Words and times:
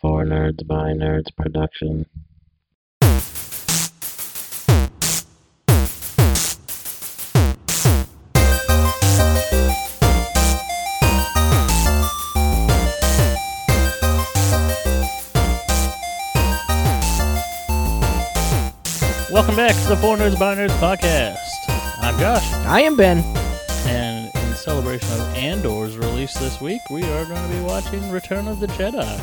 For 0.00 0.24
Nerds 0.24 0.64
by 0.64 0.92
Nerds 0.92 1.34
production. 1.34 2.06
Welcome 19.32 19.56
back 19.56 19.74
to 19.74 19.88
the 19.88 19.96
Four 20.00 20.16
Nerds 20.16 20.38
by 20.38 20.54
Nerds 20.54 20.68
podcast. 20.78 21.36
I'm 22.00 22.16
Josh, 22.20 22.44
I 22.66 22.82
am 22.82 22.96
Ben. 22.96 23.18
and 23.88 24.32
in 24.32 24.54
celebration 24.54 25.10
of 25.14 25.34
Andor's 25.34 25.96
release 25.98 26.34
this 26.34 26.60
week, 26.60 26.82
we 26.88 27.02
are 27.02 27.24
going 27.24 27.50
to 27.50 27.56
be 27.56 27.64
watching 27.64 28.12
Return 28.12 28.46
of 28.46 28.60
the 28.60 28.68
Jedi. 28.68 29.20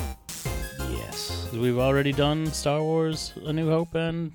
Yes. 1.56 1.62
We've 1.62 1.78
already 1.80 2.12
done 2.12 2.48
Star 2.48 2.82
Wars: 2.82 3.34
A 3.46 3.54
New 3.54 3.70
Hope 3.70 3.96
and 3.96 4.34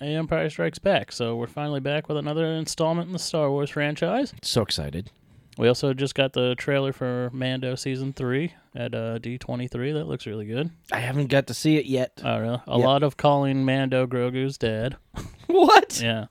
Empire 0.00 0.48
Strikes 0.50 0.78
Back, 0.78 1.12
so 1.12 1.36
we're 1.36 1.46
finally 1.46 1.80
back 1.80 2.08
with 2.08 2.16
another 2.16 2.46
installment 2.46 3.06
in 3.08 3.12
the 3.12 3.18
Star 3.18 3.50
Wars 3.50 3.70
franchise. 3.70 4.32
So 4.42 4.62
excited. 4.62 5.10
We 5.58 5.68
also 5.68 5.92
just 5.92 6.14
got 6.14 6.32
the 6.32 6.54
trailer 6.54 6.92
for 6.94 7.28
Mando 7.32 7.74
season 7.74 8.14
three 8.14 8.54
at 8.74 8.94
uh, 8.94 9.18
D23. 9.18 9.92
That 9.92 10.04
looks 10.06 10.24
really 10.26 10.46
good. 10.46 10.70
I 10.90 10.98
haven't 11.00 11.26
got 11.26 11.46
to 11.48 11.54
see 11.54 11.76
it 11.76 11.84
yet. 11.84 12.22
Oh, 12.24 12.38
really? 12.40 12.60
A 12.66 12.78
Yeah. 12.78 12.84
lot 12.86 13.02
of 13.02 13.18
calling 13.18 13.64
Mando 13.64 14.06
Grogu's 14.06 14.56
dad. 14.58 14.96
What? 15.48 16.00
Yeah. 16.02 16.26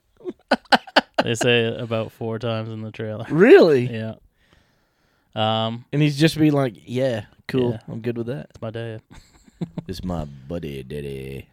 they 1.23 1.35
say 1.35 1.65
it 1.65 1.79
about 1.79 2.11
four 2.11 2.39
times 2.39 2.69
in 2.69 2.81
the 2.81 2.91
trailer. 2.91 3.25
Really? 3.29 3.85
Yeah. 3.91 4.15
Um, 5.35 5.85
And 5.93 6.01
he's 6.01 6.17
just 6.17 6.37
be 6.39 6.49
like, 6.49 6.73
yeah, 6.85 7.25
cool. 7.47 7.71
Yeah. 7.73 7.79
I'm 7.87 8.01
good 8.01 8.17
with 8.17 8.27
that. 8.27 8.47
it's 8.49 8.61
my 8.61 8.71
dad. 8.71 9.01
It's 9.87 10.03
my 10.03 10.25
buddy 10.25 10.83
daddy. 10.83 11.47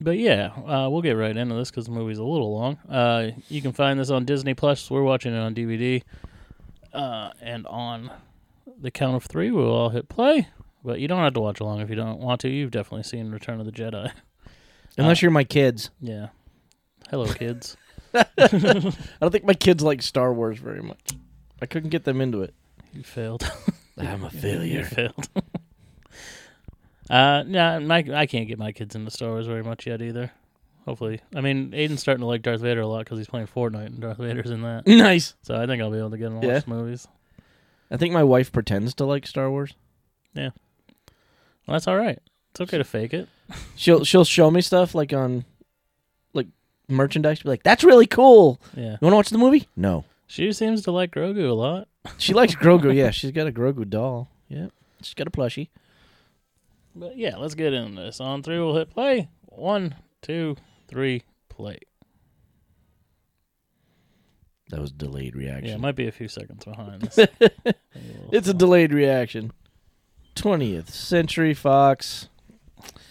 But 0.00 0.18
yeah, 0.18 0.46
uh, 0.66 0.88
we'll 0.90 1.02
get 1.02 1.12
right 1.12 1.36
into 1.36 1.54
this 1.54 1.70
because 1.70 1.84
the 1.86 1.92
movie's 1.92 2.18
a 2.18 2.24
little 2.24 2.54
long. 2.54 2.78
Uh, 2.88 3.30
you 3.48 3.60
can 3.60 3.72
find 3.72 4.00
this 4.00 4.10
on 4.10 4.24
Disney 4.24 4.54
Plus. 4.54 4.90
We're 4.90 5.02
watching 5.02 5.34
it 5.34 5.38
on 5.38 5.54
DVD. 5.54 6.02
Uh, 6.92 7.30
and 7.40 7.66
on 7.66 8.10
the 8.80 8.90
count 8.90 9.16
of 9.16 9.24
three, 9.24 9.50
we'll 9.50 9.70
all 9.70 9.90
hit 9.90 10.08
play. 10.08 10.48
But 10.82 11.00
you 11.00 11.08
don't 11.08 11.22
have 11.22 11.34
to 11.34 11.40
watch 11.40 11.60
along 11.60 11.80
if 11.80 11.90
you 11.90 11.96
don't 11.96 12.18
want 12.18 12.40
to. 12.42 12.48
You've 12.48 12.70
definitely 12.70 13.02
seen 13.02 13.30
Return 13.30 13.60
of 13.60 13.66
the 13.66 13.72
Jedi. 13.72 14.10
Unless 14.96 15.20
you're 15.20 15.30
my 15.30 15.44
kids. 15.44 15.90
Yeah. 16.00 16.28
Hello, 17.10 17.26
kids. 17.26 17.76
I 18.14 18.24
don't 19.20 19.30
think 19.30 19.44
my 19.44 19.54
kids 19.54 19.82
like 19.82 20.00
Star 20.02 20.32
Wars 20.32 20.58
very 20.58 20.82
much. 20.82 21.10
I 21.60 21.66
couldn't 21.66 21.90
get 21.90 22.04
them 22.04 22.20
into 22.20 22.42
it. 22.42 22.54
You 22.94 23.02
failed. 23.02 23.48
I'm 23.98 24.24
a 24.24 24.30
you 24.32 24.40
failure. 24.40 24.84
failed. 24.84 25.28
Uh, 27.10 27.44
yeah, 27.46 27.78
my 27.80 28.04
I 28.14 28.26
can't 28.26 28.48
get 28.48 28.58
my 28.58 28.72
kids 28.72 28.94
into 28.94 29.10
Star 29.10 29.30
Wars 29.30 29.46
very 29.46 29.62
much 29.62 29.86
yet 29.86 30.00
either. 30.02 30.30
Hopefully, 30.86 31.20
I 31.34 31.40
mean, 31.42 31.72
Aiden's 31.72 32.00
starting 32.00 32.20
to 32.22 32.26
like 32.26 32.42
Darth 32.42 32.60
Vader 32.62 32.80
a 32.80 32.86
lot 32.86 33.00
because 33.00 33.18
he's 33.18 33.26
playing 33.28 33.46
Fortnite 33.48 33.86
and 33.86 34.00
Darth 34.00 34.16
Vader's 34.18 34.50
in 34.50 34.62
that. 34.62 34.86
nice. 34.86 35.34
So 35.42 35.54
I 35.60 35.66
think 35.66 35.82
I'll 35.82 35.90
be 35.90 35.98
able 35.98 36.10
to 36.10 36.16
get 36.18 36.28
him 36.32 36.40
to 36.40 36.46
Yeah. 36.46 36.54
watch 36.54 36.66
movies. 36.66 37.06
I 37.90 37.96
think 37.96 38.14
my 38.14 38.24
wife 38.24 38.50
pretends 38.52 38.94
to 38.94 39.04
like 39.04 39.26
Star 39.26 39.50
Wars. 39.50 39.74
Yeah. 40.34 40.50
Well, 41.66 41.74
that's 41.74 41.86
all 41.86 41.96
right. 41.98 42.18
It's 42.52 42.60
okay 42.62 42.78
to 42.78 42.84
fake 42.84 43.12
it. 43.14 43.28
She'll 43.76 44.04
she'll 44.04 44.24
show 44.24 44.50
me 44.50 44.60
stuff 44.60 44.94
like 44.94 45.12
on 45.12 45.44
like 46.32 46.46
merchandise. 46.88 47.42
Be 47.42 47.48
like, 47.50 47.62
that's 47.62 47.84
really 47.84 48.06
cool. 48.06 48.60
Yeah, 48.76 48.92
You 48.92 48.98
want 49.02 49.12
to 49.12 49.16
watch 49.16 49.30
the 49.30 49.38
movie? 49.38 49.68
No. 49.76 50.04
she 50.26 50.52
seems 50.52 50.82
to 50.82 50.92
like 50.92 51.10
Grogu 51.12 51.48
a 51.50 51.54
lot. 51.54 51.88
She 52.16 52.32
likes 52.32 52.54
Grogu. 52.54 52.94
Yeah, 52.96 53.10
she's 53.10 53.32
got 53.32 53.46
a 53.46 53.52
Grogu 53.52 53.88
doll. 53.88 54.28
Yeah, 54.48 54.68
she's 55.02 55.14
got 55.14 55.26
a 55.26 55.30
plushie. 55.30 55.68
But 56.94 57.16
yeah, 57.16 57.36
let's 57.36 57.54
get 57.54 57.72
into 57.72 58.00
this. 58.00 58.20
On 58.20 58.42
three, 58.42 58.58
we'll 58.58 58.76
hit 58.76 58.90
play. 58.90 59.28
One, 59.46 59.94
two, 60.22 60.56
three, 60.88 61.22
play. 61.48 61.78
That 64.70 64.80
was 64.80 64.92
delayed 64.92 65.34
Yeah, 65.34 65.40
reaction. 65.52 65.70
it 65.74 65.80
might 65.80 65.96
be 65.96 66.06
a 66.06 66.12
few 66.12 66.28
seconds 66.28 66.64
behind. 66.64 67.02
This. 67.02 67.28
it's 68.32 68.48
a 68.48 68.54
delayed 68.54 68.92
reaction. 68.92 69.52
20th 70.36 70.90
Century 70.90 71.54
Fox. 71.54 72.28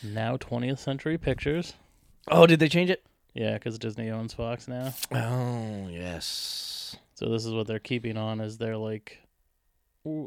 now 0.02 0.38
20th 0.38 0.80
Century 0.80 1.18
Pictures. 1.18 1.74
Oh, 2.30 2.48
did 2.48 2.60
they 2.60 2.70
change 2.70 2.90
it? 2.90 3.04
Yeah, 3.34 3.54
because 3.54 3.78
Disney 3.78 4.10
owns 4.10 4.34
Fox 4.34 4.68
now. 4.68 4.94
Oh, 5.12 5.88
yes. 5.92 6.96
So 7.16 7.28
this 7.30 7.46
is 7.46 7.54
what 7.54 7.68
they're 7.68 7.80
keeping 7.80 8.18
on 8.18 8.40
is 8.40 8.58
they're 8.58 8.78
like, 8.78 9.20
"Ooh, 9.22 9.29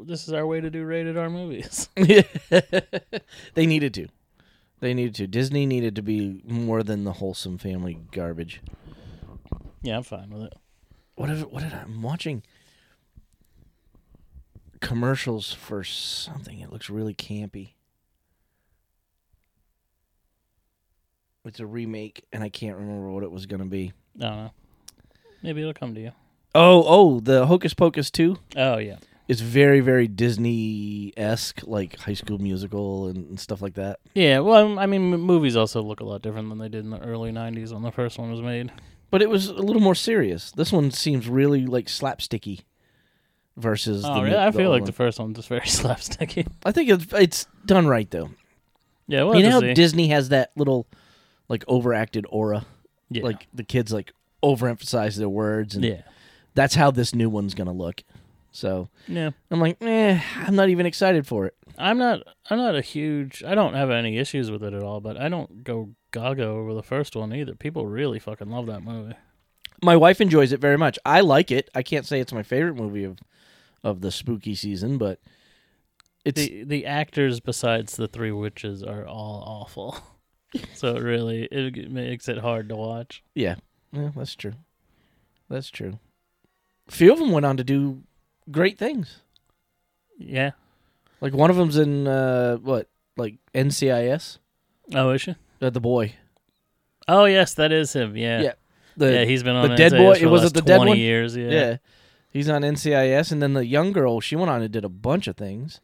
this 0.07 0.27
is 0.27 0.35
our 0.35 0.47
way 0.47 0.61
to 0.61 0.71
do 0.71 0.85
rated 0.85 1.17
R 1.17 1.31
movies. 1.31 1.89
they 3.55 3.67
needed 3.67 3.95
to. 3.95 4.09
They 4.81 4.95
needed 4.95 5.15
to. 5.17 5.27
Disney 5.27 5.67
needed 5.67 5.95
to 5.97 6.03
be 6.03 6.43
more 6.45 6.83
than 6.83 7.05
the 7.05 7.15
wholesome 7.15 7.59
family 7.59 7.99
garbage. 8.11 8.61
yeah, 9.83 9.97
I'm 9.97 10.03
fine 10.03 10.31
with 10.31 10.45
it. 10.45 10.55
What 11.15 11.29
did, 11.29 11.43
what 11.45 11.63
did 11.63 11.73
I, 11.73 11.83
I'm 11.83 12.03
watching 12.03 12.43
commercials 14.83 15.53
for 15.53 15.83
something. 15.83 16.61
It 16.61 16.71
looks 16.71 16.91
really 16.91 17.15
campy. 17.15 17.71
It's 21.45 21.61
a 21.61 21.67
remake, 21.67 22.25
and 22.33 22.43
I 22.43 22.51
can't 22.51 22.77
remember 22.77 23.11
what 23.11 23.23
it 23.23 23.31
was 23.31 23.47
going 23.47 23.61
to 23.63 23.69
be. 23.69 23.93
I 24.21 24.25
don't 24.25 24.37
know. 24.37 24.53
Maybe 25.43 25.61
it'll 25.61 25.73
come 25.73 25.95
to 25.95 26.01
you. 26.01 26.13
Oh, 26.55 26.85
oh, 26.87 27.21
the 27.21 27.47
Hocus 27.47 27.73
Pocus 27.73 28.11
2 28.11 28.37
Oh 28.57 28.77
yeah, 28.77 28.97
is 29.33 29.41
very, 29.41 29.81
very 29.81 30.07
Disney 30.07 31.13
esque, 31.17 31.63
like 31.65 31.99
High 31.99 32.13
School 32.15 32.39
Musical 32.39 33.09
and, 33.09 33.31
and 33.31 33.41
stuff 33.41 33.63
like 33.63 33.75
that. 33.75 33.99
yeah. 34.15 34.41
Well, 34.41 34.79
I 34.79 34.87
mean, 34.87 35.11
movies 35.11 35.57
also 35.57 35.83
look 35.83 36.01
a 36.01 36.05
lot 36.05 36.21
different 36.21 36.51
than 36.51 36.59
they 36.59 36.69
did 36.69 36.85
in 36.85 36.91
the 36.91 37.01
early 37.01 37.33
'90s 37.33 37.73
when 37.73 37.83
the 37.83 37.91
first 37.91 38.19
one 38.19 38.31
was 38.31 38.43
made. 38.43 38.71
But 39.11 39.23
it 39.23 39.31
was 39.31 39.49
a 39.49 39.55
little 39.55 39.83
more 39.83 39.95
serious. 39.95 40.53
This 40.53 40.71
one 40.71 40.91
seems 40.91 41.29
really 41.29 41.67
like 41.67 41.87
slapsticky 41.87 42.61
versus. 43.57 44.05
Oh, 44.05 44.15
the, 44.17 44.23
really? 44.23 44.37
I 44.37 44.51
the 44.51 44.59
feel 44.59 44.71
like 44.71 44.83
one. 44.83 44.87
the 44.87 44.93
first 44.93 45.19
one's 45.19 45.37
just 45.37 45.49
very 45.49 45.61
slapsticky. 45.63 46.47
I 46.65 46.73
think 46.73 46.91
it's 46.91 47.07
it's 47.13 47.47
done 47.65 47.87
right 47.87 48.11
though. 48.11 48.31
Yeah, 49.09 49.25
we'll 49.25 49.37
you 49.37 49.49
know 49.49 49.61
how. 49.61 49.75
Disney 49.75 50.09
has 50.09 50.29
that 50.29 50.53
little 50.57 50.87
like 51.49 51.65
overacted 51.69 52.27
aura. 52.29 52.67
yeah. 53.11 53.23
Like 53.23 53.49
the 53.55 53.65
kids 53.65 53.93
like 53.93 54.13
overemphasize 54.43 55.17
their 55.17 55.29
words, 55.29 55.75
and 55.75 55.85
yeah, 55.85 56.03
that's 56.55 56.75
how 56.75 56.91
this 56.91 57.15
new 57.15 57.31
one's 57.31 57.55
gonna 57.55 57.73
look. 57.73 58.03
So 58.53 58.91
yeah. 59.09 59.31
I'm 59.51 59.61
like, 59.61 59.79
eh, 59.81 60.21
I'm 60.37 60.55
not 60.55 60.69
even 60.69 60.87
excited 60.87 61.27
for 61.27 61.47
it. 61.47 61.55
I'm 61.79 61.99
not. 61.99 62.21
I'm 62.51 62.59
not 62.59 62.77
a 62.77 62.83
huge. 62.83 63.43
I 63.45 63.55
don't 63.55 63.75
have 63.75 63.91
any 63.91 64.19
issues 64.19 64.51
with 64.51 64.63
it 64.63 64.75
at 64.75 64.83
all. 64.83 65.01
But 65.01 65.17
I 65.17 65.29
don't 65.29 65.65
go 65.65 65.91
gaga 66.13 66.45
over 66.45 66.75
the 66.75 66.83
first 66.83 67.17
one 67.17 67.35
either. 67.35 67.55
People 67.55 67.87
really 67.87 68.19
fucking 68.19 68.51
love 68.51 68.67
that 68.67 68.83
movie. 68.83 69.15
My 69.83 69.97
wife 69.97 70.21
enjoys 70.21 70.53
it 70.53 70.61
very 70.61 70.79
much. 70.79 70.99
I 71.05 71.23
like 71.23 71.51
it. 71.51 71.71
I 71.75 71.83
can't 71.83 72.07
say 72.07 72.21
it's 72.21 72.33
my 72.33 72.43
favorite 72.43 72.77
movie 72.77 73.05
of 73.05 73.19
of 73.83 74.01
the 74.03 74.13
spooky 74.13 74.55
season, 74.55 74.99
but 74.99 75.19
it's 76.25 76.41
the 76.41 76.65
the 76.65 76.87
actors 76.87 77.41
besides 77.41 77.97
the 77.97 78.07
three 78.07 78.33
witches 78.33 78.83
are 78.83 79.07
all 79.07 79.43
awful. 79.47 79.97
so 80.75 80.95
it 80.95 81.03
really 81.03 81.45
it 81.45 81.91
makes 81.91 82.29
it 82.29 82.39
hard 82.39 82.69
to 82.69 82.77
watch. 82.77 83.23
yeah, 83.35 83.57
yeah, 83.93 84.11
that's 84.15 84.37
true. 84.37 84.55
That's 85.49 85.71
true. 85.71 85.99
A 86.89 86.93
few 86.93 87.13
of 87.13 87.19
them 87.19 87.31
went 87.31 87.47
on 87.47 87.57
to 87.57 87.65
do 87.65 88.03
great 88.51 88.79
things. 88.79 89.21
Yeah. 90.19 90.53
Like 91.21 91.33
one 91.33 91.51
of 91.51 91.57
them's 91.57 91.77
in 91.77 92.07
uh, 92.07 92.57
what, 92.57 92.89
like 93.17 93.37
NCIS, 93.55 94.39
Oh, 94.95 95.11
is 95.11 95.23
she? 95.23 95.35
uh, 95.61 95.71
the 95.71 95.81
boy. 95.81 96.15
Oh, 97.09 97.25
yes, 97.25 97.55
that 97.55 97.73
is 97.73 97.93
him. 97.93 98.17
Yeah. 98.17 98.41
Yeah, 98.43 98.53
The, 98.97 99.13
yeah, 99.13 99.25
he's 99.25 99.43
been 99.43 99.57
on 99.57 99.69
the 99.71 99.77
dead 99.77 99.93
boy- 99.93 100.15
For 100.15 100.21
the 100.21 100.29
was 100.31 100.45
it 100.45 100.55
the 100.55 100.63
dead 100.63 100.79
one? 100.79 100.97
years. 100.97 101.37
Yeah. 101.37 101.45
yeah. 101.45 101.51
yeah. 101.71 101.77
he's 102.33 102.49
on 102.49 102.63
NCIS, 102.63 103.31
and 103.33 103.43
then 103.43 103.53
the 103.55 103.65
young 103.67 103.93
girl, 103.93 104.21
she 104.21 104.37
went 104.37 104.51
on 104.51 104.63
and 104.63 104.73
did 104.73 104.85
a 104.85 104.89
bunch 104.89 105.27
of 105.29 105.37
things. 105.37 105.81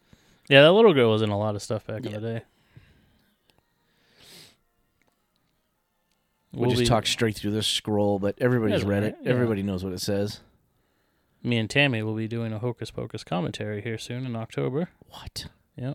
Yeah, 0.48 0.62
that 0.62 0.72
little 0.72 0.94
girl 0.94 1.10
was 1.10 1.22
in 1.22 1.28
a 1.30 1.38
lot 1.38 1.54
of 1.54 1.62
stuff 1.62 1.86
back 1.86 2.04
in 2.06 2.12
the 2.12 2.20
day. 2.20 2.42
We'll, 6.52 6.70
just 6.70 6.80
be- 6.82 6.86
talk 6.86 7.06
straight 7.06 7.36
through 7.36 7.50
this 7.52 7.66
scroll, 7.66 8.18
but 8.18 8.34
everybody's 8.40 8.84
read 8.84 9.04
it. 9.04 9.16
yeah. 9.22 9.30
Everybody 9.30 9.62
knows 9.62 9.84
what 9.84 9.92
it 9.92 10.00
says. 10.00 10.40
Me 11.42 11.56
and 11.56 11.70
Tammy 11.70 12.02
will 12.02 12.14
be 12.14 12.28
doing 12.28 12.52
a 12.52 12.58
Hocus 12.58 12.90
Pocus 12.90 13.24
commentary 13.24 13.80
here 13.80 13.98
soon 13.98 14.26
in 14.26 14.34
October. 14.34 14.90
What? 15.08 15.46
Yeah. 15.76 15.94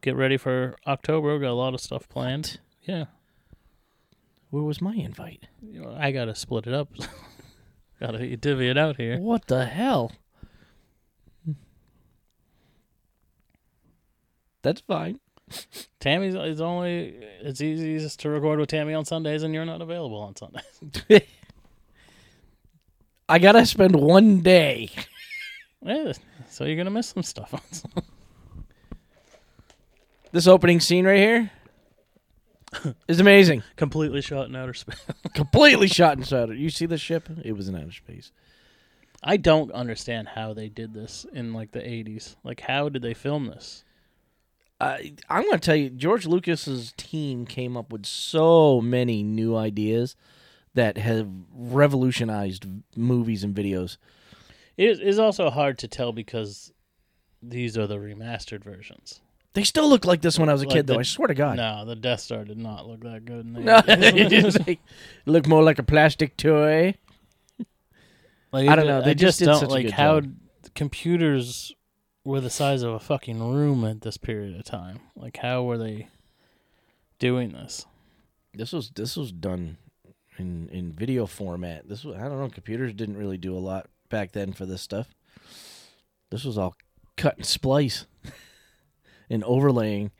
Get 0.00 0.16
ready 0.16 0.36
for 0.36 0.76
October. 0.86 1.32
We've 1.32 1.42
got 1.42 1.50
a 1.50 1.54
lot 1.54 1.74
of 1.74 1.80
stuff 1.80 2.08
planned. 2.08 2.58
Yeah. 2.82 3.04
Where 4.50 4.62
was 4.62 4.80
my 4.80 4.94
invite? 4.94 5.46
I 5.96 6.10
got 6.10 6.26
to 6.26 6.34
split 6.34 6.66
it 6.66 6.74
up. 6.74 6.88
got 8.00 8.12
to 8.12 8.36
divvy 8.36 8.68
it 8.68 8.78
out 8.78 8.96
here. 8.96 9.18
What 9.18 9.46
the 9.46 9.66
hell? 9.66 10.12
That's 14.62 14.80
fine. 14.80 15.20
Tammy's 16.00 16.34
is 16.34 16.60
only 16.60 17.16
it's 17.40 17.60
easiest 17.60 18.20
to 18.20 18.30
record 18.30 18.58
with 18.58 18.68
Tammy 18.68 18.94
on 18.94 19.04
Sundays, 19.04 19.42
and 19.42 19.52
you're 19.52 19.64
not 19.64 19.82
available 19.82 20.20
on 20.20 20.36
Sundays. 20.36 21.22
I 23.32 23.38
gotta 23.38 23.64
spend 23.64 23.96
one 23.96 24.40
day. 24.40 24.90
Yeah, 25.84 26.12
so 26.48 26.62
you're 26.62 26.76
gonna 26.76 26.92
miss 26.92 27.08
some 27.08 27.24
stuff. 27.24 27.52
This 30.30 30.46
opening 30.46 30.78
scene 30.78 31.04
right 31.04 31.18
here 31.18 31.50
is 33.06 33.20
amazing. 33.20 33.64
Completely 33.76 34.22
shot 34.22 34.48
in 34.48 34.56
outer 34.56 34.72
space. 34.72 35.04
Completely 35.34 35.88
shot 35.88 36.16
in 36.16 36.22
outer. 36.22 36.54
You 36.54 36.70
see 36.70 36.86
the 36.86 36.96
ship? 36.96 37.28
It 37.44 37.52
was 37.52 37.68
in 37.68 37.74
outer 37.76 37.92
space. 37.92 38.32
I 39.22 39.36
don't 39.36 39.70
understand 39.72 40.28
how 40.28 40.54
they 40.54 40.70
did 40.70 40.94
this 40.94 41.26
in 41.34 41.52
like 41.52 41.72
the 41.72 41.80
80s. 41.80 42.36
Like, 42.44 42.60
how 42.60 42.88
did 42.88 43.02
they 43.02 43.12
film 43.12 43.46
this? 43.46 43.84
I 44.80 45.12
I'm 45.28 45.42
going 45.42 45.58
to 45.58 45.58
tell 45.58 45.76
you, 45.76 45.90
George 45.90 46.26
Lucas's 46.26 46.94
team 46.96 47.44
came 47.44 47.76
up 47.76 47.92
with 47.92 48.06
so 48.06 48.80
many 48.80 49.22
new 49.22 49.54
ideas 49.54 50.16
that 50.74 50.96
have 50.98 51.28
revolutionized 51.54 52.66
movies 52.96 53.44
and 53.44 53.54
videos. 53.54 53.96
It 54.76 55.00
is 55.00 55.18
also 55.18 55.50
hard 55.50 55.78
to 55.78 55.88
tell 55.88 56.12
because 56.12 56.72
these 57.42 57.76
are 57.76 57.86
the 57.86 57.96
remastered 57.96 58.64
versions. 58.64 59.20
They 59.54 59.64
still 59.64 59.88
look 59.88 60.06
like 60.06 60.22
this 60.22 60.38
when 60.38 60.48
I 60.48 60.52
was 60.52 60.62
a 60.62 60.66
Like 60.66 60.76
kid, 60.76 60.86
though. 60.86 60.98
I 60.98 61.02
swear 61.02 61.28
to 61.28 61.34
God. 61.34 61.58
No, 61.58 61.84
the 61.84 61.94
Death 61.96 62.20
Star 62.20 62.44
did 62.44 62.56
not 62.56 62.86
look 62.88 63.02
that 63.02 63.26
good. 63.26 63.44
In 63.44 63.52
the 63.52 63.60
No, 63.60 63.82
it 63.86 64.30
just 64.30 64.66
like, 64.66 64.80
look 65.26 65.46
more 65.46 65.62
like 65.62 65.78
a 65.78 65.82
plastic 65.82 66.36
toy. 66.38 66.94
Like, 68.50 68.68
I 68.68 68.76
don't 68.76 68.86
know, 68.86 69.02
they 69.02 69.10
I 69.10 69.14
just 69.14 69.40
just 69.40 69.60
don't 69.60 69.70
like 69.70 69.90
how 69.90 70.20
job. 70.20 70.34
computers 70.74 71.74
were 72.24 72.40
the 72.40 72.50
size 72.50 72.82
of 72.82 72.92
a 72.92 73.00
fucking 73.00 73.42
room 73.42 73.84
at 73.84 74.02
this 74.02 74.16
period 74.16 74.56
of 74.58 74.64
time. 74.64 75.00
Like, 75.16 75.38
how 75.38 75.64
were 75.64 75.78
they 75.78 76.08
doing 77.18 77.52
this? 77.52 77.86
This 78.54 78.72
was 78.72 78.90
this 78.90 79.16
was 79.16 79.32
done 79.32 79.78
in 80.42 80.68
in 80.68 80.92
video 80.92 81.24
format. 81.26 81.88
This 81.88 82.04
was 82.04 82.16
I 82.16 82.22
don't 82.28 82.38
know. 82.38 82.48
Computers 82.50 82.92
didn't 82.92 83.16
really 83.16 83.38
do 83.38 83.56
a 83.56 83.60
lot 83.60 83.88
back 84.10 84.32
then 84.32 84.52
for 84.52 84.66
this 84.66 84.82
stuff. 84.82 85.08
This 86.30 86.44
was 86.44 86.58
all 86.58 86.74
cut 87.16 87.36
and 87.36 87.46
splice 87.46 88.06
and 89.30 89.42
overlaying. 89.44 90.10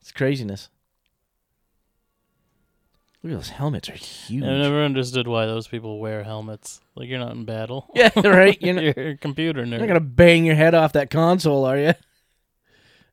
It's 0.00 0.12
craziness. 0.12 0.68
Look 3.22 3.32
at 3.32 3.36
those 3.36 3.48
helmets 3.48 3.88
are 3.88 3.94
huge. 3.94 4.44
I 4.44 4.48
never 4.58 4.84
understood 4.84 5.26
why 5.26 5.46
those 5.46 5.66
people 5.66 5.98
wear 5.98 6.24
helmets. 6.24 6.82
Like, 6.94 7.08
you're 7.08 7.18
not 7.18 7.32
in 7.32 7.46
battle. 7.46 7.88
Yeah, 7.94 8.10
right. 8.22 8.60
You're 8.60 8.74
not, 8.74 8.84
You're 8.84 9.08
a 9.10 9.16
computer 9.16 9.62
nerd. 9.64 9.70
you're 9.70 9.78
not 9.80 9.88
gonna 9.88 10.00
bang 10.00 10.44
your 10.44 10.56
head 10.56 10.74
off 10.74 10.92
that 10.92 11.08
console, 11.08 11.64
are 11.64 11.78
you? 11.78 11.94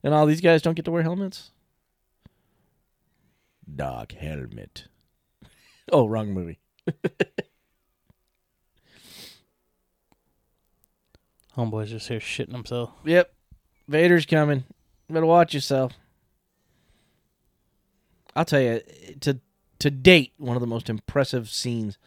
And 0.02 0.12
all 0.12 0.26
these 0.26 0.42
guys 0.42 0.60
don't 0.60 0.74
get 0.74 0.84
to 0.84 0.90
wear 0.90 1.02
helmets. 1.02 1.50
Dog 3.74 4.12
helmet. 4.12 4.84
Oh, 5.92 6.06
wrong 6.06 6.32
movie. 6.32 6.60
Homeboy's 11.56 11.90
just 11.90 12.08
here 12.08 12.20
shitting 12.20 12.52
himself. 12.52 12.90
Yep. 13.04 13.32
Vader's 13.88 14.24
coming. 14.24 14.64
Better 15.10 15.26
watch 15.26 15.54
yourself. 15.54 15.92
I'll 18.34 18.44
tell 18.44 18.60
you, 18.60 18.80
to 19.20 19.40
to 19.80 19.90
date, 19.90 20.32
one 20.38 20.56
of 20.56 20.60
the 20.60 20.66
most 20.66 20.88
impressive 20.88 21.50
scenes 21.50 21.98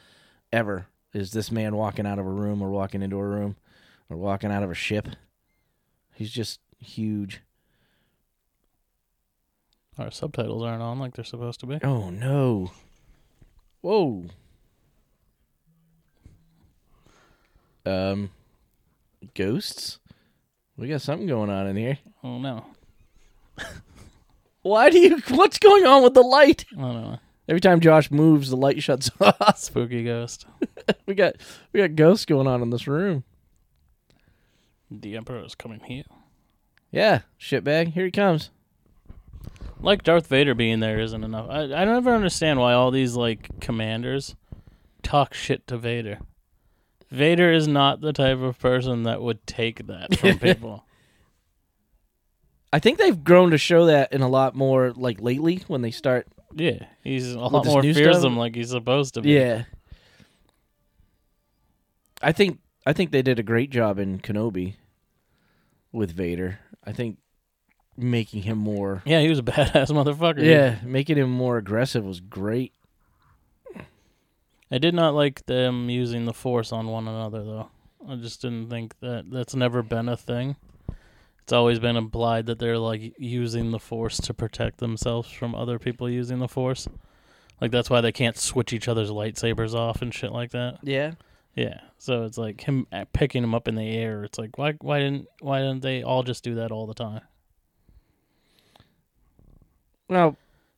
ever 0.52 0.88
is 1.14 1.32
this 1.32 1.52
man 1.52 1.76
walking 1.76 2.08
out 2.08 2.18
of 2.18 2.26
a 2.26 2.32
room 2.32 2.62
or 2.62 2.70
walking 2.70 3.02
into 3.02 3.18
a 3.18 3.24
room 3.24 3.58
or 4.10 4.18
walking 4.18 4.52
out 4.52 4.64
of 4.64 4.72
a 4.72 4.76
ship. 4.76 5.10
He's 6.14 6.32
just 6.32 6.60
huge. 6.80 7.42
Our 9.98 10.12
subtitles 10.12 10.64
aren't 10.64 10.82
on 10.82 11.00
like 11.00 11.16
they're 11.16 11.26
supposed 11.26 11.60
to 11.60 11.68
be. 11.68 11.80
Oh 11.84 12.10
no. 12.10 12.72
Whoa. 13.86 14.26
Um 17.86 18.32
ghosts? 19.36 20.00
We 20.76 20.88
got 20.88 21.04
something 21.04 21.28
going 21.28 21.52
on 21.52 21.68
in 21.68 21.76
here. 21.76 22.00
Oh 22.24 22.40
no. 22.40 22.66
Why 24.64 24.90
do 24.90 24.98
you 24.98 25.22
what's 25.30 25.60
going 25.60 25.86
on 25.86 26.02
with 26.02 26.16
the 26.16 26.24
light? 26.24 26.66
I 26.76 26.82
don't 26.82 26.94
know. 26.96 27.20
Every 27.48 27.62
time 27.62 27.80
Josh 27.80 28.10
moves, 28.10 28.50
the 28.50 28.58
light 28.58 28.82
shuts 28.82 29.12
off. 29.22 29.60
Spooky 29.60 30.04
ghost. 30.04 30.48
we 31.06 31.14
got 31.14 31.36
we 31.72 31.80
got 31.80 31.94
ghosts 31.94 32.26
going 32.26 32.48
on 32.48 32.64
in 32.64 32.72
this 32.72 32.88
room. 32.88 33.24
The 34.90 35.16
Emperor 35.16 35.46
is 35.46 35.54
coming 35.54 35.82
here. 35.82 36.06
Yeah, 36.90 37.20
shitbag, 37.40 37.94
here 37.94 38.06
he 38.06 38.12
comes. 38.12 38.50
Like 39.86 40.04
Darth 40.04 40.26
Vader 40.28 40.56
being 40.56 40.80
there 40.80 41.00
isn't 41.00 41.24
enough. 41.24 41.48
I 41.50 41.62
I 41.64 41.86
never 41.86 42.14
understand 42.14 42.60
why 42.60 42.74
all 42.74 42.90
these 42.90 43.16
like 43.16 43.60
commanders 43.62 44.36
talk 45.04 45.34
shit 45.36 45.68
to 45.68 45.78
Vader. 45.78 46.20
Vader 47.12 47.52
is 47.52 47.68
not 47.68 48.02
the 48.02 48.12
type 48.12 48.40
of 48.40 48.58
person 48.60 49.04
that 49.04 49.22
would 49.22 49.46
take 49.46 49.86
that 49.86 50.18
from 50.18 50.40
people. 50.40 50.84
I 52.74 52.80
think 52.80 52.98
they've 52.98 53.24
grown 53.24 53.52
to 53.52 53.58
show 53.60 53.86
that 53.86 54.12
in 54.12 54.22
a 54.22 54.28
lot 54.28 54.56
more 54.56 54.92
like 54.92 55.22
lately 55.22 55.64
when 55.68 55.82
they 55.82 55.92
start. 55.92 56.28
yeah, 56.54 56.88
he's 57.04 57.34
a 57.34 57.40
lot 57.40 57.64
this 57.64 57.72
more 57.72 57.84
new 57.84 57.94
fearsome 57.94 58.22
stuff? 58.22 58.38
like 58.38 58.56
he's 58.56 58.72
supposed 58.72 59.14
to 59.14 59.22
be. 59.22 59.30
Yeah. 59.32 59.66
I 62.24 62.32
think 62.32 62.60
I 62.88 62.94
think 62.94 63.12
they 63.12 63.22
did 63.22 63.38
a 63.38 63.44
great 63.44 63.70
job 63.70 64.00
in 64.00 64.20
Kenobi 64.20 64.76
with 65.92 66.12
Vader. 66.12 66.60
I 66.84 66.92
think 66.92 67.18
making 67.98 68.44
him 68.44 68.58
more 68.58 69.02
Yeah, 69.06 69.22
he 69.22 69.30
was 69.30 69.40
a 69.40 69.44
badass 69.44 69.90
motherfucker. 69.92 70.44
Yeah, 70.44 70.78
making 70.84 71.18
him 71.18 71.30
more 71.30 71.58
aggressive 71.58 72.04
was 72.04 72.20
great. 72.20 72.74
I 74.72 74.78
did 74.80 74.96
not 74.96 75.14
like 75.14 75.46
them 75.46 75.90
using 75.90 76.26
the 76.26 76.34
Force 76.34 76.72
on 76.72 76.88
one 76.88 77.08
another, 77.08 77.44
though. 77.44 77.70
I 78.08 78.16
just 78.16 78.42
didn't 78.42 78.70
think 78.70 79.00
that 79.00 79.30
that's 79.30 79.56
never 79.56 79.84
been 79.84 80.10
a 80.10 80.18
thing. 80.18 80.56
It's 81.44 81.54
always 81.54 81.78
been 81.78 81.96
implied 81.96 82.48
that 82.48 82.58
they're 82.58 82.80
like 82.80 83.14
using 83.20 83.72
the 83.72 83.80
Force 83.80 84.18
to 84.18 84.34
protect 84.34 84.80
themselves 84.80 85.30
from 85.32 85.54
other 85.54 85.78
people 85.78 86.10
using 86.10 86.40
the 86.40 86.48
Force. 86.48 86.88
Like 87.62 87.72
that's 87.72 87.90
why 87.90 88.02
they 88.02 88.12
can't 88.12 88.38
switch 88.38 88.74
each 88.74 88.88
other's 88.88 89.12
lightsabers 89.12 89.76
off 89.76 90.02
and 90.02 90.14
shit 90.14 90.32
like 90.32 90.52
that. 90.52 90.80
Yeah. 90.82 91.14
Yeah, 91.56 91.80
so 91.98 92.24
it's 92.24 92.38
like 92.38 92.60
him 92.62 92.86
uh, 92.92 93.06
picking 93.14 93.42
him 93.42 93.56
up 93.56 93.70
in 93.70 93.76
the 93.76 93.96
air. 93.96 94.26
It's 94.26 94.38
like 94.38 94.58
why 94.58 94.74
why 94.82 95.00
didn't 95.00 95.28
why 95.40 95.60
didn't 95.60 95.84
they 95.84 96.04
all 96.04 96.22
just 96.22 96.44
do 96.44 96.56
that 96.56 96.72
all 96.72 96.86
the 96.86 96.94
time? 96.94 97.22
Well, 100.10 100.38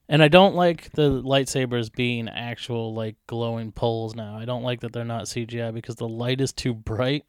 And 0.09 0.23
I 0.23 0.27
don't 0.29 0.55
like 0.55 0.91
the 0.93 1.21
lightsabers 1.21 1.91
being 1.91 2.29
actual 2.29 2.93
like 2.93 3.15
glowing 3.27 3.71
poles 3.71 4.15
now. 4.15 4.37
I 4.37 4.45
don't 4.45 4.63
like 4.63 4.81
that 4.81 4.93
they're 4.93 5.03
not 5.05 5.25
CGI 5.25 5.73
because 5.73 5.95
the 5.95 6.07
light 6.07 6.39
is 6.41 6.53
too 6.53 6.73
bright. 6.73 7.25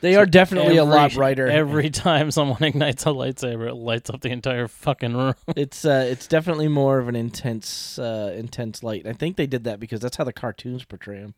they 0.00 0.14
So 0.14 0.20
are 0.20 0.26
definitely 0.26 0.76
a 0.78 0.84
lot 0.84 1.14
brighter. 1.14 1.46
Every 1.48 1.90
time 1.90 2.30
someone 2.32 2.62
ignites 2.64 3.04
a 3.04 3.10
lightsaber, 3.10 3.68
it 3.68 3.74
lights 3.74 4.10
up 4.10 4.20
the 4.20 4.30
entire 4.30 4.66
fucking 4.68 5.16
room. 5.16 5.34
it's 5.56 5.84
uh, 5.84 6.06
it's 6.10 6.26
definitely 6.26 6.68
more 6.68 6.98
of 6.98 7.08
an 7.08 7.14
intense 7.16 7.98
uh, 7.98 8.32
intense 8.36 8.82
light. 8.82 9.06
I 9.06 9.12
think 9.12 9.36
they 9.36 9.46
did 9.46 9.64
that 9.64 9.78
because 9.80 10.00
that's 10.00 10.16
how 10.16 10.24
the 10.24 10.32
cartoons 10.32 10.84
portray 10.84 11.20
them. 11.20 11.34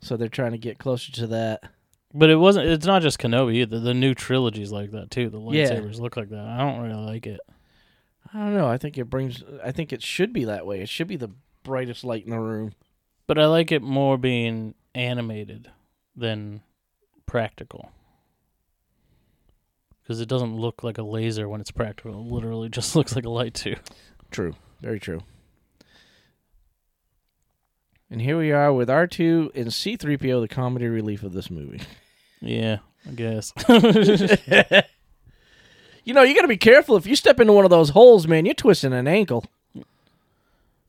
So 0.00 0.16
they're 0.16 0.28
trying 0.28 0.52
to 0.52 0.58
get 0.58 0.78
closer 0.78 1.10
to 1.12 1.26
that. 1.28 1.62
But 2.14 2.30
it 2.30 2.36
wasn't. 2.36 2.68
It's 2.68 2.86
not 2.86 3.02
just 3.02 3.18
Kenobi 3.18 3.54
either. 3.56 3.78
The 3.80 3.94
new 3.94 4.14
trilogy's 4.14 4.72
like 4.72 4.90
that 4.92 5.10
too. 5.10 5.28
The 5.30 5.38
Yeah. 5.40 5.70
lightsabers 5.70 6.00
look 6.00 6.16
like 6.16 6.30
that. 6.30 6.44
I 6.46 6.58
don't 6.58 6.80
really 6.80 7.04
like 7.04 7.26
it. 7.26 7.40
I 8.36 8.40
don't 8.40 8.54
know. 8.54 8.68
I 8.68 8.76
think 8.76 8.98
it 8.98 9.08
brings. 9.08 9.42
I 9.64 9.72
think 9.72 9.94
it 9.94 10.02
should 10.02 10.34
be 10.34 10.44
that 10.44 10.66
way. 10.66 10.82
It 10.82 10.90
should 10.90 11.08
be 11.08 11.16
the 11.16 11.30
brightest 11.62 12.04
light 12.04 12.24
in 12.24 12.32
the 12.32 12.38
room. 12.38 12.74
But 13.26 13.38
I 13.38 13.46
like 13.46 13.72
it 13.72 13.80
more 13.80 14.18
being 14.18 14.74
animated 14.94 15.70
than 16.14 16.60
practical. 17.24 17.92
Because 20.02 20.20
it 20.20 20.28
doesn't 20.28 20.54
look 20.54 20.84
like 20.84 20.98
a 20.98 21.02
laser 21.02 21.48
when 21.48 21.62
it's 21.62 21.70
practical. 21.70 22.12
It 22.12 22.30
literally 22.30 22.68
just 22.70 22.94
looks 22.94 23.16
like 23.16 23.24
a 23.24 23.30
light 23.30 23.54
tube. 23.54 23.80
True. 24.30 24.54
Very 24.82 25.00
true. 25.00 25.22
And 28.10 28.20
here 28.20 28.36
we 28.36 28.52
are 28.52 28.70
with 28.70 28.90
R2 28.90 29.52
and 29.54 29.68
C3PO, 29.68 30.42
the 30.42 30.54
comedy 30.54 30.88
relief 30.88 31.22
of 31.22 31.32
this 31.32 31.50
movie. 31.50 31.80
Yeah, 32.40 32.78
I 33.08 33.12
guess. 33.12 33.54
You 36.06 36.14
know, 36.14 36.22
you 36.22 36.34
got 36.36 36.42
to 36.42 36.48
be 36.48 36.56
careful. 36.56 36.96
If 36.96 37.06
you 37.06 37.16
step 37.16 37.40
into 37.40 37.52
one 37.52 37.64
of 37.64 37.70
those 37.70 37.90
holes, 37.90 38.28
man, 38.28 38.46
you're 38.46 38.54
twisting 38.54 38.92
an 38.92 39.08
ankle. 39.08 39.44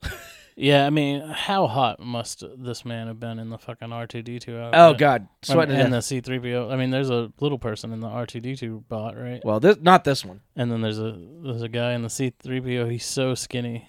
yeah, 0.56 0.86
I 0.86 0.90
mean, 0.90 1.20
how 1.20 1.66
hot 1.66 1.98
must 1.98 2.44
this 2.56 2.84
man 2.84 3.08
have 3.08 3.18
been 3.18 3.40
in 3.40 3.50
the 3.50 3.58
fucking 3.58 3.92
R 3.92 4.06
two 4.06 4.22
D 4.22 4.38
two? 4.38 4.56
Oh 4.56 4.94
God. 4.94 5.26
Sweating 5.42 5.76
in 5.76 5.90
the. 5.90 6.00
C 6.02 6.20
three 6.20 6.38
PO. 6.38 6.70
I 6.70 6.76
mean, 6.76 6.90
there's 6.90 7.10
a 7.10 7.32
little 7.40 7.58
person 7.58 7.92
in 7.92 7.98
the 7.98 8.06
R 8.06 8.26
two 8.26 8.38
D 8.38 8.54
two 8.54 8.84
bot, 8.88 9.18
right? 9.18 9.44
Well, 9.44 9.58
this 9.58 9.78
not 9.80 10.04
this 10.04 10.24
one. 10.24 10.40
And 10.54 10.70
then 10.70 10.82
there's 10.82 11.00
a 11.00 11.18
there's 11.42 11.62
a 11.62 11.68
guy 11.68 11.94
in 11.94 12.02
the 12.02 12.10
C 12.10 12.32
three 12.38 12.60
PO. 12.60 12.86
He's 12.88 13.04
so 13.04 13.34
skinny. 13.34 13.88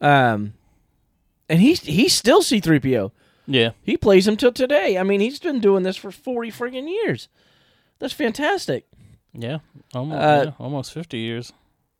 Um, 0.00 0.54
and 1.48 1.60
he's 1.60 1.80
he's 1.80 2.12
still 2.14 2.42
C3PO. 2.42 3.12
Yeah, 3.46 3.70
He 3.82 3.96
plays 3.96 4.28
him 4.28 4.36
till 4.36 4.52
today. 4.52 4.98
I 4.98 5.04
mean, 5.04 5.20
he's 5.20 5.38
been 5.38 5.58
doing 5.58 5.82
this 5.82 5.96
for 5.96 6.10
40 6.10 6.50
friggin' 6.52 6.86
years. 6.86 7.28
That's 7.98 8.12
fantastic. 8.12 8.86
Yeah, 9.32 9.58
almost 9.94 10.20
Uh, 10.22 10.42
yeah, 10.46 10.52
almost 10.58 10.92
fifty 10.92 11.18
years. 11.18 11.52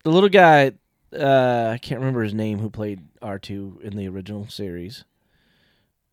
The 0.03 0.11
little 0.11 0.29
guy, 0.29 0.71
uh, 1.17 1.69
I 1.73 1.77
can't 1.77 1.99
remember 1.99 2.23
his 2.23 2.33
name, 2.33 2.59
who 2.59 2.69
played 2.69 3.01
R2 3.21 3.81
in 3.81 3.95
the 3.97 4.07
original 4.07 4.47
series, 4.47 5.03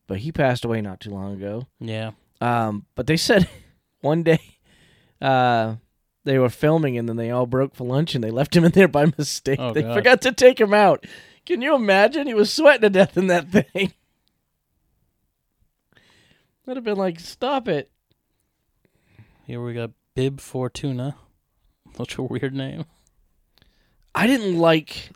but 0.06 0.18
he 0.18 0.32
passed 0.32 0.64
away 0.64 0.80
not 0.80 1.00
too 1.00 1.10
long 1.10 1.34
ago. 1.34 1.66
Yeah, 1.80 2.12
Um, 2.40 2.84
but 2.96 3.06
they 3.06 3.16
said 3.16 3.48
one 4.00 4.22
day, 4.24 4.40
uh, 5.20 5.76
They 6.24 6.38
were 6.40 6.48
filming 6.50 6.98
and 6.98 7.08
then 7.08 7.16
they 7.16 7.30
all 7.30 7.46
broke 7.46 7.76
for 7.76 7.84
lunch 7.86 8.14
and 8.16 8.24
they 8.24 8.32
left 8.32 8.56
him 8.56 8.64
in 8.64 8.72
there 8.72 8.88
by 8.88 9.06
mistake. 9.18 9.60
Oh, 9.60 9.72
they 9.72 9.82
God. 9.82 9.94
forgot 9.94 10.22
to 10.22 10.32
take 10.32 10.60
him 10.60 10.74
out. 10.74 11.06
Can 11.44 11.62
you 11.62 11.76
imagine? 11.76 12.26
He 12.26 12.34
was 12.34 12.52
sweating 12.52 12.80
to 12.82 12.90
death 12.90 13.16
in 13.16 13.28
that 13.28 13.48
thing. 13.72 13.92
I'd 16.66 16.76
have 16.76 16.84
been 16.84 16.96
like, 16.96 17.20
stop 17.20 17.68
it. 17.68 17.90
Here 19.46 19.62
we 19.62 19.72
got 19.74 19.92
Bib 20.16 20.40
Fortuna. 20.40 21.14
Such 21.96 22.16
a 22.16 22.22
weird 22.22 22.54
name. 22.54 22.86
I 24.14 24.26
didn't 24.26 24.58
like 24.58 25.10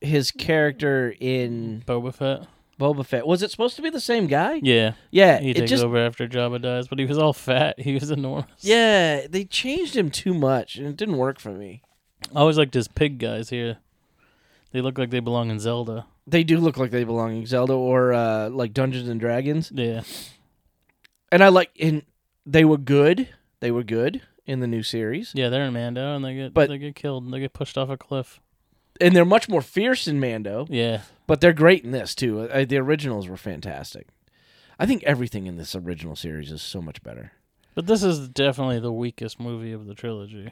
his 0.00 0.30
character 0.30 1.14
in 1.20 1.84
Boba 1.86 2.14
Fett. 2.14 2.48
Boba 2.80 3.04
Fett. 3.04 3.26
Was 3.26 3.42
it 3.42 3.50
supposed 3.50 3.76
to 3.76 3.82
be 3.82 3.90
the 3.90 4.00
same 4.00 4.26
guy? 4.26 4.58
Yeah, 4.62 4.94
Yeah, 5.10 5.38
he 5.38 5.52
takes 5.52 5.70
just 5.70 5.84
over 5.84 5.98
after 5.98 6.26
Jabba 6.26 6.60
dies, 6.62 6.88
but 6.88 6.98
he 6.98 7.04
was 7.04 7.18
all 7.18 7.32
fat. 7.34 7.78
He 7.84 7.94
was 7.94 8.10
enormous. 8.10 8.46
yeah, 8.60 9.26
they 9.28 9.44
changed 9.44 9.94
him 9.94 10.10
too 10.10 10.32
much 10.34 10.76
and 10.76 10.86
it 10.86 10.96
didn't 10.96 11.18
work 11.18 11.38
for 11.38 11.52
me. 11.52 11.82
I 12.34 12.40
always 12.40 12.56
liked 12.58 12.74
his 12.74 12.88
pig 12.88 13.18
guys 13.18 13.50
here. 13.50 13.76
They 14.72 14.80
look 14.80 14.96
like 14.98 15.10
they 15.10 15.20
belong 15.20 15.50
in 15.50 15.60
Zelda. 15.60 16.06
They 16.26 16.42
do 16.42 16.58
look 16.58 16.78
like 16.78 16.90
they 16.90 17.04
belong 17.04 17.36
in 17.36 17.46
Zelda 17.46 17.74
or 17.74 18.14
uh, 18.14 18.48
like 18.48 18.72
Dungeons 18.72 19.08
and 19.08 19.20
Dragons. 19.20 19.70
Yeah, 19.74 20.02
And 21.30 21.44
I 21.44 21.48
like 21.48 21.70
and 21.78 22.02
they 22.46 22.64
were 22.64 22.78
good. 22.78 23.28
They 23.64 23.70
were 23.70 23.82
good 23.82 24.20
in 24.44 24.60
the 24.60 24.66
new 24.66 24.82
series. 24.82 25.32
yeah, 25.34 25.48
they're 25.48 25.64
in 25.64 25.72
Mando, 25.72 26.14
and 26.14 26.22
they 26.22 26.34
get 26.34 26.52
But- 26.52 26.68
they 26.68 26.76
get 26.76 26.94
killed. 26.94 27.24
And 27.24 27.32
They 27.32 27.40
get 27.40 27.54
pushed 27.54 27.78
off 27.78 27.88
a 27.88 27.96
cliff. 27.96 28.38
And 29.00 29.16
they're 29.16 29.24
much 29.24 29.48
more 29.48 29.62
fierce 29.62 30.06
in 30.06 30.20
Mando, 30.20 30.66
Yeah, 30.68 31.00
but 31.26 31.40
they're 31.40 31.54
great 31.54 31.82
in 31.82 31.90
this 31.90 32.14
too. 32.14 32.42
Uh, 32.42 32.66
the 32.66 32.76
originals 32.76 33.26
were 33.26 33.38
fantastic. 33.38 34.08
I 34.78 34.84
think 34.84 35.02
everything 35.04 35.46
in 35.46 35.56
this 35.56 35.74
original 35.74 36.14
series 36.14 36.52
is 36.52 36.60
so 36.60 36.82
much 36.82 37.02
better. 37.02 37.32
but 37.74 37.86
this 37.86 38.02
is 38.02 38.28
definitely 38.28 38.80
the 38.80 38.92
weakest 38.92 39.40
movie 39.40 39.72
of 39.72 39.86
the 39.86 39.94
trilogy. 39.94 40.50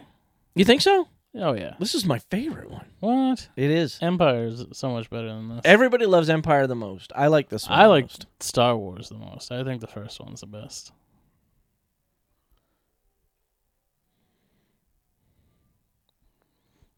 You 0.54 0.64
think 0.64 0.81
so? 0.81 1.09
Oh 1.35 1.52
yeah, 1.52 1.75
This 1.78 1.95
is 1.95 2.07
my 2.07 2.19
favorite 2.19 2.71
one. 2.71 2.87
what? 3.00 3.47
It 3.57 3.71
is. 3.71 3.99
Empire 4.00 4.47
is 4.47 4.64
so 4.73 4.90
much 4.90 5.11
better 5.11 5.28
than 5.28 5.49
this. 5.50 5.61
Everybody 5.66 6.07
loves 6.07 6.31
Empire 6.31 6.66
the 6.66 6.75
most. 6.75 7.12
I 7.14 7.26
like 7.26 7.50
this 7.50 7.69
one. 7.69 7.78
I 7.78 7.83
the 7.85 7.88
like 7.90 8.04
most. 8.04 8.26
Star 8.40 8.75
Wars 8.75 9.11
the 9.11 9.19
most. 9.19 9.52
I 9.52 9.62
think 9.64 9.83
the 9.83 9.87
first 9.87 10.19
one's 10.19 10.40
the 10.40 10.47
best. 10.47 10.92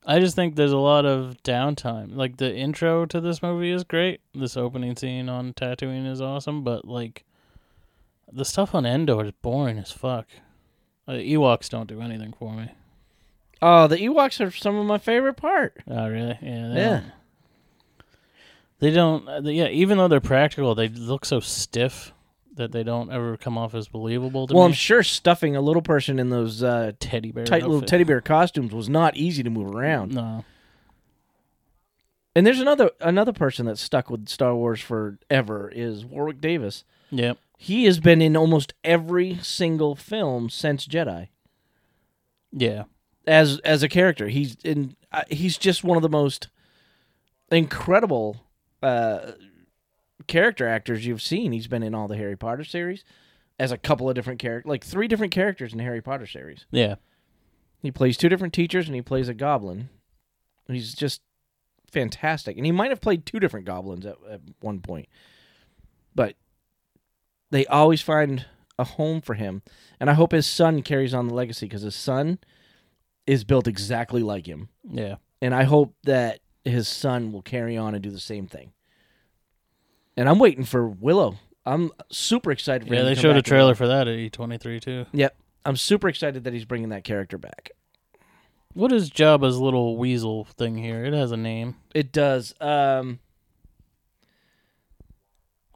I 0.06 0.20
just 0.20 0.36
think 0.36 0.54
there's 0.54 0.72
a 0.72 0.76
lot 0.76 1.06
of 1.06 1.36
downtime. 1.42 2.14
Like 2.14 2.36
the 2.36 2.54
intro 2.54 3.06
to 3.06 3.20
this 3.20 3.42
movie 3.42 3.70
is 3.70 3.84
great. 3.84 4.20
This 4.34 4.56
opening 4.56 4.96
scene 4.96 5.28
on 5.28 5.52
Tatooine 5.54 6.06
is 6.10 6.20
awesome, 6.20 6.62
but 6.62 6.86
like 6.86 7.24
the 8.30 8.44
stuff 8.44 8.74
on 8.74 8.84
Endor 8.84 9.24
is 9.24 9.32
boring 9.42 9.78
as 9.78 9.90
fuck. 9.92 10.26
Uh, 11.08 11.12
Ewoks 11.12 11.68
don't 11.68 11.86
do 11.88 12.00
anything 12.00 12.32
for 12.38 12.52
me. 12.52 12.70
Oh, 13.62 13.86
the 13.86 13.96
Ewoks 13.96 14.44
are 14.44 14.50
some 14.50 14.76
of 14.76 14.84
my 14.86 14.98
favorite 14.98 15.36
part. 15.36 15.74
Oh, 15.88 16.08
really? 16.08 16.38
Yeah. 16.42 16.68
They 16.68 16.74
Yeah. 16.80 17.00
Don't, 17.00 17.12
they 18.80 18.90
don't. 18.90 19.28
uh, 19.28 19.40
they- 19.40 19.52
yeah, 19.54 19.68
even 19.68 19.96
though 19.98 20.08
they're 20.08 20.20
practical, 20.20 20.74
they 20.74 20.88
look 20.88 21.24
so 21.24 21.40
stiff 21.40 22.12
that 22.54 22.72
they 22.72 22.82
don't 22.82 23.10
ever 23.10 23.36
come 23.36 23.58
off 23.58 23.74
as 23.74 23.88
believable 23.88 24.46
to 24.46 24.54
Well, 24.54 24.64
me. 24.64 24.68
I'm 24.70 24.74
sure 24.74 25.02
stuffing 25.02 25.56
a 25.56 25.60
little 25.60 25.82
person 25.82 26.18
in 26.18 26.30
those 26.30 26.62
uh, 26.62 26.92
teddy 27.00 27.32
bear. 27.32 27.44
tight 27.44 27.62
little 27.62 27.76
outfit. 27.76 27.88
teddy 27.88 28.04
bear 28.04 28.20
costumes 28.20 28.72
was 28.72 28.88
not 28.88 29.16
easy 29.16 29.42
to 29.42 29.50
move 29.50 29.74
around. 29.74 30.12
No. 30.14 30.44
And 32.36 32.46
there's 32.46 32.60
another 32.60 32.90
another 33.00 33.32
person 33.32 33.66
that's 33.66 33.80
stuck 33.80 34.10
with 34.10 34.28
Star 34.28 34.54
Wars 34.56 34.80
forever 34.80 35.70
is 35.72 36.04
Warwick 36.04 36.40
Davis. 36.40 36.82
Yep. 37.10 37.38
He 37.58 37.84
has 37.84 38.00
been 38.00 38.20
in 38.20 38.36
almost 38.36 38.74
every 38.82 39.38
single 39.40 39.94
film 39.94 40.50
since 40.50 40.86
Jedi 40.86 41.28
Yeah. 42.52 42.84
as 43.26 43.58
as 43.60 43.82
a 43.84 43.88
character. 43.88 44.28
He's 44.28 44.56
in. 44.64 44.96
Uh, 45.12 45.22
he's 45.30 45.56
just 45.58 45.84
one 45.84 45.96
of 45.96 46.02
the 46.02 46.08
most 46.08 46.48
incredible 47.52 48.42
uh, 48.82 49.32
character 50.26 50.68
actors 50.68 51.06
you've 51.06 51.22
seen. 51.22 51.52
He's 51.52 51.66
been 51.66 51.82
in 51.82 51.94
all 51.94 52.08
the 52.08 52.16
Harry 52.16 52.36
Potter 52.36 52.64
series 52.64 53.04
as 53.58 53.72
a 53.72 53.78
couple 53.78 54.08
of 54.08 54.14
different 54.14 54.40
characters, 54.40 54.68
like 54.68 54.84
three 54.84 55.08
different 55.08 55.32
characters 55.32 55.72
in 55.72 55.78
the 55.78 55.84
Harry 55.84 56.02
Potter 56.02 56.26
series. 56.26 56.66
Yeah. 56.70 56.96
He 57.80 57.90
plays 57.90 58.16
two 58.16 58.28
different 58.28 58.54
teachers 58.54 58.86
and 58.86 58.94
he 58.94 59.02
plays 59.02 59.28
a 59.28 59.34
goblin. 59.34 59.90
He's 60.66 60.94
just 60.94 61.20
fantastic. 61.90 62.56
And 62.56 62.66
he 62.66 62.72
might 62.72 62.90
have 62.90 63.00
played 63.00 63.26
two 63.26 63.38
different 63.38 63.66
goblins 63.66 64.06
at, 64.06 64.16
at 64.30 64.40
one 64.60 64.80
point. 64.80 65.08
But 66.14 66.36
they 67.50 67.66
always 67.66 68.00
find 68.00 68.46
a 68.78 68.84
home 68.84 69.20
for 69.20 69.34
him. 69.34 69.62
And 70.00 70.10
I 70.10 70.14
hope 70.14 70.32
his 70.32 70.46
son 70.46 70.82
carries 70.82 71.14
on 71.14 71.28
the 71.28 71.34
legacy 71.34 71.66
because 71.66 71.82
his 71.82 71.94
son 71.94 72.38
is 73.26 73.44
built 73.44 73.68
exactly 73.68 74.22
like 74.22 74.46
him. 74.46 74.68
Yeah. 74.88 75.16
And 75.40 75.54
I 75.54 75.64
hope 75.64 75.94
that 76.04 76.40
his 76.64 76.88
son 76.88 77.32
will 77.32 77.42
carry 77.42 77.76
on 77.76 77.94
and 77.94 78.02
do 78.02 78.10
the 78.10 78.18
same 78.18 78.46
thing. 78.46 78.72
And 80.16 80.28
I'm 80.28 80.38
waiting 80.38 80.64
for 80.64 80.88
Willow. 80.88 81.38
I'm 81.66 81.90
super 82.10 82.50
excited 82.52 82.86
for 82.88 82.94
Yeah. 82.94 83.02
They 83.02 83.14
showed 83.14 83.36
a 83.36 83.42
trailer 83.42 83.74
for 83.74 83.86
that 83.88 84.06
at 84.06 84.16
D23 84.16 84.80
too. 84.80 85.06
Yep. 85.12 85.36
I'm 85.64 85.76
super 85.76 86.08
excited 86.08 86.44
that 86.44 86.52
he's 86.52 86.64
bringing 86.66 86.90
that 86.90 87.04
character 87.04 87.38
back. 87.38 87.70
What 88.74 88.92
is 88.92 89.10
Jabba's 89.10 89.58
little 89.58 89.96
weasel 89.96 90.44
thing 90.44 90.76
here? 90.76 91.04
It 91.04 91.14
has 91.14 91.32
a 91.32 91.36
name. 91.36 91.76
It 91.94 92.12
does. 92.12 92.54
Um, 92.60 93.20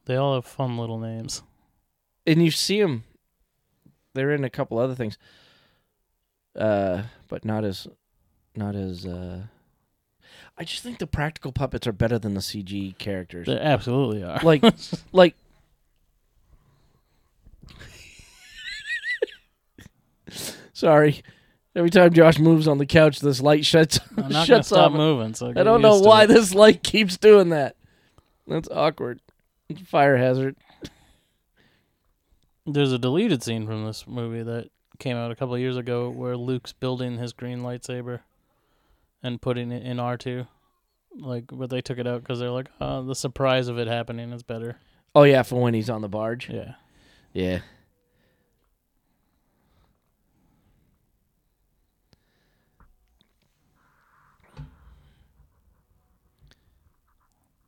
They 0.07 0.17
all 0.17 0.35
have 0.35 0.45
fun 0.47 0.77
little 0.79 0.99
names. 0.99 1.43
and 2.27 2.43
you 2.43 2.51
see 2.51 2.81
them. 2.83 3.05
They're 4.15 4.33
in 4.33 4.43
a 4.45 4.51
couple 4.51 4.79
other 4.79 4.95
things, 4.97 5.17
uh, 6.57 7.03
but 7.29 7.45
not 7.45 7.65
as, 7.65 7.87
not 8.57 8.75
as. 8.75 9.07
Uh, 9.07 9.43
I 10.61 10.65
just 10.65 10.83
think 10.83 10.99
the 10.99 11.07
practical 11.07 11.53
puppets 11.53 11.87
are 11.87 11.93
better 11.93 12.19
than 12.19 12.35
the 12.35 12.41
CG 12.41 12.99
characters. 12.99 13.47
They 13.47 13.59
absolutely 13.59 14.25
are. 14.25 14.41
like, 14.43 14.65
like. 15.13 15.37
Sorry, 20.73 21.23
every 21.75 21.91
time 21.91 22.13
Josh 22.13 22.39
moves 22.39 22.69
on 22.69 22.79
the 22.79 22.87
couch, 22.87 23.21
this 23.21 23.41
light 23.41 23.65
shuts 23.65 23.99
I'm 24.17 24.25
not 24.25 24.33
gonna 24.33 24.45
shuts 24.47 24.69
stop 24.69 24.93
off. 24.93 24.97
moving. 24.97 25.35
So 25.35 25.53
I 25.57 25.63
don't 25.63 25.83
know 25.83 25.99
why 25.99 26.25
it. 26.25 26.27
this 26.29 26.55
light 26.55 26.83
keeps 26.85 27.17
doing 27.17 27.49
that. 27.51 27.77
That's 28.47 28.69
awkward. 28.69 29.21
It's 29.69 29.81
a 29.81 29.85
fire 29.85 30.17
hazard. 30.17 30.57
There's 32.67 32.93
a 32.93 32.99
deleted 32.99 33.43
scene 33.43 33.67
from 33.67 33.87
this 33.87 34.07
movie 34.07 34.43
that 34.43 34.69
came 34.99 35.17
out 35.17 35.31
a 35.31 35.37
couple 35.37 35.55
of 35.55 35.61
years 35.61 35.77
ago 35.77 36.11
where 36.11 36.37
Luke's 36.37 36.73
building 36.73 37.17
his 37.19 37.33
green 37.33 37.61
lightsaber 37.61 38.21
and 39.23 39.41
putting 39.41 39.73
it 39.73 39.83
in 39.85 39.99
R2. 39.99 40.47
Like, 41.17 41.45
but 41.51 41.71
they 41.71 41.81
took 41.81 41.99
it 41.99 42.07
out 42.07 42.23
because 42.23 42.39
they're 42.39 42.51
like, 42.51 42.69
oh, 42.81 43.03
the 43.03 43.15
surprise 43.15 43.69
of 43.69 43.79
it 43.79 43.89
happening 43.89 44.33
is 44.33 44.43
better. 44.43 44.79
Oh 45.15 45.25
yeah, 45.25 45.43
for 45.43 45.61
when 45.61 45.75
he's 45.75 45.91
on 45.91 46.03
the 46.03 46.09
barge. 46.09 46.49
Yeah. 46.49 46.75
Yeah. 47.33 47.61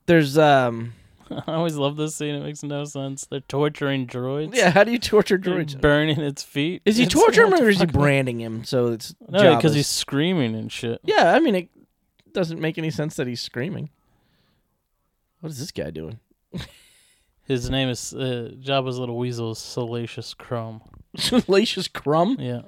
There's 0.05 0.37
um 0.37 0.93
I 1.47 1.53
always 1.53 1.75
love 1.75 1.95
this 1.97 2.15
scene. 2.15 2.35
It 2.35 2.43
makes 2.43 2.63
no 2.63 2.83
sense. 2.85 3.25
They're 3.25 3.39
torturing 3.41 4.07
droids. 4.07 4.55
yeah. 4.55 4.69
How 4.71 4.83
do 4.83 4.91
you 4.91 4.99
torture 4.99 5.37
droids? 5.37 5.79
burning 5.79 6.19
its 6.19 6.43
feet. 6.43 6.81
Is 6.85 6.97
he 6.97 7.03
It's- 7.03 7.13
torturing 7.13 7.51
him 7.53 7.61
or 7.63 7.69
is 7.69 7.79
he 7.79 7.85
branding 7.85 8.39
him? 8.39 8.63
So 8.63 8.87
it's 8.87 9.13
No, 9.29 9.55
because 9.55 9.73
he's 9.73 9.87
screaming 9.87 10.55
and 10.55 10.71
shit. 10.71 10.99
yeah. 11.03 11.33
I 11.33 11.39
mean, 11.39 11.55
it 11.55 11.69
doesn't 12.33 12.59
make 12.59 12.77
any 12.77 12.89
sense 12.91 13.15
that 13.15 13.27
he's 13.27 13.41
screaming. 13.41 13.89
What 15.39 15.51
is 15.51 15.59
this 15.59 15.71
guy 15.71 15.89
doing? 15.89 16.19
His 17.45 17.69
name 17.69 17.89
is 17.89 18.13
uh, 18.13 18.51
Jabba's 18.61 18.97
little 18.99 19.17
weasel 19.17 19.51
is 19.51 19.57
Salacious 19.59 20.33
Crumb. 20.33 20.81
Salacious 21.17 21.87
Crumb, 21.87 22.37
Yeah, 22.39 22.61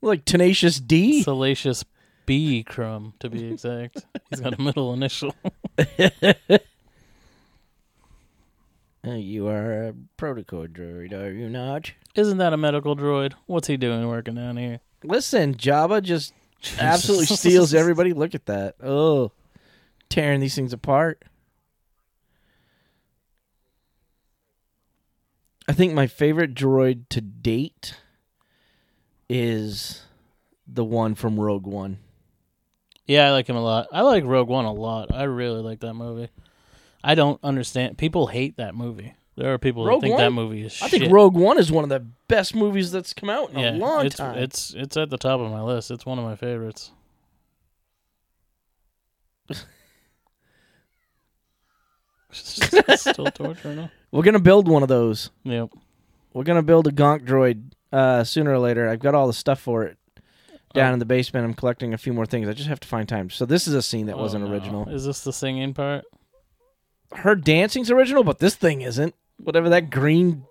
like 0.00 0.24
Tenacious 0.24 0.78
D. 0.78 1.22
Salacious 1.22 1.84
B 2.26 2.62
Crumb 2.62 3.14
to 3.20 3.28
be 3.30 3.46
exact. 3.46 4.04
He's 4.30 4.40
got 4.40 4.56
a 4.58 4.62
middle 4.62 4.92
initial. 4.92 5.34
Uh, 9.04 9.14
you 9.14 9.48
are 9.48 9.88
a 9.88 9.94
protocol 10.16 10.66
droid, 10.66 11.12
are 11.12 11.32
you 11.32 11.48
not? 11.48 11.90
Isn't 12.14 12.38
that 12.38 12.52
a 12.52 12.56
medical 12.56 12.94
droid? 12.94 13.32
What's 13.46 13.66
he 13.66 13.76
doing 13.76 14.06
working 14.06 14.36
down 14.36 14.56
here? 14.56 14.78
Listen, 15.02 15.54
Jabba 15.56 16.02
just 16.02 16.32
absolutely 16.78 17.26
steals 17.26 17.74
everybody. 17.74 18.12
Look 18.12 18.36
at 18.36 18.46
that. 18.46 18.76
Oh, 18.80 19.32
tearing 20.08 20.40
these 20.40 20.54
things 20.54 20.72
apart. 20.72 21.24
I 25.68 25.72
think 25.72 25.94
my 25.94 26.06
favorite 26.06 26.54
droid 26.54 27.08
to 27.10 27.20
date 27.20 27.96
is 29.28 30.04
the 30.66 30.84
one 30.84 31.14
from 31.14 31.40
Rogue 31.40 31.66
One. 31.66 31.98
Yeah, 33.06 33.26
I 33.26 33.30
like 33.32 33.48
him 33.48 33.56
a 33.56 33.62
lot. 33.62 33.88
I 33.92 34.02
like 34.02 34.24
Rogue 34.24 34.48
One 34.48 34.64
a 34.64 34.72
lot. 34.72 35.12
I 35.12 35.24
really 35.24 35.60
like 35.60 35.80
that 35.80 35.94
movie. 35.94 36.28
I 37.04 37.14
don't 37.14 37.38
understand. 37.42 37.98
People 37.98 38.28
hate 38.28 38.56
that 38.56 38.74
movie. 38.74 39.14
There 39.36 39.52
are 39.54 39.58
people 39.58 39.84
Rogue 39.86 40.02
that 40.02 40.08
think 40.08 40.18
that 40.18 40.32
movie 40.32 40.62
is 40.62 40.80
I 40.82 40.88
shit. 40.88 41.00
think 41.00 41.12
Rogue 41.12 41.34
One 41.34 41.58
is 41.58 41.72
one 41.72 41.84
of 41.84 41.90
the 41.90 42.00
best 42.28 42.54
movies 42.54 42.92
that's 42.92 43.14
come 43.14 43.30
out 43.30 43.50
in 43.50 43.58
yeah, 43.60 43.70
a 43.70 43.72
long 43.72 44.06
it's, 44.06 44.16
time. 44.16 44.36
It's 44.38 44.74
it's 44.74 44.96
at 44.96 45.08
the 45.10 45.16
top 45.16 45.40
of 45.40 45.50
my 45.50 45.62
list. 45.62 45.90
It's 45.90 46.04
one 46.04 46.18
of 46.18 46.24
my 46.24 46.36
favorites. 46.36 46.90
Still 52.32 53.26
torture, 53.26 53.74
no? 53.74 53.90
We're 54.10 54.22
gonna 54.22 54.38
build 54.38 54.68
one 54.68 54.82
of 54.82 54.88
those. 54.88 55.30
Yep. 55.44 55.70
We're 56.32 56.44
gonna 56.44 56.62
build 56.62 56.86
a 56.86 56.90
Gonk 56.90 57.26
droid 57.26 57.72
uh, 57.92 58.24
sooner 58.24 58.52
or 58.52 58.58
later. 58.58 58.88
I've 58.88 59.00
got 59.00 59.14
all 59.14 59.26
the 59.26 59.32
stuff 59.32 59.60
for 59.60 59.84
it 59.84 59.98
down 60.74 60.90
Oh. 60.90 60.92
in 60.94 60.98
the 60.98 61.04
basement. 61.04 61.44
I'm 61.44 61.54
collecting 61.54 61.92
a 61.92 61.98
few 61.98 62.12
more 62.14 62.24
things. 62.26 62.48
I 62.48 62.54
just 62.54 62.68
have 62.68 62.80
to 62.80 62.88
find 62.88 63.08
time. 63.08 63.28
So 63.28 63.44
this 63.44 63.68
is 63.68 63.74
a 63.74 63.82
scene 63.82 64.06
that 64.06 64.16
Oh, 64.16 64.20
wasn't 64.20 64.44
no. 64.44 64.50
original. 64.50 64.88
Is 64.88 65.04
this 65.04 65.22
the 65.24 65.32
singing 65.32 65.74
part? 65.74 66.04
Her 67.16 67.34
dancing's 67.34 67.90
original, 67.90 68.24
but 68.24 68.38
this 68.38 68.54
thing 68.54 68.80
isn't. 68.82 69.14
Whatever 69.42 69.68
that 69.70 69.90
green 69.90 70.44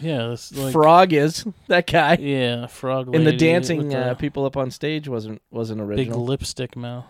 Yeah, 0.00 0.28
this 0.28 0.52
like 0.56 0.72
frog 0.72 1.12
is, 1.12 1.44
that 1.68 1.86
guy. 1.86 2.16
yeah, 2.20 2.66
frog 2.66 3.14
and 3.14 3.26
the 3.26 3.32
dancing 3.36 3.78
with 3.88 3.94
uh, 3.94 4.14
people 4.14 4.44
up 4.44 4.56
on 4.56 4.70
stage 4.70 5.08
wasn't 5.08 5.42
wasn't 5.50 5.80
original. 5.80 6.18
big 6.20 6.28
lipstick 6.28 6.74
mouth. 6.76 7.04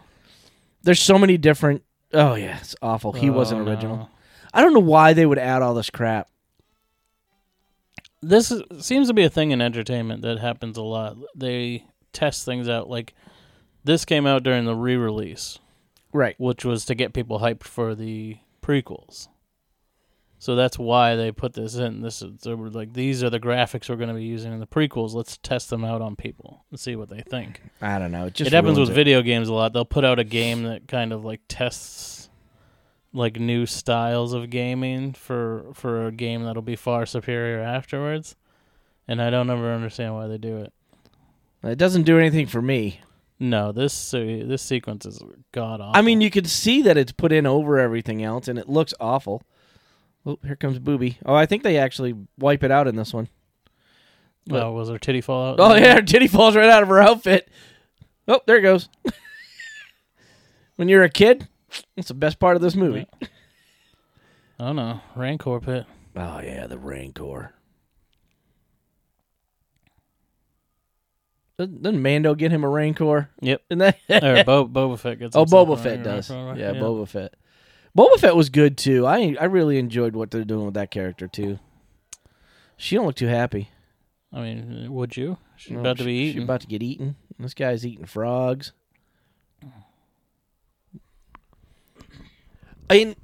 There's 0.83 1.01
so 1.01 1.19
many 1.19 1.37
different. 1.39 1.83
Oh 2.13 2.35
yeah, 2.35 2.59
it's 2.61 2.75
awful. 2.83 3.13
He 3.13 3.31
Oh, 3.31 3.33
wasn't 3.33 3.67
original. 3.69 3.97
no. 3.97 4.09
I 4.53 4.61
don't 4.61 4.73
know 4.75 4.81
why 4.81 5.13
they 5.15 5.27
would 5.27 5.39
add 5.39 5.63
all 5.63 5.75
this 5.75 5.91
crap. 5.91 6.29
This 8.23 8.51
is, 8.51 8.63
seems 8.85 9.09
to 9.09 9.15
be 9.15 9.25
a 9.25 9.31
thing 9.31 9.51
in 9.51 9.61
entertainment 9.61 10.23
that 10.23 10.39
happens 10.39 10.77
a 10.79 10.83
lot. 10.83 11.17
They 11.35 11.85
test 12.13 12.45
things 12.45 12.69
out. 12.69 12.89
Like 12.89 13.15
this 13.85 14.05
came 14.05 14.27
out 14.27 14.43
during 14.43 14.65
the 14.65 14.75
re-release, 14.75 15.59
Right. 16.13 16.35
which 16.39 16.65
was 16.65 16.85
to 16.87 16.95
get 16.95 17.13
people 17.13 17.41
hyped 17.41 17.65
for 17.65 17.95
the 17.95 18.39
prequels. 18.65 19.29
So 20.39 20.57
that's 20.57 20.79
why 20.79 21.17
they 21.17 21.33
put 21.33 21.55
this 21.55 21.77
in. 21.77 22.03
This 22.03 22.21
is 22.21 22.41
they 22.43 22.55
were 22.55 22.69
like 22.69 22.93
these 22.93 23.23
are 23.23 23.31
the 23.31 23.41
graphics 23.41 23.89
we're 23.89 23.97
going 23.97 24.09
to 24.09 24.15
be 24.15 24.25
using 24.25 24.53
in 24.53 24.61
the 24.61 24.67
prequels. 24.67 25.15
Let's 25.15 25.39
test 25.39 25.71
them 25.71 25.85
out 25.85 26.03
on 26.03 26.17
people 26.17 26.65
and 26.71 26.79
see 26.79 26.97
what 26.97 27.09
they 27.09 27.23
think. 27.23 27.63
I 27.81 27.99
don't 27.99 28.13
know. 28.13 28.27
It 28.27 28.35
just 28.35 28.49
it 28.49 28.53
happens 28.55 28.79
with 28.79 28.91
it. 28.91 28.95
video 28.95 29.23
games 29.23 29.49
a 29.49 29.55
lot. 29.55 29.73
They'll 29.73 29.85
put 29.85 30.05
out 30.05 30.19
a 30.19 30.25
game 30.25 30.65
that 30.65 30.87
kind 30.87 31.13
of 31.13 31.25
like 31.25 31.41
tests 31.49 32.29
like 33.15 33.39
new 33.39 33.65
styles 33.65 34.33
of 34.33 34.51
gaming 34.51 35.13
for 35.13 35.67
for 35.73 36.09
a 36.09 36.13
game 36.13 36.43
that'll 36.45 36.63
be 36.63 36.77
far 36.77 37.07
superior 37.07 37.61
afterwards. 37.61 38.37
And 39.09 39.23
I 39.23 39.31
don't 39.31 39.49
ever 39.51 39.73
understand 39.73 40.15
why 40.15 40.27
they 40.27 40.39
do 40.39 40.59
it. 40.59 40.73
It 41.63 41.79
doesn't 41.79 42.03
do 42.03 42.19
anything 42.19 42.47
for 42.47 42.61
me. 42.61 43.01
No, 43.41 43.73
this 43.73 44.11
this 44.11 44.63
sequence 44.63 45.07
is 45.07 45.21
god 45.53 45.81
awful. 45.81 45.99
I 45.99 46.03
mean, 46.03 46.21
you 46.21 46.31
can 46.31 46.45
see 46.45 46.83
that 46.83 46.97
it's 46.97 47.13
put 47.13 47.33
in 47.33 47.47
over 47.47 47.79
everything 47.79 48.23
else, 48.23 48.49
and 48.49 48.59
it 48.59 48.69
looks 48.69 48.95
awful. 49.01 49.43
Oh, 50.25 50.39
here 50.45 50.57
comes 50.57 50.79
Booby. 50.79 51.19
Oh, 51.27 51.35
I 51.35 51.47
think 51.47 51.63
they 51.63 51.77
actually 51.77 52.15
wipe 52.39 52.63
it 52.63 52.71
out 52.71 52.89
in 52.89 52.97
this 52.97 53.13
one. 53.13 53.29
oh, 54.51 54.73
was 54.73 54.89
her 54.89 54.99
titty 54.99 55.21
fall 55.21 55.53
out? 55.53 55.61
Oh 55.61 55.75
yeah, 55.75 55.97
her 55.97 56.03
titty 56.03 56.29
falls 56.29 56.57
right 56.57 56.69
out 56.69 56.83
of 56.83 56.89
her 56.89 57.01
outfit. 57.01 57.49
Oh, 58.27 58.41
there 58.47 58.57
it 58.57 58.63
goes. 58.63 58.89
when 60.77 60.89
you're 60.89 61.03
a 61.03 61.11
kid, 61.11 61.49
it's 61.97 62.09
the 62.09 62.15
best 62.15 62.39
part 62.39 62.57
of 62.57 62.63
this 62.63 62.77
movie. 62.77 63.07
Oh 64.59 64.73
no, 64.73 65.01
Rancor 65.17 65.61
pit. 65.61 65.85
Oh 66.17 66.41
yeah, 66.41 66.67
the 66.67 66.79
Rancor. 66.79 67.53
Doesn't 71.59 71.83
doesn't 71.83 72.03
Mando 72.03 72.35
get 72.35 72.51
him 72.51 72.65
a 72.65 72.69
Rancor? 72.69 73.31
Yep. 73.41 73.63
Isn't 73.71 73.79
that? 73.79 73.99
or 74.25 74.45
Bo- 74.45 74.69
Boba 74.69 74.99
Fett 74.99 75.19
gets. 75.21 75.37
oh, 75.37 75.45
Boba 75.45 75.79
Fett 75.79 76.03
does. 76.03 76.29
Rancor, 76.31 76.59
Yeah, 76.61 76.73
Boba 76.73 77.07
Fett. 77.09 77.35
Boba 77.97 78.19
Fett 78.19 78.35
was 78.35 78.49
good 78.51 78.77
too. 78.77 79.07
I 79.07 79.37
I 79.41 79.45
really 79.45 79.79
enjoyed 79.79 80.17
what 80.17 80.31
they're 80.33 80.45
doing 80.45 80.65
with 80.65 80.75
that 80.75 80.91
character 80.91 81.29
too. 81.29 81.59
She 82.77 82.97
don't 82.97 83.07
look 83.07 83.15
too 83.17 83.29
happy. 83.29 83.71
I 84.33 84.41
mean, 84.41 84.93
would 84.93 85.17
you? 85.17 85.39
She's 85.57 85.71
No, 85.73 85.81
about 85.81 85.99
to 85.99 86.03
she- 86.03 86.07
be 86.07 86.33
She's 86.33 86.43
about 86.43 86.61
to 86.63 86.67
get 86.67 86.83
eaten. 86.83 87.15
This 87.39 87.55
guy's 87.55 87.87
eating 87.87 88.05
frogs. 88.07 88.73
I 92.91 92.95
mean, 92.95 93.17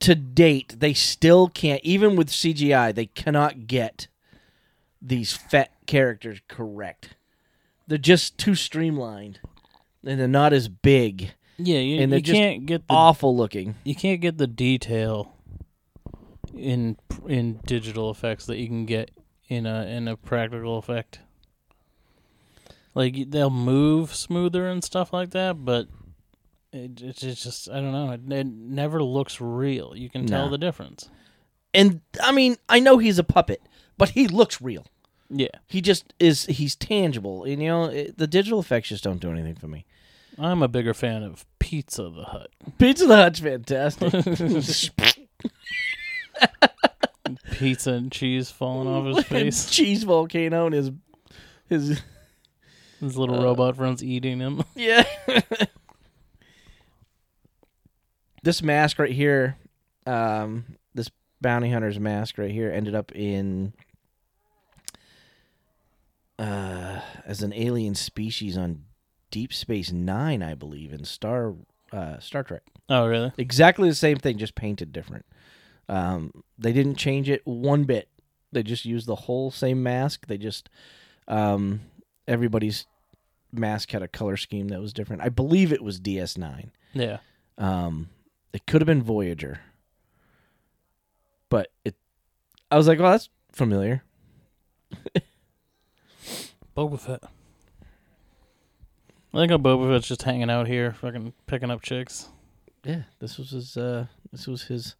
to 0.00 0.14
date, 0.14 0.76
they 0.78 0.92
still 0.94 1.48
can't. 1.48 1.80
Even 1.84 2.16
with 2.16 2.28
CGI, 2.28 2.94
they 2.94 3.06
cannot 3.06 3.66
get 3.66 4.06
these 5.04 5.32
fat 5.34 5.70
characters 5.86 6.40
correct. 6.48 7.16
They're 7.88 7.98
just 7.98 8.38
too 8.38 8.54
streamlined, 8.54 9.40
and 10.06 10.18
they're 10.20 10.28
not 10.28 10.52
as 10.52 10.68
big. 10.68 11.32
yeah, 11.58 11.78
you, 11.78 12.00
and 12.00 12.12
they're 12.12 12.18
you 12.20 12.22
just 12.24 12.36
can't 12.38 12.66
get 12.66 12.86
the 12.86 12.94
Awful 12.94 13.36
looking. 13.36 13.74
you 13.84 13.94
can't 13.94 14.20
get 14.20 14.38
the 14.38 14.46
detail 14.46 15.34
in 16.54 16.96
in 17.26 17.60
digital 17.66 18.10
effects 18.10 18.46
that 18.46 18.58
you 18.58 18.66
can 18.68 18.86
get 18.86 19.10
in 19.48 19.66
a 19.66 19.84
in 19.86 20.06
a 20.08 20.16
practical 20.16 20.78
effect. 20.78 21.18
Like 22.94 23.30
they'll 23.30 23.50
move 23.50 24.14
smoother 24.14 24.68
and 24.68 24.84
stuff 24.84 25.12
like 25.12 25.30
that, 25.30 25.64
but 25.64 25.88
it, 26.72 27.00
it's 27.02 27.22
it's 27.22 27.42
just 27.42 27.70
I 27.70 27.74
don't 27.80 27.92
know. 27.92 28.10
It, 28.12 28.20
it 28.32 28.46
never 28.46 29.02
looks 29.02 29.40
real. 29.40 29.94
You 29.96 30.10
can 30.10 30.26
tell 30.26 30.46
No. 30.46 30.50
the 30.50 30.58
difference. 30.58 31.08
And 31.74 32.02
I 32.22 32.32
mean, 32.32 32.56
I 32.68 32.80
know 32.80 32.98
he's 32.98 33.18
a 33.18 33.24
puppet, 33.24 33.62
but 33.96 34.10
he 34.10 34.28
looks 34.28 34.60
real. 34.60 34.84
Yeah, 35.34 35.48
He 35.66 35.80
just 35.80 36.12
is. 36.20 36.44
He's 36.44 36.76
tangible. 36.76 37.44
And, 37.44 37.62
you 37.62 37.68
know, 37.68 37.84
it, 37.86 38.18
the 38.18 38.26
digital 38.26 38.60
effects 38.60 38.90
just 38.90 39.02
don't 39.04 39.18
do 39.20 39.30
anything 39.30 39.54
for 39.54 39.66
me. 39.66 39.86
I'm 40.38 40.62
a 40.62 40.68
bigger 40.68 40.92
fan 40.94 41.22
of 41.22 41.46
Pizza 41.58 42.02
the 42.10 42.24
Hut. 42.24 42.50
Pizza 42.78 43.06
the 43.06 43.16
Hut's 43.16 43.40
fantastic. 43.40 44.12
Pizza 47.52 47.92
and 47.92 48.10
cheese 48.12 48.50
falling 48.50 48.88
off 48.88 49.16
his 49.16 49.24
face. 49.26 49.70
cheese 49.70 50.02
volcano 50.02 50.66
and 50.66 50.74
his 50.74 50.90
his 51.68 52.02
His 53.00 53.16
little 53.16 53.40
Uh, 53.40 53.44
robot 53.44 53.76
friend's 53.76 54.02
eating 54.02 54.40
him. 54.40 54.62
yeah. 54.74 55.04
this 58.42 58.62
mask 58.62 58.98
right 58.98 59.12
here, 59.12 59.56
um, 60.06 60.64
this 60.94 61.10
bounty 61.40 61.70
hunter's 61.70 62.00
mask 62.00 62.38
right 62.38 62.50
here, 62.50 62.70
ended 62.70 62.94
up 62.94 63.12
in 63.14 63.72
uh 66.38 67.00
as 67.24 67.42
an 67.42 67.52
alien 67.52 67.94
species 67.94 68.56
on 68.56 68.84
Deep 69.30 69.52
Space 69.52 69.90
Nine, 69.90 70.42
I 70.42 70.54
believe, 70.54 70.92
in 70.92 71.04
Star 71.04 71.54
uh, 71.92 72.18
Star 72.20 72.42
Trek. 72.42 72.62
Oh, 72.88 73.06
really? 73.06 73.32
Exactly 73.38 73.88
the 73.88 73.94
same 73.94 74.18
thing, 74.18 74.38
just 74.38 74.54
painted 74.54 74.92
different. 74.92 75.26
Um, 75.88 76.44
they 76.58 76.72
didn't 76.72 76.96
change 76.96 77.28
it 77.28 77.42
one 77.44 77.84
bit. 77.84 78.08
They 78.52 78.62
just 78.62 78.84
used 78.84 79.06
the 79.06 79.14
whole 79.14 79.50
same 79.50 79.82
mask. 79.82 80.26
They 80.26 80.38
just 80.38 80.68
um, 81.28 81.80
everybody's 82.28 82.86
mask 83.52 83.90
had 83.90 84.02
a 84.02 84.08
color 84.08 84.36
scheme 84.36 84.68
that 84.68 84.80
was 84.80 84.92
different. 84.92 85.22
I 85.22 85.28
believe 85.28 85.72
it 85.72 85.82
was 85.82 86.00
DS9. 86.00 86.70
Yeah. 86.92 87.18
Um, 87.58 88.10
it 88.52 88.66
could 88.66 88.80
have 88.80 88.86
been 88.86 89.02
Voyager, 89.02 89.60
but 91.48 91.70
it. 91.84 91.94
I 92.70 92.76
was 92.76 92.86
like, 92.86 92.98
well, 92.98 93.12
that's 93.12 93.30
familiar." 93.50 94.02
Boba 96.76 96.98
Fett. 96.98 97.22
I 99.34 99.46
think 99.46 99.52
Boba 99.62 99.92
Fett's 99.92 100.08
just 100.08 100.22
hanging 100.22 100.50
out 100.50 100.66
here, 100.66 100.92
fucking 100.92 101.32
picking 101.46 101.70
up 101.70 101.82
chicks. 101.82 102.28
Yeah, 102.84 103.02
this 103.18 103.38
was 103.38 103.50
his. 103.50 103.76
Uh, 103.76 104.06
this 104.30 104.46
was 104.46 104.64
his 104.64 104.96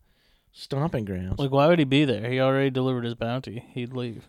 stomping 0.52 1.04
grounds. 1.04 1.38
Like, 1.38 1.50
why 1.50 1.66
would 1.66 1.78
he 1.78 1.84
be 1.84 2.04
there? 2.04 2.30
He 2.30 2.40
already 2.40 2.70
delivered 2.70 3.04
his 3.04 3.14
bounty. 3.14 3.64
He'd 3.72 3.92
leave. 3.92 4.28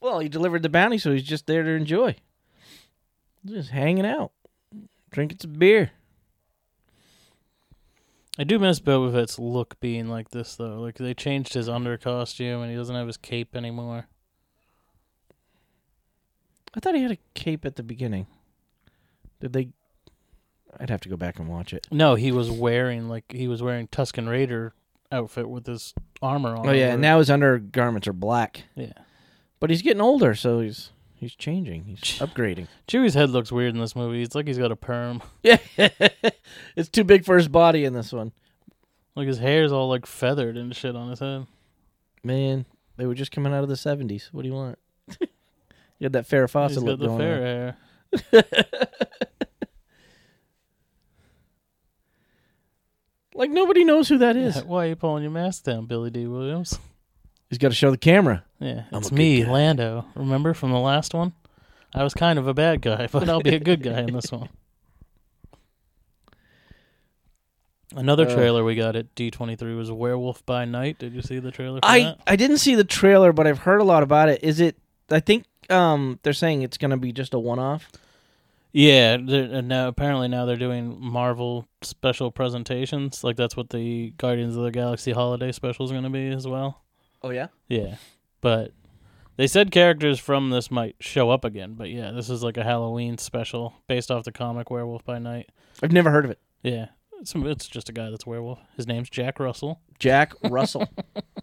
Well, 0.00 0.18
he 0.18 0.28
delivered 0.28 0.62
the 0.62 0.68
bounty, 0.68 0.98
so 0.98 1.12
he's 1.12 1.22
just 1.22 1.46
there 1.46 1.62
to 1.62 1.70
enjoy. 1.70 2.16
Just 3.44 3.70
hanging 3.70 4.06
out, 4.06 4.32
drinking 5.10 5.38
some 5.40 5.54
beer. 5.54 5.92
I 8.38 8.44
do 8.44 8.58
miss 8.58 8.80
Boba 8.80 9.12
Fett's 9.12 9.38
look 9.38 9.80
being 9.80 10.08
like 10.08 10.30
this, 10.30 10.56
though. 10.56 10.80
Like, 10.80 10.96
they 10.96 11.14
changed 11.14 11.54
his 11.54 11.68
under 11.68 11.96
costume, 11.96 12.60
and 12.60 12.70
he 12.70 12.76
doesn't 12.76 12.94
have 12.94 13.06
his 13.06 13.16
cape 13.16 13.56
anymore. 13.56 14.06
I 16.76 16.80
thought 16.80 16.94
he 16.94 17.02
had 17.02 17.12
a 17.12 17.18
cape 17.34 17.64
at 17.64 17.76
the 17.76 17.82
beginning. 17.82 18.26
Did 19.40 19.52
they? 19.52 19.68
I'd 20.78 20.90
have 20.90 21.00
to 21.00 21.08
go 21.08 21.16
back 21.16 21.38
and 21.38 21.48
watch 21.48 21.72
it. 21.72 21.86
No, 21.90 22.16
he 22.16 22.32
was 22.32 22.50
wearing, 22.50 23.08
like, 23.08 23.24
he 23.32 23.48
was 23.48 23.62
wearing 23.62 23.88
Tusken 23.88 24.28
Raider 24.28 24.74
outfit 25.10 25.48
with 25.48 25.66
his 25.66 25.94
armor 26.20 26.54
on. 26.54 26.68
Oh 26.68 26.72
yeah, 26.72 26.92
and 26.92 27.00
now 27.00 27.18
his 27.18 27.30
undergarments 27.30 28.06
are 28.06 28.12
black. 28.12 28.64
Yeah. 28.74 28.92
But 29.58 29.70
he's 29.70 29.80
getting 29.80 30.02
older, 30.02 30.34
so 30.34 30.60
he's 30.60 30.90
he's 31.14 31.34
changing. 31.34 31.84
He's 31.84 31.98
upgrading. 32.18 32.68
Chewie's 32.86 33.14
head 33.14 33.30
looks 33.30 33.50
weird 33.50 33.74
in 33.74 33.80
this 33.80 33.96
movie. 33.96 34.22
It's 34.22 34.34
like 34.34 34.46
he's 34.46 34.58
got 34.58 34.72
a 34.72 34.76
perm. 34.76 35.22
Yeah, 35.42 35.58
it's 36.74 36.88
too 36.90 37.04
big 37.04 37.24
for 37.24 37.36
his 37.36 37.48
body 37.48 37.84
in 37.84 37.92
this 37.94 38.12
one. 38.12 38.32
Like, 39.14 39.28
his 39.28 39.38
hair's 39.38 39.72
all, 39.72 39.88
like, 39.88 40.04
feathered 40.04 40.56
and 40.58 40.76
shit 40.76 40.94
on 40.94 41.08
his 41.08 41.20
head. 41.20 41.46
Man, 42.22 42.66
they 42.98 43.06
were 43.06 43.14
just 43.14 43.30
coming 43.30 43.54
out 43.54 43.62
of 43.62 43.68
the 43.70 43.76
seventies. 43.76 44.28
What 44.32 44.42
do 44.42 44.48
you 44.48 44.54
want? 44.54 44.78
you 45.98 46.04
had 46.04 46.12
that 46.14 46.28
Farrah 46.28 46.42
He's 46.42 46.50
Fawcett 46.52 46.76
got 46.78 46.84
look 46.84 47.00
the 47.00 47.06
going 47.06 47.18
fair 47.18 47.36
on. 48.32 48.42
hair. 48.42 48.44
Like 53.34 53.50
nobody 53.50 53.84
knows 53.84 54.08
who 54.08 54.18
that 54.18 54.36
is. 54.36 54.56
Yeah, 54.56 54.62
Why 54.66 54.86
are 54.86 54.88
you 54.88 54.96
pulling 54.96 55.22
your 55.22 55.32
mask 55.32 55.64
down, 55.64 55.86
Billy 55.86 56.10
Dee 56.10 56.26
Williams? 56.26 56.78
He's 57.50 57.58
got 57.58 57.68
to 57.68 57.74
show 57.74 57.90
the 57.90 57.98
camera. 57.98 58.44
Yeah, 58.58 58.84
I'm 58.90 58.98
it's 59.02 59.12
me, 59.12 59.42
guy. 59.44 59.50
Lando. 59.50 60.06
Remember 60.14 60.54
from 60.54 60.72
the 60.72 60.78
last 60.78 61.14
one? 61.14 61.32
I 61.94 62.02
was 62.02 62.14
kind 62.14 62.38
of 62.38 62.48
a 62.48 62.54
bad 62.54 62.82
guy, 62.82 63.06
but 63.12 63.28
I'll 63.28 63.40
be 63.42 63.54
a 63.54 63.60
good 63.60 63.82
guy 63.82 64.00
in 64.00 64.14
this 64.14 64.32
one. 64.32 64.48
Another 67.94 68.26
Uh. 68.26 68.34
trailer 68.34 68.64
we 68.64 68.74
got 68.74 68.96
at 68.96 69.14
D23 69.14 69.76
was 69.76 69.92
Werewolf 69.92 70.44
by 70.44 70.64
Night. 70.64 70.98
Did 70.98 71.14
you 71.14 71.22
see 71.22 71.38
the 71.38 71.50
trailer 71.50 71.80
for 71.80 71.86
I 71.86 72.00
that? 72.00 72.18
I 72.26 72.36
didn't 72.36 72.58
see 72.58 72.74
the 72.74 72.84
trailer, 72.84 73.32
but 73.32 73.46
I've 73.46 73.58
heard 73.58 73.80
a 73.80 73.84
lot 73.84 74.02
about 74.02 74.28
it. 74.28 74.42
Is 74.42 74.60
it? 74.60 74.76
I 75.10 75.20
think 75.20 75.44
um 75.70 76.18
they're 76.22 76.32
saying 76.32 76.62
it's 76.62 76.78
gonna 76.78 76.96
be 76.96 77.12
just 77.12 77.34
a 77.34 77.38
one 77.38 77.58
off. 77.58 77.90
Yeah, 78.72 79.16
now 79.16 79.88
apparently 79.88 80.28
now 80.28 80.44
they're 80.44 80.56
doing 80.56 80.98
Marvel 81.00 81.66
special 81.80 82.30
presentations. 82.30 83.24
Like 83.24 83.36
that's 83.36 83.56
what 83.56 83.70
the 83.70 84.10
Guardians 84.18 84.54
of 84.54 84.64
the 84.64 84.70
Galaxy 84.70 85.12
holiday 85.12 85.50
special 85.52 85.86
is 85.86 85.92
going 85.92 86.02
to 86.02 86.10
be 86.10 86.28
as 86.28 86.46
well. 86.46 86.82
Oh 87.22 87.30
yeah. 87.30 87.46
Yeah, 87.68 87.94
but 88.42 88.72
they 89.36 89.46
said 89.46 89.70
characters 89.70 90.20
from 90.20 90.50
this 90.50 90.70
might 90.70 90.96
show 91.00 91.30
up 91.30 91.42
again. 91.42 91.72
But 91.72 91.88
yeah, 91.88 92.10
this 92.10 92.28
is 92.28 92.42
like 92.42 92.58
a 92.58 92.64
Halloween 92.64 93.16
special 93.16 93.72
based 93.86 94.10
off 94.10 94.24
the 94.24 94.32
comic 94.32 94.70
Werewolf 94.70 95.06
by 95.06 95.18
Night. 95.20 95.48
I've 95.82 95.92
never 95.92 96.10
heard 96.10 96.26
of 96.26 96.30
it. 96.30 96.40
Yeah, 96.62 96.88
it's 97.18 97.34
it's 97.34 97.68
just 97.68 97.88
a 97.88 97.92
guy 97.92 98.10
that's 98.10 98.26
a 98.26 98.28
werewolf. 98.28 98.58
His 98.76 98.86
name's 98.86 99.08
Jack 99.08 99.40
Russell. 99.40 99.80
Jack 99.98 100.34
Russell. 100.42 100.86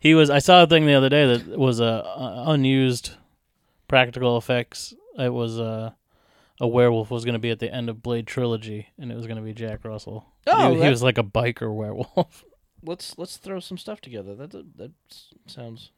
He 0.00 0.14
was. 0.14 0.30
I 0.30 0.38
saw 0.38 0.62
a 0.62 0.66
thing 0.66 0.86
the 0.86 0.94
other 0.94 1.10
day 1.10 1.26
that 1.36 1.58
was 1.58 1.78
a 1.78 2.02
uh, 2.06 2.44
unused 2.46 3.12
practical 3.90 4.38
effects. 4.38 4.94
It 5.18 5.32
was 5.32 5.58
a 5.58 5.96
a 6.60 6.68
werewolf 6.68 7.10
was 7.10 7.24
going 7.24 7.32
to 7.32 7.40
be 7.40 7.50
at 7.50 7.58
the 7.58 7.72
end 7.72 7.90
of 7.90 8.02
Blade 8.02 8.26
trilogy, 8.26 8.88
and 8.98 9.10
it 9.10 9.16
was 9.16 9.26
going 9.26 9.38
to 9.38 9.42
be 9.42 9.52
Jack 9.52 9.84
Russell. 9.84 10.26
Oh, 10.46 10.74
he, 10.74 10.82
he 10.82 10.88
was 10.88 11.02
like 11.02 11.18
a 11.18 11.24
biker 11.24 11.74
werewolf. 11.74 12.44
let's 12.82 13.18
let's 13.18 13.36
throw 13.36 13.60
some 13.60 13.76
stuff 13.76 14.00
together. 14.00 14.34
That 14.34 14.52
that 14.76 14.92
sounds 15.46 15.90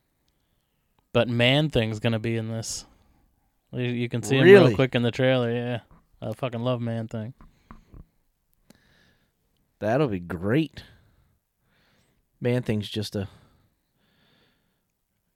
But 1.12 1.28
Man 1.28 1.68
Thing's 1.68 2.00
going 2.00 2.14
to 2.14 2.18
be 2.18 2.37
in 2.37 2.48
this. 2.48 2.87
You, 3.72 3.85
you 3.85 4.09
can 4.09 4.22
see 4.22 4.37
him 4.37 4.44
real 4.44 4.74
quick 4.74 4.94
in 4.94 5.02
the 5.02 5.11
trailer. 5.11 5.52
Yeah, 5.52 5.81
I 6.20 6.33
fucking 6.33 6.61
love 6.61 6.81
Man 6.81 7.09
Thing. 7.09 7.35
that'll 9.78 10.09
be 10.09 10.20
great. 10.20 10.83
Man 12.40 12.62
Thing's 12.62 12.88
just 12.88 13.14
a 13.14 13.28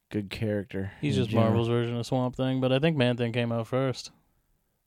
good 0.09 0.29
character. 0.29 0.91
He's 1.01 1.15
just 1.15 1.29
general. 1.29 1.49
Marvel's 1.49 1.67
version 1.67 1.97
of 1.97 2.05
Swamp 2.05 2.35
Thing, 2.35 2.61
but 2.61 2.71
I 2.71 2.79
think 2.79 2.97
Man 2.97 3.17
Thing 3.17 3.31
came 3.31 3.51
out 3.51 3.67
first. 3.67 4.11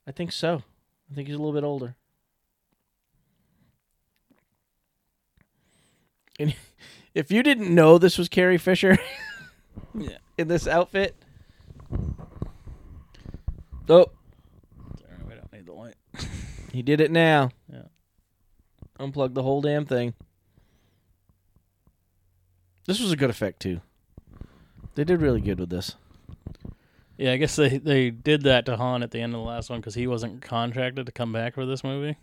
I 0.07 0.13
think 0.13 0.33
so. 0.33 0.63
I 1.11 1.15
think 1.15 1.29
he's 1.29 1.37
a 1.37 1.39
little 1.39 1.55
bit 1.55 1.65
older. 1.65 1.95
And 6.39 6.55
if 7.15 7.31
you 7.31 7.43
didn't 7.43 7.75
know 7.75 7.99
this 7.99 8.17
was 8.17 8.31
Carrie 8.31 8.57
Fisher 8.57 8.97
Yeah. 9.95 10.17
in 10.39 10.49
this 10.49 10.67
outfit, 10.67 11.15
oh, 11.93 12.15
We 15.29 15.35
don't 15.35 15.53
need 15.53 15.67
the 15.67 15.73
light. 15.75 15.97
he 16.73 16.81
did 16.81 17.03
it 17.03 17.11
now. 17.11 17.51
Yeah. 17.71 17.83
Unplug 18.99 19.35
the 19.35 19.43
whole 19.43 19.61
damn 19.61 19.85
thing. 19.85 20.15
This 22.87 23.01
was 23.01 23.13
a 23.13 23.17
good 23.17 23.29
effect 23.29 23.61
too. 23.61 23.83
They 24.95 25.05
did 25.05 25.21
really 25.23 25.41
good 25.41 25.61
with 25.61 25.71
this. 25.71 25.95
Yeah, 27.17 27.33
I 27.33 27.37
guess 27.37 27.57
they 27.57 27.79
they 27.79 28.11
did 28.11 28.43
that 28.43 28.67
to 28.67 28.77
Han 28.77 29.03
at 29.03 29.11
the 29.11 29.21
end 29.21 29.35
of 29.35 29.41
the 29.41 29.47
last 29.47 29.69
one 29.71 29.81
because 29.81 29.95
he 29.95 30.07
wasn't 30.07 30.41
contracted 30.43 31.07
to 31.07 31.13
come 31.13 31.33
back 31.33 31.55
for 31.55 31.67
this 31.67 31.85
movie. 31.85 32.17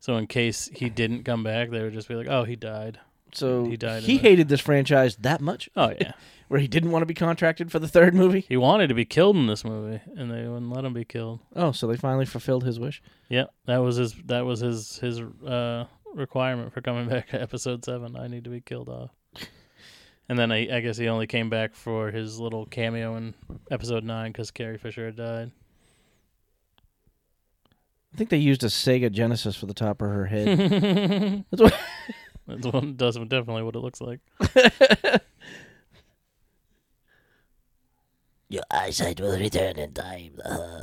So 0.00 0.16
in 0.16 0.26
case 0.26 0.70
he 0.74 0.88
didn't 0.90 1.24
come 1.24 1.42
back, 1.42 1.70
they 1.70 1.82
would 1.82 1.92
just 1.92 2.08
be 2.08 2.14
like, 2.14 2.28
"Oh, 2.28 2.44
he 2.44 2.56
died." 2.56 2.98
So 3.32 3.64
He 3.64 3.76
died 3.76 4.04
He 4.04 4.18
hated 4.18 4.48
this 4.48 4.60
franchise 4.60 5.16
that 5.16 5.40
much, 5.40 5.68
Oh 5.74 5.92
yeah, 6.00 6.12
where 6.48 6.60
he 6.60 6.68
didn't 6.68 6.92
want 6.92 7.02
to 7.02 7.06
be 7.06 7.14
contracted 7.14 7.72
for 7.72 7.80
the 7.80 7.88
third 7.88 8.14
movie. 8.14 8.44
he 8.48 8.56
wanted 8.56 8.86
to 8.88 8.94
be 8.94 9.04
killed 9.04 9.34
in 9.36 9.48
this 9.48 9.64
movie, 9.64 10.00
and 10.16 10.30
they 10.30 10.46
wouldn't 10.46 10.70
let 10.70 10.84
him 10.84 10.92
be 10.92 11.04
killed. 11.04 11.40
Oh, 11.56 11.72
so 11.72 11.86
they 11.88 11.96
finally 11.96 12.26
fulfilled 12.26 12.62
his 12.64 12.78
wish. 12.78 13.02
Yeah, 13.28 13.46
that 13.66 13.78
was 13.78 13.96
his 13.96 14.14
that 14.26 14.44
was 14.46 14.60
his 14.60 14.98
his 14.98 15.20
uh, 15.20 15.86
requirement 16.14 16.72
for 16.72 16.80
coming 16.80 17.08
back 17.08 17.28
to 17.30 17.42
Episode 17.42 17.84
Seven. 17.84 18.16
I 18.16 18.28
need 18.28 18.44
to 18.44 18.50
be 18.50 18.60
killed 18.60 18.88
off. 18.88 19.10
And 20.28 20.38
then 20.38 20.50
I, 20.50 20.76
I 20.76 20.80
guess 20.80 20.96
he 20.96 21.08
only 21.08 21.26
came 21.26 21.50
back 21.50 21.74
for 21.74 22.10
his 22.10 22.38
little 22.40 22.64
cameo 22.66 23.16
in 23.16 23.34
Episode 23.70 24.04
Nine 24.04 24.32
because 24.32 24.50
Carrie 24.50 24.78
Fisher 24.78 25.06
had 25.06 25.16
died. 25.16 25.50
I 28.12 28.16
think 28.16 28.30
they 28.30 28.36
used 28.38 28.62
a 28.62 28.68
Sega 28.68 29.10
Genesis 29.10 29.56
for 29.56 29.66
the 29.66 29.74
top 29.74 30.00
of 30.00 30.08
her 30.08 30.26
head. 30.26 31.44
That's 31.50 31.62
what. 31.62 31.74
That's 32.46 32.66
one 32.66 32.94
does 32.96 33.16
definitely 33.16 33.62
what 33.64 33.74
it 33.74 33.80
looks 33.80 34.00
like. 34.00 34.20
Your 38.48 38.62
eyesight 38.70 39.18
will 39.20 39.36
return 39.38 39.78
in 39.78 39.92
time. 39.94 40.38
Uh, 40.44 40.82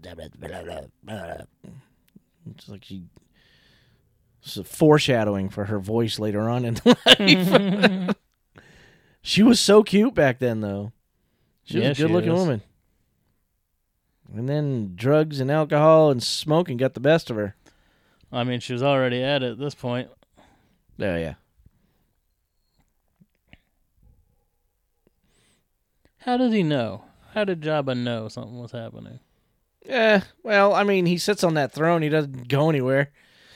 damn 0.00 0.20
it. 0.20 0.38
Blah, 0.38 0.62
blah, 0.62 0.80
blah. 1.04 1.36
It's 2.50 2.68
like 2.68 2.84
she. 2.84 3.04
It's 4.42 4.56
a 4.56 4.64
foreshadowing 4.64 5.48
for 5.48 5.64
her 5.64 5.78
voice 5.78 6.18
later 6.18 6.50
on 6.50 6.64
in 6.64 6.78
life. 6.84 8.16
She 9.26 9.42
was 9.42 9.58
so 9.58 9.82
cute 9.82 10.14
back 10.14 10.38
then, 10.38 10.60
though. 10.60 10.92
She 11.64 11.78
was 11.78 11.84
Yeah, 11.84 11.90
a 11.90 11.94
good-looking 11.94 12.32
is. 12.32 12.38
woman. 12.38 12.62
And 14.32 14.48
then 14.48 14.92
drugs 14.94 15.40
and 15.40 15.50
alcohol 15.50 16.10
and 16.12 16.22
smoking 16.22 16.76
got 16.76 16.94
the 16.94 17.00
best 17.00 17.28
of 17.28 17.36
her. 17.36 17.56
I 18.30 18.44
mean, 18.44 18.60
she 18.60 18.72
was 18.72 18.82
already 18.84 19.22
at 19.22 19.42
it 19.42 19.52
at 19.52 19.58
this 19.58 19.74
point. 19.74 20.08
Oh 21.00 21.16
yeah. 21.16 21.34
How 26.18 26.36
did 26.36 26.52
he 26.52 26.62
know? 26.62 27.04
How 27.34 27.44
did 27.44 27.60
Jabba 27.62 27.96
know 27.96 28.28
something 28.28 28.58
was 28.58 28.72
happening? 28.72 29.20
Yeah. 29.84 30.22
Well, 30.42 30.74
I 30.74 30.82
mean, 30.82 31.06
he 31.06 31.18
sits 31.18 31.44
on 31.44 31.54
that 31.54 31.72
throne. 31.72 32.02
He 32.02 32.08
doesn't 32.08 32.48
go 32.48 32.68
anywhere. 32.68 33.10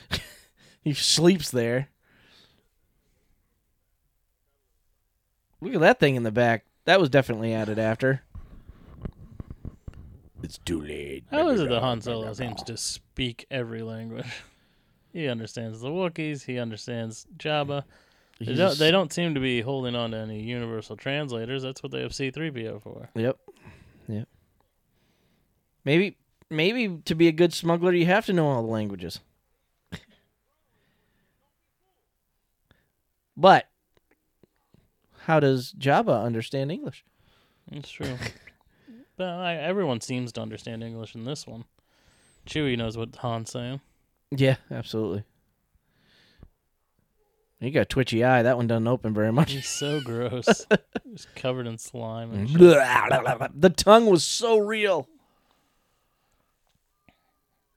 he 0.81 0.93
sleeps 0.93 1.51
there. 1.51 1.89
Look 5.61 5.75
at 5.75 5.79
that 5.81 5.99
thing 5.99 6.15
in 6.15 6.23
the 6.23 6.31
back. 6.31 6.65
That 6.85 6.99
was 6.99 7.09
definitely 7.09 7.53
added 7.53 7.77
after. 7.77 8.23
It's 10.43 10.57
too 10.57 10.81
late. 10.81 11.23
How 11.29 11.49
is 11.49 11.61
it 11.61 11.69
that 11.69 11.81
Han 11.81 12.01
Solo 12.01 12.33
seems 12.33 12.63
to 12.63 12.75
speak 12.77 13.45
every 13.51 13.81
language? 13.81 14.25
He 15.13 15.27
understands 15.27 15.81
the 15.81 15.89
Wookiees. 15.89 16.45
He 16.45 16.57
understands 16.57 17.27
Jabba. 17.37 17.83
They 18.39 18.55
don't, 18.55 18.77
they 18.79 18.91
don't 18.91 19.11
seem 19.11 19.33
to 19.33 19.41
be 19.41 19.59
holding 19.59 19.93
on 19.93 20.11
to 20.11 20.17
any 20.17 20.41
universal 20.41 20.95
translators. 20.95 21.63
That's 21.63 21.83
what 21.83 21.91
they 21.91 22.01
have 22.01 22.15
C-3PO 22.15 22.81
for. 22.81 23.09
Yep. 23.15 23.37
Yep. 24.07 24.27
Maybe 25.83 26.17
maybe 26.49 27.01
to 27.05 27.13
be 27.15 27.27
a 27.27 27.31
good 27.31 27.53
smuggler 27.53 27.91
you 27.93 28.05
have 28.05 28.25
to 28.27 28.33
know 28.33 28.47
all 28.47 28.61
the 28.61 28.69
languages. 28.69 29.19
but 33.35 33.67
how 35.31 35.39
does 35.39 35.71
Jabba 35.79 36.25
understand 36.25 36.73
English? 36.73 37.05
That's 37.71 37.89
true. 37.89 38.17
but 39.15 39.29
I, 39.29 39.55
everyone 39.55 40.01
seems 40.01 40.33
to 40.33 40.41
understand 40.41 40.83
English 40.83 41.15
in 41.15 41.23
this 41.23 41.47
one. 41.47 41.63
Chewie 42.45 42.77
knows 42.77 42.97
what 42.97 43.15
Han's 43.21 43.49
saying. 43.49 43.79
Yeah, 44.31 44.57
absolutely. 44.69 45.23
You 47.61 47.71
got 47.71 47.79
a 47.83 47.85
twitchy 47.85 48.25
eye. 48.25 48.43
That 48.43 48.57
one 48.57 48.67
doesn't 48.67 48.89
open 48.89 49.13
very 49.13 49.31
much. 49.31 49.53
He's 49.53 49.69
so 49.69 50.01
gross. 50.03 50.65
He's 51.09 51.25
covered 51.33 51.65
in 51.65 51.77
slime 51.77 52.33
and 52.33 52.49
the 52.49 53.69
tongue 53.69 54.07
was 54.07 54.25
so 54.25 54.57
real. 54.57 55.07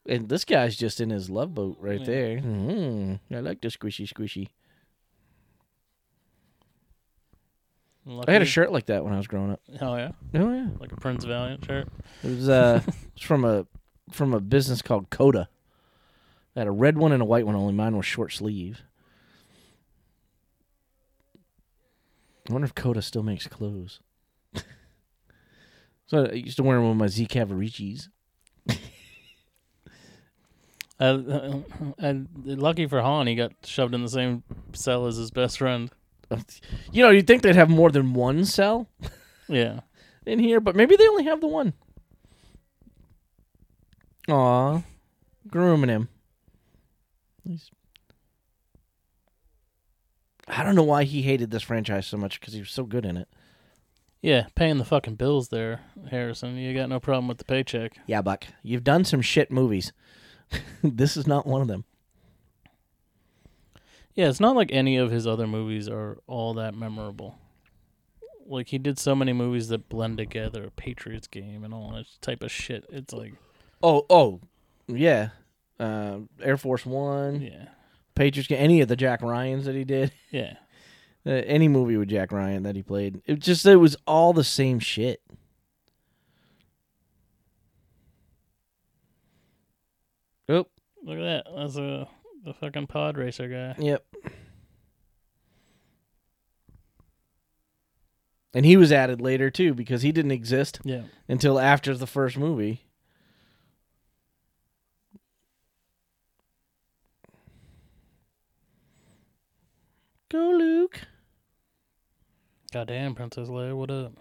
And 0.05 0.27
this 0.27 0.43
guy's 0.43 0.75
just 0.75 0.99
in 0.99 1.09
his 1.09 1.29
love 1.29 1.55
boat 1.55 1.77
right 1.79 2.01
Yeah. 2.01 2.05
there. 2.05 2.37
Mm, 2.39 3.19
I 3.31 3.39
like 3.39 3.61
the 3.61 3.69
squishy 3.69 4.11
squishy. 4.11 4.49
I 8.07 8.31
had 8.31 8.41
a 8.41 8.45
shirt 8.45 8.71
like 8.71 8.85
that 8.87 9.03
when 9.03 9.13
I 9.13 9.17
was 9.17 9.27
growing 9.27 9.51
up. 9.51 9.61
Oh 9.81 9.95
yeah, 9.95 10.11
Oh 10.35 10.53
yeah, 10.53 10.67
like 10.79 10.91
a 10.91 10.95
Prince 10.95 11.25
Valiant 11.25 11.65
shirt. 11.65 11.87
it 12.23 12.27
was 12.27 12.49
uh, 12.49 12.81
it's 13.15 13.25
from 13.25 13.43
a 13.43 13.65
from 14.11 14.33
a 14.33 14.39
business 14.39 14.81
called 14.81 15.09
Coda. 15.09 15.49
I 16.55 16.59
had 16.59 16.67
a 16.67 16.71
red 16.71 16.97
one 16.97 17.11
and 17.11 17.21
a 17.21 17.25
white 17.25 17.45
one. 17.45 17.55
Only 17.55 17.73
mine 17.73 17.97
was 17.97 18.05
short 18.05 18.31
sleeve. 18.31 18.83
I 22.47 22.53
wonder 22.53 22.65
if 22.65 22.75
Coda 22.75 23.01
still 23.01 23.23
makes 23.23 23.47
clothes. 23.47 23.99
so 26.05 26.25
I 26.25 26.33
used 26.33 26.57
to 26.57 26.63
wear 26.63 26.77
them 26.77 26.89
with 26.89 26.97
my 26.97 27.07
Z 27.07 27.25
Cavariccis. 27.27 28.09
Uh, 30.99 31.59
and 31.97 32.29
lucky 32.45 32.87
for 32.87 33.01
Han, 33.01 33.27
he 33.27 33.35
got 33.35 33.51
shoved 33.65 33.93
in 33.93 34.01
the 34.03 34.09
same 34.09 34.43
cell 34.73 35.07
as 35.07 35.17
his 35.17 35.31
best 35.31 35.57
friend. 35.57 35.91
You 36.91 37.03
know, 37.03 37.09
you'd 37.09 37.27
think 37.27 37.41
they'd 37.41 37.55
have 37.55 37.69
more 37.69 37.91
than 37.91 38.13
one 38.13 38.45
cell 38.45 38.87
Yeah, 39.47 39.81
in 40.25 40.39
here, 40.39 40.59
but 40.59 40.75
maybe 40.75 40.95
they 40.95 41.07
only 41.07 41.25
have 41.25 41.41
the 41.41 41.47
one. 41.47 41.73
Aw, 44.27 44.81
grooming 45.47 45.89
him. 45.89 46.09
He's 47.43 47.69
I 50.47 50.63
don't 50.63 50.75
know 50.75 50.83
why 50.83 51.03
he 51.03 51.23
hated 51.23 51.51
this 51.51 51.63
franchise 51.63 52.05
so 52.05 52.17
much 52.17 52.39
because 52.39 52.53
he 52.53 52.59
was 52.59 52.71
so 52.71 52.83
good 52.83 53.05
in 53.05 53.17
it. 53.17 53.27
Yeah, 54.21 54.47
paying 54.55 54.77
the 54.77 54.85
fucking 54.85 55.15
bills 55.15 55.49
there, 55.49 55.81
Harrison. 56.09 56.55
You 56.57 56.73
got 56.73 56.89
no 56.89 56.99
problem 56.99 57.27
with 57.27 57.37
the 57.37 57.45
paycheck. 57.45 57.97
Yeah, 58.07 58.21
Buck, 58.21 58.45
you've 58.63 58.83
done 58.83 59.05
some 59.05 59.21
shit 59.21 59.51
movies. 59.51 59.93
this 60.83 61.17
is 61.17 61.27
not 61.27 61.45
one 61.45 61.61
of 61.61 61.67
them. 61.67 61.85
Yeah, 64.15 64.29
it's 64.29 64.39
not 64.39 64.55
like 64.55 64.71
any 64.71 64.95
of 64.97 65.11
his 65.11 65.27
other 65.27 65.45
movies 65.45 65.89
are 65.89 66.17
all 66.27 66.53
that 66.55 66.73
memorable. 66.73 67.37
Like 68.47 68.69
he 68.69 68.77
did 68.77 68.97
so 68.97 69.15
many 69.15 69.33
movies 69.33 69.67
that 69.69 69.89
blend 69.89 70.17
together, 70.17 70.69
Patriots 70.75 71.27
game 71.27 71.63
and 71.63 71.73
all 71.73 71.91
that 71.93 72.05
type 72.21 72.41
of 72.43 72.51
shit. 72.51 72.85
It's 72.89 73.13
like, 73.13 73.33
Oh, 73.83 74.05
oh, 74.09 74.39
yeah. 74.87 75.29
Uh, 75.79 76.19
Air 76.41 76.55
Force 76.57 76.85
One, 76.85 77.41
yeah, 77.41 77.67
Patriots, 78.15 78.47
game, 78.47 78.59
any 78.61 78.79
of 78.79 78.87
the 78.87 78.95
Jack 78.95 79.21
Ryans 79.21 79.65
that 79.65 79.75
he 79.75 79.83
did, 79.83 80.13
yeah. 80.31 80.53
uh, 81.25 81.31
any 81.31 81.67
movie 81.67 81.97
with 81.97 82.07
Jack 82.07 82.31
Ryan 82.31 82.63
that 82.63 82.77
he 82.77 82.81
played. 82.83 83.21
It 83.25 83.39
just 83.39 83.65
it 83.65 83.75
was 83.75 83.97
all 84.07 84.31
the 84.31 84.43
same 84.45 84.79
shit. 84.79 85.21
Oh, 90.47 90.65
Look 91.03 91.17
at 91.19 91.43
that. 91.43 91.45
That's 91.55 91.75
a 91.77 92.07
the 92.45 92.53
fucking 92.53 92.87
pod 92.87 93.17
racer 93.17 93.47
guy. 93.49 93.75
yep. 93.83 94.05
And 98.53 98.65
he 98.65 98.77
was 98.77 98.91
added 98.91 99.19
later 99.19 99.49
too 99.49 99.73
because 99.73 100.01
he 100.03 100.13
didn't 100.13 100.31
exist 100.31 100.79
Yeah. 100.85 101.03
until 101.27 101.59
after 101.59 101.93
the 101.95 102.07
first 102.07 102.37
movie. 102.37 102.85
Go, 110.31 110.51
Luke. 110.57 111.01
Goddamn, 112.71 113.15
Princess 113.15 113.47
Leia, 113.47 113.75
what 113.75 113.91
up? 113.91 114.13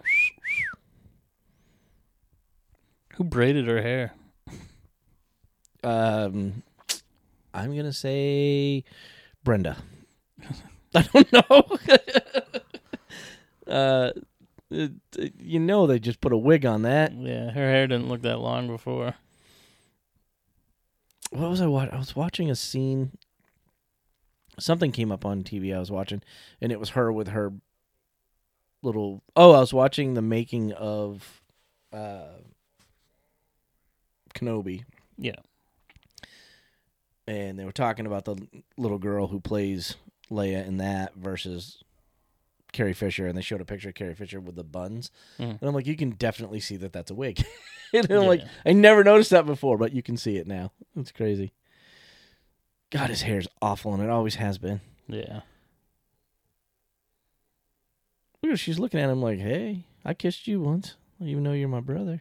Who 3.16 3.24
braided 3.24 3.66
her 3.66 3.82
hair? 3.82 4.12
Um, 5.82 6.62
I'm 7.54 7.74
gonna 7.76 7.92
say 7.92 8.84
Brenda. 9.44 9.76
I 10.94 11.02
don't 11.02 11.32
know. 11.32 11.78
uh, 13.72 14.10
it- 14.70 14.92
it- 15.16 15.34
you 15.40 15.60
know 15.60 15.86
they 15.86 15.98
just 15.98 16.20
put 16.20 16.32
a 16.32 16.36
wig 16.36 16.66
on 16.66 16.82
that. 16.82 17.12
Yeah, 17.14 17.50
her 17.50 17.70
hair 17.70 17.86
didn't 17.86 18.08
look 18.08 18.22
that 18.22 18.38
long 18.40 18.66
before. 18.66 19.14
What 21.30 21.50
was 21.50 21.60
I 21.60 21.66
watching? 21.66 21.94
I 21.94 21.98
was 21.98 22.14
watching 22.16 22.50
a 22.50 22.54
scene. 22.54 23.12
Something 24.58 24.92
came 24.92 25.10
up 25.10 25.24
on 25.24 25.42
TV 25.42 25.74
I 25.74 25.80
was 25.80 25.90
watching, 25.90 26.22
and 26.60 26.70
it 26.70 26.78
was 26.78 26.90
her 26.90 27.12
with 27.12 27.28
her 27.28 27.52
little. 28.82 29.22
Oh, 29.34 29.52
I 29.52 29.60
was 29.60 29.74
watching 29.74 30.14
the 30.14 30.22
making 30.22 30.72
of 30.72 31.40
uh, 31.92 32.38
Kenobi. 34.34 34.84
Yeah. 35.18 35.36
And 37.26 37.58
they 37.58 37.64
were 37.64 37.72
talking 37.72 38.06
about 38.06 38.24
the 38.24 38.36
little 38.76 38.98
girl 38.98 39.28
who 39.28 39.40
plays 39.40 39.96
Leia 40.30 40.66
in 40.66 40.78
that 40.78 41.14
versus 41.14 41.82
Carrie 42.72 42.92
Fisher, 42.92 43.26
and 43.26 43.36
they 43.36 43.42
showed 43.42 43.60
a 43.60 43.64
picture 43.64 43.90
of 43.90 43.94
Carrie 43.94 44.14
Fisher 44.14 44.40
with 44.40 44.56
the 44.56 44.64
buns, 44.64 45.10
Mhm. 45.38 45.50
and 45.50 45.62
I'm 45.62 45.74
like, 45.74 45.86
you 45.86 45.96
can 45.96 46.10
definitely 46.10 46.60
see 46.60 46.76
that 46.78 46.92
that's 46.92 47.10
a 47.10 47.14
wig. 47.14 47.44
and 47.92 48.10
I'm 48.10 48.26
like, 48.26 48.42
I 48.66 48.72
never 48.72 49.04
noticed 49.04 49.30
that 49.30 49.46
before, 49.46 49.78
but 49.78 49.92
you 49.92 50.02
can 50.02 50.16
see 50.16 50.36
it 50.38 50.46
now. 50.46 50.72
It's 50.96 51.12
crazy. 51.12 51.52
God, 52.90 53.10
his 53.10 53.22
hair's 53.22 53.48
awful, 53.62 53.94
and 53.94 54.02
it 54.02 54.10
always 54.10 54.34
has 54.36 54.58
been. 54.58 54.80
Yeah. 55.08 55.40
She's 58.56 58.78
looking 58.78 59.00
at 59.00 59.08
him 59.10 59.22
like, 59.22 59.38
"Hey, 59.38 59.84
I 60.04 60.12
kissed 60.14 60.46
you 60.46 60.60
once, 60.60 60.96
even 61.20 61.44
though 61.44 61.52
you're 61.52 61.66
my 61.68 61.80
brother." 61.80 62.20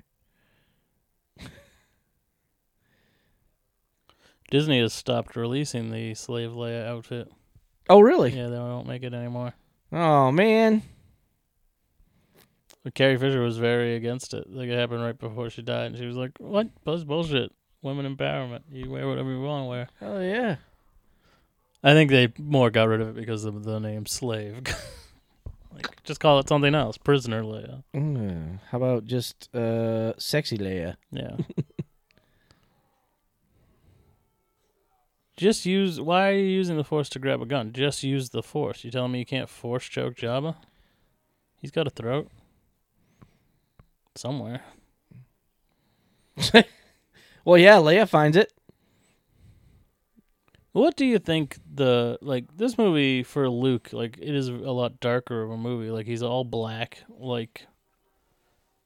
Disney 4.49 4.79
has 4.81 4.93
stopped 4.93 5.35
releasing 5.35 5.91
the 5.91 6.13
Slave 6.13 6.51
Leia 6.51 6.87
outfit. 6.87 7.31
Oh, 7.89 7.99
really? 7.99 8.31
Yeah, 8.31 8.47
they 8.47 8.55
don't 8.55 8.87
make 8.87 9.03
it 9.03 9.13
anymore. 9.13 9.53
Oh 9.93 10.31
man. 10.31 10.81
But 12.83 12.95
Carrie 12.95 13.17
Fisher 13.17 13.41
was 13.41 13.57
very 13.57 13.95
against 13.95 14.33
it. 14.33 14.49
Like 14.49 14.67
it 14.67 14.77
happened 14.77 15.03
right 15.03 15.17
before 15.17 15.49
she 15.49 15.61
died, 15.61 15.87
and 15.87 15.97
she 15.97 16.05
was 16.05 16.17
like, 16.17 16.31
"What? 16.39 16.67
That's 16.83 17.03
bullshit. 17.03 17.51
Women 17.81 18.15
empowerment. 18.15 18.61
You 18.71 18.89
wear 18.89 19.07
whatever 19.07 19.29
you 19.29 19.41
want 19.41 19.63
to 19.63 19.69
wear." 19.69 19.87
Oh 20.01 20.19
yeah. 20.19 20.55
I 21.83 21.93
think 21.93 22.09
they 22.09 22.33
more 22.39 22.71
got 22.71 22.87
rid 22.87 23.01
of 23.01 23.09
it 23.09 23.15
because 23.15 23.45
of 23.45 23.63
the 23.63 23.79
name 23.79 24.05
slave. 24.05 24.61
like, 25.73 26.03
just 26.03 26.19
call 26.19 26.39
it 26.39 26.47
something 26.47 26.73
else. 26.73 26.97
Prisoner 26.97 27.43
Leia. 27.43 27.83
Mm, 27.93 28.59
how 28.71 28.77
about 28.77 29.05
just 29.05 29.53
uh, 29.53 30.13
sexy 30.17 30.57
Leia? 30.57 30.95
Yeah. 31.11 31.37
Just 35.35 35.65
use. 35.65 35.99
Why 35.99 36.29
are 36.29 36.35
you 36.35 36.45
using 36.45 36.77
the 36.77 36.83
Force 36.83 37.09
to 37.09 37.19
grab 37.19 37.41
a 37.41 37.45
gun? 37.45 37.73
Just 37.73 38.03
use 38.03 38.29
the 38.29 38.43
Force. 38.43 38.83
You 38.83 38.91
telling 38.91 39.11
me 39.11 39.19
you 39.19 39.25
can't 39.25 39.49
Force 39.49 39.85
choke 39.85 40.15
Jabba? 40.15 40.55
He's 41.59 41.71
got 41.71 41.87
a 41.87 41.89
throat. 41.89 42.29
Somewhere. 44.15 44.61
Well, 47.45 47.57
yeah, 47.57 47.75
Leia 47.77 48.07
finds 48.07 48.37
it. 48.37 48.53
What 50.71 50.95
do 50.95 51.05
you 51.05 51.19
think 51.19 51.57
the 51.71 52.17
like 52.21 52.45
this 52.57 52.77
movie 52.77 53.21
for 53.21 53.47
Luke? 53.49 53.89
Like 53.91 54.17
it 54.19 54.33
is 54.33 54.47
a 54.47 54.53
lot 54.71 54.99
darker 54.99 55.43
of 55.43 55.51
a 55.51 55.57
movie. 55.57 55.91
Like 55.91 56.07
he's 56.07 56.23
all 56.23 56.43
black. 56.43 57.03
Like 57.09 57.67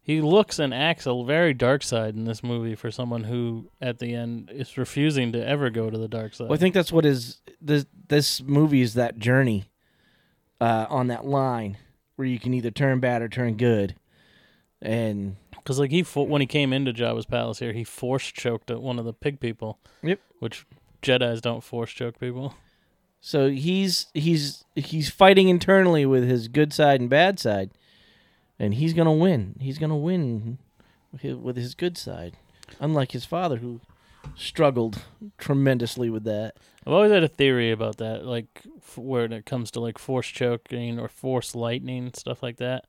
he 0.08 0.22
looks 0.22 0.58
and 0.58 0.74
acts 0.74 1.06
a 1.06 1.24
very 1.26 1.54
dark 1.54 1.84
side 1.84 2.16
in 2.16 2.24
this 2.24 2.42
movie 2.42 2.76
for 2.76 2.90
someone 2.90 3.26
who 3.26 3.70
at 3.82 4.00
the 4.00 4.16
end 4.16 4.50
is 4.54 4.78
refusing 4.78 5.34
to 5.34 5.46
ever 5.46 5.70
go 5.70 5.90
to 5.90 5.98
the 5.98 6.08
dark 6.08 6.34
side. 6.34 6.46
Well, 6.48 6.54
I 6.54 6.58
think 6.58 6.74
that's 6.74 6.94
what 6.94 7.06
is 7.06 7.42
this 7.62 7.86
this 8.08 8.42
movie 8.42 8.82
is 8.82 8.94
that 8.94 9.20
journey 9.20 9.66
uh, 10.62 10.86
on 10.90 11.08
that 11.08 11.26
line 11.26 11.76
where 12.16 12.26
you 12.26 12.40
can 12.40 12.54
either 12.54 12.72
turn 12.72 13.02
bad 13.02 13.22
or 13.22 13.28
turn 13.28 13.58
good, 13.58 13.96
and 14.82 15.36
Because 15.52 15.78
like 15.78 15.92
he 15.92 16.04
fo- 16.04 16.24
when 16.24 16.40
he 16.40 16.48
came 16.48 16.72
into 16.72 16.94
Jabba's 16.94 17.26
palace 17.26 17.60
here, 17.60 17.74
he 17.74 17.84
force 17.84 18.32
choked 18.32 18.72
at 18.72 18.82
one 18.82 18.98
of 19.00 19.04
the 19.06 19.14
pig 19.14 19.42
people. 19.42 19.78
Yep. 20.04 20.20
Which 20.40 20.66
Jedi's 21.02 21.42
don't 21.42 21.64
force 21.64 21.92
choke 21.92 22.18
people. 22.18 22.56
so 23.20 23.50
he's 23.50 24.08
he's 24.14 24.64
he's 24.74 25.10
fighting 25.10 25.50
internally 25.50 26.06
with 26.06 26.24
his 26.24 26.48
good 26.48 26.72
side 26.72 27.02
and 27.02 27.10
bad 27.10 27.40
side, 27.40 27.72
and 28.60 28.74
he's 28.76 28.94
gonna 28.94 29.14
win. 29.14 29.56
He's 29.60 29.78
gonna 29.78 29.98
win 29.98 30.58
with- 31.12 31.24
with 31.40 31.56
his 31.58 31.76
good 31.76 31.98
side, 31.98 32.38
unlike 32.80 33.12
his 33.12 33.26
father 33.26 33.58
who 33.58 33.80
struggled 34.36 35.04
tremendously 35.38 36.10
with 36.10 36.24
that. 36.26 36.56
I've 36.86 36.94
always 36.94 37.12
had 37.12 37.24
a 37.24 37.28
theory 37.30 37.72
about 37.72 37.98
that, 37.98 38.26
like 38.26 38.64
f- 38.78 38.98
when 38.98 39.32
it 39.32 39.46
comes 39.46 39.72
to 39.72 39.80
like 39.80 39.98
force 39.98 40.28
choking 40.28 41.00
or 41.00 41.08
force 41.08 41.56
lightning 41.56 42.12
stuff 42.14 42.44
like 42.44 42.58
that. 42.58 42.86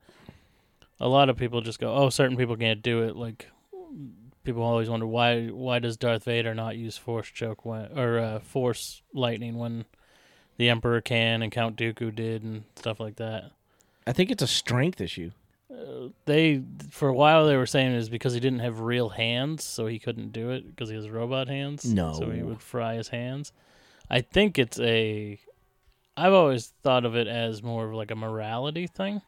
A 1.00 1.08
lot 1.08 1.28
of 1.28 1.36
people 1.36 1.60
just 1.60 1.78
go, 1.78 1.94
"Oh, 1.94 2.10
certain 2.10 2.36
people 2.36 2.56
can't 2.56 2.82
do 2.82 3.02
it." 3.02 3.14
Like 3.14 3.48
people 4.42 4.62
always 4.62 4.88
wonder 4.90 5.06
why 5.06 5.46
why 5.48 5.78
does 5.78 5.96
Darth 5.96 6.24
Vader 6.24 6.54
not 6.54 6.76
use 6.76 6.96
force 6.96 7.28
choke 7.28 7.64
when 7.64 7.86
or 7.96 8.18
uh, 8.18 8.38
force 8.40 9.02
lightning 9.12 9.58
when 9.58 9.84
the 10.56 10.68
Emperor 10.68 11.00
can 11.00 11.40
and 11.42 11.52
Count 11.52 11.76
Dooku 11.76 12.12
did 12.12 12.42
and 12.42 12.64
stuff 12.74 12.98
like 12.98 13.14
that. 13.16 13.52
I 14.08 14.12
think 14.12 14.30
it's 14.32 14.42
a 14.42 14.46
strength 14.48 15.00
issue. 15.00 15.30
Uh, 15.78 16.08
they 16.24 16.62
for 16.90 17.08
a 17.08 17.14
while 17.14 17.46
they 17.46 17.56
were 17.56 17.66
saying 17.66 17.92
it 17.92 17.96
was 17.96 18.08
because 18.08 18.34
he 18.34 18.40
didn't 18.40 18.60
have 18.60 18.80
real 18.80 19.10
hands, 19.10 19.64
so 19.64 19.86
he 19.86 19.98
couldn't 19.98 20.32
do 20.32 20.50
it 20.50 20.66
because 20.66 20.88
he 20.88 20.96
has 20.96 21.08
robot 21.08 21.48
hands. 21.48 21.84
No, 21.84 22.14
so 22.14 22.30
he 22.30 22.42
would 22.42 22.60
fry 22.60 22.94
his 22.94 23.08
hands. 23.08 23.52
I 24.10 24.20
think 24.20 24.58
it's 24.58 24.80
a. 24.80 25.38
I've 26.16 26.32
always 26.32 26.72
thought 26.82 27.04
of 27.04 27.14
it 27.14 27.28
as 27.28 27.62
more 27.62 27.86
of 27.86 27.94
like 27.94 28.10
a 28.10 28.16
morality 28.16 28.86
thing. 28.86 29.22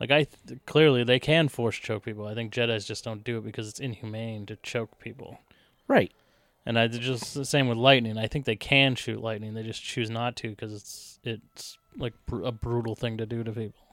Like 0.00 0.10
I 0.10 0.24
th- 0.46 0.60
clearly 0.66 1.04
they 1.04 1.20
can 1.20 1.48
force 1.48 1.76
choke 1.76 2.04
people. 2.04 2.26
I 2.26 2.34
think 2.34 2.52
Jedi's 2.52 2.86
just 2.86 3.04
don't 3.04 3.22
do 3.22 3.38
it 3.38 3.44
because 3.44 3.68
it's 3.68 3.80
inhumane 3.80 4.46
to 4.46 4.56
choke 4.56 4.98
people. 4.98 5.38
Right. 5.88 6.12
And 6.64 6.78
I 6.78 6.86
just 6.88 7.34
the 7.34 7.44
same 7.44 7.68
with 7.68 7.78
lightning. 7.78 8.16
I 8.18 8.28
think 8.28 8.44
they 8.44 8.56
can 8.56 8.94
shoot 8.94 9.20
lightning. 9.20 9.54
They 9.54 9.62
just 9.62 9.82
choose 9.82 10.10
not 10.10 10.36
to 10.36 10.50
because 10.50 10.72
it's 10.72 11.18
it's 11.22 11.78
like 11.96 12.14
br- 12.26 12.44
a 12.44 12.52
brutal 12.52 12.94
thing 12.94 13.18
to 13.18 13.26
do 13.26 13.44
to 13.44 13.52
people. 13.52 13.91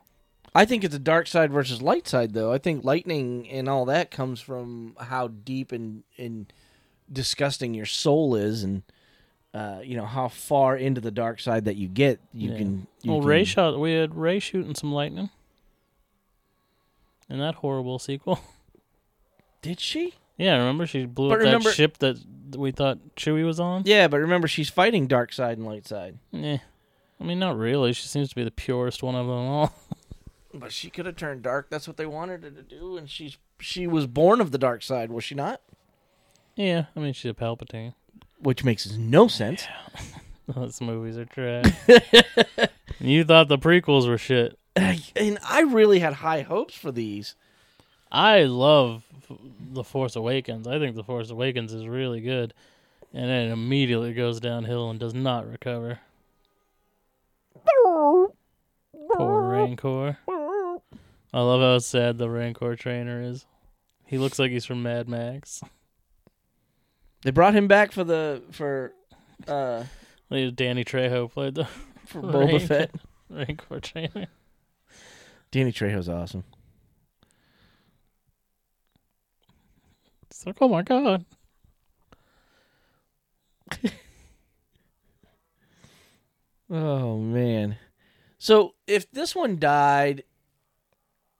I 0.56 0.66
think 0.66 0.84
it's 0.84 0.96
a 0.96 1.00
dark 1.00 1.28
side 1.28 1.52
versus 1.52 1.82
light 1.82 2.08
side, 2.08 2.34
though. 2.34 2.52
I 2.52 2.58
think 2.58 2.84
lightning 2.84 3.48
and 3.50 3.70
all 3.70 3.86
that 3.86 4.10
comes 4.12 4.42
from 4.42 4.96
how 5.00 5.28
deep 5.28 5.72
and, 5.72 6.04
and 6.18 6.52
disgusting 7.12 7.74
your 7.74 7.86
soul 7.86 8.36
is, 8.36 8.64
and 8.64 8.82
uh, 9.54 9.80
you 9.84 9.96
know 9.96 10.06
how 10.06 10.28
far 10.28 10.76
into 10.76 11.02
the 11.02 11.12
dark 11.12 11.40
side 11.40 11.66
that 11.66 11.76
you 11.76 11.88
get. 11.88 12.20
You 12.34 12.52
Yeah. 12.52 12.58
can. 12.58 12.88
You 13.04 13.12
well, 13.12 13.20
can, 13.22 13.28
Rey 13.30 13.44
shot. 13.44 13.80
We 13.80 13.94
had 13.94 14.16
Rey 14.16 14.40
shooting 14.40 14.76
some 14.76 14.92
lightning 14.92 15.30
in 17.30 17.40
that 17.40 17.56
horrible 17.56 18.00
sequel. 18.00 18.40
Did 19.62 19.80
she? 19.80 20.14
yeah, 20.38 20.56
remember 20.58 20.88
she 20.88 21.06
blew 21.06 21.30
But 21.30 21.36
up 21.36 21.40
remember- 21.46 21.70
that 21.70 21.76
ship 21.76 21.98
that 22.00 22.18
we 22.56 22.72
thought 22.72 22.98
Chewie 23.16 23.46
was 23.46 23.60
on. 23.60 23.84
Yeah, 23.86 24.08
but 24.08 24.18
remember 24.20 24.48
she's 24.48 24.70
fighting 24.70 25.06
dark 25.06 25.32
side 25.34 25.58
and 25.58 25.68
light 25.68 25.86
side. 25.88 26.18
Yeah, 26.32 26.58
I 27.20 27.24
mean, 27.24 27.38
not 27.40 27.58
really. 27.58 27.94
She 27.94 28.08
seems 28.08 28.30
to 28.30 28.36
be 28.36 28.44
the 28.44 28.52
purest 28.52 29.04
one 29.04 29.16
of 29.16 29.28
them 29.28 29.36
all. 29.36 29.74
But 30.54 30.72
she 30.72 30.90
could 30.90 31.06
have 31.06 31.16
turned 31.16 31.44
dark. 31.44 31.70
That's 31.70 31.88
what 31.88 31.98
they 31.98 32.06
wanted 32.08 32.44
her 32.44 32.50
to 32.50 32.62
do, 32.64 32.98
and 32.98 33.10
she's 33.10 33.38
she 33.60 33.86
was 33.88 34.08
born 34.08 34.42
of 34.42 34.52
the 34.52 34.58
dark 34.58 34.82
side, 34.82 35.12
was 35.12 35.24
she 35.24 35.36
not? 35.36 35.62
yeah, 36.56 36.86
I 36.96 37.00
mean, 37.00 37.14
she's 37.14 37.32
a 37.32 37.34
Palpatine. 37.34 37.94
Which 38.40 38.64
makes 38.66 38.90
no 38.98 39.28
sense. 39.28 39.66
Those 40.48 40.82
movies 40.82 41.18
are 41.18 41.26
trash. 41.26 41.72
you 43.00 43.24
thought 43.24 43.48
the 43.48 43.58
prequels 43.58 44.08
were 44.08 44.18
shit. 44.18 44.58
and 44.76 45.38
I 45.48 45.62
really 45.62 46.00
had 46.00 46.14
high 46.16 46.42
hopes 46.42 46.74
for 46.74 46.92
these. 46.92 47.36
I 48.12 48.44
love 48.44 49.04
The 49.72 49.84
Force 49.84 50.16
Awakens. 50.16 50.68
I 50.68 50.80
think 50.80 50.96
The 50.96 51.04
Force 51.04 51.30
Awakens 51.30 51.72
is 51.74 51.88
really 51.88 52.22
good. 52.22 52.54
And 53.14 53.30
then 53.30 53.50
it 53.50 53.52
immediately 53.52 54.14
goes 54.14 54.40
downhill 54.40 54.90
and 54.90 55.00
does 55.00 55.14
not 55.14 55.50
recover. 55.50 56.00
Poor 57.84 58.32
Rancor. 59.18 60.18
I 61.34 61.42
love 61.42 61.62
how 61.62 61.78
sad 61.80 62.18
the 62.18 62.30
Rancor 62.30 62.76
trainer 62.76 63.22
is. 63.22 63.46
He 64.06 64.18
looks 64.18 64.40
like 64.40 64.52
he's 64.52 64.66
from 64.66 64.84
Mad 64.84 65.08
Max. 65.08 65.62
They 67.22 67.32
brought 67.32 67.54
him 67.54 67.68
back 67.68 67.92
for 67.92 68.06
the 68.06 68.42
for 68.52 68.94
uh 69.46 69.84
Danny 70.30 70.86
Trejo 70.86 71.30
played 71.30 71.56
the 71.56 71.66
for 72.06 72.22
Boba 72.22 72.48
Rancor- 72.54 72.60
Fett. 72.66 72.92
Rancor 73.30 73.80
trainer. 73.82 74.28
Danny 75.52 75.74
Trejo's 75.74 76.08
awesome. 76.08 76.46
It's 80.32 80.46
like, 80.46 80.56
oh 80.62 80.70
my 80.70 80.82
god. 80.82 81.26
Oh 86.70 87.18
man. 87.18 87.78
So 88.38 88.76
if 88.88 89.10
this 89.12 89.36
one 89.36 89.60
died, 89.60 90.24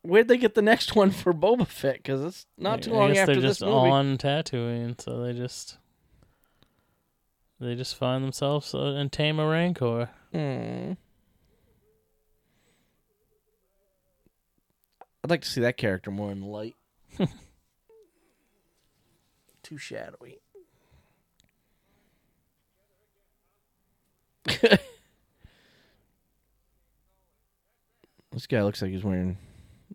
where'd 0.10 0.28
they 0.28 0.38
get 0.38 0.56
the 0.56 0.62
next 0.62 0.96
one 0.98 1.12
for 1.12 1.34
Boba 1.34 1.68
Fett? 1.68 1.98
Because 1.98 2.22
it's 2.24 2.46
not 2.58 2.82
too 2.82 2.94
I 2.94 2.98
long 2.98 3.14
guess 3.14 3.20
after 3.20 3.34
they're 3.34 3.42
this 3.42 3.60
just 3.60 3.62
movie. 3.62 3.90
on 3.90 4.18
Tatooine, 4.18 5.00
so 5.00 5.22
they 5.24 5.34
just 5.34 5.78
they 7.60 7.76
just 7.76 7.96
find 7.96 8.24
themselves 8.24 8.74
uh, 8.74 8.96
and 8.96 9.12
tame 9.12 9.40
a 9.40 9.48
Rancor. 9.48 10.10
Hmm. 10.32 10.94
I'd 15.24 15.30
like 15.30 15.42
to 15.42 15.50
see 15.50 15.62
that 15.62 15.78
character 15.78 16.12
more 16.12 16.32
in 16.32 16.40
the 16.40 16.48
light. 16.48 16.76
Too 19.64 19.78
shadowy. 19.78 20.40
this 28.32 28.48
guy 28.48 28.64
looks 28.64 28.82
like 28.82 28.92
he's 28.92 29.04
wearing 29.04 29.38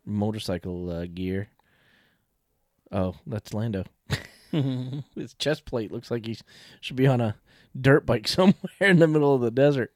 motorcycle 0.04 0.90
uh, 0.90 1.06
gear. 1.12 1.48
Oh, 2.92 3.16
that's 3.26 3.52
Lando. 3.54 3.84
His 4.52 5.34
chest 5.38 5.64
plate 5.64 5.90
looks 5.90 6.10
like 6.10 6.26
he 6.26 6.38
should 6.80 6.96
be 6.96 7.06
on 7.06 7.20
a 7.20 7.36
dirt 7.78 8.06
bike 8.06 8.28
somewhere 8.28 8.54
in 8.80 8.98
the 8.98 9.08
middle 9.08 9.34
of 9.34 9.40
the 9.40 9.50
desert. 9.50 9.92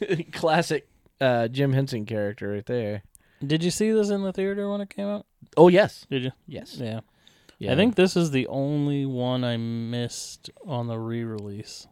Classic 0.32 0.88
uh, 1.20 1.48
Jim 1.48 1.72
Henson 1.72 2.06
character 2.06 2.52
right 2.52 2.66
there. 2.66 3.02
Did 3.46 3.62
you 3.64 3.70
see 3.70 3.90
this 3.92 4.10
in 4.10 4.22
the 4.22 4.32
theater 4.32 4.70
when 4.70 4.80
it 4.80 4.90
came 4.90 5.06
out? 5.06 5.26
Oh 5.56 5.68
yes, 5.68 6.06
Did 6.10 6.24
you? 6.24 6.32
yes. 6.46 6.76
Yeah. 6.76 7.00
Yeah. 7.60 7.72
I 7.72 7.76
think 7.76 7.94
this 7.94 8.16
is 8.16 8.30
the 8.30 8.46
only 8.46 9.04
one 9.04 9.44
I 9.44 9.58
missed 9.58 10.48
on 10.66 10.86
the 10.86 10.98
re-release. 10.98 11.86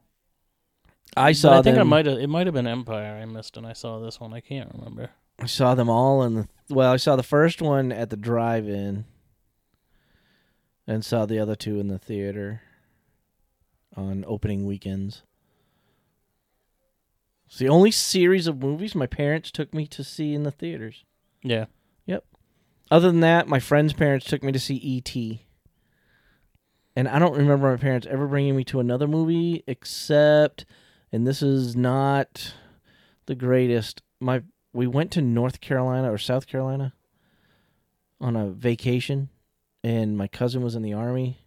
I 1.14 1.30
But 1.30 1.36
saw 1.36 1.58
I 1.58 1.62
think 1.62 1.76
them. 1.76 1.86
I 1.86 1.90
might 1.90 2.06
have. 2.06 2.18
It 2.18 2.26
might 2.26 2.46
have 2.46 2.54
been 2.54 2.66
Empire 2.66 3.20
I 3.20 3.26
missed, 3.26 3.58
and 3.58 3.66
I 3.66 3.74
saw 3.74 3.98
this 4.00 4.18
one. 4.18 4.32
I 4.32 4.40
can't 4.40 4.72
remember. 4.74 5.10
I 5.38 5.44
saw 5.46 5.74
them 5.74 5.90
all 5.90 6.22
in 6.22 6.34
the. 6.34 6.48
Well, 6.70 6.90
I 6.90 6.96
saw 6.96 7.16
the 7.16 7.22
first 7.22 7.60
one 7.60 7.92
at 7.92 8.08
the 8.08 8.16
drive-in, 8.16 9.04
and 10.86 11.04
saw 11.04 11.26
the 11.26 11.38
other 11.38 11.54
two 11.54 11.78
in 11.78 11.88
the 11.88 11.98
theater 11.98 12.62
on 13.94 14.24
opening 14.26 14.64
weekends. 14.64 15.22
It's 17.46 17.58
the 17.58 17.68
only 17.68 17.90
series 17.90 18.46
of 18.46 18.62
movies 18.62 18.94
my 18.94 19.06
parents 19.06 19.50
took 19.50 19.74
me 19.74 19.86
to 19.88 20.02
see 20.02 20.32
in 20.34 20.44
the 20.44 20.50
theaters. 20.50 21.04
Yeah. 21.42 21.66
Yep. 22.06 22.24
Other 22.90 23.08
than 23.08 23.20
that, 23.20 23.48
my 23.48 23.58
friends' 23.60 23.92
parents 23.92 24.24
took 24.26 24.42
me 24.42 24.52
to 24.52 24.58
see 24.58 24.76
E.T. 24.76 25.44
And 26.98 27.06
I 27.06 27.20
don't 27.20 27.36
remember 27.36 27.70
my 27.70 27.76
parents 27.76 28.08
ever 28.10 28.26
bringing 28.26 28.56
me 28.56 28.64
to 28.64 28.80
another 28.80 29.06
movie 29.06 29.62
except, 29.68 30.64
and 31.12 31.24
this 31.24 31.42
is 31.42 31.76
not 31.76 32.54
the 33.26 33.36
greatest. 33.36 34.02
My 34.18 34.42
we 34.72 34.88
went 34.88 35.12
to 35.12 35.22
North 35.22 35.60
Carolina 35.60 36.12
or 36.12 36.18
South 36.18 36.48
Carolina 36.48 36.92
on 38.20 38.34
a 38.34 38.48
vacation, 38.48 39.28
and 39.84 40.18
my 40.18 40.26
cousin 40.26 40.60
was 40.60 40.74
in 40.74 40.82
the 40.82 40.92
army, 40.92 41.38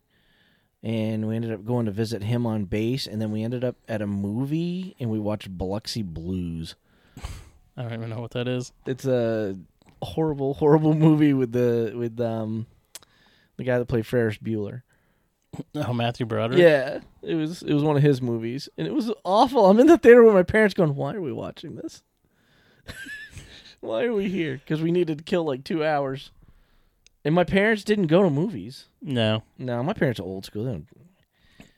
and 0.81 1.27
we 1.27 1.35
ended 1.35 1.51
up 1.51 1.65
going 1.65 1.85
to 1.85 1.91
visit 1.91 2.23
him 2.23 2.45
on 2.45 2.63
base, 2.63 3.05
and 3.05 3.21
then 3.21 3.33
we 3.33 3.43
ended 3.43 3.65
up 3.65 3.75
at 3.89 4.01
a 4.01 4.07
movie, 4.07 4.95
and 5.01 5.09
we 5.09 5.19
watched 5.19 5.57
Biloxi 5.57 6.01
Blues. 6.01 6.75
I 7.75 7.81
don't 7.81 7.91
even 7.91 8.09
know 8.09 8.21
what 8.21 8.31
that 8.31 8.47
is. 8.47 8.71
It's 8.85 9.03
a 9.03 9.57
horrible, 10.01 10.53
horrible 10.53 10.93
movie 10.93 11.33
with 11.33 11.51
the 11.51 11.91
with 11.93 12.21
um 12.21 12.67
the 13.57 13.65
guy 13.65 13.79
that 13.79 13.89
played 13.89 14.07
Ferris 14.07 14.37
Bueller. 14.37 14.83
Oh, 15.75 15.93
Matthew 15.93 16.25
Broderick. 16.25 16.59
Yeah, 16.61 16.99
it 17.21 17.35
was 17.35 17.61
it 17.61 17.73
was 17.73 17.83
one 17.83 17.97
of 17.97 18.03
his 18.03 18.21
movies, 18.21 18.69
and 18.77 18.87
it 18.87 18.93
was 18.93 19.11
awful. 19.25 19.65
I'm 19.65 19.79
in 19.79 19.87
the 19.87 19.97
theater 19.97 20.23
with 20.23 20.33
my 20.33 20.43
parents, 20.43 20.73
going, 20.73 20.95
"Why 20.95 21.13
are 21.13 21.21
we 21.21 21.33
watching 21.33 21.75
this? 21.75 22.03
Why 23.81 24.03
are 24.05 24.13
we 24.13 24.29
here? 24.29 24.55
Because 24.57 24.81
we 24.81 24.91
needed 24.91 25.17
to 25.17 25.23
kill 25.23 25.43
like 25.43 25.63
two 25.63 25.83
hours." 25.83 26.31
And 27.23 27.35
my 27.35 27.43
parents 27.43 27.83
didn't 27.83 28.07
go 28.07 28.23
to 28.23 28.29
movies. 28.29 28.85
No. 29.01 29.43
No, 29.57 29.83
my 29.83 29.93
parents 29.93 30.19
are 30.19 30.23
old 30.23 30.45
school. 30.45 30.63
They 30.63 30.71
don't. 30.71 30.87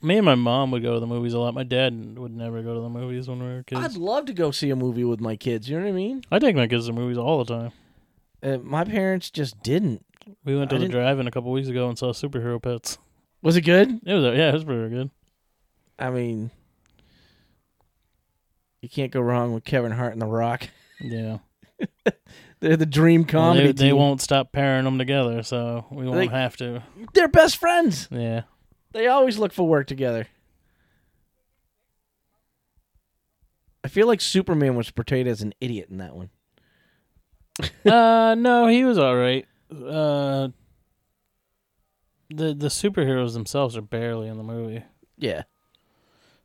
Me 0.02 0.18
and 0.18 0.26
my 0.26 0.36
mom 0.36 0.72
would 0.72 0.84
go 0.84 0.94
to 0.94 1.00
the 1.00 1.08
movies 1.08 1.34
a 1.34 1.40
lot. 1.40 1.54
My 1.54 1.64
dad 1.64 2.18
would 2.20 2.36
never 2.36 2.62
go 2.62 2.74
to 2.74 2.82
the 2.82 2.90
movies 2.90 3.28
when 3.28 3.40
we 3.40 3.46
were 3.46 3.64
kids. 3.64 3.82
I'd 3.82 3.96
love 3.96 4.26
to 4.26 4.34
go 4.34 4.52
see 4.52 4.70
a 4.70 4.76
movie 4.76 5.06
with 5.06 5.22
my 5.22 5.36
kids. 5.38 5.70
You 5.70 5.78
know 5.78 5.84
what 5.84 5.90
I 5.90 5.94
mean? 5.94 6.24
I 6.30 6.40
take 6.40 6.56
my 6.58 6.68
kids 6.68 6.88
to 6.88 6.94
movies 6.94 7.18
all 7.18 7.44
the 7.44 7.54
time. 7.54 7.72
Uh, 8.42 8.58
my 8.58 8.84
parents 8.84 9.30
just 9.30 9.64
didn't. 9.64 10.06
We 10.44 10.58
went 10.58 10.70
to 10.72 10.76
I 10.76 10.80
the 10.80 10.88
drive-in 10.90 11.26
a 11.28 11.32
couple 11.32 11.52
weeks 11.52 11.70
ago 11.70 11.88
and 11.88 11.98
saw 11.98 12.12
Superhero 12.12 12.62
Pets. 12.62 12.98
Was 13.44 13.56
it 13.58 13.62
good? 13.62 14.00
It 14.06 14.14
was 14.14 14.24
yeah, 14.36 14.50
it 14.50 14.54
was 14.54 14.64
pretty 14.64 14.90
good. 14.90 15.12
I 16.00 16.10
mean, 16.10 16.50
you 18.82 18.90
can't 18.90 19.12
go 19.12 19.22
wrong 19.22 19.54
with 19.54 19.64
Kevin 19.64 19.92
Hart 19.92 20.14
and 20.14 20.22
The 20.22 20.26
Rock. 20.26 20.70
Yeah. 21.00 21.38
They're 22.62 22.78
the 22.78 22.86
dream 22.86 23.22
Well, 23.22 23.30
comedy. 23.30 23.68
they, 23.74 23.88
they 23.88 23.94
won't 23.94 24.22
stop 24.22 24.52
pairing 24.54 24.86
them 24.86 24.98
together, 24.98 25.44
so 25.44 25.86
we 25.92 26.06
won't 26.06 26.18
They- 26.18 26.28
have 26.28 26.56
to. 26.58 26.82
They're 27.14 27.28
best 27.28 27.58
friends. 27.58 28.08
Yeah. 28.10 28.44
They 28.94 29.08
always 29.08 29.38
look 29.38 29.52
for 29.54 29.68
work 29.68 29.88
together. 29.88 30.28
I 33.84 33.90
feel 33.90 34.08
like 34.08 34.22
Superman 34.22 34.76
was 34.76 34.90
portrayed 34.92 35.28
as 35.28 35.42
an 35.42 35.54
idiot 35.60 35.90
in 35.90 35.98
that 35.98 36.16
one. 36.16 36.30
uh, 37.86 38.36
no, 38.36 38.68
he 38.68 38.86
was 38.86 38.98
all 38.98 39.16
right. 39.16 39.46
Uh, 39.70 40.50
the 42.36 42.54
the 42.54 42.68
superheroes 42.68 43.34
themselves 43.34 43.76
are 43.78 43.82
barely 43.82 44.28
in 44.28 44.38
the 44.38 44.44
movie. 44.44 44.84
Yeah. 45.18 45.44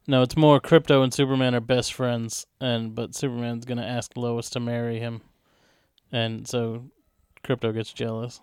No, 0.07 0.23
it's 0.23 0.37
more 0.37 0.61
Krypto 0.61 1.03
and 1.03 1.13
Superman 1.13 1.55
are 1.55 1.61
best 1.61 1.93
friends, 1.93 2.47
and 2.61 2.95
but 2.95 3.15
Superman's 3.15 3.65
gonna 3.65 3.85
ask 3.85 4.17
Lois 4.17 4.49
to 4.51 4.61
marry 4.61 4.99
him, 4.99 5.21
and 6.11 6.49
so 6.49 6.85
Krypto 7.45 7.75
gets 7.75 7.93
jealous. 7.93 8.41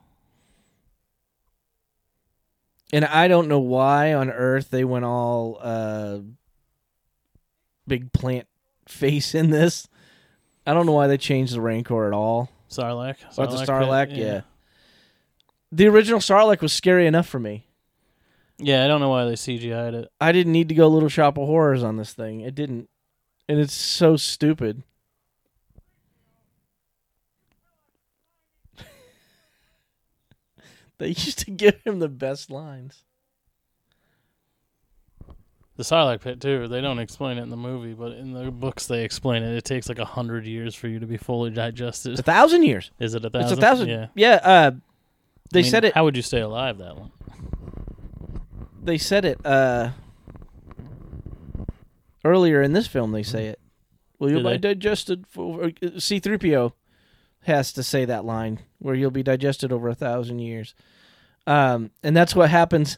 And 2.94 3.04
I 3.04 3.28
don't 3.28 3.48
know 3.48 3.60
why 3.60 4.14
on 4.14 4.30
Earth 4.30 4.70
they 4.70 4.84
went 4.84 5.06
all 5.06 5.58
uh 5.60 6.20
big 7.88 8.14
plant 8.14 8.48
face 8.88 9.34
in 9.34 9.50
this. 9.50 9.88
I 10.68 10.74
don't 10.74 10.86
know 10.86 10.94
why 10.94 11.08
they 11.08 11.18
changed 11.18 11.56
the 11.56 11.62
Rancor 11.62 12.08
at 12.08 12.14
all. 12.14 12.50
Sarlacc. 12.70 13.18
Or 13.38 13.48
the 13.48 13.58
Sarlacc 13.66 14.10
pit, 14.10 14.18
yeah. 14.18 14.42
The 15.72 15.88
original 15.88 16.20
Sarlacc 16.20 16.62
was 16.62 16.74
scary 16.74 17.08
enough 17.08 17.28
for 17.28 17.40
me. 17.40 17.68
Yeah, 18.58 18.86
I 18.86 18.88
don't 18.88 19.02
know 19.02 19.10
why 19.10 19.26
they 19.26 19.34
CGI'd 19.34 19.94
it. 19.96 20.10
I 20.22 20.32
didn't 20.32 20.54
need 20.54 20.70
to 20.70 20.76
go 20.76 20.88
Little 20.88 21.10
Shop 21.10 21.38
of 21.38 21.46
Horrors 21.48 21.84
on 21.84 21.98
this 21.98 22.14
thing. 22.14 22.40
It 22.40 22.56
didn't. 22.56 22.90
And 23.50 23.60
it's 23.60 23.74
so 23.74 24.16
stupid. 24.16 24.84
they 30.98 31.10
used 31.10 31.40
to 31.40 31.52
give 31.52 31.82
him 31.84 32.00
the 32.00 32.08
best 32.08 32.50
lines. 32.50 33.04
The 35.78 35.84
Sarlacc 35.84 36.22
pit 36.22 36.40
too. 36.40 36.70
They 36.70 36.80
don't 36.80 37.00
explain 37.00 37.38
it 37.38 37.42
in 37.42 37.50
the 37.50 37.58
movie, 37.58 37.94
but 37.94 38.14
in 38.14 38.32
the 38.32 38.50
books 38.50 38.88
they 38.88 39.04
explain 39.04 39.44
it. 39.44 39.54
It 39.58 39.66
takes 39.66 39.90
like 39.90 40.00
a 40.00 40.06
hundred 40.06 40.46
years 40.46 40.74
for 40.74 40.88
you 40.88 41.00
to 41.00 41.06
be 41.06 41.18
fully 41.18 41.50
digested. 41.50 42.18
a 42.18 42.24
thousand 42.24 42.64
years. 42.64 42.92
Is 42.98 43.14
it 43.14 43.26
a 43.26 43.30
thousand? 43.30 43.52
It's 43.52 43.58
a 43.58 43.62
thousand. 43.62 43.90
Yeah. 43.90 44.08
Yeah. 44.16 44.40
uh, 44.42 44.72
They 45.52 45.60
I 45.60 45.64
mean, 45.64 45.72
said 45.72 45.86
it. 45.86 45.94
How 45.94 46.04
would 46.04 46.16
you 46.16 46.22
stay 46.22 46.42
alive 46.42 46.78
that 46.80 46.96
long? 46.96 47.12
They 48.84 48.98
said 48.98 49.26
it 49.26 49.44
uh, 49.46 49.92
earlier 52.24 52.62
in 52.62 52.74
this 52.74 52.88
film. 52.88 53.12
They 53.12 53.24
say 53.24 53.48
it. 53.48 53.60
Well, 54.20 54.30
you'll 54.30 54.50
be 54.50 54.58
digested. 54.58 55.26
For, 55.28 55.72
C-3PO 55.98 56.74
has 57.44 57.74
to 57.74 57.84
say 57.84 58.06
that 58.06 58.26
line 58.26 58.60
where 58.80 58.96
you'll 58.96 59.12
be 59.12 59.24
digested 59.24 59.72
over 59.72 59.90
a 59.90 59.96
thousand 59.96 60.40
years, 60.40 60.74
um, 61.48 61.92
and 62.02 62.16
that's 62.16 62.36
what 62.36 62.50
happens 62.50 62.98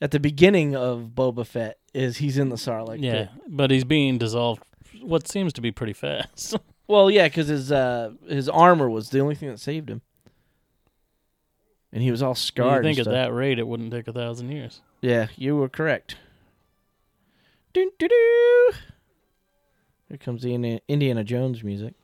at 0.00 0.10
the 0.10 0.20
beginning 0.20 0.76
of 0.76 1.12
Boba 1.14 1.46
Fett. 1.46 1.78
Is 1.94 2.18
he's 2.18 2.38
in 2.38 2.48
the 2.50 2.56
Sarlacc 2.56 3.02
yeah, 3.02 3.12
pit. 3.12 3.28
but 3.48 3.70
he's 3.70 3.84
being 3.84 4.18
dissolved. 4.18 4.62
What 5.00 5.26
seems 5.26 5.52
to 5.54 5.60
be 5.60 5.72
pretty 5.72 5.94
fast. 5.94 6.56
Well, 6.88 7.10
yeah, 7.10 7.28
because 7.28 7.48
his 7.48 7.70
uh, 7.70 8.12
his 8.26 8.48
armor 8.48 8.88
was 8.88 9.10
the 9.10 9.20
only 9.20 9.34
thing 9.34 9.50
that 9.50 9.60
saved 9.60 9.90
him, 9.90 10.00
and 11.92 12.02
he 12.02 12.10
was 12.10 12.22
all 12.22 12.30
you 12.30 12.36
scarred. 12.36 12.84
think 12.84 12.98
and 12.98 13.06
at 13.06 13.12
that 13.12 13.32
rate, 13.32 13.58
it 13.58 13.66
wouldn't 13.66 13.90
take 13.92 14.08
a 14.08 14.12
thousand 14.12 14.50
years. 14.50 14.80
Yeah, 15.00 15.28
you 15.36 15.56
were 15.56 15.68
correct. 15.68 16.16
Doo, 17.72 17.90
doo, 17.98 18.08
doo. 18.08 18.72
Here 20.08 20.18
comes 20.18 20.42
the 20.42 20.80
Indiana 20.88 21.22
Jones 21.22 21.62
music. 21.62 21.94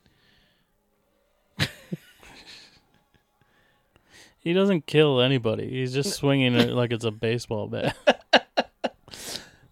He 4.45 4.53
doesn't 4.53 4.85
kill 4.85 5.23
anybody. 5.23 5.71
He's 5.71 5.95
just 5.95 6.13
swinging 6.13 6.55
it 6.55 6.69
like 6.69 6.93
it's 6.93 7.07
a 7.07 7.11
baseball 7.11 7.67
bat. 7.67 7.97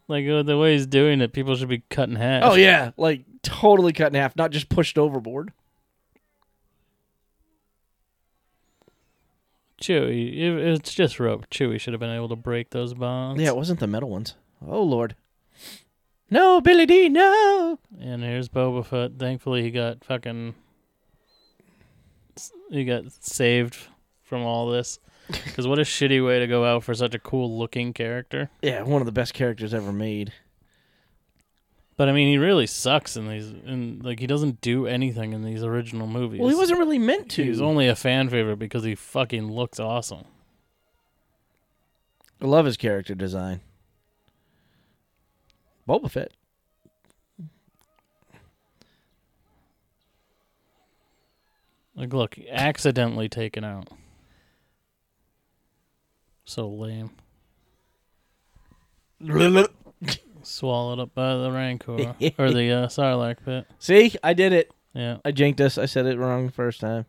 like 0.09 0.27
uh, 0.27 0.43
the 0.43 0.57
way 0.57 0.73
he's 0.73 0.87
doing 0.87 1.21
it, 1.21 1.35
people 1.35 1.55
should 1.57 1.69
be 1.69 1.83
cut 1.91 2.09
in 2.09 2.17
half. 2.17 2.43
Oh 2.45 2.55
yeah, 2.55 2.93
like 2.97 3.25
totally 3.43 3.93
cut 3.93 4.07
in 4.07 4.15
half, 4.15 4.35
not 4.35 4.51
just 4.51 4.71
pushed 4.71 4.97
overboard. 4.97 5.53
Chewie, 9.83 10.39
if 10.39 10.79
it's 10.79 10.95
just 10.95 11.19
rope. 11.19 11.51
Chewie 11.51 11.81
should 11.81 11.93
have 11.93 12.01
been 12.01 12.15
able 12.15 12.29
to 12.29 12.37
break 12.37 12.71
those 12.71 12.95
bonds. 12.95 13.43
Yeah, 13.43 13.49
it 13.49 13.57
wasn't 13.57 13.81
the 13.81 13.87
metal 13.87 14.09
ones. 14.09 14.35
Oh 14.67 14.83
lord. 14.83 15.17
No, 16.31 16.61
Billy 16.63 16.87
Dee, 16.87 17.09
no. 17.11 17.79
And 18.01 18.23
here's 18.23 18.49
Boba 18.49 18.87
Fett. 18.87 19.19
Thankfully, 19.19 19.63
he 19.63 19.71
got 19.71 20.03
fucking. 20.05 20.55
He 22.71 22.85
got 22.85 23.05
saved 23.21 23.77
from 24.23 24.43
all 24.43 24.71
this. 24.71 24.99
Because 25.45 25.67
what 25.67 25.79
a 25.79 25.83
shitty 25.83 26.25
way 26.25 26.41
to 26.41 26.47
go 26.47 26.65
out 26.65 26.85
for 26.85 26.95
such 26.95 27.15
a 27.15 27.19
cool 27.19 27.57
looking 27.59 27.93
character. 27.93 28.51
Yeah, 28.61 28.83
one 28.83 29.01
of 29.01 29.07
the 29.07 29.13
best 29.13 29.33
characters 29.33 29.73
ever 29.73 29.93
made. 29.93 30.33
But 32.03 32.09
I 32.09 32.13
mean, 32.15 32.27
he 32.27 32.37
really 32.37 32.67
sucks 32.67 33.17
in 33.17 33.29
these. 33.29 33.47
And 33.47 34.05
like, 34.05 34.19
he 34.19 34.27
doesn't 34.27 34.61
do 34.61 34.89
anything 34.89 35.33
in 35.35 35.45
these 35.45 35.63
original 35.63 36.09
movies. 36.09 36.41
Well, 36.41 36.49
he 36.49 36.57
wasn't 36.57 36.81
really 36.81 36.99
meant 36.99 37.31
to. 37.31 37.45
He's 37.45 37.61
only 37.61 37.87
a 37.87 37.95
fan 37.95 38.29
favorite 38.29 38.57
because 38.57 38.83
he 38.83 38.97
fucking 38.97 39.53
looks 39.53 39.79
awesome. 39.79 40.25
I 42.41 42.47
love 42.47 42.67
his 42.67 42.77
character 42.77 43.15
design. 43.15 43.61
Boba 45.89 46.11
Fett. 46.11 46.33
Like, 51.95 52.13
look, 52.13 52.37
accidentally 52.51 53.29
taken 53.29 53.63
out. 53.63 53.87
So 56.45 56.69
lame. 56.69 57.13
Swallowed 60.43 60.99
up 60.99 61.15
by 61.15 61.37
the 61.37 61.51
Rancor 61.51 61.93
or 62.39 62.51
the 62.53 62.71
uh, 62.73 62.87
Sarlacc 62.89 63.45
pit. 63.45 63.67
See, 63.79 64.15
I 64.23 64.35
did 64.35 64.53
it. 64.53 64.71
Yeah. 64.95 65.19
I 65.25 65.31
jinked 65.33 65.61
us. 65.61 65.79
I 65.79 65.87
said 65.87 66.07
it 66.07 66.19
wrong 66.19 66.47
the 66.47 66.53
first 66.53 66.81
time. 66.81 67.07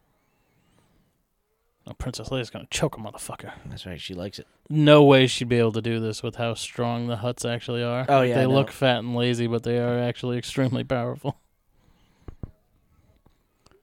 Oh, 1.85 1.93
Princess 1.93 2.29
Leia's 2.29 2.49
gonna 2.49 2.67
choke 2.69 2.95
a 2.97 2.99
motherfucker. 3.01 3.51
That's 3.65 3.85
right. 3.85 3.99
She 3.99 4.13
likes 4.13 4.39
it. 4.39 4.47
No 4.69 5.03
way 5.03 5.27
she'd 5.27 5.49
be 5.49 5.57
able 5.57 5.73
to 5.73 5.81
do 5.81 5.99
this 5.99 6.23
with 6.23 6.35
how 6.37 6.53
strong 6.53 7.07
the 7.07 7.17
Hutts 7.17 7.43
actually 7.49 7.83
are. 7.83 8.05
Oh, 8.07 8.21
yeah, 8.21 8.35
I 8.35 8.37
they 8.37 8.43
know. 8.47 8.53
look 8.53 8.71
fat 8.71 8.99
and 8.99 9.15
lazy, 9.15 9.47
but 9.47 9.63
they 9.63 9.79
are 9.79 9.99
actually 9.99 10.37
extremely 10.37 10.85
powerful. 10.85 11.37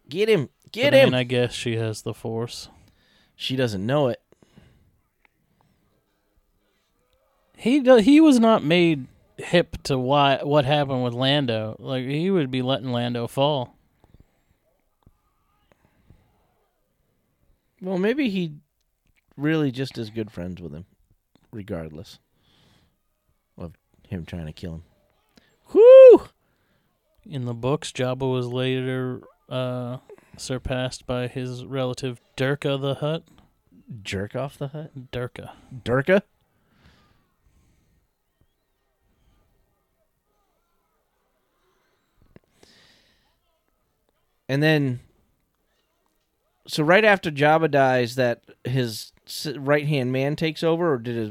Get 0.09 0.29
him. 0.31 0.49
Get 0.73 0.93
But, 0.93 0.95
I 0.95 1.01
him. 1.03 1.07
mean, 1.11 1.15
I 1.15 1.25
guess 1.25 1.53
she 1.53 1.77
has 1.77 2.01
the 2.03 2.15
Force. 2.15 2.69
she 3.37 3.55
doesn't 3.57 3.85
know 3.85 4.09
it. 4.09 4.21
He 7.57 7.81
do, 7.81 7.97
he 7.97 8.21
was 8.21 8.41
not 8.41 8.65
made 8.65 9.07
hip 9.41 9.83
to 9.85 9.99
why 9.99 10.41
what 10.43 10.65
happened 10.65 11.05
with 11.05 11.15
Lando. 11.15 11.77
Like 11.79 12.05
he 12.05 12.31
would 12.31 12.51
be 12.51 12.63
letting 12.63 12.93
Lando 12.93 13.27
fall. 13.27 13.77
Well, 17.83 17.99
maybe 17.99 18.29
he 18.29 18.57
really 19.37 19.71
just 19.71 19.97
is 19.97 20.11
good 20.11 20.31
friends 20.31 20.61
with 20.61 20.73
him, 20.73 20.85
regardless 21.51 22.19
of 23.57 23.73
him 24.07 24.27
trying 24.27 24.47
to 24.47 24.53
kill 24.53 24.75
him. 24.75 24.83
Whoo! 25.73 26.29
In 27.25 27.47
the 27.47 27.55
books, 27.55 27.91
Jabba 27.91 28.31
was 28.31 28.49
later 28.49 29.23
uh, 29.49 29.99
surpassed 30.37 31.07
by 31.07 31.27
his 31.27 31.65
relative 31.65 32.21
Durka 32.37 32.81
the 32.81 32.97
Hutt. 32.97 33.23
Jerk 34.03 34.37
off 34.37 34.57
the 34.57 34.69
hut. 34.69 35.11
Durka. 35.11 35.51
Durka. 35.85 36.23
And 44.51 44.61
then, 44.61 44.99
so 46.67 46.83
right 46.83 47.05
after 47.05 47.31
Jabba 47.31 47.71
dies, 47.71 48.17
that 48.17 48.43
his 48.65 49.13
right 49.57 49.87
hand 49.87 50.11
man 50.11 50.35
takes 50.35 50.65
over, 50.65 50.93
or 50.93 50.99
did 50.99 51.15
his 51.15 51.31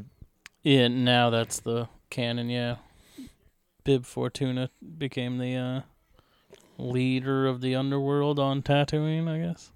Yeah, 0.63 0.87
now 0.87 1.29
that's 1.29 1.59
the 1.59 1.89
canon. 2.09 2.49
Yeah, 2.49 2.77
Bib 3.83 4.05
Fortuna 4.05 4.69
became 4.97 5.37
the 5.37 5.53
uh, 5.57 5.81
leader 6.77 7.45
of 7.45 7.59
the 7.59 7.75
underworld 7.75 8.39
on 8.39 8.61
Tatooine. 8.61 9.27
I 9.27 9.39
guess. 9.49 9.73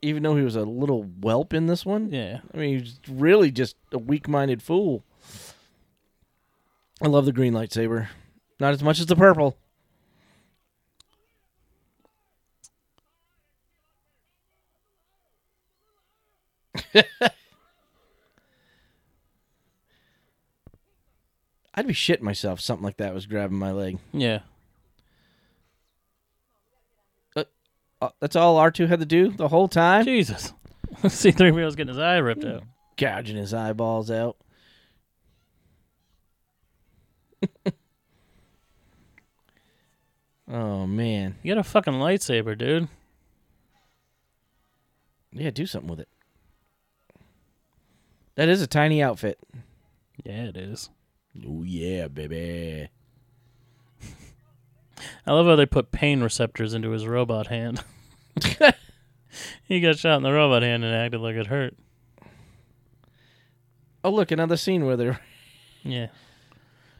even 0.00 0.22
though 0.22 0.36
he 0.36 0.44
was 0.44 0.54
a 0.54 0.62
little 0.62 1.02
whelp 1.02 1.52
in 1.52 1.66
this 1.66 1.84
one? 1.84 2.10
Yeah. 2.12 2.38
I 2.54 2.56
mean, 2.56 2.78
he's 2.78 3.00
really 3.08 3.50
just 3.50 3.74
a 3.90 3.98
weak-minded 3.98 4.62
fool. 4.62 5.02
I 7.02 7.08
love 7.08 7.24
the 7.24 7.32
green 7.32 7.52
lightsaber, 7.52 8.08
not 8.60 8.72
as 8.72 8.82
much 8.82 9.00
as 9.00 9.06
the 9.06 9.16
purple. 9.16 9.56
I'd 21.74 21.86
be 21.86 21.92
shitting 21.92 22.22
myself 22.22 22.58
if 22.58 22.64
something 22.64 22.84
like 22.84 22.96
that 22.96 23.12
was 23.12 23.26
grabbing 23.26 23.58
my 23.58 23.72
leg. 23.72 23.98
Yeah. 24.12 24.40
Uh, 28.00 28.10
that's 28.20 28.36
all 28.36 28.58
R2 28.58 28.88
had 28.88 29.00
to 29.00 29.06
do 29.06 29.30
the 29.30 29.48
whole 29.48 29.68
time? 29.68 30.04
Jesus. 30.04 30.52
C-3PO's 31.08 31.76
getting 31.76 31.94
his 31.94 31.98
eye 31.98 32.18
ripped 32.18 32.44
out. 32.44 32.64
Gouging 32.96 33.36
his 33.36 33.54
eyeballs 33.54 34.10
out. 34.10 34.36
oh, 40.48 40.86
man. 40.86 41.36
You 41.42 41.54
got 41.54 41.60
a 41.60 41.64
fucking 41.64 41.94
lightsaber, 41.94 42.56
dude. 42.56 42.88
Yeah, 45.32 45.50
do 45.50 45.66
something 45.66 45.90
with 45.90 46.00
it. 46.00 46.08
That 48.36 48.48
is 48.48 48.62
a 48.62 48.66
tiny 48.66 49.02
outfit. 49.02 49.38
Yeah, 50.24 50.44
it 50.44 50.56
is. 50.56 50.90
Oh, 51.46 51.62
yeah, 51.64 52.08
baby. 52.08 52.88
I 55.26 55.32
love 55.32 55.46
how 55.46 55.56
they 55.56 55.66
put 55.66 55.90
pain 55.92 56.22
receptors 56.22 56.72
into 56.72 56.90
his 56.90 57.06
robot 57.06 57.48
hand. 57.48 57.82
he 59.64 59.80
got 59.80 59.98
shot 59.98 60.16
in 60.16 60.22
the 60.22 60.32
robot 60.32 60.62
hand 60.62 60.84
and 60.84 60.94
acted 60.94 61.20
like 61.20 61.36
it 61.36 61.48
hurt. 61.48 61.76
Oh, 64.04 64.10
look, 64.10 64.30
another 64.30 64.56
scene 64.56 64.84
where 64.86 64.96
they're. 64.96 65.20
Yeah. 65.82 66.08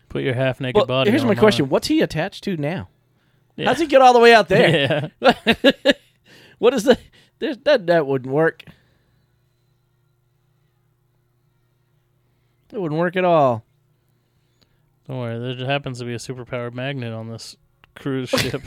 Put 0.09 0.23
your 0.23 0.35
half 0.35 0.61
naked 0.61 0.77
Well, 0.77 0.87
body. 0.87 1.11
here's 1.11 1.23
on 1.23 1.27
my 1.27 1.35
mine. 1.35 1.41
question 1.41 1.69
What's 1.69 1.89
he 1.89 2.01
attached 2.03 2.45
to 2.45 2.57
now? 2.57 2.89
Yeah. 3.57 3.67
How's 3.67 3.81
he 3.81 3.87
get 3.89 4.01
all 4.01 4.13
the 4.13 4.21
way 4.21 4.33
out 4.33 4.49
there? 4.49 5.11
Yeah. 5.21 5.93
what 6.59 6.73
is 6.73 6.85
the. 6.85 6.97
That, 7.41 7.87
that 7.89 8.07
wouldn't 8.07 8.33
work. 8.33 8.63
It 12.73 12.81
wouldn't 12.81 12.99
work 12.99 13.17
at 13.17 13.25
all. 13.25 13.65
Don't 15.07 15.19
worry. 15.19 15.39
There 15.39 15.55
just 15.55 15.67
happens 15.71 15.99
to 16.01 16.05
be 16.05 16.15
a 16.15 16.19
superpowered 16.19 16.75
magnet 16.75 17.13
on 17.13 17.29
this 17.31 17.57
cruise 17.95 18.29
ship. 18.37 18.63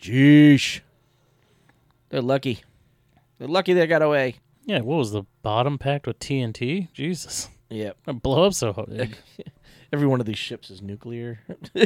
Jeesh. 0.00 0.80
They're 2.10 2.22
lucky. 2.22 2.62
They're 3.38 3.48
lucky 3.48 3.72
they 3.72 3.86
got 3.86 4.02
away. 4.02 4.36
yeah. 4.64 4.80
What 4.80 4.96
was 4.96 5.12
the 5.12 5.24
bottom 5.42 5.78
packed 5.78 6.06
with 6.06 6.18
TNT? 6.18 6.92
Jesus. 6.92 7.48
Yep. 7.70 7.96
It 8.06 8.22
blow 8.22 8.44
up 8.46 8.54
so 8.54 8.72
big. 8.88 9.16
Every 9.92 10.06
one 10.06 10.20
of 10.20 10.26
these 10.26 10.38
ships 10.38 10.70
is 10.70 10.82
nuclear. 10.82 11.40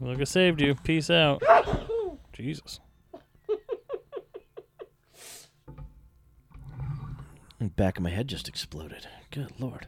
Look, 0.00 0.20
I 0.20 0.24
saved 0.24 0.60
you. 0.60 0.74
Peace 0.74 1.10
out. 1.10 1.42
Jesus. 2.32 2.80
The 7.58 7.66
back 7.76 7.96
of 7.96 8.02
my 8.02 8.10
head 8.10 8.28
just 8.28 8.48
exploded. 8.48 9.06
Good 9.30 9.52
lord. 9.58 9.86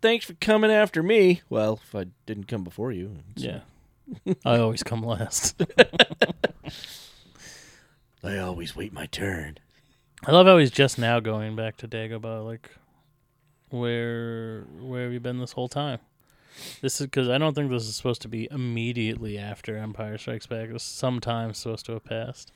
Thanks 0.00 0.24
for 0.24 0.34
coming 0.34 0.70
after 0.70 1.02
me. 1.02 1.42
Well, 1.50 1.80
if 1.82 1.94
I 1.94 2.06
didn't 2.26 2.44
come 2.48 2.64
before 2.64 2.92
you. 2.92 3.18
it's- 3.36 3.44
Yeah. 3.44 3.60
I 4.44 4.58
always 4.58 4.82
come 4.82 5.02
last. 5.02 5.62
I 8.24 8.38
always 8.38 8.74
wait 8.74 8.92
my 8.92 9.06
turn. 9.06 9.58
I 10.26 10.32
love 10.32 10.46
how 10.46 10.58
he's 10.58 10.70
just 10.70 10.98
now 10.98 11.20
going 11.20 11.54
back 11.54 11.76
to 11.78 11.88
Dagobah. 11.88 12.44
Like, 12.44 12.70
where 13.70 14.62
where 14.80 15.04
have 15.04 15.12
you 15.12 15.20
been 15.20 15.38
this 15.38 15.52
whole 15.52 15.68
time? 15.68 15.98
This 16.80 17.00
is 17.00 17.06
because 17.06 17.28
I 17.28 17.38
don't 17.38 17.54
think 17.54 17.70
this 17.70 17.86
is 17.86 17.96
supposed 17.96 18.22
to 18.22 18.28
be 18.28 18.48
immediately 18.50 19.38
after 19.38 19.76
Empire 19.76 20.18
Strikes 20.18 20.46
Back. 20.46 20.70
Is 20.70 20.82
sometime 20.82 21.54
supposed 21.54 21.86
to 21.86 21.92
have 21.92 22.04
passed. 22.04 22.52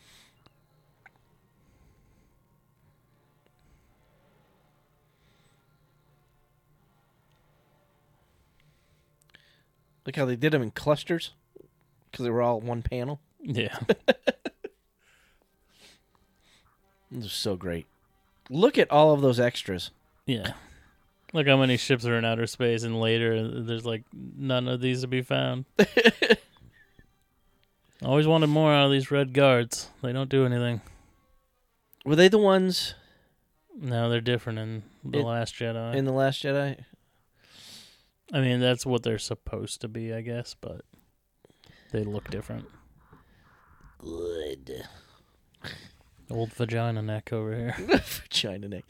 Look 10.04 10.16
how 10.16 10.24
they 10.24 10.36
did 10.36 10.52
them 10.52 10.62
in 10.62 10.72
clusters 10.72 11.32
because 12.10 12.24
they 12.24 12.30
were 12.30 12.42
all 12.42 12.60
one 12.60 12.82
panel. 12.82 13.20
Yeah. 13.40 13.78
This 17.12 17.26
is 17.26 17.32
so 17.32 17.56
great. 17.56 17.86
Look 18.48 18.78
at 18.78 18.90
all 18.90 19.12
of 19.12 19.20
those 19.20 19.38
extras. 19.38 19.90
Yeah. 20.24 20.54
Look 21.32 21.46
how 21.46 21.56
many 21.56 21.76
ships 21.78 22.04
are 22.06 22.16
in 22.18 22.24
outer 22.24 22.46
space, 22.46 22.82
and 22.82 23.00
later 23.00 23.34
uh, 23.34 23.60
there's 23.64 23.86
like 23.86 24.04
none 24.12 24.68
of 24.68 24.80
these 24.80 25.00
to 25.00 25.06
be 25.06 25.22
found. 25.22 25.64
Always 28.04 28.26
wanted 28.26 28.48
more 28.48 28.72
out 28.72 28.86
of 28.86 28.90
these 28.92 29.10
red 29.10 29.32
guards. 29.32 29.88
They 30.02 30.12
don't 30.12 30.28
do 30.28 30.44
anything. 30.44 30.80
Were 32.04 32.16
they 32.16 32.28
the 32.28 32.38
ones 32.38 32.94
No, 33.78 34.10
they're 34.10 34.20
different 34.20 34.58
in 34.58 34.82
The 35.04 35.20
In- 35.20 35.24
Last 35.24 35.54
Jedi. 35.54 35.94
in 35.94 36.04
The 36.04 36.12
Last 36.12 36.42
Jedi? 36.42 36.84
I 38.32 38.40
mean, 38.40 38.60
that's 38.60 38.84
what 38.84 39.02
they're 39.02 39.18
supposed 39.18 39.80
to 39.82 39.88
be, 39.88 40.12
I 40.12 40.20
guess, 40.22 40.56
but 40.60 40.82
they 41.92 42.02
look 42.02 42.28
different. 42.30 42.66
Good. 43.98 44.82
Old 46.30 46.52
vagina 46.54 47.02
neck 47.02 47.32
over 47.32 47.54
here. 47.54 47.74
vagina 48.04 48.68
neck. 48.68 48.84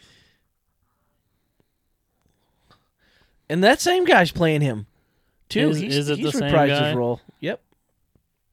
And 3.48 3.62
that 3.64 3.80
same 3.80 4.04
guy's 4.04 4.30
playing 4.32 4.60
him, 4.62 4.86
too. 5.48 5.70
Is- 5.70 5.78
he's, 5.80 5.96
is 5.96 6.08
it 6.10 6.18
he's 6.18 6.32
the 6.32 6.38
same 6.38 6.52
reprised 6.52 6.68
guy? 6.68 6.86
his 6.88 6.96
role. 6.96 7.20
Yep. 7.40 7.60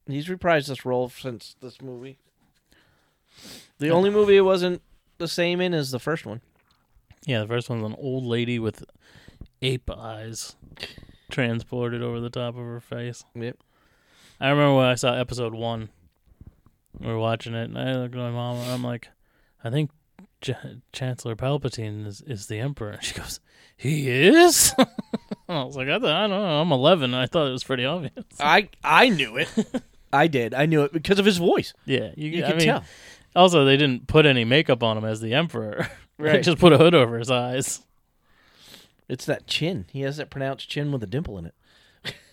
He's 0.08 0.28
reprised 0.28 0.68
this 0.68 0.86
role 0.86 1.10
since 1.10 1.56
this 1.62 1.82
movie. 1.82 2.18
The 3.78 3.90
only 3.90 4.10
movie 4.10 4.38
it 4.38 4.42
wasn't 4.42 4.82
the 5.20 5.28
same 5.28 5.62
in 5.62 5.74
is 5.74 5.92
the 5.92 6.00
first 6.00 6.26
one. 6.26 6.42
Yeah, 7.26 7.42
the 7.42 7.48
first 7.48 7.70
one's 7.70 7.84
an 7.84 7.96
old 7.98 8.26
lady 8.26 8.60
with 8.60 8.84
ape 9.62 9.90
eyes 9.90 10.56
transported 11.30 12.02
over 12.02 12.20
the 12.20 12.30
top 12.30 12.56
of 12.56 12.64
her 12.66 12.80
face. 12.82 13.24
Yep. 13.36 13.58
I 14.42 14.50
remember 14.50 14.76
when 14.78 14.86
I 14.86 14.96
saw 14.96 15.14
episode 15.14 15.54
one. 15.54 15.90
We 17.00 17.08
were 17.08 17.20
watching 17.20 17.54
it, 17.54 17.66
and 17.70 17.78
I 17.78 17.94
looked 17.96 18.16
at 18.16 18.20
my 18.20 18.32
mom, 18.32 18.58
and 18.58 18.72
I'm 18.72 18.84
like, 18.84 19.10
I 19.64 19.70
think 19.70 19.92
Ch- 20.42 20.52
Chancellor 20.94 21.36
Palpatine 21.36 22.06
is, 22.08 22.22
is 22.22 22.48
the 22.48 22.60
Emperor. 22.60 22.92
And 22.92 23.04
she 23.04 23.14
goes, 23.14 23.40
He 23.76 24.10
is? 24.10 24.74
I 25.50 25.64
was 25.64 25.76
like, 25.76 25.88
I, 25.88 26.00
thought, 26.00 26.12
I 26.12 26.22
don't 26.28 26.30
know. 26.30 26.62
I'm 26.62 26.72
11. 26.72 27.14
I 27.14 27.26
thought 27.26 27.48
it 27.48 27.52
was 27.52 27.64
pretty 27.64 27.86
obvious. 27.86 28.14
I 28.40 28.70
I 28.84 29.10
knew 29.10 29.38
it. 29.38 29.50
I 30.14 30.28
did. 30.28 30.54
I 30.54 30.66
knew 30.66 30.84
it 30.84 30.94
because 30.94 31.20
of 31.20 31.26
his 31.26 31.38
voice. 31.38 31.74
Yeah, 31.86 32.12
you, 32.16 32.30
You 32.30 32.44
I 32.46 32.48
could 32.50 32.58
mean, 32.58 32.68
tell. 32.68 32.84
Also, 33.36 33.64
they 33.66 33.78
didn't 33.78 34.08
put 34.08 34.26
any 34.26 34.44
makeup 34.46 34.82
on 34.84 34.98
him 34.98 35.06
as 35.06 35.22
the 35.22 35.34
Emperor. 35.34 35.88
they 36.18 36.24
Right. 36.26 36.44
just 36.44 36.58
put 36.60 36.74
a 36.74 36.78
hood 36.78 36.94
over 36.96 37.18
his 37.20 37.30
eyes. 37.32 37.82
It's 39.08 39.26
that 39.26 39.48
chin. 39.48 39.86
He 39.92 40.02
has 40.02 40.18
that 40.18 40.30
pronounced 40.30 40.70
chin 40.70 40.92
with 40.92 41.02
a 41.04 41.08
dimple 41.08 41.38
in 41.40 41.52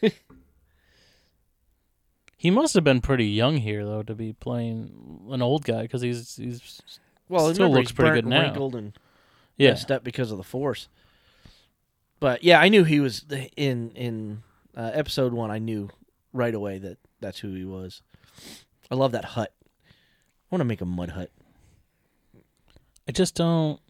it. 0.02 0.14
He 2.36 2.50
must 2.50 2.74
have 2.74 2.84
been 2.84 3.00
pretty 3.00 3.26
young 3.26 3.56
here, 3.56 3.84
though, 3.84 4.02
to 4.02 4.14
be 4.14 4.32
playing 4.34 5.26
an 5.30 5.40
old 5.42 5.64
guy 5.64 5.82
because 5.82 6.02
he's 6.02 6.36
he's 6.36 6.80
Well, 7.28 7.52
Still 7.52 7.72
looks 7.72 7.92
pretty 7.92 8.14
good 8.14 8.26
now. 8.26 8.42
wrinkled 8.42 8.74
and 8.74 8.92
yeah. 9.56 9.70
messed 9.70 9.90
up 9.90 10.04
because 10.04 10.30
of 10.30 10.38
the 10.38 10.44
force. 10.44 10.88
But 12.20 12.44
yeah, 12.44 12.60
I 12.60 12.68
knew 12.68 12.84
he 12.84 13.00
was 13.00 13.24
in 13.56 13.90
in 13.90 14.42
uh, 14.76 14.90
episode 14.94 15.32
one. 15.32 15.50
I 15.50 15.58
knew 15.58 15.90
right 16.32 16.54
away 16.54 16.78
that 16.78 16.98
that's 17.20 17.40
who 17.40 17.52
he 17.54 17.64
was. 17.64 18.02
I 18.90 18.94
love 18.94 19.12
that 19.12 19.24
hut. 19.24 19.52
I 19.88 19.92
want 20.50 20.60
to 20.60 20.64
make 20.66 20.80
a 20.80 20.86
mud 20.86 21.10
hut. 21.10 21.30
I 23.08 23.12
just 23.12 23.34
don't. 23.34 23.80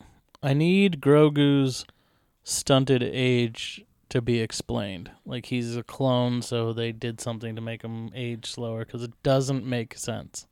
I 0.42 0.54
need 0.54 1.00
Grogu's 1.00 1.84
stunted 2.44 3.02
age 3.02 3.84
to 4.08 4.20
be 4.22 4.40
explained. 4.40 5.10
Like 5.24 5.46
he's 5.46 5.76
a 5.76 5.82
clone, 5.82 6.42
so 6.42 6.72
they 6.72 6.92
did 6.92 7.20
something 7.20 7.54
to 7.56 7.60
make 7.60 7.82
him 7.82 8.10
age 8.14 8.50
slower 8.50 8.84
because 8.84 9.02
it 9.02 9.12
doesn't 9.22 9.64
make 9.66 9.96
sense. 9.98 10.46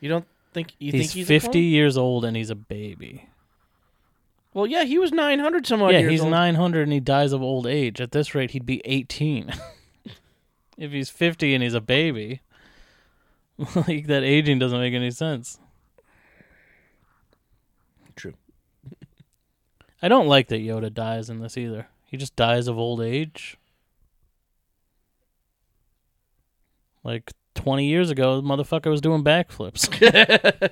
You 0.00 0.08
don't 0.08 0.26
think 0.56 0.74
you 0.78 0.90
he's, 0.90 1.12
think 1.12 1.12
he's 1.12 1.26
a 1.26 1.28
50 1.28 1.48
clone? 1.50 1.62
years 1.64 1.96
old 1.98 2.24
and 2.24 2.34
he's 2.34 2.48
a 2.48 2.54
baby. 2.54 3.28
Well, 4.54 4.66
yeah, 4.66 4.84
he 4.84 4.98
was 4.98 5.12
nine 5.12 5.38
hundred 5.38 5.66
some 5.66 5.82
odd 5.82 5.92
yeah, 5.92 5.98
years 6.00 6.12
he's 6.12 6.20
old. 6.22 6.30
900 6.30 6.84
and 6.84 6.92
he 6.92 7.00
dies 7.00 7.32
of 7.32 7.42
old 7.42 7.66
age. 7.66 8.00
At 8.00 8.12
this 8.12 8.34
rate, 8.34 8.52
he'd 8.52 8.64
be 8.64 8.80
18. 8.86 9.52
if 10.78 10.92
he's 10.92 11.10
50 11.10 11.52
and 11.52 11.62
he's 11.62 11.74
a 11.74 11.80
baby, 11.82 12.40
like 13.74 14.06
that 14.06 14.22
aging 14.22 14.58
doesn't 14.58 14.80
make 14.80 14.94
any 14.94 15.10
sense. 15.10 15.58
True. 18.14 18.32
I 20.02 20.08
don't 20.08 20.26
like 20.26 20.48
that 20.48 20.62
Yoda 20.62 20.92
dies 20.92 21.28
in 21.28 21.40
this 21.40 21.58
either. 21.58 21.88
He 22.06 22.16
just 22.16 22.34
dies 22.34 22.66
of 22.66 22.78
old 22.78 23.02
age. 23.02 23.58
Like 27.04 27.34
20 27.66 27.84
years 27.84 28.10
ago, 28.10 28.40
the 28.40 28.46
motherfucker 28.46 28.88
was 28.88 29.00
doing 29.00 29.24
backflips. 29.24 29.90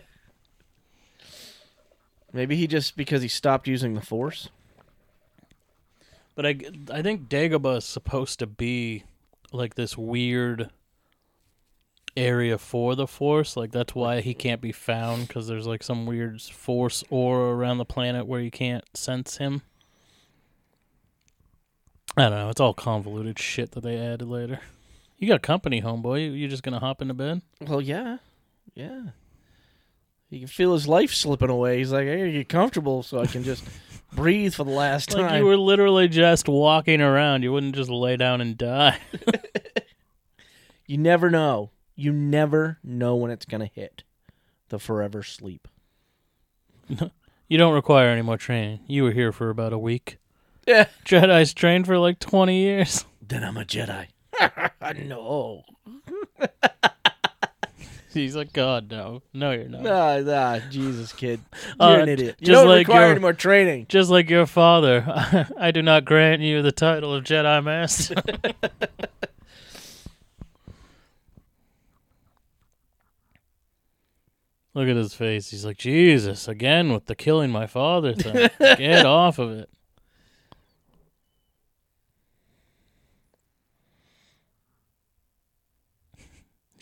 Maybe 2.33 2.55
he 2.55 2.69
just 2.69 2.97
because 2.97 3.21
he 3.21 3.27
stopped 3.27 3.67
using 3.67 3.95
the 3.95 4.01
force. 4.01 4.49
But 6.37 6.47
I, 6.47 6.57
I 6.93 7.03
think 7.03 7.29
Dagobah 7.29 7.79
is 7.79 7.85
supposed 7.85 8.39
to 8.39 8.47
be 8.47 9.03
like 9.51 9.75
this 9.75 9.99
weird 9.99 10.71
area 12.17 12.59
for 12.59 12.95
the 12.95 13.09
Force. 13.09 13.57
Like 13.57 13.73
that's 13.73 13.97
why 13.97 14.21
he 14.21 14.33
can't 14.33 14.61
be 14.61 14.71
found 14.71 15.27
because 15.27 15.49
there's 15.49 15.67
like 15.67 15.83
some 15.83 16.07
weird 16.07 16.41
Force 16.43 17.03
aura 17.11 17.57
around 17.57 17.79
the 17.79 17.85
planet 17.85 18.25
where 18.25 18.41
you 18.41 18.53
can't 18.53 18.85
sense 18.97 19.39
him. 19.39 19.63
I 22.17 22.29
don't 22.29 22.39
know. 22.39 22.51
It's 22.51 22.61
all 22.61 22.73
convoluted 22.73 23.41
shit 23.41 23.73
that 23.73 23.81
they 23.81 23.99
added 23.99 24.29
later. 24.29 24.61
You 25.25 25.31
got 25.31 25.41
company, 25.41 25.81
homeboy. 25.81 26.27
You, 26.27 26.33
you 26.33 26.49
just 26.49 26.63
gonna 26.63 26.81
hop 26.81 27.01
into 27.01 27.15
bed? 27.15 27.41
Well, 27.67 27.81
yeah, 27.81 28.19
yeah. 28.75 29.01
He 30.29 30.41
can 30.41 30.49
feel 30.49 30.75
his 30.75 30.87
life 30.87 31.15
slipping 31.15 31.49
away. 31.49 31.79
He's 31.79 31.93
like, 31.93 32.07
"I 32.07 32.17
gotta 32.19 32.33
get 32.33 32.51
comfortable 32.51 33.03
so 33.03 33.21
I 33.21 33.27
can 33.27 33.43
just 33.43 33.65
breathe 34.13 34.53
for 34.53 34.65
the 34.65 34.71
last 34.71 35.15
Like 35.15 35.27
time." 35.27 35.39
you 35.39 35.47
were 35.47 35.57
literally 35.57 36.09
just 36.09 36.47
walking 36.47 37.01
around. 37.01 37.43
You 37.43 37.55
wouldn't 37.55 37.75
just 37.75 37.89
lay 37.89 38.19
down 38.19 38.43
and 38.43 38.59
die. 38.59 38.99
You 40.87 40.99
never 40.99 41.31
know. 41.31 41.71
You 41.97 42.13
never 42.13 42.79
know 42.85 43.17
when 43.17 43.31
it's 43.31 43.47
gonna 43.47 43.71
hit. 43.75 44.03
The 44.69 44.79
forever 44.79 45.23
sleep. 45.23 45.67
You 47.47 47.59
don't 47.59 47.75
require 47.75 48.09
any 48.09 48.23
more 48.23 48.37
training. 48.39 48.81
You 48.89 49.05
were 49.05 49.13
here 49.13 49.31
for 49.33 49.49
about 49.51 49.73
a 49.73 49.79
week. 49.79 50.17
Yeah. 50.67 50.87
Jedi's 51.05 51.53
trained 51.55 51.87
for 51.87 51.99
like 51.99 52.19
20 52.19 52.57
years. 52.59 53.05
Then 53.21 53.45
I'm 53.45 53.57
a 53.59 53.65
Jedi. 53.65 54.07
no. 55.05 55.63
He's 58.13 58.37
like, 58.37 58.53
God, 58.53 58.91
no. 58.91 59.23
No, 59.33 59.51
you're 59.51 59.69
not. 59.69 59.83
Nah, 59.83 60.19
nah, 60.21 60.59
Jesus, 60.71 61.13
kid. 61.13 61.41
You're 61.81 61.89
Uh, 61.89 62.03
an 62.03 62.09
idiot. 62.09 62.37
You 62.39 62.47
just 62.47 62.61
don't 62.61 62.69
like 62.69 62.87
require 62.87 63.03
your- 63.07 63.11
any 63.13 63.21
more 63.21 63.33
training. 63.33 63.87
Just 63.89 64.09
like 64.11 64.31
your 64.31 64.47
father, 64.47 65.05
I 65.59 65.71
do 65.73 65.83
not 65.83 66.05
grant 66.05 66.41
you 66.43 66.63
the 66.63 66.71
title 66.73 67.13
of 67.13 67.25
Jedi 67.25 67.65
Master. 67.65 68.15
Look 74.75 74.89
at 74.89 74.97
his 74.97 75.15
face. 75.15 75.51
He's 75.51 75.65
like, 75.65 75.77
Jesus, 75.79 76.49
again 76.49 76.93
with 76.93 77.07
the 77.07 77.15
killing 77.15 77.51
my 77.51 77.67
father 77.67 78.13
thing. 78.13 78.49
Get 78.59 79.07
off 79.07 79.39
of 79.39 79.53
it. 79.53 79.71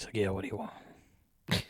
He's 0.03 0.07
like, 0.07 0.17
Yeah, 0.17 0.31
what 0.31 0.43
do 0.43 0.49
you 0.49 0.57
want? 0.57 0.73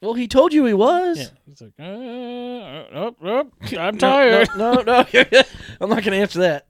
Well, 0.00 0.12
he 0.12 0.28
told 0.28 0.52
you 0.52 0.66
he 0.66 0.74
was. 0.74 1.16
Yeah. 1.16 1.28
He's 1.46 1.62
like, 1.62 1.72
uh, 1.80 3.14
uh, 3.24 3.44
I'm 3.78 3.96
tired. 3.96 4.48
No, 4.54 4.74
no, 4.74 4.82
no. 4.82 5.06
I'm 5.80 5.88
not 5.88 6.04
gonna 6.04 6.16
answer 6.16 6.40
that. 6.40 6.66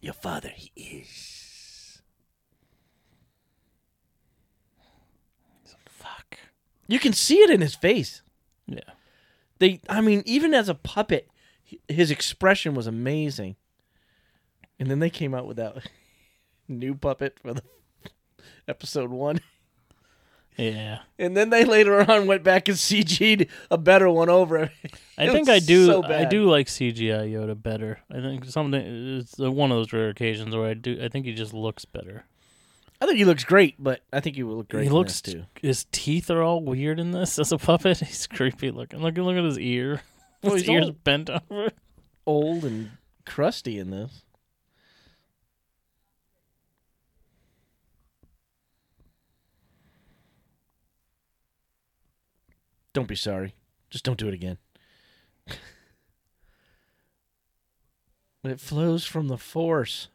Your 0.00 0.14
father, 0.14 0.48
he 0.48 0.72
is. 0.74 2.00
Like 5.66 5.90
fuck. 5.90 6.38
You 6.88 6.98
can 6.98 7.12
see 7.12 7.40
it 7.40 7.50
in 7.50 7.60
his 7.60 7.74
face. 7.74 8.22
Yeah. 8.66 8.80
They, 9.58 9.80
I 9.90 10.00
mean, 10.00 10.22
even 10.24 10.54
as 10.54 10.70
a 10.70 10.74
puppet, 10.74 11.28
his 11.88 12.10
expression 12.10 12.74
was 12.74 12.86
amazing. 12.86 13.56
And 14.78 14.90
then 14.90 14.98
they 14.98 15.10
came 15.10 15.34
out 15.34 15.46
with 15.46 15.56
that 15.56 15.76
new 16.68 16.94
puppet 16.94 17.38
for 17.40 17.54
the 17.54 17.62
episode 18.68 19.10
one. 19.10 19.40
Yeah. 20.56 21.00
And 21.18 21.36
then 21.36 21.50
they 21.50 21.64
later 21.64 22.10
on 22.10 22.26
went 22.26 22.42
back 22.42 22.68
and 22.68 22.76
CG'd 22.78 23.48
a 23.70 23.76
better 23.76 24.08
one 24.08 24.30
over 24.30 24.56
it. 24.62 24.70
I 25.18 25.28
think 25.28 25.48
I 25.48 25.58
do. 25.58 25.86
so 25.86 26.02
I 26.04 26.24
do 26.24 26.44
like 26.50 26.66
CGI 26.66 27.30
Yoda 27.30 27.60
better. 27.60 28.00
I 28.10 28.20
think 28.20 28.44
something. 28.46 29.18
It's 29.18 29.36
one 29.38 29.70
of 29.70 29.76
those 29.76 29.92
rare 29.92 30.08
occasions 30.08 30.54
where 30.54 30.66
I 30.68 30.74
do. 30.74 30.98
I 31.02 31.08
think 31.08 31.26
he 31.26 31.34
just 31.34 31.52
looks 31.52 31.84
better. 31.84 32.24
I 33.00 33.04
think 33.04 33.18
he 33.18 33.26
looks 33.26 33.44
great, 33.44 33.74
but 33.78 34.00
I 34.10 34.20
think 34.20 34.36
he 34.36 34.42
will 34.42 34.56
look 34.56 34.68
great. 34.70 34.84
he 34.84 34.88
looks. 34.88 35.20
too. 35.20 35.44
His 35.60 35.84
teeth 35.92 36.30
are 36.30 36.42
all 36.42 36.62
weird 36.62 36.98
in 36.98 37.10
this 37.12 37.38
as 37.38 37.52
a 37.52 37.58
puppet. 37.58 37.98
He's 37.98 38.26
creepy 38.26 38.70
looking. 38.70 39.00
Look! 39.00 39.18
Look 39.18 39.36
at 39.36 39.44
his 39.44 39.58
ear. 39.58 40.00
Well, 40.42 40.54
his 40.54 40.66
ear's 40.68 40.90
bent 40.90 41.28
over. 41.28 41.70
Old 42.24 42.64
and 42.64 42.92
crusty 43.26 43.78
in 43.78 43.90
this. 43.90 44.22
Don't 52.96 53.06
be 53.06 53.14
sorry. 53.14 53.54
Just 53.90 54.04
don't 54.04 54.18
do 54.18 54.26
it 54.26 54.32
again. 54.32 54.56
it 58.42 58.58
flows 58.58 59.04
from 59.04 59.28
the 59.28 59.36
force. 59.36 60.08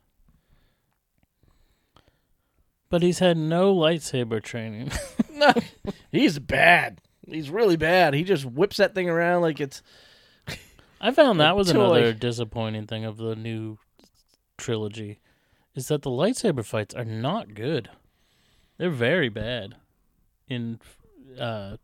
But 2.89 3.03
he's 3.03 3.19
had 3.19 3.37
no 3.37 3.71
lightsaber 3.75 4.41
training. 4.41 4.91
No, 5.33 5.53
he's 6.11 6.37
bad. 6.37 7.01
He's 7.27 7.49
really 7.49 7.77
bad. 7.77 8.13
He 8.13 8.23
just 8.23 8.45
whips 8.45 8.77
that 8.77 8.93
thing 8.93 9.09
around 9.09 9.41
like 9.41 9.59
it's 9.59 9.81
I 10.99 11.09
found 11.11 11.39
that 11.39 11.55
was 11.55 11.71
another 11.71 12.13
disappointing 12.13 12.85
thing 12.85 13.05
of 13.05 13.17
the 13.17 13.35
new 13.35 13.79
trilogy, 14.57 15.19
is 15.73 15.87
that 15.87 16.03
the 16.03 16.11
lightsaber 16.11 16.63
fights 16.63 16.93
are 16.93 17.05
not 17.05 17.55
good. 17.55 17.89
They're 18.77 18.91
very 18.91 19.29
bad 19.29 19.77
in 20.47 20.79
uh, 21.39 21.77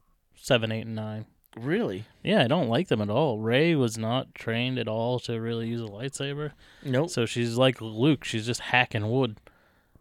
seven, 0.48 0.72
eight, 0.72 0.86
and 0.86 0.96
nine. 0.96 1.26
really. 1.60 2.06
Yeah, 2.24 2.44
I 2.44 2.48
don't 2.48 2.70
like 2.70 2.88
them 2.88 3.02
at 3.02 3.10
all. 3.10 3.40
Rey 3.40 3.76
was 3.76 3.98
not 3.98 4.34
trained 4.36 4.78
at 4.80 4.88
all 4.88 5.20
to 5.22 5.40
really 5.40 5.68
use 5.68 5.82
a 5.82 5.86
lightsaber, 5.86 6.52
Nope. 6.84 7.10
so 7.10 7.26
she's 7.26 7.56
like 7.58 7.82
Luke. 7.82 8.24
She's 8.24 8.46
just 8.46 8.60
hacking 8.62 9.10
wood, 9.10 9.40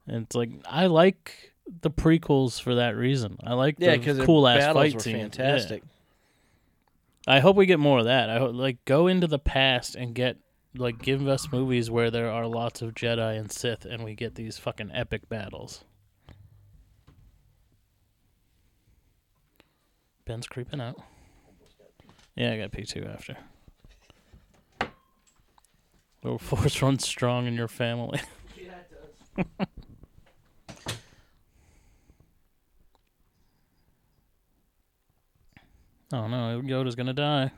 and 0.07 0.24
it's 0.24 0.36
like 0.36 0.51
I 0.68 0.86
like 0.86 1.53
the 1.82 1.90
prequels 1.90 2.61
for 2.61 2.76
that 2.76 2.97
reason. 2.97 3.38
I 3.44 3.55
like 3.55 3.76
Yeah, 3.78 3.97
the 3.97 4.24
cool 4.24 4.47
ass 4.47 4.59
battles 4.61 4.84
fight 4.84 4.94
were 4.94 5.01
scenes. 5.01 5.16
Yeah. 5.38 5.44
fantastic. 5.44 5.82
I 7.26 7.40
hope 7.40 7.57
we 7.57 7.66
get 7.66 7.80
more 7.80 7.99
of 7.99 8.05
that. 8.05 8.30
I 8.30 8.38
hope, 8.38 8.55
like 8.55 8.84
go 8.84 9.09
into 9.09 9.26
the 9.26 9.38
past 9.40 9.97
and 9.97 10.14
get 10.14 10.36
like 10.76 11.03
give 11.03 11.26
us 11.26 11.51
movies 11.51 11.90
where 11.90 12.11
there 12.11 12.30
are 12.30 12.47
lots 12.47 12.82
of 12.82 12.94
Jedi 12.94 13.38
and 13.38 13.51
Sith, 13.51 13.84
and 13.84 14.05
we 14.05 14.14
get 14.14 14.34
these 14.36 14.59
fucking 14.59 14.90
epic 14.92 15.28
battles. 15.28 15.82
Ben's 20.27 20.49
creeping 20.49 20.81
out. 20.81 20.97
Yeah, 22.35 22.53
I 22.53 22.59
got 22.59 22.72
P 22.72 22.85
two 22.85 23.05
after. 23.05 23.37
The 26.22 26.39
force 26.39 26.83
runs 26.83 27.07
strong 27.07 27.47
in 27.47 27.55
your 27.55 27.68
family. 27.68 28.20
yeah, 28.61 28.72
it 28.72 29.47
does. 29.59 29.61
oh 36.12 36.27
no, 36.27 36.61
Yoda's 36.61 36.97
gonna 36.97 37.14
die. 37.14 37.53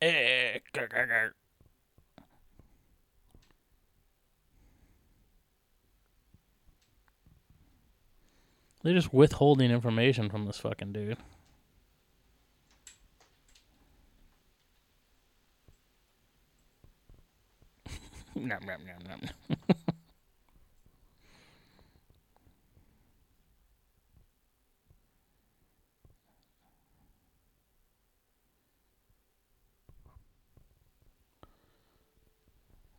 Eh, 0.00 0.58
They're 8.84 8.94
just 8.94 9.12
withholding 9.14 9.70
information 9.70 10.28
from 10.28 10.44
this 10.44 10.58
fucking 10.58 10.92
dude. 10.92 11.16
nom, 18.36 18.60
nom, 18.66 18.80
nom, 18.86 19.02
nom. 19.08 19.20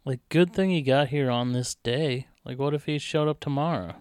Like, 0.07 0.19
good 0.29 0.53
thing 0.53 0.69
he 0.69 0.83
got 0.83 1.07
here 1.07 1.31
on 1.31 1.53
this 1.53 1.73
day. 1.73 2.27
Like, 2.43 2.59
what 2.59 2.75
if 2.75 2.85
he 2.85 2.99
showed 2.99 3.27
up 3.27 3.39
tomorrow? 3.39 3.95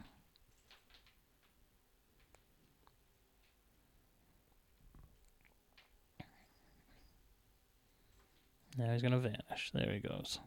Now 8.76 8.92
he's 8.92 9.02
gonna 9.02 9.18
vanish. 9.18 9.70
There 9.72 9.92
he 9.92 10.00
goes. 10.00 10.40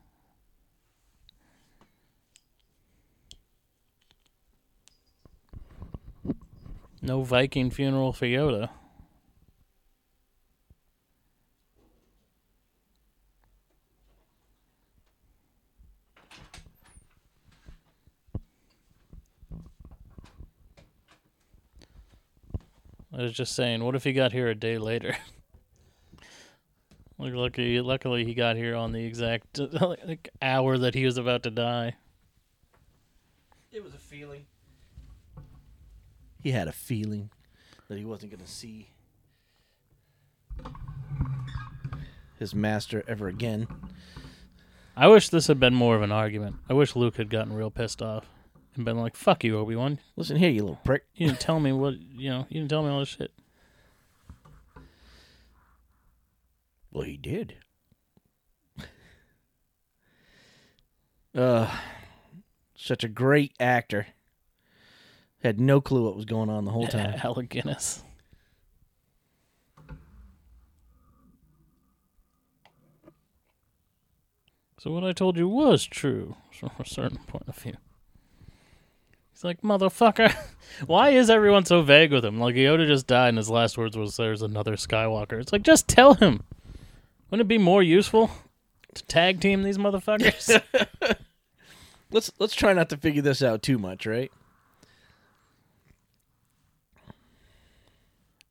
No 7.02 7.24
Viking 7.24 7.72
funeral 7.72 8.12
for 8.12 8.26
Yoda. 8.26 8.70
I 23.14 23.24
was 23.24 23.34
just 23.34 23.56
saying, 23.56 23.84
what 23.84 23.96
if 23.96 24.04
he 24.04 24.14
got 24.14 24.32
here 24.32 24.48
a 24.48 24.54
day 24.54 24.78
later? 24.78 25.18
Look, 27.20 27.34
lucky, 27.34 27.82
luckily 27.82 28.26
he 28.26 28.34
got 28.34 28.58
here 28.58 28.76
on 28.76 28.92
the 28.92 29.04
exact 29.04 29.60
like, 29.82 30.30
hour 30.42 30.78
that 30.78 30.94
he 30.94 31.06
was 31.06 31.18
about 31.18 31.44
to 31.44 31.52
die. 31.52 31.96
It 33.72 33.84
was 33.84 33.94
a 33.94 34.00
feeling. 34.00 34.46
He 36.42 36.52
had 36.52 36.68
a 36.68 36.72
feeling 36.72 37.32
that 37.88 37.98
he 37.98 38.06
wasn't 38.06 38.32
going 38.32 38.44
to 38.44 38.52
see 38.52 38.92
his 42.38 42.54
master 42.54 43.04
ever 43.08 43.28
again. 43.28 43.68
I 44.96 45.08
wish 45.08 45.30
this 45.30 45.48
had 45.48 45.60
been 45.60 45.74
more 45.74 45.96
of 45.96 46.02
an 46.02 46.12
argument. 46.12 46.58
I 46.70 46.74
wish 46.74 46.96
Luke 46.96 47.18
had 47.18 47.30
gotten 47.30 47.54
real 47.54 47.72
pissed 47.72 48.02
off 48.02 48.26
and 48.76 48.86
been 48.86 48.98
like, 48.98 49.16
"Fuck 49.16 49.44
you, 49.44 49.58
Obi 49.58 49.76
Wan! 49.76 50.00
Listen 50.16 50.38
here, 50.38 50.50
you 50.50 50.62
little 50.62 50.80
prick. 50.84 51.04
You 51.16 51.28
didn't 51.28 51.40
tell 51.40 51.60
me 51.60 51.72
what 51.72 51.96
you 52.00 52.30
know. 52.30 52.46
You 52.50 52.60
didn't 52.60 52.70
tell 52.70 52.84
me 52.84 52.90
all 52.90 53.00
this 53.00 53.10
shit." 53.10 53.32
Well, 56.98 57.06
he 57.06 57.18
did. 57.18 57.54
Uh, 61.36 61.72
such 62.76 63.04
a 63.04 63.08
great 63.08 63.54
actor. 63.60 64.08
Had 65.44 65.60
no 65.60 65.80
clue 65.80 66.06
what 66.06 66.16
was 66.16 66.26
going 66.26 66.50
on 66.50 66.66
the 66.66 66.72
whole 66.72 66.88
time. 66.88 67.20
Alec 67.24 67.50
Guinness. 67.50 68.02
So 74.80 74.90
what 74.90 75.04
I 75.04 75.12
told 75.12 75.38
you 75.38 75.48
was 75.48 75.86
true 75.86 76.38
from 76.52 76.72
a 76.80 76.86
certain 76.86 77.20
point 77.28 77.48
of 77.48 77.56
view. 77.56 77.76
He's 79.32 79.44
like, 79.44 79.62
motherfucker. 79.62 80.36
Why 80.88 81.10
is 81.10 81.30
everyone 81.30 81.66
so 81.66 81.84
vague 81.84 82.12
with 82.12 82.26
him? 82.26 82.40
Like 82.40 82.56
Yoda 82.56 82.88
just 82.88 83.06
died 83.06 83.30
and 83.30 83.38
his 83.38 83.52
last 83.52 83.78
words 83.78 83.96
was 83.96 84.18
there's 84.18 84.42
another 84.42 84.76
Skywalker. 84.76 85.40
It's 85.40 85.54
like 85.54 85.62
just 85.62 85.88
tell 85.88 86.16
him. 86.16 86.42
Wouldn't 87.30 87.46
it 87.46 87.50
be 87.50 87.58
more 87.58 87.84
useful 87.84 88.32
to 88.94 89.04
tag 89.04 89.42
team 89.42 89.64
these 89.64 89.78
motherfuckers? 89.78 90.62
Let's 92.10 92.32
let's 92.40 92.56
try 92.56 92.72
not 92.72 92.90
to 92.90 92.98
figure 92.98 93.22
this 93.22 93.44
out 93.44 93.62
too 93.62 93.78
much, 93.78 94.06
right? 94.06 94.32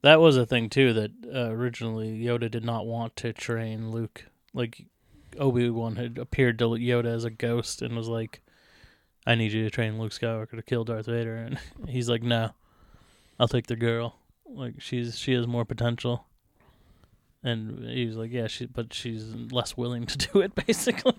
That 0.02 0.20
was 0.20 0.36
a 0.36 0.44
thing 0.44 0.68
too 0.68 0.92
that 0.92 1.10
uh, 1.34 1.50
originally 1.50 2.18
Yoda 2.18 2.50
did 2.50 2.64
not 2.64 2.86
want 2.86 3.16
to 3.16 3.32
train 3.32 3.90
Luke. 3.90 4.26
Like 4.52 4.84
Obi 5.38 5.70
Wan 5.70 5.96
had 5.96 6.18
appeared 6.18 6.58
to 6.58 6.66
Yoda 6.66 7.06
as 7.06 7.24
a 7.24 7.30
ghost 7.30 7.80
and 7.80 7.96
was 7.96 8.08
like, 8.08 8.42
"I 9.26 9.34
need 9.36 9.52
you 9.52 9.64
to 9.64 9.70
train 9.70 9.98
Luke 9.98 10.12
Skywalker 10.12 10.50
to 10.50 10.62
kill 10.62 10.84
Darth 10.84 11.06
Vader," 11.06 11.36
and 11.36 11.58
he's 11.88 12.10
like, 12.10 12.22
"No, 12.22 12.50
I'll 13.40 13.48
take 13.48 13.68
the 13.68 13.74
girl. 13.74 14.16
Like 14.44 14.82
she's 14.82 15.18
she 15.18 15.32
has 15.32 15.46
more 15.46 15.64
potential." 15.64 16.26
And 17.46 17.88
he 17.88 18.06
was 18.06 18.16
like, 18.16 18.32
"Yeah, 18.32 18.48
she, 18.48 18.66
but 18.66 18.92
she's 18.92 19.32
less 19.52 19.76
willing 19.76 20.04
to 20.06 20.18
do 20.18 20.40
it, 20.40 20.52
basically." 20.66 21.14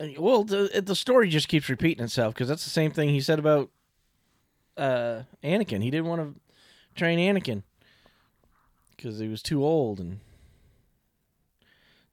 And- 0.00 0.18
Well, 0.18 0.42
the 0.42 0.82
the 0.84 0.96
story 0.96 1.28
just 1.28 1.46
keeps 1.48 1.68
repeating 1.68 2.02
itself 2.04 2.34
because 2.34 2.48
that's 2.48 2.64
the 2.64 2.70
same 2.70 2.90
thing 2.90 3.10
he 3.10 3.20
said 3.20 3.38
about 3.38 3.70
uh, 4.76 5.22
Anakin. 5.44 5.82
He 5.82 5.90
didn't 5.92 6.06
want 6.06 6.34
to 6.34 6.40
train 6.96 7.20
Anakin 7.20 7.62
because 8.96 9.20
he 9.20 9.28
was 9.28 9.42
too 9.42 9.64
old 9.64 10.00
and 10.00 10.18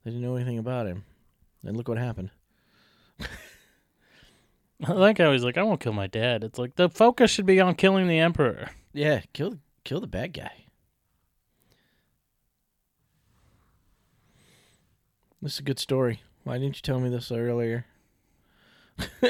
they 0.04 0.12
didn't 0.12 0.22
know 0.22 0.36
anything 0.36 0.58
about 0.58 0.86
him. 0.86 1.04
And 1.64 1.76
look 1.76 1.88
what 1.88 1.98
happened. 1.98 2.30
I 4.84 4.92
like 4.92 5.18
how 5.18 5.32
he's 5.32 5.42
like, 5.44 5.58
"I 5.58 5.62
won't 5.64 5.80
kill 5.80 5.92
my 5.92 6.06
dad." 6.06 6.44
It's 6.44 6.58
like 6.60 6.76
the 6.76 6.88
focus 6.88 7.32
should 7.32 7.46
be 7.46 7.60
on 7.60 7.74
killing 7.74 8.06
the 8.06 8.20
emperor. 8.20 8.70
Yeah, 8.92 9.22
kill 9.32 9.58
kill 9.84 10.00
the 10.00 10.06
bad 10.06 10.32
guy. 10.32 10.66
This 15.42 15.54
is 15.54 15.60
a 15.60 15.62
good 15.62 15.78
story. 15.78 16.22
Why 16.44 16.58
didn't 16.58 16.76
you 16.76 16.82
tell 16.82 17.00
me 17.00 17.08
this 17.08 17.32
earlier? 17.32 17.86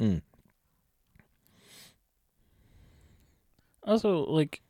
mm. 0.00 0.22
Also, 3.84 4.24
like, 4.24 4.62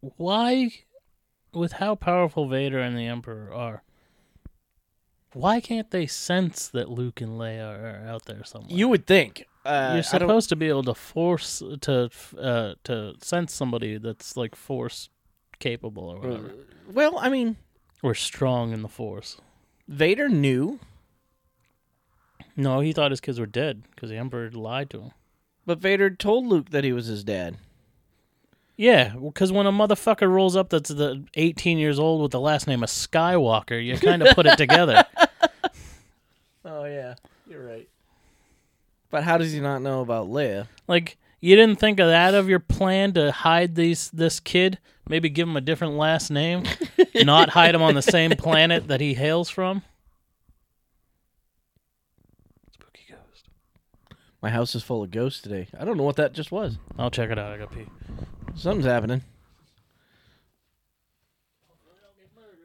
why, 0.00 0.70
with 1.52 1.72
how 1.72 1.94
powerful 1.94 2.48
Vader 2.48 2.78
and 2.78 2.96
the 2.96 3.06
Emperor 3.06 3.52
are, 3.52 3.82
why 5.32 5.60
can't 5.60 5.90
they 5.90 6.06
sense 6.06 6.68
that 6.68 6.88
Luke 6.88 7.20
and 7.20 7.32
Leia 7.38 8.04
are 8.04 8.06
out 8.08 8.24
there 8.26 8.44
somewhere? 8.44 8.70
You 8.76 8.88
would 8.88 9.06
think. 9.06 9.46
Uh, 9.64 9.92
You're 9.94 10.02
supposed 10.02 10.48
to 10.48 10.56
be 10.56 10.68
able 10.68 10.82
to 10.84 10.94
force 10.94 11.62
to 11.82 12.10
uh, 12.38 12.74
to 12.84 13.14
sense 13.22 13.54
somebody 13.54 13.96
that's 13.98 14.36
like 14.36 14.56
force 14.56 15.08
capable 15.60 16.08
or 16.10 16.18
whatever, 16.18 16.50
well, 16.92 17.18
I 17.18 17.28
mean, 17.28 17.56
or 18.02 18.14
strong 18.14 18.72
in 18.72 18.82
the 18.82 18.88
force. 18.88 19.40
Vader 19.86 20.28
knew, 20.28 20.80
No, 22.56 22.80
he 22.80 22.92
thought 22.92 23.12
his 23.12 23.20
kids 23.20 23.38
were 23.38 23.46
dead 23.46 23.82
because 23.94 24.10
the 24.10 24.16
Emperor 24.16 24.50
lied 24.50 24.90
to 24.90 25.00
him. 25.00 25.10
but 25.64 25.78
Vader 25.78 26.10
told 26.10 26.46
Luke 26.46 26.70
that 26.70 26.82
he 26.82 26.92
was 26.92 27.06
his 27.06 27.22
dad. 27.22 27.56
Yeah, 28.76 29.14
because 29.14 29.52
when 29.52 29.66
a 29.66 29.72
motherfucker 29.72 30.28
rolls 30.30 30.56
up 30.56 30.70
that's 30.70 30.88
the 30.90 31.24
18 31.34 31.78
years 31.78 31.98
old 31.98 32.22
with 32.22 32.32
the 32.32 32.40
last 32.40 32.66
name 32.66 32.82
of 32.82 32.88
Skywalker, 32.88 33.84
you 33.84 33.98
kind 33.98 34.22
of 34.22 34.34
put 34.34 34.46
it 34.46 34.56
together. 34.56 35.04
Oh 36.64 36.84
yeah, 36.84 37.14
you're 37.48 37.64
right. 37.64 37.88
But 39.10 39.24
how 39.24 39.36
does 39.36 39.52
he 39.52 39.58
not 39.60 39.82
know 39.82 40.00
about 40.00 40.28
Leia? 40.28 40.68
Like 40.86 41.18
you 41.40 41.56
didn't 41.56 41.80
think 41.80 41.98
of 41.98 42.06
that 42.08 42.34
of 42.34 42.48
your 42.48 42.60
plan 42.60 43.12
to 43.14 43.32
hide 43.32 43.74
these 43.74 44.10
this 44.10 44.38
kid? 44.38 44.78
Maybe 45.08 45.28
give 45.28 45.48
him 45.48 45.56
a 45.56 45.60
different 45.60 45.94
last 45.94 46.30
name, 46.30 46.62
not 47.16 47.50
hide 47.50 47.74
him 47.74 47.82
on 47.82 47.94
the 47.94 48.02
same 48.02 48.30
planet 48.32 48.86
that 48.88 49.00
he 49.00 49.14
hails 49.14 49.50
from. 49.50 49.82
Spooky 52.72 53.06
ghost. 53.10 53.48
My 54.42 54.50
house 54.50 54.74
is 54.74 54.82
full 54.82 55.04
of 55.04 55.12
ghosts 55.12 55.40
today. 55.40 55.68
I 55.78 55.84
don't 55.84 55.96
know 55.96 56.02
what 56.02 56.16
that 56.16 56.32
just 56.32 56.50
was. 56.50 56.76
I'll 56.98 57.12
check 57.12 57.30
it 57.30 57.38
out. 57.38 57.52
I 57.52 57.58
got 57.58 57.70
pee. 57.70 57.86
Something's 58.56 58.86
happening. 58.86 59.22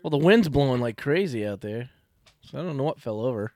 Well, 0.01 0.09
the 0.09 0.25
wind's 0.25 0.49
blowing 0.49 0.81
like 0.81 0.97
crazy 0.97 1.45
out 1.45 1.61
there, 1.61 1.89
so 2.41 2.57
I 2.57 2.63
don't 2.63 2.77
know 2.77 2.83
what 2.83 2.99
fell 2.99 3.21
over. 3.21 3.53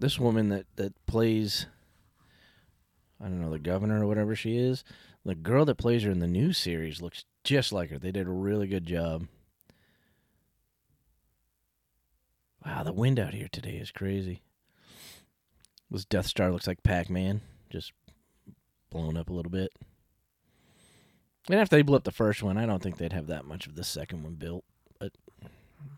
This 0.00 0.18
woman 0.18 0.48
that 0.48 0.66
that 0.76 0.94
plays, 1.06 1.66
I 3.20 3.24
don't 3.24 3.40
know, 3.40 3.50
the 3.50 3.58
governor 3.58 4.02
or 4.02 4.06
whatever 4.06 4.34
she 4.34 4.56
is, 4.56 4.84
the 5.24 5.34
girl 5.34 5.64
that 5.66 5.76
plays 5.76 6.02
her 6.02 6.10
in 6.10 6.18
the 6.18 6.26
new 6.26 6.52
series 6.52 7.00
looks 7.00 7.24
just 7.44 7.72
like 7.72 7.90
her. 7.90 7.98
They 7.98 8.10
did 8.10 8.26
a 8.26 8.32
really 8.32 8.66
good 8.66 8.86
job. 8.86 9.26
Wow, 12.64 12.84
the 12.84 12.92
wind 12.92 13.18
out 13.18 13.34
here 13.34 13.48
today 13.50 13.76
is 13.76 13.90
crazy. 13.90 14.42
This 15.90 16.04
Death 16.04 16.26
Star 16.26 16.52
looks 16.52 16.66
like 16.66 16.82
Pac 16.82 17.10
Man, 17.10 17.42
just 17.70 17.92
blown 18.90 19.16
up 19.16 19.28
a 19.28 19.32
little 19.32 19.50
bit. 19.50 19.72
And 21.48 21.58
after 21.58 21.76
they 21.76 21.82
blew 21.82 21.96
up 21.96 22.04
the 22.04 22.12
first 22.12 22.42
one, 22.42 22.56
I 22.56 22.66
don't 22.66 22.82
think 22.82 22.98
they'd 22.98 23.12
have 23.12 23.26
that 23.26 23.46
much 23.46 23.66
of 23.66 23.74
the 23.74 23.82
second 23.82 24.22
one 24.22 24.34
built. 24.34 24.64
But 25.00 25.12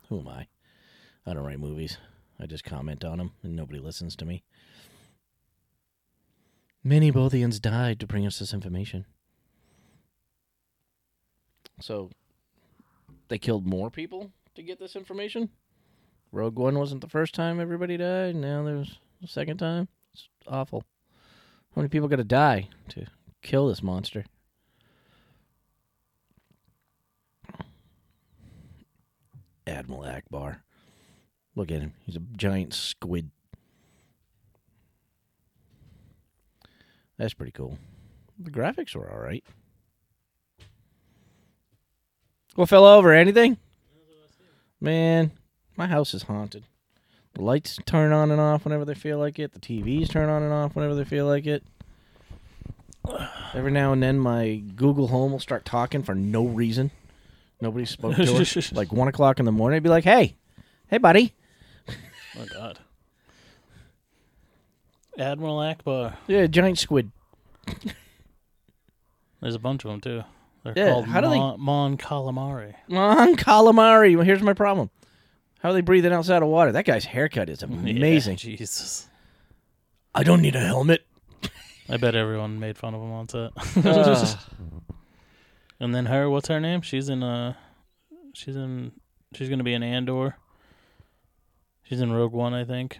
who 0.08 0.20
am 0.20 0.28
I? 0.28 0.46
I 1.26 1.34
don't 1.34 1.44
write 1.44 1.60
movies. 1.60 1.98
I 2.40 2.46
just 2.46 2.64
comment 2.64 3.04
on 3.04 3.18
them, 3.18 3.32
and 3.42 3.54
nobody 3.54 3.78
listens 3.78 4.16
to 4.16 4.24
me. 4.24 4.42
Many 6.82 7.12
Bothans 7.12 7.60
died 7.60 8.00
to 8.00 8.06
bring 8.06 8.26
us 8.26 8.38
this 8.38 8.54
information. 8.54 9.04
So, 11.80 12.10
they 13.28 13.38
killed 13.38 13.66
more 13.66 13.90
people 13.90 14.32
to 14.54 14.62
get 14.62 14.78
this 14.78 14.96
information? 14.96 15.50
Rogue 16.34 16.58
One 16.58 16.80
wasn't 16.80 17.00
the 17.00 17.08
first 17.08 17.32
time 17.32 17.60
everybody 17.60 17.96
died. 17.96 18.34
Now 18.34 18.64
there's 18.64 18.98
a 19.22 19.28
second 19.28 19.58
time. 19.58 19.86
It's 20.12 20.28
awful. 20.48 20.82
How 21.74 21.80
many 21.80 21.88
people 21.88 22.08
got 22.08 22.16
to 22.16 22.24
die 22.24 22.68
to 22.88 23.06
kill 23.40 23.68
this 23.68 23.84
monster? 23.84 24.24
Admiral 29.64 30.02
Ackbar. 30.02 30.56
Look 31.54 31.70
at 31.70 31.80
him. 31.80 31.94
He's 32.04 32.16
a 32.16 32.22
giant 32.36 32.74
squid. 32.74 33.30
That's 37.16 37.34
pretty 37.34 37.52
cool. 37.52 37.78
The 38.40 38.50
graphics 38.50 38.96
were 38.96 39.08
all 39.08 39.20
right. 39.20 39.44
What 42.56 42.68
fell 42.68 42.84
over? 42.84 43.12
Anything? 43.12 43.56
Man, 44.80 45.30
my 45.76 45.86
house 45.86 46.14
is 46.14 46.24
haunted. 46.24 46.64
The 47.34 47.42
lights 47.42 47.78
turn 47.84 48.12
on 48.12 48.30
and 48.30 48.40
off 48.40 48.64
whenever 48.64 48.84
they 48.84 48.94
feel 48.94 49.18
like 49.18 49.38
it. 49.38 49.52
The 49.52 49.58
TVs 49.58 50.08
turn 50.08 50.28
on 50.28 50.42
and 50.42 50.52
off 50.52 50.76
whenever 50.76 50.94
they 50.94 51.04
feel 51.04 51.26
like 51.26 51.46
it. 51.46 51.64
Every 53.52 53.72
now 53.72 53.92
and 53.92 54.02
then, 54.02 54.18
my 54.18 54.62
Google 54.76 55.08
Home 55.08 55.32
will 55.32 55.40
start 55.40 55.64
talking 55.64 56.02
for 56.02 56.14
no 56.14 56.46
reason. 56.46 56.90
Nobody 57.60 57.84
spoke 57.86 58.16
to 58.16 58.22
it. 58.22 58.72
like 58.72 58.92
one 58.92 59.08
o'clock 59.08 59.38
in 59.40 59.44
the 59.46 59.52
morning, 59.52 59.76
I'd 59.76 59.82
be 59.82 59.88
like, 59.88 60.04
"Hey, 60.04 60.36
hey, 60.88 60.98
buddy, 60.98 61.34
Oh 61.88 62.46
God. 62.52 62.78
Admiral 65.18 65.58
Ackbar. 65.58 66.14
yeah, 66.26 66.46
giant 66.46 66.78
squid." 66.78 67.10
There's 69.40 69.54
a 69.54 69.58
bunch 69.60 69.84
of 69.84 69.90
them 69.90 70.00
too. 70.00 70.24
They're 70.64 70.72
Yeah, 70.76 70.90
called 70.92 71.06
how 71.06 71.20
do 71.20 71.28
they- 71.28 71.36
Mon, 71.38 71.60
Mon 71.60 71.96
Calamari. 71.98 72.74
Mon 72.88 73.36
calamari. 73.36 74.16
Well, 74.16 74.24
here's 74.24 74.40
my 74.42 74.54
problem. 74.54 74.88
How 75.64 75.70
are 75.70 75.72
they 75.72 75.80
breathing 75.80 76.12
outside 76.12 76.42
of 76.42 76.48
water? 76.50 76.72
That 76.72 76.84
guy's 76.84 77.06
haircut 77.06 77.48
is 77.48 77.62
amazing. 77.62 78.34
Yeah, 78.34 78.56
Jesus. 78.56 79.08
I 80.14 80.22
don't 80.22 80.42
need 80.42 80.56
a 80.56 80.60
helmet. 80.60 81.06
I 81.88 81.96
bet 81.96 82.14
everyone 82.14 82.60
made 82.60 82.76
fun 82.76 82.94
of 82.94 83.00
him 83.00 83.10
on 83.10 83.28
set. 83.30 83.50
Uh, 83.82 84.36
and 85.80 85.94
then 85.94 86.04
her, 86.04 86.28
what's 86.28 86.48
her 86.48 86.60
name? 86.60 86.82
She's 86.82 87.08
in 87.08 87.22
uh 87.22 87.54
she's 88.34 88.56
in 88.56 88.92
she's 89.32 89.48
gonna 89.48 89.64
be 89.64 89.72
in 89.72 89.82
Andor. 89.82 90.36
She's 91.82 92.02
in 92.02 92.12
Rogue 92.12 92.34
One, 92.34 92.52
I 92.52 92.64
think. 92.64 92.98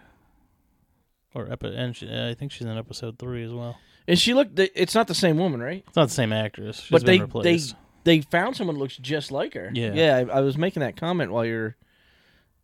Or 1.35 1.53
epi- 1.53 1.77
and 1.77 1.95
she, 1.95 2.09
I 2.09 2.33
think 2.33 2.51
she's 2.51 2.67
in 2.67 2.79
episode 2.79 3.19
three 3.19 3.45
as 3.45 3.53
well. 3.53 3.77
and 4.09 4.19
she 4.19 4.33
looked. 4.33 4.59
It's 4.59 4.95
not 4.95 5.07
the 5.07 5.15
same 5.15 5.37
woman, 5.37 5.61
right? 5.61 5.85
It's 5.87 5.97
not 5.97 6.09
the 6.09 6.15
same 6.15 6.33
actress. 6.33 6.81
She's 6.81 6.91
but 6.91 7.05
they 7.05 7.19
they 7.19 7.25
replaced. 7.25 7.75
they 8.05 8.23
found 8.23 8.57
someone 8.57 8.79
looks 8.79 8.97
just 8.97 9.31
like 9.31 9.53
her. 9.53 9.71
Yeah. 9.75 9.93
yeah. 9.93 10.17
I, 10.17 10.39
I 10.39 10.41
was 10.41 10.57
making 10.57 10.81
that 10.81 10.97
comment 10.97 11.31
while 11.31 11.45
you're 11.45 11.77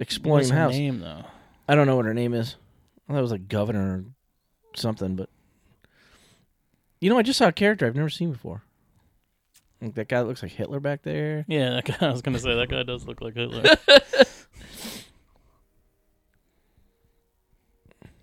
exploring 0.00 0.48
the 0.48 0.54
house. 0.54 0.72
name 0.72 1.00
though? 1.00 1.24
I 1.68 1.74
don't 1.76 1.86
know 1.86 1.94
what 1.96 2.06
her 2.06 2.14
name 2.14 2.34
is. 2.34 2.56
I 3.08 3.12
thought 3.12 3.18
it 3.18 3.22
was 3.22 3.30
like 3.30 3.48
governor 3.48 4.04
or 4.04 4.04
something, 4.74 5.14
but 5.16 5.28
you 7.00 7.08
know, 7.10 7.18
I 7.18 7.22
just 7.22 7.38
saw 7.38 7.48
a 7.48 7.52
character 7.52 7.86
I've 7.86 7.94
never 7.94 8.10
seen 8.10 8.32
before. 8.32 8.62
Like 9.80 9.94
that 9.94 10.08
guy 10.08 10.20
looks 10.20 10.42
like 10.42 10.52
Hitler 10.52 10.80
back 10.80 11.02
there. 11.02 11.44
Yeah, 11.48 11.70
that 11.70 11.84
guy, 11.84 11.96
I 12.08 12.10
was 12.10 12.22
gonna 12.22 12.38
say 12.38 12.54
that 12.54 12.68
guy 12.68 12.82
does 12.82 13.06
look 13.06 13.20
like 13.20 13.34
Hitler. 13.34 13.62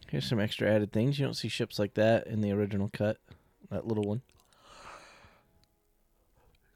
Here's 0.10 0.28
some 0.28 0.40
extra 0.40 0.70
added 0.74 0.94
things. 0.94 1.20
You 1.20 1.26
don't 1.26 1.34
see 1.34 1.50
ships 1.50 1.80
like 1.80 1.96
that 1.96 2.28
in 2.28 2.42
the 2.42 2.52
original 2.52 2.90
cut. 2.94 3.18
That 3.70 3.86
little 3.86 4.04
one. 4.06 4.22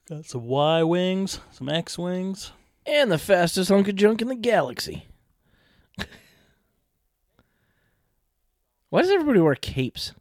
Got 0.10 0.26
some 0.26 0.46
Y 0.46 0.84
wings, 0.84 1.40
some 1.52 1.70
X 1.70 1.98
wings. 1.98 2.52
And 2.86 3.12
the 3.12 3.18
fastest 3.18 3.70
hunk 3.70 3.88
of 3.88 3.96
junk 3.96 4.22
in 4.22 4.28
the 4.28 4.36
galaxy. 4.36 5.08
Why 8.90 9.02
does 9.02 9.12
everybody 9.12 9.40
wear 9.40 9.56
capes? 9.56 10.14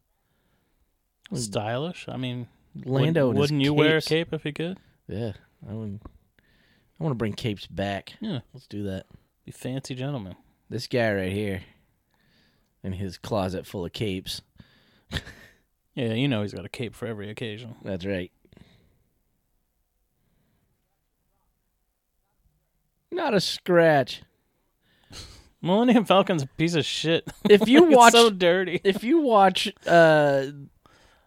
Stylish. 1.33 2.07
I 2.07 2.17
mean, 2.17 2.47
Lando 2.85 3.27
wouldn't, 3.27 3.39
wouldn't 3.39 3.61
you 3.61 3.73
wear 3.73 3.97
a 3.97 4.01
cape 4.01 4.31
if 4.31 4.45
you 4.45 4.53
could? 4.53 4.77
Yeah, 5.07 5.33
I 5.69 5.73
would. 5.73 5.99
I 6.05 7.03
want 7.03 7.11
to 7.11 7.17
bring 7.17 7.33
capes 7.33 7.67
back. 7.67 8.13
Yeah. 8.21 8.39
Let's 8.53 8.67
do 8.67 8.83
that. 8.83 9.07
Be 9.45 9.51
fancy 9.51 9.95
gentlemen. 9.95 10.35
This 10.69 10.87
guy 10.87 11.11
right 11.13 11.31
here, 11.31 11.63
in 12.83 12.93
his 12.93 13.17
closet 13.17 13.65
full 13.65 13.85
of 13.85 13.93
capes. 13.93 14.41
Yeah, 15.93 16.13
you 16.13 16.29
know 16.29 16.41
he's 16.41 16.53
got 16.53 16.63
a 16.63 16.69
cape 16.69 16.95
for 16.95 17.05
every 17.05 17.29
occasion. 17.29 17.75
That's 17.83 18.05
right. 18.05 18.31
Not 23.11 23.33
a 23.33 23.41
scratch. 23.41 24.21
Millennium 25.61 26.05
Falcon's 26.05 26.41
a 26.43 26.47
piece 26.47 26.73
of 26.75 26.85
shit. 26.85 27.27
If 27.49 27.67
you 27.67 27.85
It's 27.87 27.95
watch, 27.95 28.13
so 28.13 28.29
dirty. 28.31 28.81
if 28.83 29.03
you 29.03 29.19
watch, 29.19 29.71
uh, 29.85 30.45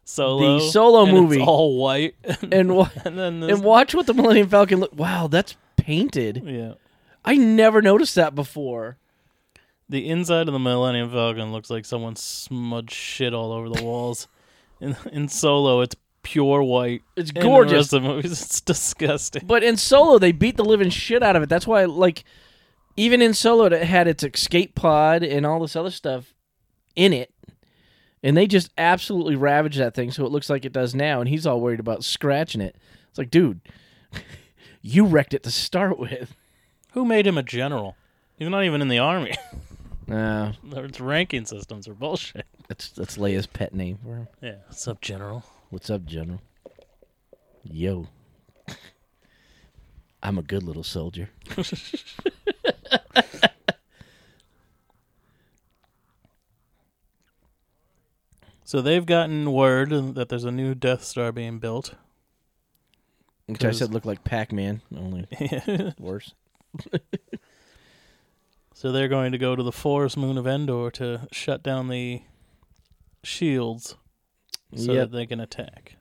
Solo. 0.05 0.59
The 0.59 0.71
Solo 0.71 1.07
movie. 1.07 1.37
It's 1.39 1.47
all 1.47 1.79
white. 1.79 2.15
and 2.53 2.75
wa- 2.75 2.91
and 3.05 3.19
then 3.19 3.41
this, 3.41 3.53
and 3.53 3.65
watch 3.65 3.95
what 3.95 4.07
the 4.07 4.15
Millennium 4.15 4.49
Falcon 4.49 4.81
look. 4.81 4.95
Wow, 4.97 5.29
that's 5.29 5.57
painted. 5.77 6.43
yeah. 6.45 6.75
I 7.25 7.37
never 7.37 7.81
noticed 7.81 8.17
that 8.17 8.35
before. 8.35 8.99
The 9.89 10.09
inside 10.09 10.49
of 10.49 10.53
the 10.53 10.59
Millennium 10.59 11.11
Falcon 11.11 11.53
looks 11.53 11.71
like 11.71 11.85
someone 11.85 12.17
smudged 12.17 12.93
shit 12.93 13.33
all 13.35 13.53
over 13.53 13.69
the 13.69 13.83
walls. 13.85 14.27
In 14.81 14.97
in 15.13 15.29
Solo, 15.29 15.81
it's 15.81 15.95
pure 16.25 16.63
white. 16.63 17.03
It's 17.17 17.31
the 17.33 17.41
gorgeous. 17.41 17.73
rest 17.73 17.93
of 17.93 18.03
the 18.03 18.09
movies, 18.09 18.33
it's 18.43 18.61
disgusting. 18.61 19.45
But 19.47 19.63
in 19.63 19.77
Solo, 19.77 20.19
they 20.19 20.33
beat 20.33 20.57
the 20.57 20.65
living 20.65 20.91
shit 20.91 21.23
out 21.23 21.37
of 21.37 21.43
it. 21.45 21.49
That's 21.49 21.67
why, 21.67 21.85
like, 21.85 22.25
even 22.97 23.23
in 23.23 23.33
Solo, 23.35 23.67
it 23.67 23.85
had 23.85 24.09
its 24.09 24.25
escape 24.25 24.75
pod 24.75 25.23
and 25.23 25.47
all 25.47 25.61
this 25.61 25.77
other 25.77 25.91
stuff 25.93 26.35
in 26.97 27.13
it, 27.13 27.33
and 28.23 28.37
they 28.37 28.47
just 28.47 28.71
absolutely 28.79 29.37
ravaged 29.37 29.79
that 29.79 29.95
thing, 29.95 30.11
so 30.11 30.25
it 30.25 30.33
looks 30.33 30.51
like 30.51 30.65
it 30.65 30.73
does 30.73 30.95
now. 30.95 31.21
And 31.21 31.29
he's 31.29 31.47
all 31.47 31.61
worried 31.61 31.81
about 31.81 32.03
scratching 32.05 32.61
it. 32.61 32.77
It's 33.11 33.19
like, 33.19 33.31
dude, 33.31 33.61
you 34.83 35.05
wrecked 35.07 35.35
it 35.35 35.43
to 35.45 35.51
start 35.51 35.99
with. 35.99 36.35
Who 36.93 37.05
made 37.05 37.27
him 37.27 37.37
a 37.39 37.43
general? 37.43 37.97
He's 38.37 38.49
not 38.49 38.65
even 38.65 38.81
in 38.83 38.89
the 38.89 38.99
army. 38.99 39.35
No, 40.07 40.53
Its 40.71 41.01
ranking 41.01 41.47
systems 41.47 41.89
are 41.89 41.95
bullshit. 41.95 42.45
that's 42.69 42.91
that's 42.91 43.17
Leia's 43.17 43.47
pet 43.47 43.73
name 43.75 43.99
for 44.05 44.17
him. 44.17 44.29
Yeah. 44.43 44.57
What's 44.67 44.87
up, 44.87 45.01
General? 45.01 45.43
What's 45.75 45.91
up, 45.91 46.05
General? 46.05 46.41
Yo, 47.65 48.07
I'm 50.23 50.39
a 50.39 50.43
good 50.43 50.63
little 50.63 50.85
soldier. 50.85 51.31
So 58.67 58.81
they've 58.81 59.05
gotten 59.05 59.53
word 59.53 59.91
that 60.15 60.29
there's 60.29 60.45
a 60.45 60.51
new 60.51 60.75
Death 60.75 61.05
Star 61.05 61.33
being 61.33 61.59
built. 61.59 61.95
Which 63.47 63.65
I 63.65 63.73
said 63.73 63.93
looked 63.93 64.07
like 64.07 64.25
Pac-Man, 64.25 64.81
only 64.97 65.27
worse. 65.99 66.33
so 68.73 68.91
they're 68.91 69.07
going 69.09 69.33
to 69.33 69.39
go 69.39 69.55
to 69.55 69.63
the 69.63 69.71
forest 69.71 70.17
moon 70.17 70.39
of 70.39 70.47
Endor 70.47 70.91
to 70.93 71.29
shut 71.31 71.63
down 71.63 71.89
the 71.89 72.23
shields 73.23 73.97
so 74.77 74.93
Yep. 74.93 75.11
that 75.11 75.17
they 75.17 75.27
can 75.27 75.41
attack. 75.41 75.97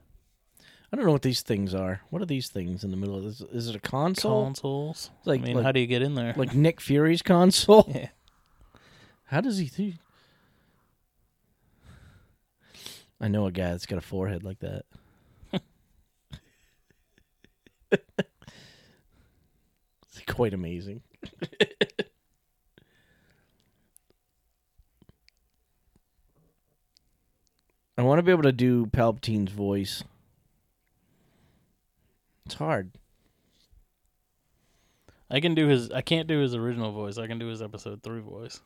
I 0.91 0.95
don't 0.95 1.05
know 1.05 1.11
what 1.11 1.21
these 1.23 1.41
things 1.41 1.73
are. 1.73 2.01
What 2.11 2.21
are 2.21 2.25
these 2.25 2.49
things 2.49 2.83
in 2.83 2.91
the 2.91 2.97
middle 2.97 3.17
of 3.17 3.23
this? 3.23 3.41
Is 3.41 3.67
it 3.67 3.75
a 3.75 3.79
console? 3.79 4.43
Consoles. 4.45 5.09
Like- 5.25 5.41
I 5.41 5.45
mean, 5.45 5.55
like- 5.55 5.63
how 5.65 5.71
do 5.71 5.79
you 5.79 5.87
get 5.87 6.01
in 6.03 6.13
there? 6.15 6.33
like 6.37 6.53
Nick 6.53 6.79
Fury's 6.81 7.21
console? 7.23 7.89
yeah. 7.95 8.09
How 9.25 9.41
does 9.41 9.57
he 9.57 9.65
think? 9.65 9.95
I 13.19 13.27
know 13.27 13.45
a 13.47 13.51
guy 13.51 13.71
that's 13.71 13.85
got 13.85 13.97
a 13.97 14.01
forehead 14.01 14.43
like 14.43 14.59
that. 14.59 14.85
it's 17.91 18.01
quite 20.27 20.53
amazing. 20.53 21.01
I 27.97 28.01
want 28.01 28.12
to 28.23 28.27
be 28.27 28.31
able 28.31 28.43
to 28.43 28.51
do 28.51 28.85
Palpatine's 28.87 29.51
voice. 29.51 30.03
It's 32.45 32.55
hard. 32.55 32.91
I 35.29 35.39
can 35.39 35.55
do 35.55 35.67
his. 35.67 35.91
I 35.91 36.01
can't 36.01 36.27
do 36.27 36.39
his 36.39 36.53
original 36.55 36.91
voice. 36.91 37.17
I 37.17 37.27
can 37.27 37.39
do 37.39 37.47
his 37.47 37.61
episode 37.61 38.03
three 38.03 38.21
voice. 38.21 38.59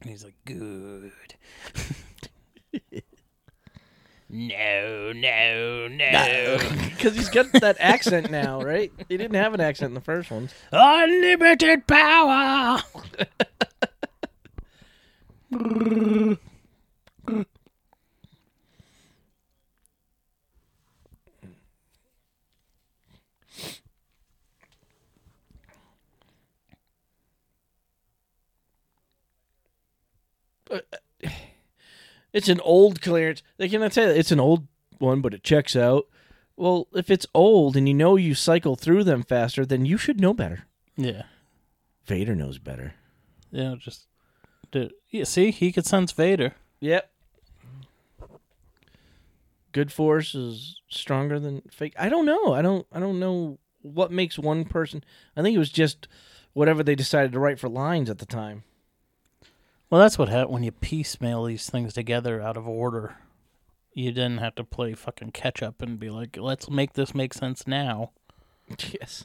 And 0.00 0.10
he's 0.10 0.24
like, 0.24 0.34
"Good." 0.44 1.12
no, 4.28 5.12
no, 5.12 5.88
no. 5.88 6.58
Because 6.90 7.14
he's 7.16 7.28
got 7.28 7.52
that 7.52 7.76
accent 7.78 8.30
now, 8.30 8.60
right? 8.60 8.90
He 9.08 9.16
didn't 9.16 9.36
have 9.36 9.54
an 9.54 9.60
accent 9.60 9.90
in 9.90 9.94
the 9.94 10.00
first 10.00 10.30
one. 10.30 10.50
Unlimited 10.72 11.86
power. 11.86 12.82
It's 32.30 32.48
an 32.50 32.60
old 32.60 33.00
clearance. 33.00 33.42
They 33.56 33.70
cannot 33.70 33.96
you 33.96 34.02
it's 34.02 34.30
an 34.30 34.38
old 34.38 34.66
one, 34.98 35.22
but 35.22 35.32
it 35.32 35.42
checks 35.42 35.74
out. 35.74 36.06
Well, 36.56 36.86
if 36.94 37.10
it's 37.10 37.26
old 37.34 37.74
and 37.74 37.88
you 37.88 37.94
know 37.94 38.16
you 38.16 38.34
cycle 38.34 38.76
through 38.76 39.04
them 39.04 39.22
faster, 39.22 39.64
then 39.64 39.86
you 39.86 39.96
should 39.96 40.20
know 40.20 40.34
better. 40.34 40.64
Yeah, 40.96 41.22
Vader 42.04 42.34
knows 42.34 42.58
better. 42.58 42.94
yeah. 43.50 43.76
Just, 43.78 44.06
dude, 44.70 44.92
yeah. 45.08 45.24
See, 45.24 45.50
he 45.50 45.72
could 45.72 45.86
sense 45.86 46.12
Vader. 46.12 46.54
Yep. 46.80 47.10
Good 49.72 49.92
force 49.92 50.34
is 50.34 50.80
stronger 50.88 51.38
than 51.38 51.62
fake. 51.70 51.94
I 51.98 52.08
don't 52.08 52.26
know. 52.26 52.52
I 52.52 52.62
don't. 52.62 52.86
I 52.92 53.00
don't 53.00 53.20
know 53.20 53.58
what 53.82 54.10
makes 54.10 54.38
one 54.38 54.64
person. 54.64 55.04
I 55.36 55.42
think 55.42 55.54
it 55.54 55.58
was 55.58 55.70
just 55.70 56.08
whatever 56.52 56.82
they 56.82 56.94
decided 56.94 57.32
to 57.32 57.38
write 57.38 57.58
for 57.58 57.68
lines 57.68 58.10
at 58.10 58.18
the 58.18 58.26
time. 58.26 58.64
Well, 59.90 60.00
that's 60.00 60.18
what 60.18 60.28
happens 60.28 60.52
when 60.52 60.62
you 60.62 60.72
piecemeal 60.72 61.44
these 61.44 61.70
things 61.70 61.94
together 61.94 62.42
out 62.42 62.56
of 62.56 62.68
order. 62.68 63.16
You 63.94 64.12
didn't 64.12 64.38
have 64.38 64.54
to 64.56 64.64
play 64.64 64.94
fucking 64.94 65.32
catch 65.32 65.62
up 65.62 65.80
and 65.80 65.98
be 65.98 66.10
like, 66.10 66.36
let's 66.36 66.68
make 66.68 66.92
this 66.92 67.14
make 67.14 67.34
sense 67.34 67.66
now. 67.66 68.12
Yes. 69.00 69.24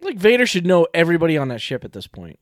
Like 0.00 0.16
Vader 0.16 0.46
should 0.46 0.64
know 0.64 0.86
everybody 0.94 1.36
on 1.36 1.48
that 1.48 1.60
ship 1.60 1.84
at 1.84 1.92
this 1.92 2.06
point. 2.06 2.38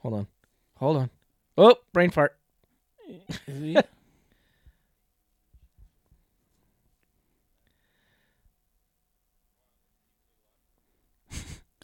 Hold 0.00 0.14
on. 0.14 0.26
Hold 0.78 0.96
on. 0.96 1.10
Oh, 1.56 1.76
brain 1.92 2.10
fart. 2.10 2.36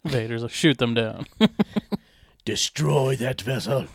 Vader's 0.05 0.43
like, 0.43 0.51
shoot 0.51 0.77
them 0.77 0.93
down. 0.93 1.25
Destroy 2.45 3.15
that 3.17 3.41
vessel. 3.41 3.87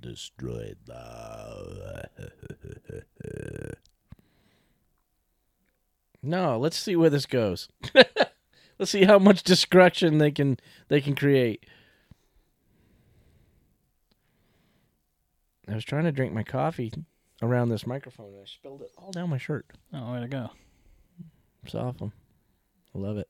Destroy 0.00 0.74
the. 0.86 2.08
no, 6.22 6.58
let's 6.58 6.76
see 6.76 6.94
where 6.94 7.10
this 7.10 7.26
goes. 7.26 7.68
let's 8.78 8.90
see 8.90 9.04
how 9.04 9.18
much 9.18 9.42
destruction 9.42 10.18
they 10.18 10.30
can 10.30 10.58
they 10.88 11.00
can 11.00 11.14
create. 11.14 11.66
I 15.66 15.74
was 15.74 15.84
trying 15.84 16.04
to 16.04 16.12
drink 16.12 16.32
my 16.34 16.42
coffee 16.42 16.92
around 17.42 17.70
this 17.70 17.86
microphone 17.86 18.28
and 18.34 18.42
I 18.42 18.44
spilled 18.44 18.82
it 18.82 18.90
all 18.98 19.10
down 19.10 19.30
my 19.30 19.38
shirt. 19.38 19.66
Oh, 19.92 20.12
way 20.12 20.20
to 20.20 20.28
go. 20.28 20.50
It's 21.64 21.74
awesome. 21.74 22.12
I 22.94 22.98
love 22.98 23.16
it. 23.16 23.28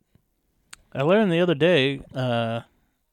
I 0.95 1.03
learned 1.03 1.33
the 1.33 1.41
other 1.41 1.55
day, 1.55 2.01
uh, 2.15 2.61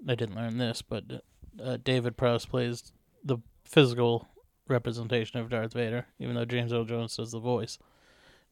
I 0.07 0.15
didn't 0.15 0.35
learn 0.35 0.57
this, 0.57 0.81
but 0.81 1.23
uh, 1.61 1.77
David 1.83 2.15
Prowse 2.15 2.45
plays 2.45 2.91
the 3.23 3.37
physical 3.63 4.27
representation 4.67 5.39
of 5.39 5.49
Darth 5.49 5.73
Vader, 5.73 6.05
even 6.19 6.35
though 6.35 6.45
James 6.45 6.71
Earl 6.71 6.85
Jones 6.85 7.17
does 7.17 7.31
the 7.31 7.39
voice. 7.39 7.79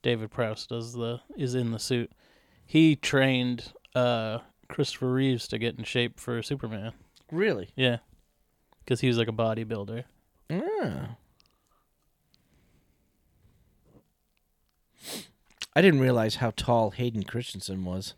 David 0.01 0.31
Prowse 0.31 0.65
does 0.65 0.93
the 0.93 1.19
is 1.37 1.55
in 1.55 1.71
the 1.71 1.79
suit. 1.79 2.11
He 2.65 2.95
trained 2.95 3.73
uh, 3.93 4.39
Christopher 4.67 5.11
Reeves 5.11 5.47
to 5.49 5.57
get 5.57 5.77
in 5.77 5.83
shape 5.83 6.19
for 6.19 6.41
Superman. 6.41 6.93
Really? 7.31 7.69
Yeah, 7.75 7.97
because 8.83 9.01
he 9.01 9.07
was 9.07 9.17
like 9.17 9.27
a 9.27 9.33
bodybuilder. 9.33 10.05
Ah. 10.51 11.17
I 15.75 15.81
didn't 15.81 15.99
realize 15.99 16.35
how 16.35 16.51
tall 16.55 16.91
Hayden 16.91 17.23
Christensen 17.23 17.85
was. 17.85 18.15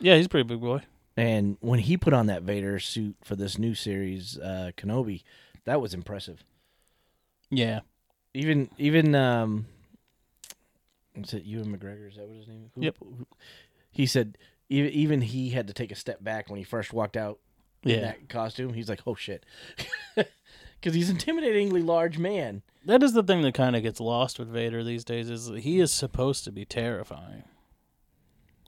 Yeah, 0.00 0.16
he's 0.16 0.26
a 0.26 0.28
pretty 0.28 0.46
big 0.48 0.60
boy. 0.60 0.82
And 1.16 1.56
when 1.60 1.78
he 1.78 1.96
put 1.96 2.12
on 2.12 2.26
that 2.26 2.42
Vader 2.42 2.78
suit 2.80 3.16
for 3.22 3.36
this 3.36 3.58
new 3.58 3.74
series, 3.74 4.38
uh, 4.38 4.72
Kenobi, 4.76 5.22
that 5.64 5.80
was 5.80 5.94
impressive. 5.94 6.42
Yeah, 7.50 7.80
Even 8.32 8.68
even 8.78 9.14
um, 9.14 9.66
was 11.16 11.32
it 11.34 11.44
Ewan 11.44 11.66
McGregor? 11.76 12.08
Is 12.10 12.16
that 12.16 12.26
what 12.26 12.36
his 12.36 12.48
name? 12.48 12.70
Who, 12.74 12.82
Yep. 12.82 12.96
who- 12.98 13.26
he 13.92 14.06
said 14.06 14.36
even 14.68 14.90
even 14.92 15.20
he 15.20 15.50
had 15.50 15.68
to 15.68 15.72
take 15.72 15.92
a 15.92 15.94
step 15.96 16.22
back 16.24 16.48
when 16.50 16.58
he 16.58 16.64
first 16.64 16.92
walked 16.92 17.16
out 17.16 17.38
in 17.84 18.00
that 18.00 18.28
costume. 18.28 18.72
He's 18.72 18.88
like, 18.88 19.02
oh 19.06 19.14
shit, 19.14 19.46
because 20.16 20.94
he's 20.94 21.10
an 21.10 21.16
intimidatingly 21.18 21.84
large 21.84 22.18
man. 22.18 22.62
That 22.84 23.02
is 23.04 23.12
the 23.12 23.22
thing 23.22 23.42
that 23.42 23.54
kind 23.54 23.76
of 23.76 23.82
gets 23.82 24.00
lost 24.00 24.38
with 24.40 24.48
Vader 24.48 24.82
these 24.82 25.04
days 25.04 25.30
is 25.30 25.46
that 25.46 25.60
he 25.60 25.78
is 25.78 25.92
supposed 25.92 26.42
to 26.44 26.50
be 26.52 26.64
terrifying. 26.64 27.44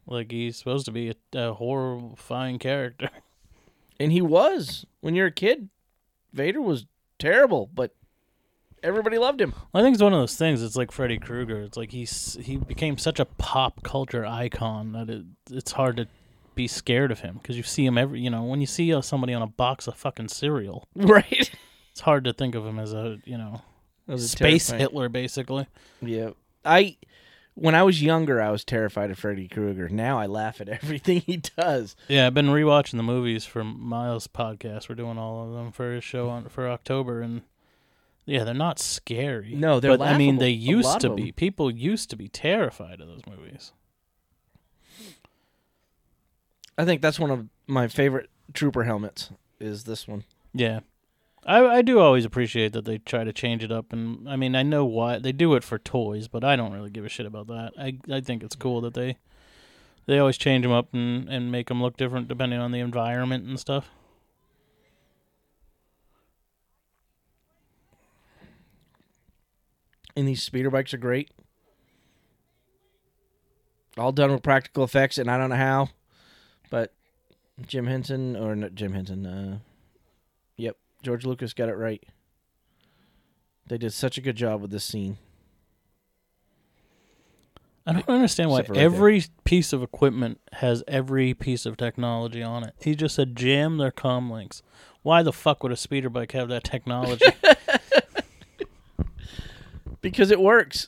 Like 0.06 0.30
he's 0.30 0.56
supposed 0.56 0.86
to 0.86 0.92
be 0.92 1.10
a, 1.10 1.14
a 1.38 1.54
horrifying 1.54 2.58
character. 2.58 3.10
And 3.98 4.12
he 4.12 4.20
was 4.20 4.84
when 5.00 5.14
you're 5.14 5.28
a 5.28 5.32
kid. 5.32 5.70
Vader 6.34 6.60
was 6.60 6.84
terrible, 7.18 7.70
but 7.72 7.94
everybody 8.82 9.16
loved 9.16 9.40
him. 9.40 9.54
I 9.72 9.80
think 9.80 9.94
it's 9.94 10.02
one 10.02 10.12
of 10.12 10.18
those 10.20 10.36
things. 10.36 10.62
It's 10.62 10.76
like 10.76 10.92
Freddy 10.92 11.16
Krueger. 11.18 11.62
It's 11.62 11.78
like 11.78 11.92
he's 11.92 12.36
he 12.42 12.58
became 12.58 12.98
such 12.98 13.18
a 13.18 13.24
pop 13.24 13.82
culture 13.82 14.26
icon 14.26 14.92
that 14.92 15.08
it 15.08 15.24
it's 15.50 15.72
hard 15.72 15.96
to 15.96 16.08
be 16.54 16.68
scared 16.68 17.10
of 17.10 17.20
him 17.20 17.38
because 17.40 17.56
you 17.56 17.62
see 17.62 17.86
him 17.86 17.96
every. 17.96 18.20
You 18.20 18.28
know, 18.28 18.42
when 18.44 18.60
you 18.60 18.66
see 18.66 18.92
uh, 18.92 19.00
somebody 19.00 19.32
on 19.32 19.40
a 19.40 19.46
box 19.46 19.86
of 19.88 19.96
fucking 19.96 20.28
cereal, 20.28 20.86
Right. 20.94 21.50
it's 21.90 22.00
hard 22.00 22.24
to 22.24 22.34
think 22.34 22.54
of 22.54 22.66
him 22.66 22.78
as 22.78 22.92
a 22.92 23.16
you 23.24 23.38
know 23.38 23.62
That 24.06 24.12
was 24.12 24.24
a 24.24 24.28
space 24.28 24.66
terrifying- 24.66 24.80
Hitler 24.90 25.08
basically. 25.08 25.66
Yeah. 26.02 26.30
I 26.66 26.98
when 27.56 27.74
I 27.74 27.82
was 27.82 28.02
younger 28.02 28.40
I 28.40 28.50
was 28.50 28.64
terrified 28.64 29.10
of 29.10 29.18
Freddy 29.18 29.48
Krueger. 29.48 29.88
Now 29.88 30.18
I 30.18 30.26
laugh 30.26 30.60
at 30.60 30.68
everything 30.82 31.22
he 31.22 31.38
does. 31.38 31.96
Yeah, 32.06 32.26
I've 32.26 32.34
been 32.34 32.48
rewatching 32.48 32.98
the 32.98 33.02
movies 33.02 33.44
for 33.44 33.64
Miles' 33.64 34.28
podcast. 34.28 34.88
We're 34.88 34.94
doing 34.94 35.18
all 35.18 35.46
of 35.48 35.54
them 35.54 35.72
for 35.72 35.92
his 35.92 36.04
show 36.04 36.28
on 36.28 36.48
for 36.48 36.68
October, 36.68 37.22
and 37.22 37.42
yeah, 38.26 38.44
they're 38.44 38.54
not 38.54 38.78
scary. 38.78 39.54
No, 39.54 39.80
they're 39.80 39.96
but 39.96 40.06
I 40.06 40.16
mean 40.18 40.38
they 40.38 40.50
used 40.50 41.00
to 41.00 41.10
be. 41.10 41.32
People 41.32 41.70
used 41.70 42.10
to 42.10 42.16
be 42.16 42.28
terrified 42.28 43.00
of 43.00 43.08
those 43.08 43.22
movies. 43.26 43.72
I 46.78 46.84
think 46.84 47.00
that's 47.00 47.18
one 47.18 47.30
of 47.30 47.46
my 47.66 47.88
favorite 47.88 48.28
trooper 48.52 48.84
helmets 48.84 49.30
is 49.58 49.84
this 49.84 50.06
one. 50.06 50.24
Yeah. 50.52 50.80
I, 51.46 51.64
I 51.64 51.82
do 51.82 52.00
always 52.00 52.24
appreciate 52.24 52.72
that 52.72 52.84
they 52.84 52.98
try 52.98 53.22
to 53.22 53.32
change 53.32 53.62
it 53.62 53.70
up, 53.70 53.92
and 53.92 54.28
I 54.28 54.34
mean 54.34 54.56
I 54.56 54.64
know 54.64 54.84
why 54.84 55.20
they 55.20 55.30
do 55.30 55.54
it 55.54 55.62
for 55.62 55.78
toys, 55.78 56.26
but 56.26 56.42
I 56.42 56.56
don't 56.56 56.72
really 56.72 56.90
give 56.90 57.04
a 57.04 57.08
shit 57.08 57.24
about 57.24 57.46
that. 57.46 57.72
I 57.78 57.98
I 58.12 58.20
think 58.20 58.42
it's 58.42 58.56
cool 58.56 58.80
that 58.80 58.94
they 58.94 59.18
they 60.06 60.18
always 60.18 60.36
change 60.36 60.64
them 60.64 60.72
up 60.72 60.92
and 60.92 61.28
and 61.28 61.52
make 61.52 61.68
them 61.68 61.80
look 61.80 61.96
different 61.96 62.26
depending 62.26 62.58
on 62.58 62.72
the 62.72 62.80
environment 62.80 63.46
and 63.46 63.60
stuff. 63.60 63.90
And 70.16 70.26
these 70.26 70.42
speeder 70.42 70.70
bikes 70.70 70.94
are 70.94 70.98
great. 70.98 71.30
All 73.96 74.12
done 74.12 74.32
with 74.32 74.42
practical 74.42 74.82
effects 74.82 75.16
and 75.16 75.30
I 75.30 75.38
don't 75.38 75.50
know 75.50 75.56
how, 75.56 75.90
but 76.70 76.92
Jim 77.64 77.86
Henson 77.86 78.34
or 78.34 78.56
not 78.56 78.74
Jim 78.74 78.94
Henson, 78.94 79.26
uh 79.26 79.58
George 81.06 81.24
Lucas 81.24 81.52
got 81.52 81.68
it 81.68 81.76
right. 81.76 82.02
They 83.68 83.78
did 83.78 83.92
such 83.92 84.18
a 84.18 84.20
good 84.20 84.34
job 84.34 84.60
with 84.60 84.72
this 84.72 84.82
scene. 84.82 85.18
I 87.86 87.92
don't 87.92 88.08
understand 88.08 88.50
why 88.50 88.58
right 88.58 88.74
there. 88.74 88.82
every 88.82 89.22
piece 89.44 89.72
of 89.72 89.84
equipment 89.84 90.40
has 90.54 90.82
every 90.88 91.32
piece 91.32 91.64
of 91.64 91.76
technology 91.76 92.42
on 92.42 92.64
it. 92.64 92.74
He 92.80 92.96
just 92.96 93.14
said 93.14 93.36
jam 93.36 93.78
their 93.78 93.92
com 93.92 94.28
links. 94.28 94.64
Why 95.02 95.22
the 95.22 95.32
fuck 95.32 95.62
would 95.62 95.70
a 95.70 95.76
speeder 95.76 96.10
bike 96.10 96.32
have 96.32 96.48
that 96.48 96.64
technology? 96.64 97.24
Because 100.02 100.30
it 100.30 100.38
works. 100.38 100.86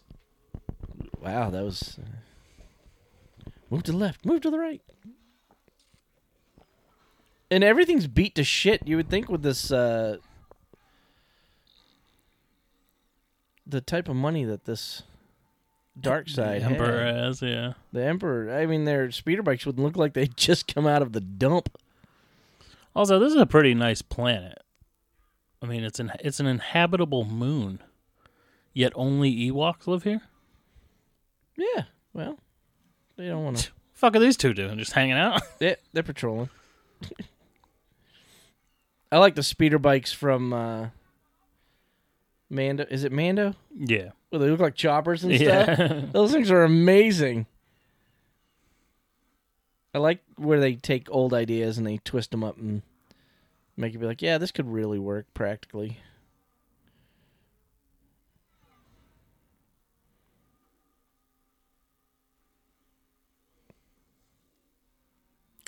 Wow, 1.20 1.50
that 1.50 1.64
was. 1.64 1.98
Uh, 2.00 3.50
move 3.68 3.82
to 3.84 3.90
the 3.90 3.98
left, 3.98 4.24
move 4.24 4.42
to 4.42 4.50
the 4.50 4.58
right. 4.60 4.80
And 7.51 7.64
everything's 7.64 8.07
beat 8.07 8.34
to 8.34 8.44
shit. 8.44 8.86
You 8.86 8.96
would 8.96 9.09
think 9.09 9.28
with 9.28 9.42
this. 9.42 9.72
Uh, 9.72 10.18
the 13.66 13.80
type 13.80 14.09
of 14.09 14.16
money 14.16 14.44
that 14.44 14.64
this 14.64 15.03
dark 16.01 16.28
side 16.28 16.62
Emperor 16.62 17.05
had. 17.05 17.14
has, 17.14 17.42
yeah. 17.42 17.74
The 17.92 18.05
Emperor. 18.05 18.55
I 18.55 18.66
mean, 18.66 18.84
their 18.84 19.11
speeder 19.11 19.42
bikes 19.42 19.66
would 19.66 19.78
look 19.78 19.96
like 19.96 20.14
they 20.14 20.26
just 20.36 20.72
come 20.72 20.86
out 20.86 21.03
of 21.03 21.12
the 21.12 21.20
dump. 21.20 21.76
Also, 22.94 23.18
this 23.18 23.32
is 23.32 23.40
a 23.40 23.46
pretty 23.46 23.74
nice 23.74 24.03
planet. 24.03 24.59
I 25.62 25.66
mean, 25.66 25.84
it's 25.84 26.01
an 26.01 26.12
it's 26.20 26.40
an 26.40 26.46
inhabitable 26.46 27.24
moon. 27.24 27.80
Yet 28.72 28.92
only 28.94 29.34
Ewoks 29.51 29.86
live 29.86 30.05
here. 30.05 30.20
Yeah. 31.57 31.84
Well, 32.12 32.38
they 33.16 33.26
don't 33.26 33.44
want 33.44 33.57
to. 33.59 33.70
Fuck 33.94 34.14
are 34.14 34.20
these 34.20 34.36
two 34.36 34.55
doing? 34.55 34.78
Just 34.78 34.92
hanging 34.92 35.16
out? 35.16 35.42
They, 35.59 35.74
they're 35.92 36.05
patrolling. 36.05 36.51
I 39.11 39.18
like 39.18 39.34
the 39.34 39.42
speeder 39.42 39.78
bikes 39.78 40.12
from 40.12 40.52
uh, 40.52 40.88
Mando. 42.50 42.86
Is 42.90 43.04
it 43.04 43.12
Mando? 43.12 43.54
yeah. 43.74 44.11
Well, 44.30 44.42
they 44.42 44.50
look 44.50 44.61
like 44.61 44.74
choppers 44.74 45.24
and 45.24 45.34
stuff. 45.34 45.78
Yeah. 45.78 46.02
Those 46.12 46.32
things 46.32 46.50
are 46.50 46.62
amazing. 46.62 47.46
I 49.94 49.98
like 49.98 50.20
where 50.36 50.61
they 50.61 50.74
take 50.74 51.09
old 51.11 51.32
ideas 51.32 51.78
and 51.78 51.86
they 51.86 51.96
twist 52.04 52.30
them 52.30 52.44
up 52.44 52.59
and 52.59 52.82
make 53.74 53.94
it 53.94 53.98
be 53.98 54.04
like, 54.04 54.20
yeah, 54.20 54.36
this 54.36 54.52
could 54.52 54.70
really 54.70 54.98
work 54.98 55.32
practically. 55.32 55.98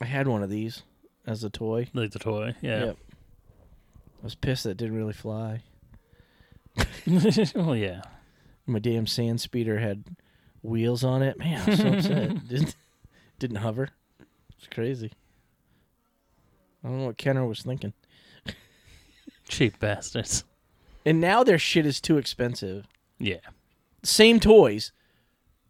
I 0.03 0.05
had 0.07 0.29
one 0.29 0.43
of 0.43 0.51
these 0.51 0.83
as 1.27 1.45
a 1.45 1.51
toy. 1.51 1.89
like 1.95 2.11
the 2.13 2.19
toy. 2.19 2.55
Yeah. 2.61 2.85
Yep. 2.87 2.97
I 4.21 4.25
was 4.25 4.35
pissed 4.35 4.65
that 4.65 4.71
it 4.71 4.77
didn't 4.77 4.97
really 4.97 5.13
fly. 5.13 5.63
well, 6.77 6.87
oh, 7.57 7.73
yeah. 7.73 8.03
My 8.67 8.79
damn 8.79 9.07
sand 9.07 9.41
speeder 9.41 9.79
had 9.79 10.05
wheels 10.63 11.03
on 11.03 11.23
it. 11.23 11.39
Man, 11.39 11.61
I 11.61 11.71
was 11.71 11.79
so 11.79 11.89
upset. 11.89 12.49
Didn't 12.49 12.77
didn't 13.41 13.57
hover. 13.57 13.89
It's 14.57 14.69
crazy. 14.69 15.11
I 16.85 16.89
don't 16.89 16.99
know 16.99 17.07
what 17.07 17.17
Kenner 17.17 17.47
was 17.47 17.63
thinking. 17.63 17.95
Cheap 19.49 19.81
bastards. 19.81 20.45
And 21.05 21.21
now 21.21 21.43
their 21.43 21.59
shit 21.59 21.87
is 21.87 22.01
too 22.01 22.19
expensive. 22.19 22.87
Yeah. 23.19 23.41
Same 24.03 24.39
toys, 24.39 24.93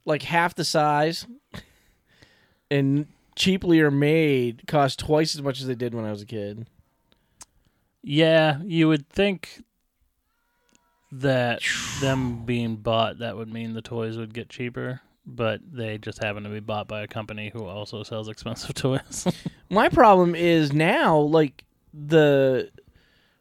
like 0.04 0.22
half 0.22 0.54
the 0.54 0.64
size, 0.64 1.26
and 2.70 3.06
cheaply 3.36 3.80
are 3.80 3.90
made, 3.90 4.66
cost 4.66 4.98
twice 4.98 5.34
as 5.34 5.42
much 5.42 5.60
as 5.60 5.66
they 5.66 5.74
did 5.74 5.94
when 5.94 6.04
I 6.04 6.10
was 6.10 6.22
a 6.22 6.26
kid. 6.26 6.66
Yeah, 8.02 8.60
you 8.64 8.88
would 8.88 9.08
think 9.08 9.62
that 11.12 11.62
them 12.00 12.44
being 12.44 12.76
bought 12.76 13.18
that 13.18 13.36
would 13.36 13.52
mean 13.52 13.74
the 13.74 13.82
toys 13.82 14.16
would 14.16 14.32
get 14.34 14.48
cheaper, 14.48 15.00
but 15.26 15.60
they 15.70 15.98
just 15.98 16.22
happen 16.22 16.42
to 16.44 16.48
be 16.48 16.60
bought 16.60 16.88
by 16.88 17.02
a 17.02 17.08
company 17.08 17.50
who 17.52 17.64
also 17.64 18.02
sells 18.02 18.28
expensive 18.28 18.74
toys. 18.74 19.26
My 19.68 19.88
problem 19.88 20.34
is 20.34 20.72
now, 20.72 21.18
like 21.18 21.64
the, 21.92 22.70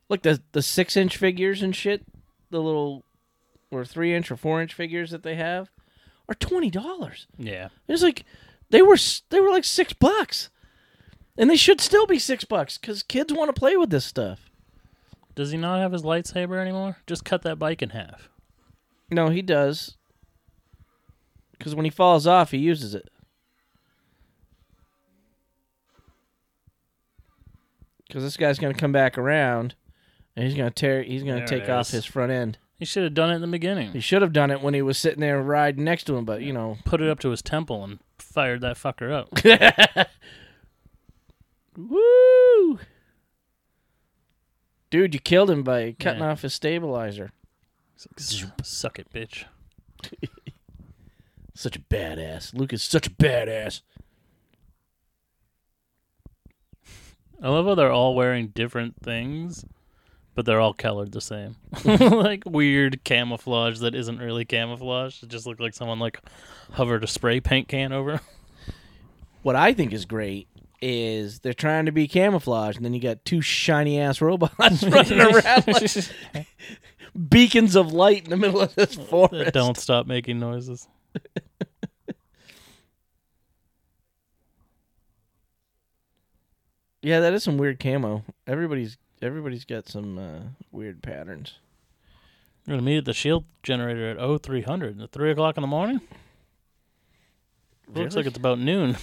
like 0.10 0.24
the 0.24 0.42
the 0.52 0.62
six 0.62 0.98
inch 0.98 1.18
figures 1.18 1.62
and 1.62 1.76
shit, 1.76 2.04
the 2.50 2.62
little, 2.62 3.04
or 3.72 3.86
three 3.86 4.14
inch 4.16 4.32
or 4.32 4.38
four 4.38 4.62
inch 4.62 4.74
figures 4.74 5.12
that 5.12 5.24
they 5.24 5.36
have, 5.36 5.70
are 6.28 6.36
twenty 6.36 6.70
dollars. 6.70 7.28
yeah. 7.38 7.70
It's 7.88 8.04
like 8.04 8.26
they 8.72 8.82
were 8.82 8.98
they 9.30 9.40
were 9.40 9.50
like 9.52 9.66
six 9.66 9.94
bucks, 9.94 10.50
and 11.38 11.50
they 11.50 11.56
should 11.56 11.80
still 11.80 12.08
be 12.08 12.20
six 12.20 12.44
bucks 12.44 12.78
because 12.78 13.04
kids 13.04 13.32
want 13.32 13.54
to 13.54 13.60
play 13.60 13.78
with 13.78 13.90
this 13.92 14.06
stuff. 14.06 14.49
Does 15.40 15.52
he 15.52 15.58
not 15.58 15.80
have 15.80 15.94
his 15.94 16.04
lightsaber 16.04 16.60
anymore? 16.60 16.98
Just 17.08 17.24
cut 17.24 17.44
that 17.44 17.58
bike 17.58 17.82
in 17.82 17.92
half. 17.92 18.28
No, 19.10 19.30
he 19.30 19.42
does. 19.42 19.96
Because 21.58 21.74
when 21.74 21.86
he 21.86 21.90
falls 21.90 22.28
off, 22.28 22.52
he 22.52 22.58
uses 22.58 22.94
it. 22.94 23.08
Because 28.06 28.22
this 28.22 28.36
guy's 28.36 28.60
gonna 28.60 28.74
come 28.74 28.92
back 28.92 29.18
around, 29.18 29.76
and 30.36 30.46
he's 30.46 30.58
gonna 30.58 30.72
tear. 30.72 31.04
He's 31.04 31.24
gonna 31.24 31.48
take 31.48 31.64
it 31.64 31.70
off 31.70 31.90
his 31.90 32.04
front 32.04 32.34
end. 32.34 32.58
He 32.78 32.84
should 32.84 33.04
have 33.04 33.14
done 33.14 33.32
it 33.32 33.36
in 33.36 33.42
the 33.42 33.48
beginning. 33.48 33.94
He 33.94 34.02
should 34.02 34.22
have 34.22 34.34
done 34.34 34.52
it 34.52 34.60
when 34.62 34.74
he 34.74 34.82
was 34.82 34.98
sitting 34.98 35.22
there 35.22 35.42
riding 35.42 35.86
next 35.86 36.04
to 36.08 36.18
him, 36.18 36.26
but 36.26 36.42
you 36.42 36.52
know. 36.52 36.80
Put 36.84 37.00
it 37.00 37.10
up 37.10 37.22
to 37.22 37.30
his 37.30 37.42
temple 37.42 37.82
and 37.86 38.00
fired 38.18 38.60
that 38.60 38.76
fucker 38.76 39.10
up. 39.10 40.10
Woo! 41.78 42.80
Dude, 44.90 45.14
you 45.14 45.20
killed 45.20 45.50
him 45.50 45.64
by 45.64 45.96
cutting 46.00 46.22
Yeah. 46.22 46.32
off 46.32 46.42
his 46.42 46.54
stabilizer. 46.54 47.32
Suck 48.18 48.98
it, 49.00 49.12
bitch. 49.14 49.44
Such 51.54 51.76
a 51.76 51.80
badass. 51.82 52.54
Luke 52.54 52.72
is 52.72 52.82
such 52.82 53.06
a 53.08 53.10
badass. 53.10 53.82
I 57.42 57.50
love 57.50 57.66
how 57.66 57.76
they're 57.76 57.92
all 57.92 58.16
wearing 58.16 58.48
different 58.48 58.96
things, 59.02 59.66
but 60.36 60.46
they're 60.46 60.60
all 60.62 60.74
colored 60.74 61.12
the 61.12 61.22
same, 61.22 61.56
like 61.86 62.44
weird 62.46 63.04
camouflage 63.04 63.80
that 63.80 63.96
isn't 63.96 64.20
really 64.20 64.46
camouflage. 64.46 65.22
It 65.24 65.30
just 65.30 65.46
looked 65.46 65.62
like 65.62 65.74
someone 65.74 66.00
like 66.00 66.20
hovered 66.74 67.04
a 67.04 67.08
spray 67.08 67.40
paint 67.42 67.68
can 67.68 67.92
over. 67.92 68.22
What 69.42 69.56
I 69.56 69.74
think 69.74 69.94
is 69.94 70.06
great 70.06 70.48
is 70.82 71.40
they're 71.40 71.54
trying 71.54 71.86
to 71.86 71.92
be 71.92 72.08
camouflage, 72.08 72.76
and 72.76 72.86
then 72.86 72.94
you 72.94 73.00
got 73.00 73.26
two 73.26 73.42
shiny 73.42 74.00
ass 74.00 74.22
robots 74.22 74.84
running 74.84 75.20
around 75.20 75.68
like 75.68 76.48
beacons 77.30 77.76
of 77.76 77.92
light 77.94 78.24
in 78.24 78.30
the 78.30 78.38
middle 78.38 78.62
of 78.62 78.74
this 78.76 78.96
forest. 78.96 79.54
don't 79.54 79.78
stop 79.78 80.08
making 80.08 80.40
noises. 80.40 80.88
Yeah, 87.02 87.22
that 87.22 87.34
is 87.34 87.44
some 87.44 87.58
weird 87.58 87.80
camo. 87.80 88.24
Everybody's 88.46 88.98
everybody's 89.22 89.66
got 89.66 89.88
some 89.88 90.18
uh, 90.18 90.40
weird 90.72 91.02
patterns. 91.02 91.56
We're 92.68 92.74
gonna 92.74 92.82
meet 92.82 92.98
at 92.98 93.06
the 93.06 93.14
shield 93.14 93.46
generator 93.64 94.10
at 94.10 94.42
0300 94.44 95.02
at 95.02 95.12
three 95.12 95.32
o'clock 95.32 95.58
in 95.58 95.62
the 95.62 95.68
morning. 95.68 96.02
Looks 97.94 98.16
like 98.16 98.26
it's 98.26 98.38
about 98.38 98.60
noon. 98.60 98.98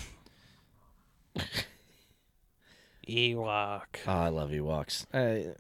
Ewok. 3.09 3.83
Oh, 4.07 4.13
I 4.13 4.29
love 4.29 4.51
Ewoks. 4.51 5.07
I, 5.15 5.55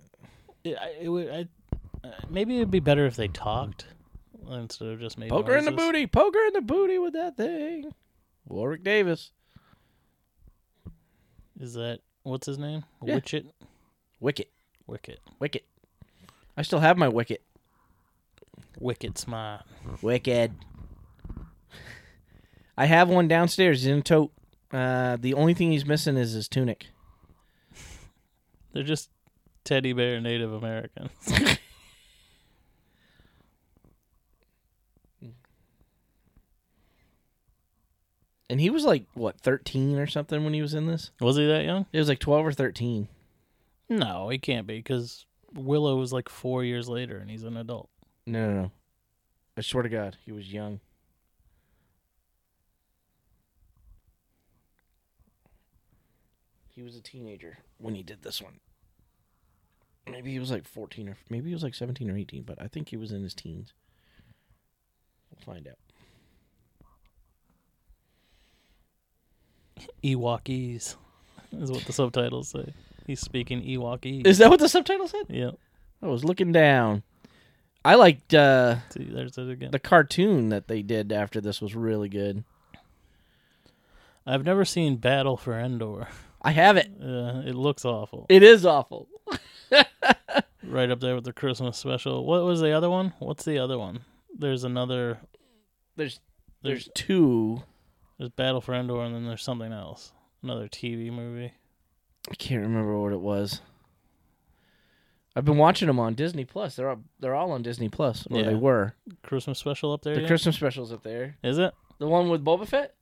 It, 0.64 0.77
it 1.01 1.09
would, 1.09 1.31
I, 1.31 1.47
uh, 2.07 2.11
maybe 2.29 2.57
it'd 2.57 2.70
be 2.70 2.81
better 2.81 3.07
if 3.07 3.16
they 3.16 3.29
talked 3.29 3.87
instead 4.51 4.89
of 4.89 5.01
just 5.01 5.18
made 5.18 5.31
poke 5.31 5.47
her 5.49 5.57
in 5.57 5.64
the 5.64 5.72
booty. 5.72 6.07
poker 6.07 6.39
her 6.39 6.47
in 6.49 6.53
the 6.55 6.61
booty 6.61 6.99
with 6.99 7.12
that 7.14 7.37
thing. 7.37 7.93
Warwick 8.49 8.83
Davis. 8.85 9.31
Is 11.61 11.74
that 11.74 12.01
what's 12.22 12.47
his 12.47 12.59
name? 12.59 12.85
Yeah. 13.03 13.16
Witchit. 13.16 13.47
Wicket. 14.20 14.51
Wicket. 14.87 15.20
Wicket. 15.39 15.64
I 16.57 16.62
still 16.62 16.81
have 16.81 16.97
my 16.97 17.09
Wicket. 17.09 17.43
Wicked 18.79 19.18
smart. 19.18 19.62
Wicked. 20.03 20.53
I 22.77 22.85
have 22.87 23.09
one 23.09 23.27
downstairs. 23.27 23.87
In 23.87 23.99
a 23.99 24.03
tote. 24.03 24.33
Uh, 24.73 25.17
the 25.21 25.35
only 25.35 25.55
thing 25.55 25.71
he's 25.71 25.87
missing 25.87 26.17
is 26.17 26.33
his 26.33 26.49
tunic. 26.49 26.89
They're 28.73 28.83
just 28.83 29.11
teddy 29.64 29.93
bear 29.93 30.21
Native 30.21 30.53
Americans. 30.53 31.11
And 38.49 38.61
he 38.61 38.71
was 38.71 38.85
like 38.85 39.05
what, 39.14 39.41
thirteen 39.41 39.99
or 39.99 40.07
something 40.07 40.45
when 40.45 40.55
he 40.55 40.62
was 40.62 40.75
in 40.75 40.87
this? 40.87 41.11
Was 41.21 41.37
he 41.37 41.47
that 41.47 41.64
young? 41.64 41.87
It 41.93 41.99
was 41.99 42.09
like 42.09 42.21
twelve 42.21 42.47
or 42.47 42.53
thirteen. 42.53 43.09
No, 43.89 44.29
he 44.29 44.39
can't 44.39 44.67
be 44.67 44.77
because 44.77 45.27
Willow 45.53 45.97
was 45.97 46.12
like 46.12 46.29
four 46.29 46.64
years 46.64 46.89
later 46.89 47.19
and 47.19 47.31
he's 47.31 47.45
an 47.45 47.57
adult. 47.57 47.89
No, 48.27 48.49
no, 48.49 48.62
no. 48.62 48.73
I 49.57 49.62
swear 49.62 49.83
to 49.83 49.89
God, 49.89 50.17
he 50.25 50.33
was 50.33 50.53
young. 50.53 50.81
He 56.77 56.83
was 56.83 56.95
a 56.95 57.01
teenager 57.01 57.57
when 57.79 57.95
he 57.95 58.03
did 58.03 58.22
this 58.22 58.43
one. 58.43 58.61
Maybe 60.09 60.31
he 60.31 60.39
was 60.39 60.51
like 60.51 60.68
14 60.68 61.09
or 61.09 61.16
maybe 61.31 61.49
he 61.49 61.55
was 61.55 61.62
like 61.62 61.74
17 61.74 62.11
or 62.11 62.16
18, 62.16 62.43
but 62.43 62.61
I 62.61 62.68
think 62.68 62.91
he 62.91 62.99
was 62.99 63.12
in 63.12 63.22
his 63.22 63.33
teens. 63.33 63.72
We'll 65.31 65.55
find 65.55 65.66
out. 65.66 65.79
Ewokese 70.05 70.97
is 71.59 71.70
what 71.70 71.85
the 71.87 71.93
subtitles 71.95 72.49
say. 72.49 72.74
He's 73.07 73.20
speaking 73.20 73.62
Ewokese. 73.62 74.27
Is 74.27 74.39
that 74.39 74.51
what 74.51 74.61
the 74.61 74.68
subtitle 74.68 75.09
said? 75.09 75.27
yeah. 75.29 75.53
I 76.03 76.09
was 76.09 76.24
looking 76.24 76.53
down. 76.53 77.03
I 77.85 77.95
liked 77.95 78.35
uh, 78.35 78.77
See, 78.91 79.05
there's 79.05 79.39
it 79.39 79.49
again. 79.49 79.70
the 79.70 79.79
cartoon 79.79 80.51
that 80.51 80.68
they 80.68 80.83
did 80.83 81.11
after 81.11 81.41
this 81.41 81.62
was 81.62 81.74
really 81.74 82.11
good. 82.11 82.45
I've 84.27 84.45
never 84.45 84.66
seen 84.66 84.97
Battle 84.97 85.39
for 85.39 85.59
Endor. 85.59 86.09
I 86.47 86.53
have 86.53 86.77
it. 86.77 86.89
Uh, 87.03 87.43
it 87.45 87.55
looks 87.57 87.85
awful. 87.85 88.27
It 88.29 88.43
is 88.45 88.65
awful. 88.65 89.09
right 90.63 90.91
up 90.91 91.01
there 91.01 91.15
with 91.17 91.25
the 91.25 91.33
Christmas 91.33 91.77
special. 91.77 92.25
What 92.25 92.45
was 92.45 92.61
the 92.61 92.71
other 92.71 92.89
one? 92.89 93.13
What's 93.19 93.45
the 93.45 93.59
other 93.59 93.79
one? 93.79 94.01
There's 94.39 94.63
another. 94.65 95.19
There's 95.97 96.21
There's 96.63 96.85
there's 96.85 96.89
two. 96.95 97.63
there's 98.19 98.31
Battle 98.31 98.61
for 98.61 98.75
Endor, 98.75 99.03
and 99.05 99.15
then 99.15 99.27
there's 99.27 99.43
something 99.43 99.73
else. 99.73 100.13
Another 100.43 100.69
TV 100.69 101.11
movie. 101.11 101.53
I 102.31 102.35
can't 102.37 102.63
remember 102.63 102.97
what 102.99 103.13
it 103.13 103.21
was. 103.21 103.61
I've 105.35 105.45
been 105.45 105.59
watching 105.59 105.87
them 105.89 105.99
on 105.99 106.15
Disney 106.15 106.45
Plus. 106.45 106.77
They're 106.77 106.89
all, 106.91 107.01
they're 107.21 107.35
all 107.35 107.51
on 107.53 107.63
Disney 107.63 107.89
Plus, 107.89 108.27
or 108.31 108.39
Yeah. 108.39 108.47
they 108.47 108.55
were. 108.55 108.95
Christmas 109.23 109.59
special 109.59 109.93
up 109.93 110.03
there. 110.03 110.15
The 110.15 110.21
yet? 110.23 110.27
Christmas 110.29 110.57
specials 110.57 110.93
up 110.93 111.03
there. 111.03 111.37
Is 111.43 111.59
it? 111.59 111.75
The 111.99 112.07
one 112.07 112.29
with 112.31 112.45
Boba 112.45 112.67
Fett. 112.69 112.95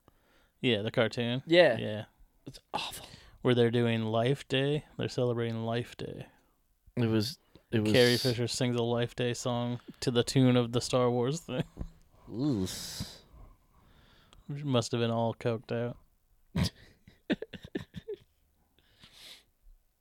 Yeah, 0.60 0.82
the 0.82 0.90
cartoon. 0.90 1.42
Yeah, 1.46 1.76
Yeah, 1.78 2.04
it's 2.46 2.58
awful. 2.72 3.06
Where 3.44 3.54
they're 3.54 3.70
doing 3.70 4.06
Life 4.06 4.48
Day. 4.48 4.84
They're 4.96 5.06
celebrating 5.06 5.66
Life 5.66 5.98
Day. 5.98 6.24
It 6.96 7.04
was. 7.04 7.38
It 7.70 7.80
was. 7.82 7.92
Carrie 7.92 8.16
Fisher 8.16 8.48
sings 8.48 8.74
a 8.74 8.82
Life 8.82 9.14
Day 9.14 9.34
song 9.34 9.80
to 10.00 10.10
the 10.10 10.22
tune 10.24 10.56
of 10.56 10.72
the 10.72 10.80
Star 10.80 11.10
Wars 11.10 11.40
thing. 11.40 11.62
Ooh. 12.32 12.66
Which 14.46 14.64
must 14.64 14.92
have 14.92 15.00
been 15.02 15.10
all 15.10 15.34
coked 15.34 15.72
out. 15.72 15.98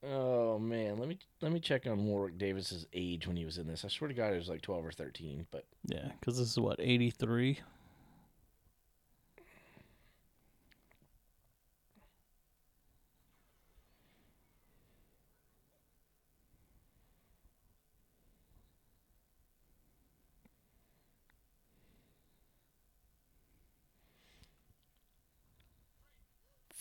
Oh 0.06 0.60
man, 0.60 0.98
let 0.98 1.08
me 1.08 1.18
let 1.42 1.54
me 1.54 1.62
check 1.62 1.88
on 1.88 2.06
Warwick 2.06 2.38
Davis's 2.38 2.86
age 2.92 3.26
when 3.26 3.38
he 3.38 3.46
was 3.46 3.58
in 3.58 3.68
this. 3.68 3.86
I 3.86 3.88
swear 3.88 4.10
to 4.10 4.14
God, 4.14 4.34
he 4.34 4.38
was 4.38 4.50
like 4.50 4.62
twelve 4.62 4.86
or 4.86 4.92
thirteen. 4.92 5.48
But 5.50 5.66
Yeah, 5.86 6.10
because 6.20 6.38
this 6.38 6.50
is 6.50 6.60
what 6.60 6.78
eighty 6.82 7.10
three. 7.10 7.60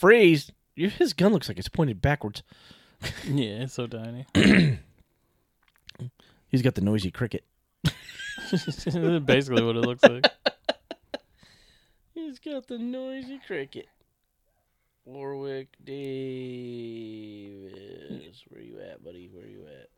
Freeze! 0.02 0.50
His 0.74 1.12
gun 1.12 1.32
looks 1.32 1.48
like 1.48 1.58
it's 1.58 1.68
pointed 1.68 2.02
backwards. 2.02 2.42
Yeah, 3.24 3.62
it's 3.62 3.74
so 3.74 3.86
tiny. 3.86 4.26
He's 6.48 6.62
got 6.62 6.74
the 6.74 6.80
noisy 6.80 7.12
cricket. 7.12 7.44
Basically, 8.50 9.62
what 9.62 9.76
it 9.76 9.84
looks 9.86 10.02
like. 10.02 10.26
He's 12.14 12.40
got 12.40 12.66
the 12.66 12.78
noisy 12.78 13.40
cricket. 13.46 13.86
Warwick 15.04 15.68
Davis. 15.84 16.02
Where 18.48 18.60
you 18.60 18.80
at, 18.80 19.04
buddy? 19.04 19.30
Where 19.32 19.46
you 19.46 19.66
at? 19.66 19.88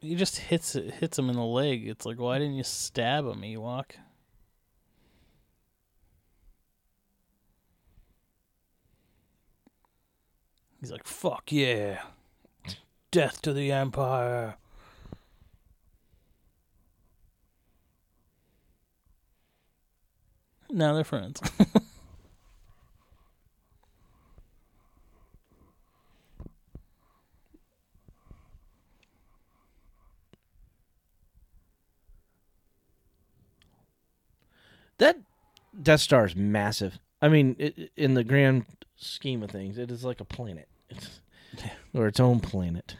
He 0.00 0.14
just 0.14 0.38
hits 0.38 0.74
it, 0.74 0.90
hits 0.90 1.18
him 1.18 1.28
in 1.28 1.36
the 1.36 1.42
leg. 1.42 1.86
It's 1.86 2.06
like, 2.06 2.18
why 2.18 2.38
didn't 2.38 2.54
you 2.54 2.64
stab 2.64 3.26
him, 3.26 3.42
Ewok? 3.42 3.90
He's 10.84 10.92
like, 10.92 11.06
fuck 11.06 11.50
yeah. 11.50 12.02
Death 13.10 13.40
to 13.40 13.54
the 13.54 13.72
Empire. 13.72 14.56
Now 20.68 20.92
they're 20.92 21.04
friends. 21.04 21.40
That 34.98 35.16
Death 35.82 36.00
Star 36.00 36.26
is 36.26 36.36
massive. 36.36 36.98
I 37.22 37.28
mean, 37.30 37.56
it, 37.58 37.90
in 37.96 38.12
the 38.12 38.22
grand 38.22 38.66
scheme 38.96 39.42
of 39.42 39.50
things, 39.50 39.78
it 39.78 39.90
is 39.90 40.04
like 40.04 40.20
a 40.20 40.24
planet. 40.24 40.68
It's, 40.88 41.20
or 41.94 42.06
its 42.06 42.20
own 42.20 42.40
planet. 42.40 42.96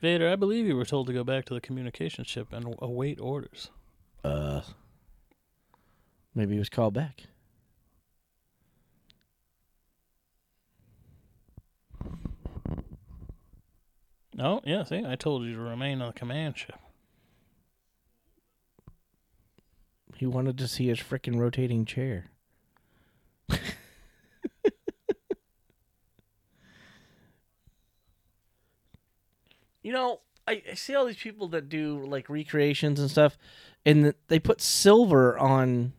Vader, 0.00 0.28
I 0.28 0.36
believe 0.36 0.66
you 0.66 0.76
were 0.76 0.84
told 0.84 1.06
to 1.06 1.12
go 1.12 1.24
back 1.24 1.46
to 1.46 1.54
the 1.54 1.60
communication 1.60 2.24
ship 2.24 2.52
and 2.52 2.76
await 2.80 3.20
orders. 3.20 3.70
Uh, 4.22 4.60
maybe 6.34 6.52
he 6.52 6.58
was 6.58 6.68
called 6.68 6.94
back. 6.94 7.22
Oh, 14.38 14.60
yeah, 14.64 14.82
see, 14.82 15.02
I 15.06 15.14
told 15.14 15.44
you 15.44 15.54
to 15.54 15.60
remain 15.60 16.02
on 16.02 16.08
the 16.08 16.12
command 16.12 16.58
ship. 16.58 16.74
He 20.16 20.26
wanted 20.26 20.58
to 20.58 20.68
see 20.68 20.88
his 20.88 20.98
freaking 20.98 21.38
rotating 21.38 21.84
chair. 21.84 22.26
you 29.84 29.92
know, 29.92 30.20
I, 30.48 30.62
I 30.68 30.74
see 30.74 30.94
all 30.94 31.06
these 31.06 31.16
people 31.16 31.46
that 31.48 31.68
do 31.68 32.04
like 32.04 32.28
recreations 32.28 32.98
and 32.98 33.08
stuff, 33.10 33.38
and 33.86 34.02
th- 34.04 34.16
they 34.26 34.40
put 34.40 34.60
silver 34.60 35.38
on 35.38 35.92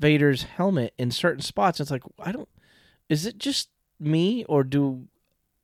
Vader's 0.00 0.42
helmet 0.42 0.94
in 0.98 1.12
certain 1.12 1.42
spots. 1.42 1.78
It's 1.78 1.90
like 1.90 2.02
I 2.18 2.32
don't. 2.32 2.48
Is 3.08 3.26
it 3.26 3.38
just 3.38 3.68
me, 4.00 4.44
or 4.46 4.64
do 4.64 5.06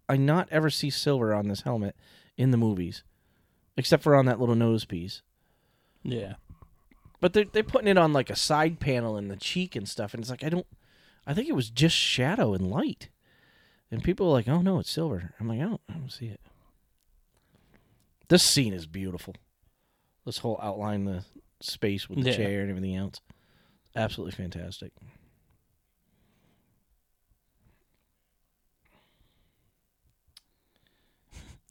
I 0.09 0.16
not 0.16 0.48
ever 0.52 0.70
see 0.70 0.90
silver 0.90 1.35
on 1.35 1.48
this 1.48 1.62
helmet 1.62 1.97
in 2.36 2.51
the 2.51 2.56
movies, 2.56 3.02
except 3.77 4.02
for 4.02 4.14
on 4.14 4.27
that 4.27 4.39
little 4.39 4.55
nose 4.55 4.85
piece? 4.85 5.22
Yeah. 6.02 6.35
But 7.18 7.32
they're 7.32 7.44
they're 7.44 7.62
putting 7.62 7.89
it 7.89 7.98
on 7.98 8.12
like 8.12 8.31
a 8.31 8.36
side 8.36 8.78
panel 8.78 9.16
in 9.16 9.28
the 9.28 9.36
cheek 9.36 9.74
and 9.74 9.89
stuff, 9.89 10.12
and 10.12 10.22
it's 10.22 10.31
like 10.31 10.44
I 10.44 10.51
don't. 10.51 10.66
I 11.27 11.32
think 11.35 11.48
it 11.48 11.55
was 11.55 11.70
just 11.70 11.97
shadow 11.97 12.52
and 12.52 12.70
light, 12.70 13.09
and 13.90 14.05
people 14.05 14.28
are 14.28 14.32
like, 14.32 14.48
"Oh 14.48 14.60
no, 14.60 14.78
it's 14.78 14.90
silver." 14.90 15.35
I'm 15.40 15.48
like, 15.48 15.60
I 15.60 15.64
don't, 15.64 15.81
I 15.89 15.94
don't 15.94 16.12
see 16.12 16.27
it. 16.27 16.40
This 18.31 18.44
scene 18.44 18.73
is 18.73 18.86
beautiful. 18.86 19.35
This 20.24 20.39
whole 20.39 20.61
outline, 20.62 21.05
the 21.05 21.24
space 21.61 22.09
with 22.09 22.23
the 22.23 22.31
Yeah. 22.31 22.36
chair 22.36 22.61
and 22.61 22.70
everything 22.70 22.94
else, 22.94 23.20
absolutely 23.97 24.36
fantastic. 24.36 24.93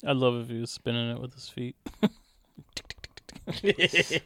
I'd 0.05 0.17
love 0.17 0.35
if 0.41 0.49
he 0.49 0.59
was 0.59 0.71
spinning 0.71 1.11
it 1.11 1.21
with 1.21 1.33
his 1.33 1.47
feet. 1.49 1.77
that 3.45 4.21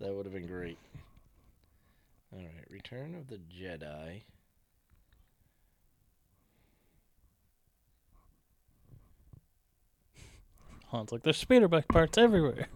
would 0.00 0.24
have 0.24 0.32
been 0.32 0.46
great. 0.46 0.78
All 2.32 2.38
right, 2.40 2.70
Return 2.70 3.14
of 3.14 3.28
the 3.28 3.36
Jedi. 3.36 4.22
Han's 10.92 11.10
like, 11.10 11.22
there's 11.22 11.38
speeder 11.38 11.68
bike 11.68 11.88
parts 11.88 12.18
everywhere. 12.18 12.68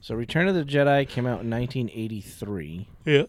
So, 0.00 0.14
Return 0.14 0.48
of 0.48 0.54
the 0.54 0.64
Jedi 0.64 1.08
came 1.08 1.26
out 1.26 1.40
in 1.42 1.50
1983. 1.50 2.88
Yeah. 3.06 3.22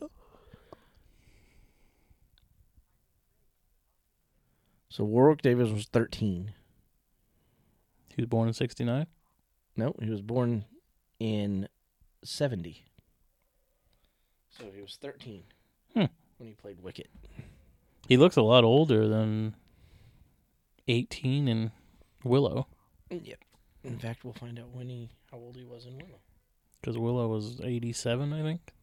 So 4.90 5.04
Warwick 5.04 5.42
Davis 5.42 5.70
was 5.72 5.86
13. 5.88 6.54
He 8.16 8.22
was 8.22 8.28
born 8.28 8.48
in 8.48 8.54
69. 8.54 9.08
No, 9.76 9.94
he 10.02 10.10
was 10.10 10.22
born 10.22 10.64
in 11.20 11.68
70. 12.24 12.86
So 14.58 14.64
he 14.74 14.82
was 14.82 14.96
13 15.02 15.44
Hmm. 15.94 16.06
when 16.38 16.48
he 16.48 16.54
played 16.54 16.80
Wicket. 16.82 17.10
He 18.08 18.18
looks 18.18 18.38
a 18.38 18.42
lot 18.42 18.64
older 18.64 19.08
than 19.08 19.56
18 20.88 21.48
in 21.48 21.72
Willow. 22.24 22.68
Yep. 23.10 23.40
In 23.84 23.98
fact, 23.98 24.24
we'll 24.24 24.34
find 24.34 24.60
out 24.60 24.70
when 24.72 24.90
he 24.90 25.10
how 25.32 25.38
old 25.38 25.56
he 25.56 25.64
was 25.64 25.86
in 25.86 25.98
Willow. 25.98 26.20
Because 26.80 26.98
Willow 26.98 27.28
was 27.28 27.60
87, 27.64 28.34
I 28.34 28.42
think. 28.42 28.74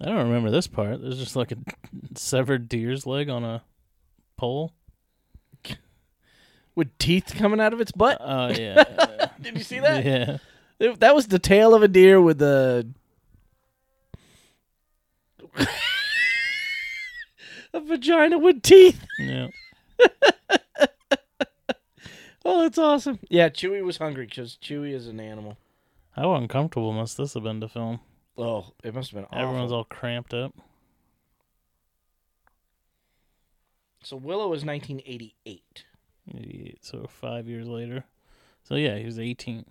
I 0.00 0.06
don't 0.06 0.28
remember 0.28 0.50
this 0.50 0.66
part. 0.66 1.02
There's 1.02 1.18
just 1.18 1.36
like 1.36 1.52
a 1.52 1.56
severed 2.14 2.68
deer's 2.68 3.06
leg 3.06 3.28
on 3.28 3.44
a 3.44 3.62
pole. 4.38 4.72
With 6.74 6.96
teeth 6.96 7.34
coming 7.36 7.60
out 7.60 7.74
of 7.74 7.80
its 7.80 7.92
butt. 7.92 8.16
Oh, 8.20 8.48
yeah. 8.48 8.84
Did 9.40 9.58
you 9.58 9.64
see 9.64 9.80
that? 9.80 10.04
Yeah. 10.04 10.38
That 10.98 11.14
was 11.14 11.26
the 11.26 11.38
tail 11.38 11.74
of 11.74 11.82
a 11.82 11.88
deer 11.88 12.22
with 12.22 12.38
the 12.38 12.88
a 17.72 17.80
vagina 17.80 18.38
with 18.38 18.62
teeth. 18.62 19.04
Yeah. 19.18 19.48
Oh, 22.42 22.62
that's 22.62 22.78
awesome. 22.78 23.18
Yeah, 23.28 23.50
Chewie 23.50 23.84
was 23.84 23.98
hungry 23.98 24.24
because 24.26 24.56
Chewie 24.62 24.94
is 24.94 25.06
an 25.06 25.20
animal. 25.20 25.58
How 26.12 26.34
uncomfortable 26.34 26.92
must 26.92 27.16
this 27.16 27.34
have 27.34 27.42
been 27.42 27.60
to 27.60 27.68
film? 27.68 28.00
Oh, 28.38 28.72
it 28.82 28.94
must 28.94 29.10
have 29.10 29.16
been 29.18 29.26
awful. 29.26 29.38
Everyone's 29.38 29.72
all 29.72 29.84
cramped 29.84 30.32
up. 30.32 30.54
So 34.02 34.16
Willow 34.16 34.48
was 34.48 34.64
1988. 34.64 35.84
88, 36.34 36.78
So 36.80 37.06
five 37.08 37.46
years 37.46 37.68
later. 37.68 38.04
So 38.64 38.74
yeah, 38.76 38.96
he 38.96 39.04
was 39.04 39.18
18. 39.18 39.66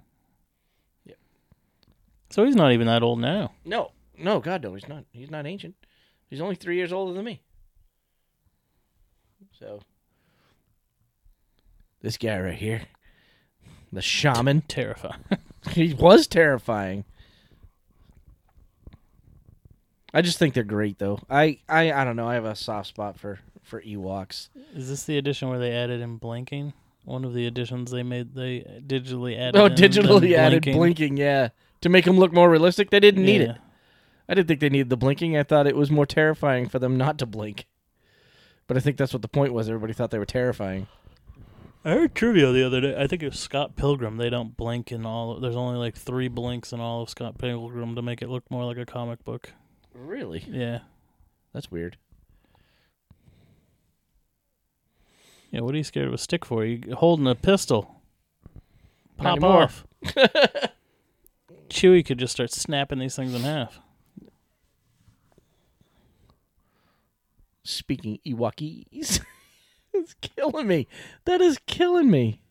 Yep. 1.05 1.17
So 2.29 2.45
he's 2.45 2.55
not 2.55 2.71
even 2.71 2.85
that 2.87 3.01
old 3.01 3.19
now. 3.19 3.51
No, 3.65 3.91
no, 4.19 4.39
God, 4.39 4.63
no, 4.63 4.73
he's 4.73 4.87
not. 4.87 5.05
He's 5.11 5.31
not 5.31 5.45
ancient. 5.45 5.75
He's 6.29 6.41
only 6.41 6.55
three 6.55 6.75
years 6.75 6.93
older 6.93 7.13
than 7.13 7.25
me. 7.25 7.41
So, 9.59 9.81
this 12.01 12.17
guy 12.17 12.39
right 12.39 12.53
here, 12.53 12.83
the 13.91 14.01
shaman, 14.01 14.61
Terrifying. 14.67 15.21
he 15.71 15.93
was 15.93 16.27
terrifying. 16.27 17.03
I 20.13 20.21
just 20.21 20.39
think 20.39 20.53
they're 20.53 20.63
great, 20.63 20.97
though. 20.97 21.19
I, 21.29 21.59
I, 21.67 21.91
I 21.91 22.03
don't 22.03 22.15
know. 22.15 22.27
I 22.27 22.33
have 22.35 22.45
a 22.45 22.55
soft 22.55 22.87
spot 22.87 23.19
for 23.19 23.39
for 23.63 23.81
Ewoks. 23.81 24.49
Is 24.73 24.89
this 24.89 25.03
the 25.03 25.17
edition 25.17 25.49
where 25.49 25.59
they 25.59 25.71
added 25.71 26.01
in 26.01 26.17
blinking? 26.17 26.73
One 27.05 27.23
of 27.23 27.33
the 27.33 27.45
additions 27.45 27.91
they 27.91 28.03
made, 28.03 28.33
they 28.33 28.61
digitally 28.85 29.37
added. 29.37 29.59
Oh, 29.59 29.69
digitally 29.69 30.35
added 30.35 30.63
blinking, 30.63 31.17
yeah, 31.17 31.49
to 31.81 31.89
make 31.89 32.05
them 32.05 32.17
look 32.17 32.33
more 32.33 32.49
realistic. 32.49 32.89
They 32.89 32.99
didn't 32.99 33.25
need 33.25 33.41
it. 33.41 33.57
I 34.29 34.35
didn't 34.35 34.47
think 34.47 34.59
they 34.59 34.69
needed 34.69 34.89
the 34.89 34.97
blinking. 34.97 35.35
I 35.35 35.41
thought 35.41 35.65
it 35.65 35.75
was 35.75 35.89
more 35.89 36.05
terrifying 36.05 36.69
for 36.69 36.77
them 36.77 36.97
not 36.97 37.17
to 37.17 37.25
blink. 37.25 37.65
But 38.67 38.77
I 38.77 38.79
think 38.79 38.97
that's 38.97 39.11
what 39.11 39.23
the 39.23 39.27
point 39.27 39.53
was. 39.53 39.67
Everybody 39.67 39.93
thought 39.93 40.11
they 40.11 40.19
were 40.19 40.25
terrifying. 40.25 40.85
I 41.83 41.91
heard 41.91 42.13
trivia 42.13 42.51
the 42.51 42.63
other 42.63 42.79
day. 42.79 42.95
I 42.95 43.07
think 43.07 43.23
it 43.23 43.29
was 43.29 43.39
Scott 43.39 43.75
Pilgrim. 43.75 44.17
They 44.17 44.29
don't 44.29 44.55
blink 44.55 44.91
in 44.91 45.03
all. 45.03 45.39
There's 45.39 45.55
only 45.55 45.79
like 45.79 45.95
three 45.95 46.27
blinks 46.27 46.71
in 46.71 46.79
all 46.79 47.01
of 47.01 47.09
Scott 47.09 47.39
Pilgrim 47.39 47.95
to 47.95 48.03
make 48.03 48.21
it 48.21 48.29
look 48.29 48.43
more 48.51 48.63
like 48.65 48.77
a 48.77 48.85
comic 48.85 49.25
book. 49.25 49.53
Really? 49.95 50.45
Yeah. 50.47 50.81
That's 51.51 51.71
weird. 51.71 51.97
Yeah. 55.49 55.61
What 55.61 55.73
are 55.73 55.77
you 55.79 55.83
scared 55.83 56.07
of 56.07 56.13
a 56.13 56.19
stick 56.19 56.45
for? 56.45 56.63
You 56.63 56.93
holding 56.93 57.25
a 57.25 57.33
pistol? 57.33 58.01
Pop 59.17 59.43
off. 59.43 59.87
Chewie 61.69 62.05
could 62.05 62.19
just 62.19 62.33
start 62.33 62.51
snapping 62.51 62.99
these 62.99 63.15
things 63.15 63.33
in 63.33 63.41
half. 63.41 63.79
Speaking 67.63 68.19
Ewokese. 68.25 69.21
it's 69.93 70.15
killing 70.21 70.67
me. 70.67 70.87
That 71.25 71.41
is 71.41 71.59
killing 71.65 72.09
me. 72.09 72.41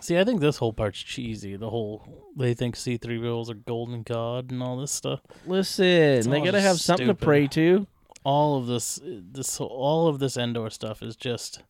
See, 0.00 0.18
I 0.18 0.24
think 0.24 0.40
this 0.40 0.56
whole 0.58 0.72
part's 0.72 1.00
cheesy. 1.00 1.56
The 1.56 1.70
whole 1.70 2.32
they 2.36 2.54
think 2.54 2.76
C 2.76 2.96
three 2.96 3.18
PO 3.18 3.40
is 3.42 3.48
a 3.48 3.54
golden 3.54 4.02
god 4.02 4.50
and 4.50 4.62
all 4.62 4.78
this 4.78 4.92
stuff. 4.92 5.20
Listen, 5.46 6.28
they 6.30 6.40
gotta 6.40 6.60
have 6.60 6.80
something 6.80 7.06
to 7.06 7.14
pray 7.14 7.46
to. 7.48 7.86
All 8.22 8.58
of 8.58 8.66
this, 8.66 9.00
this, 9.02 9.60
all 9.60 10.08
of 10.08 10.18
this 10.18 10.36
Endor 10.36 10.68
stuff 10.70 11.02
is 11.02 11.16
just 11.16 11.62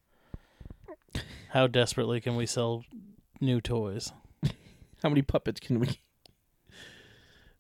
how 1.51 1.67
desperately 1.67 2.21
can 2.21 2.37
we 2.37 2.47
sell 2.47 2.85
new 3.41 3.61
toys? 3.61 4.13
How 5.03 5.09
many 5.09 5.23
puppets 5.23 5.61
can 5.61 5.81
we? 5.81 6.01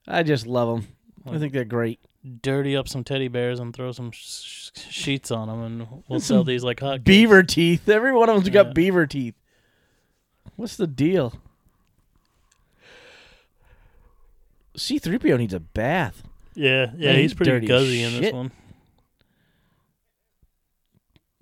I 0.06 0.22
just 0.22 0.46
love 0.46 0.82
them. 0.82 0.88
I 1.26 1.38
think 1.38 1.52
they're 1.52 1.64
great. 1.64 2.00
Dirty 2.42 2.76
up 2.76 2.86
some 2.86 3.02
teddy 3.02 3.28
bears 3.28 3.60
and 3.60 3.74
throw 3.74 3.92
some 3.92 4.10
sh- 4.10 4.70
sheets 4.74 5.30
on 5.30 5.48
them, 5.48 5.62
and 5.62 6.04
we'll 6.08 6.20
sell 6.20 6.44
these 6.44 6.62
like 6.62 6.80
hot. 6.80 7.02
Beaver 7.02 7.42
teeth. 7.42 7.88
Every 7.88 8.12
one 8.12 8.28
of 8.28 8.34
them's 8.36 8.48
Yeah. 8.48 8.52
got 8.64 8.74
beaver 8.74 9.06
teeth. 9.06 9.34
What's 10.56 10.76
the 10.76 10.86
deal? 10.86 11.34
C3PO 14.76 15.38
needs 15.38 15.54
a 15.54 15.60
bath. 15.60 16.22
Yeah, 16.54 16.90
yeah, 16.96 17.12
Man, 17.12 17.20
he's 17.20 17.30
he's 17.30 17.34
pretty 17.34 17.66
guzzy 17.66 18.02
in 18.02 18.20
this 18.20 18.32
one. 18.32 18.50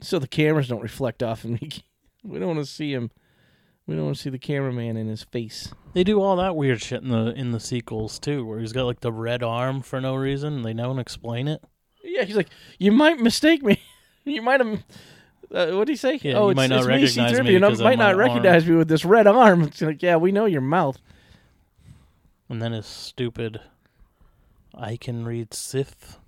So 0.01 0.19
the 0.19 0.29
cameras 0.29 0.69
don't 0.69 0.83
reflect 0.83 1.23
off 1.23 1.45
of 1.45 1.51
me. 1.51 1.71
We 2.25 2.39
don't 2.41 2.49
want 2.49 2.59
to 2.59 2.67
see 2.67 2.93
him. 2.93 3.11
We 3.89 3.95
don't 3.95 4.05
want 4.05 4.17
to 4.19 4.23
see 4.23 4.31
the 4.31 4.39
cameraman 4.39 4.99
in 4.99 5.09
his 5.09 5.23
face. 5.23 5.73
They 5.95 6.05
do 6.05 6.21
all 6.21 6.37
that 6.37 6.55
weird 6.55 6.83
shit 6.83 7.03
in 7.03 7.09
the 7.09 7.33
in 7.33 7.53
the 7.53 7.59
sequels 7.59 8.19
too, 8.19 8.45
where 8.45 8.61
he's 8.61 8.75
got 8.75 8.85
like 8.85 9.01
the 9.01 9.11
red 9.11 9.43
arm 9.43 9.81
for 9.81 9.99
no 9.99 10.15
reason. 10.15 10.57
And 10.57 10.65
they 10.65 10.75
don't 10.75 10.99
explain 10.99 11.49
it. 11.49 11.65
Yeah, 12.05 12.25
he's 12.25 12.37
like, 12.37 12.51
you 12.79 12.93
might 12.93 13.19
mistake 13.19 13.63
me. 13.63 13.81
you 14.25 14.43
might 14.43 14.61
have. 14.61 14.85
Uh, 15.51 15.71
what 15.73 15.87
do 15.87 15.93
you 15.93 15.97
say? 15.97 16.21
Yeah, 16.23 16.35
oh, 16.35 16.45
you 16.45 16.51
it's, 16.51 16.57
might 16.57 16.67
not 16.69 16.81
it's 16.81 16.87
recognize 16.87 17.17
me, 17.17 17.23
me 17.23 17.35
C-3PO. 17.35 17.53
You 17.53 17.61
know, 17.61 17.71
might 17.83 17.99
not 17.99 18.17
recognize 18.17 18.69
me 18.69 18.77
with 18.77 18.89
this 18.89 19.07
red 19.07 19.27
arm. 19.27 19.63
It's 19.63 19.81
like, 19.81 20.03
yeah, 20.03 20.17
we 20.17 20.33
know 20.33 20.45
your 20.45 20.61
mouth. 20.61 20.99
And 22.51 22.61
then 22.61 22.73
his 22.73 22.85
stupid, 22.85 23.63
I 24.75 24.99
can 24.99 25.25
read 25.25 25.55
Sith, 25.55 26.19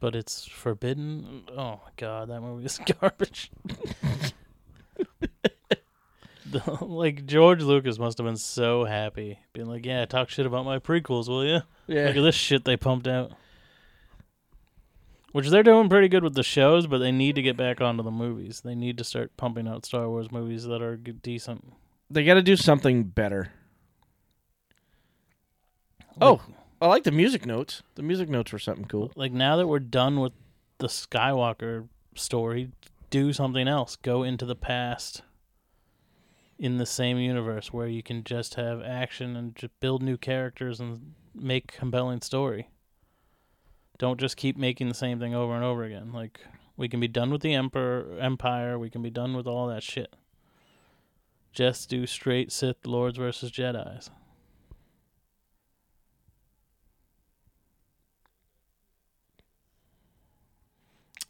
but 0.00 0.16
it's 0.16 0.46
forbidden. 0.46 1.42
Oh 1.54 1.72
my 1.84 1.90
god, 1.98 2.30
that 2.30 2.40
movie 2.40 2.64
is 2.64 2.80
garbage. 3.00 3.50
The- 6.50 6.78
like 6.84 7.26
George 7.26 7.62
Lucas 7.62 7.98
must 7.98 8.18
have 8.18 8.26
been 8.26 8.36
so 8.36 8.84
happy, 8.84 9.38
being 9.52 9.66
like, 9.66 9.84
"Yeah, 9.86 10.04
talk 10.04 10.28
shit 10.28 10.46
about 10.46 10.64
my 10.64 10.78
prequels, 10.78 11.28
will 11.28 11.44
you? 11.44 11.60
Yeah. 11.86 12.06
Look 12.06 12.16
at 12.16 12.22
this 12.22 12.34
shit 12.34 12.64
they 12.64 12.76
pumped 12.76 13.06
out." 13.08 13.32
Which 15.32 15.48
they're 15.48 15.62
doing 15.62 15.88
pretty 15.90 16.08
good 16.08 16.24
with 16.24 16.34
the 16.34 16.42
shows, 16.42 16.86
but 16.86 16.98
they 16.98 17.12
need 17.12 17.34
to 17.34 17.42
get 17.42 17.56
back 17.58 17.80
onto 17.82 18.02
the 18.02 18.10
movies. 18.10 18.62
They 18.64 18.74
need 18.74 18.96
to 18.98 19.04
start 19.04 19.36
pumping 19.36 19.68
out 19.68 19.84
Star 19.84 20.08
Wars 20.08 20.32
movies 20.32 20.64
that 20.64 20.80
are 20.80 20.96
g- 20.96 21.12
decent. 21.12 21.72
They 22.10 22.24
got 22.24 22.34
to 22.34 22.42
do 22.42 22.56
something 22.56 23.02
better. 23.04 23.50
Oh, 26.20 26.40
I 26.80 26.86
like 26.86 27.04
the 27.04 27.10
music 27.10 27.44
notes. 27.44 27.82
The 27.96 28.02
music 28.02 28.28
notes 28.30 28.52
were 28.52 28.58
something 28.58 28.86
cool. 28.86 29.12
like 29.16 29.32
now 29.32 29.56
that 29.56 29.66
we're 29.66 29.78
done 29.78 30.20
with 30.20 30.32
the 30.78 30.86
Skywalker 30.86 31.88
story, 32.14 32.70
do 33.10 33.32
something 33.32 33.68
else. 33.68 33.96
Go 33.96 34.22
into 34.22 34.46
the 34.46 34.56
past 34.56 35.22
in 36.58 36.78
the 36.78 36.86
same 36.86 37.18
universe 37.18 37.72
where 37.72 37.86
you 37.86 38.02
can 38.02 38.24
just 38.24 38.54
have 38.54 38.82
action 38.82 39.36
and 39.36 39.54
just 39.54 39.78
build 39.80 40.02
new 40.02 40.16
characters 40.16 40.80
and 40.80 41.14
make 41.34 41.72
compelling 41.72 42.20
story. 42.22 42.68
Don't 43.98 44.20
just 44.20 44.36
keep 44.36 44.56
making 44.56 44.88
the 44.88 44.94
same 44.94 45.18
thing 45.18 45.34
over 45.34 45.54
and 45.54 45.64
over 45.64 45.84
again. 45.84 46.12
Like 46.12 46.40
we 46.76 46.88
can 46.88 47.00
be 47.00 47.08
done 47.08 47.30
with 47.30 47.42
the 47.42 47.54
Emperor 47.54 48.18
Empire, 48.18 48.78
we 48.78 48.90
can 48.90 49.02
be 49.02 49.10
done 49.10 49.34
with 49.36 49.46
all 49.46 49.66
that 49.68 49.82
shit. 49.82 50.14
Just 51.52 51.88
do 51.88 52.06
straight 52.06 52.52
Sith 52.52 52.86
Lords 52.86 53.16
versus 53.16 53.50
Jedi's. 53.50 54.10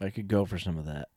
I 0.00 0.10
could 0.10 0.28
go 0.28 0.44
for 0.44 0.58
some 0.58 0.76
of 0.76 0.84
that. 0.86 1.08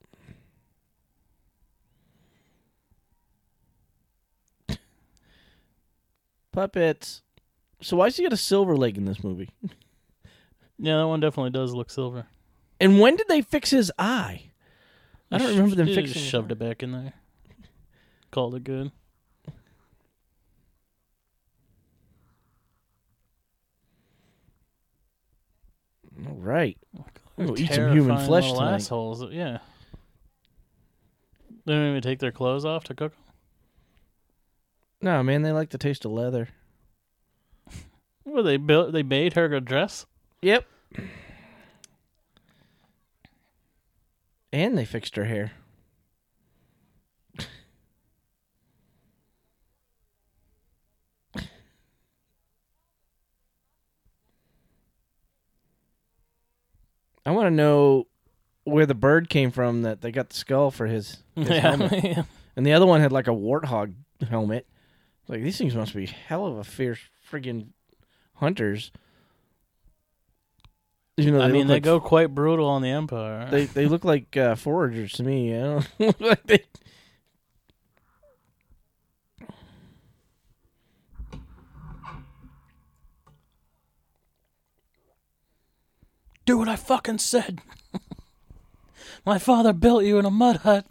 Puppets. 6.51 7.21
So 7.81 7.97
why 7.97 8.07
does 8.07 8.17
he 8.17 8.23
got 8.23 8.33
a 8.33 8.37
silver 8.37 8.75
leg 8.75 8.97
in 8.97 9.05
this 9.05 9.23
movie? 9.23 9.49
Yeah, 10.81 10.99
that 10.99 11.07
one 11.07 11.19
definitely 11.19 11.49
does 11.49 11.73
look 11.73 11.89
silver. 11.89 12.25
And 12.79 13.01
when 13.01 13.17
did 13.17 13.27
they 13.27 13.41
fix 13.41 13.69
his 13.69 13.91
eye? 13.99 14.51
I 15.29 15.37
don't 15.37 15.49
remember 15.49 15.75
them 15.75 15.87
fixing 15.87 16.13
Just 16.13 16.25
shoved 16.25 16.53
it 16.53 16.55
back 16.57 16.81
in 16.81 16.93
there. 16.93 17.11
Called 18.31 18.55
it 18.55 18.63
good. 18.63 18.89
All 26.27 26.35
right. 26.35 26.77
We'll 27.37 27.59
eat 27.59 27.71
some 27.71 27.91
human 27.93 28.17
flesh 28.25 28.51
tonight. 28.51 28.75
assholes. 28.75 29.23
Yeah. 29.31 29.59
They 31.65 31.73
don't 31.73 31.89
even 31.89 32.01
take 32.01 32.19
their 32.19 32.31
clothes 32.31 32.65
off 32.65 32.83
to 32.85 32.93
cook. 32.93 33.13
'em? 33.13 33.28
No, 35.01 35.23
man, 35.23 35.41
they 35.43 35.51
like 35.51 35.69
the 35.69 35.77
taste 35.77 36.05
of 36.05 36.11
leather. 36.11 36.49
Well, 38.25 38.43
they 38.43 38.57
built. 38.57 38.91
They 38.91 39.01
made 39.01 39.33
her 39.33 39.45
a 39.45 39.59
dress. 39.59 40.05
Yep. 40.43 40.63
And 44.53 44.77
they 44.77 44.85
fixed 44.85 45.15
her 45.15 45.25
hair. 45.25 45.53
I 57.25 57.31
want 57.31 57.47
to 57.47 57.51
know 57.51 58.07
where 58.63 58.85
the 58.85 58.95
bird 58.95 59.29
came 59.29 59.51
from 59.51 59.83
that 59.83 60.01
they 60.01 60.11
got 60.11 60.29
the 60.29 60.35
skull 60.35 60.71
for 60.71 60.87
his, 60.87 61.23
his 61.35 61.47
helmet. 61.59 61.91
Yeah. 62.03 62.23
And 62.55 62.65
the 62.65 62.73
other 62.73 62.85
one 62.85 62.99
had 62.99 63.11
like 63.13 63.27
a 63.27 63.31
warthog 63.31 63.93
helmet. 64.29 64.67
Like 65.29 65.43
these 65.43 65.59
things 65.59 65.75
must 65.75 65.93
be 65.93 66.07
hell 66.07 66.47
of 66.47 66.57
a 66.57 66.63
fierce 66.63 66.99
friggin' 67.31 67.67
hunters. 68.33 68.91
You 71.17 71.31
know, 71.31 71.41
I 71.41 71.49
mean, 71.49 71.67
they 71.67 71.75
like, 71.75 71.83
go 71.83 71.99
quite 71.99 72.33
brutal 72.33 72.67
on 72.67 72.81
the 72.81 72.89
Empire. 72.89 73.47
They 73.51 73.65
they 73.65 73.85
look 73.85 74.03
like 74.03 74.35
uh, 74.35 74.55
foragers 74.55 75.13
to 75.13 75.23
me. 75.23 75.55
I 75.55 75.59
don't 75.59 75.89
look 75.99 76.19
like 76.19 76.43
they. 76.43 76.63
do 86.45 86.57
what 86.57 86.67
I 86.67 86.77
fucking 86.77 87.19
said. 87.19 87.61
My 89.25 89.37
father 89.37 89.71
built 89.71 90.03
you 90.03 90.17
in 90.17 90.25
a 90.25 90.31
mud 90.31 90.55
hut. 90.57 90.87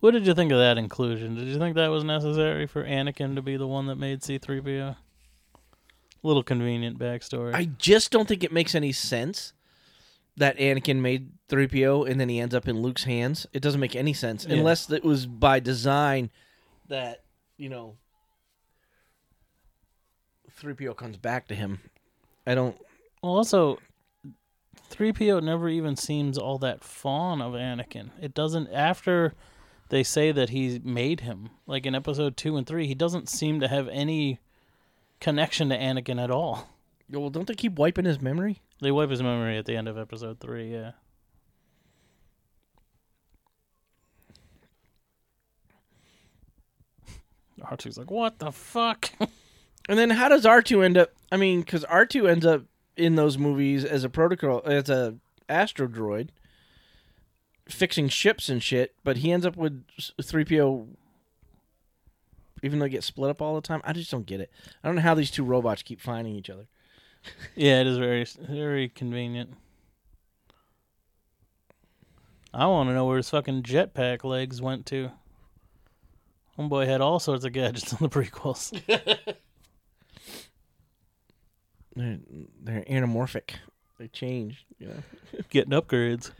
What 0.00 0.12
did 0.12 0.26
you 0.26 0.34
think 0.34 0.52
of 0.52 0.58
that 0.58 0.78
inclusion? 0.78 1.34
Did 1.34 1.48
you 1.48 1.58
think 1.58 1.74
that 1.74 1.88
was 1.88 2.04
necessary 2.04 2.66
for 2.66 2.84
Anakin 2.84 3.34
to 3.34 3.42
be 3.42 3.56
the 3.56 3.66
one 3.66 3.86
that 3.86 3.96
made 3.96 4.20
C3PO? 4.20 4.96
Little 6.22 6.42
convenient 6.42 6.98
backstory. 6.98 7.54
I 7.54 7.64
just 7.64 8.10
don't 8.10 8.28
think 8.28 8.44
it 8.44 8.52
makes 8.52 8.74
any 8.74 8.92
sense 8.92 9.52
that 10.36 10.56
Anakin 10.58 11.00
made 11.00 11.30
3PO 11.48 12.08
and 12.08 12.20
then 12.20 12.28
he 12.28 12.38
ends 12.38 12.54
up 12.54 12.68
in 12.68 12.80
Luke's 12.80 13.04
hands. 13.04 13.46
It 13.52 13.60
doesn't 13.60 13.80
make 13.80 13.96
any 13.96 14.12
sense 14.12 14.46
Yeah. 14.48 14.56
unless 14.56 14.90
it 14.90 15.04
was 15.04 15.26
by 15.26 15.58
design 15.60 16.30
that 16.88 17.22
you 17.56 17.68
know 17.68 17.96
3PO 20.60 20.96
comes 20.96 21.16
back 21.16 21.48
to 21.48 21.54
him. 21.54 21.80
I 22.46 22.54
don't. 22.54 22.76
Well, 23.22 23.32
also, 23.36 23.78
3PO 24.90 25.42
never 25.42 25.68
even 25.68 25.96
seems 25.96 26.38
all 26.38 26.58
that 26.58 26.82
fond 26.82 27.42
of 27.42 27.52
Anakin. 27.52 28.10
It 28.20 28.34
doesn't, 28.34 28.68
after 28.72 29.34
they 29.88 30.02
say 30.02 30.32
that 30.32 30.50
he 30.50 30.80
made 30.84 31.20
him, 31.20 31.50
like 31.66 31.86
in 31.86 31.94
episode 31.94 32.36
2 32.36 32.56
and 32.56 32.66
3, 32.66 32.86
he 32.86 32.94
doesn't 32.94 33.28
seem 33.28 33.60
to 33.60 33.68
have 33.68 33.88
any 33.88 34.40
connection 35.20 35.68
to 35.70 35.78
Anakin 35.78 36.22
at 36.22 36.30
all. 36.30 36.68
Well, 37.10 37.30
don't 37.30 37.46
they 37.46 37.54
keep 37.54 37.78
wiping 37.78 38.04
his 38.04 38.20
memory? 38.20 38.60
They 38.80 38.90
wipe 38.90 39.10
his 39.10 39.22
memory 39.22 39.56
at 39.56 39.64
the 39.64 39.76
end 39.76 39.88
of 39.88 39.96
episode 39.96 40.40
3, 40.40 40.72
yeah. 40.72 40.92
R2's 47.62 47.96
like, 47.98 48.10
what 48.10 48.38
the 48.38 48.52
fuck? 48.52 49.10
And 49.88 49.98
then 49.98 50.10
how 50.10 50.28
does 50.28 50.44
R2 50.44 50.84
end 50.84 50.98
up? 50.98 51.12
I 51.32 51.38
mean, 51.38 51.60
because 51.60 51.84
R2 51.86 52.28
ends 52.30 52.44
up 52.44 52.64
in 52.96 53.16
those 53.16 53.38
movies 53.38 53.84
as 53.84 54.04
a 54.04 54.10
protocol, 54.10 54.60
as 54.66 54.90
a 54.90 55.16
astro 55.48 55.88
droid, 55.88 56.28
fixing 57.68 58.08
ships 58.08 58.48
and 58.48 58.62
shit. 58.62 58.94
But 59.04 59.18
he 59.18 59.32
ends 59.32 59.46
up 59.46 59.56
with 59.56 59.84
3PO, 60.20 60.88
even 62.62 62.78
though 62.78 62.84
they 62.86 62.90
get 62.90 63.04
split 63.04 63.30
up 63.30 63.42
all 63.42 63.54
the 63.54 63.60
time. 63.60 63.80
I 63.84 63.92
just 63.92 64.10
don't 64.10 64.26
get 64.26 64.40
it. 64.40 64.50
I 64.82 64.88
don't 64.88 64.96
know 64.96 65.02
how 65.02 65.14
these 65.14 65.30
two 65.30 65.44
robots 65.44 65.82
keep 65.82 66.00
finding 66.00 66.34
each 66.34 66.50
other. 66.50 66.66
Yeah, 67.56 67.80
it 67.80 67.86
is 67.88 67.98
very 67.98 68.24
very 68.38 68.88
convenient. 68.88 69.50
I 72.54 72.66
want 72.66 72.88
to 72.88 72.94
know 72.94 73.04
where 73.06 73.16
his 73.16 73.28
fucking 73.28 73.64
jetpack 73.64 74.24
legs 74.24 74.62
went 74.62 74.86
to. 74.86 75.10
Homeboy 76.58 76.86
had 76.86 77.00
all 77.00 77.18
sorts 77.18 77.44
of 77.44 77.52
gadgets 77.52 77.92
in 77.92 77.98
the 78.00 78.08
prequels. 78.08 78.70
They're, 81.96 82.18
they're 82.62 82.84
anamorphic. 82.84 83.54
They 83.98 84.06
change. 84.06 84.64
You 84.78 84.86
know. 84.86 85.02
Getting 85.50 85.72
upgrades. 85.72 86.30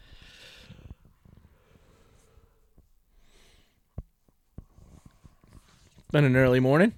Been 6.13 6.25
an 6.25 6.37
early 6.37 6.61
morning. 6.61 6.95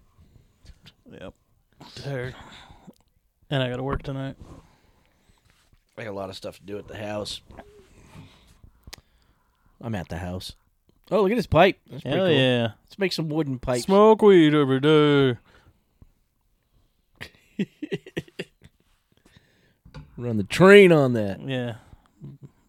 Yep. 1.10 1.34
Tired. 1.96 2.34
And 3.50 3.62
I 3.62 3.68
got 3.68 3.76
to 3.78 3.82
work 3.82 4.02
tonight. 4.02 4.36
I 5.98 6.04
got 6.04 6.10
a 6.10 6.12
lot 6.12 6.28
of 6.30 6.36
stuff 6.36 6.58
to 6.58 6.62
do 6.62 6.78
at 6.78 6.86
the 6.86 6.96
house. 6.96 7.40
I'm 9.80 9.94
at 9.94 10.08
the 10.08 10.18
house. 10.18 10.52
Oh, 11.10 11.22
look 11.22 11.32
at 11.32 11.36
this 11.36 11.46
pipe. 11.48 11.78
That's 11.90 12.02
pretty 12.02 12.16
Hell 12.16 12.26
cool. 12.26 12.34
yeah. 12.36 12.62
Let's 12.84 12.98
make 12.98 13.12
some 13.12 13.28
wooden 13.28 13.58
pipes. 13.58 13.84
Smoke 13.84 14.22
weed 14.22 14.54
every 14.54 14.78
day. 14.80 15.36
Run 20.16 20.36
the 20.36 20.44
train 20.44 20.92
on 20.92 21.14
that. 21.14 21.40
Yeah. 21.40 21.76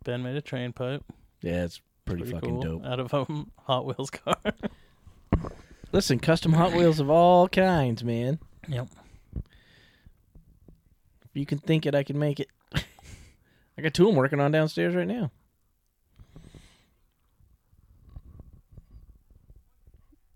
Ben 0.03 0.23
made 0.23 0.35
a 0.35 0.41
train 0.41 0.73
pipe. 0.73 1.03
Yeah, 1.41 1.65
it's 1.65 1.81
pretty, 2.05 2.23
Pretty 2.23 2.35
fucking 2.35 2.61
cool. 2.61 2.79
dope. 2.79 2.85
Out 2.85 2.99
of 2.99 3.13
a 3.13 3.25
Hot 3.63 3.85
Wheels 3.85 4.09
car. 4.09 4.35
Listen, 5.91 6.19
custom 6.19 6.53
Hot 6.53 6.73
Wheels 6.73 6.99
of 6.99 7.09
all 7.09 7.49
kinds, 7.49 8.03
man. 8.03 8.39
Yep. 8.67 8.87
If 9.35 11.31
you 11.33 11.45
can 11.45 11.57
think 11.57 11.85
it, 11.85 11.95
I 11.95 12.03
can 12.03 12.17
make 12.17 12.39
it. 12.39 12.47
I 12.73 13.81
got 13.81 13.93
two 13.93 14.03
of 14.03 14.09
them 14.09 14.17
working 14.17 14.39
on 14.39 14.51
downstairs 14.51 14.95
right 14.95 15.07
now. 15.07 15.31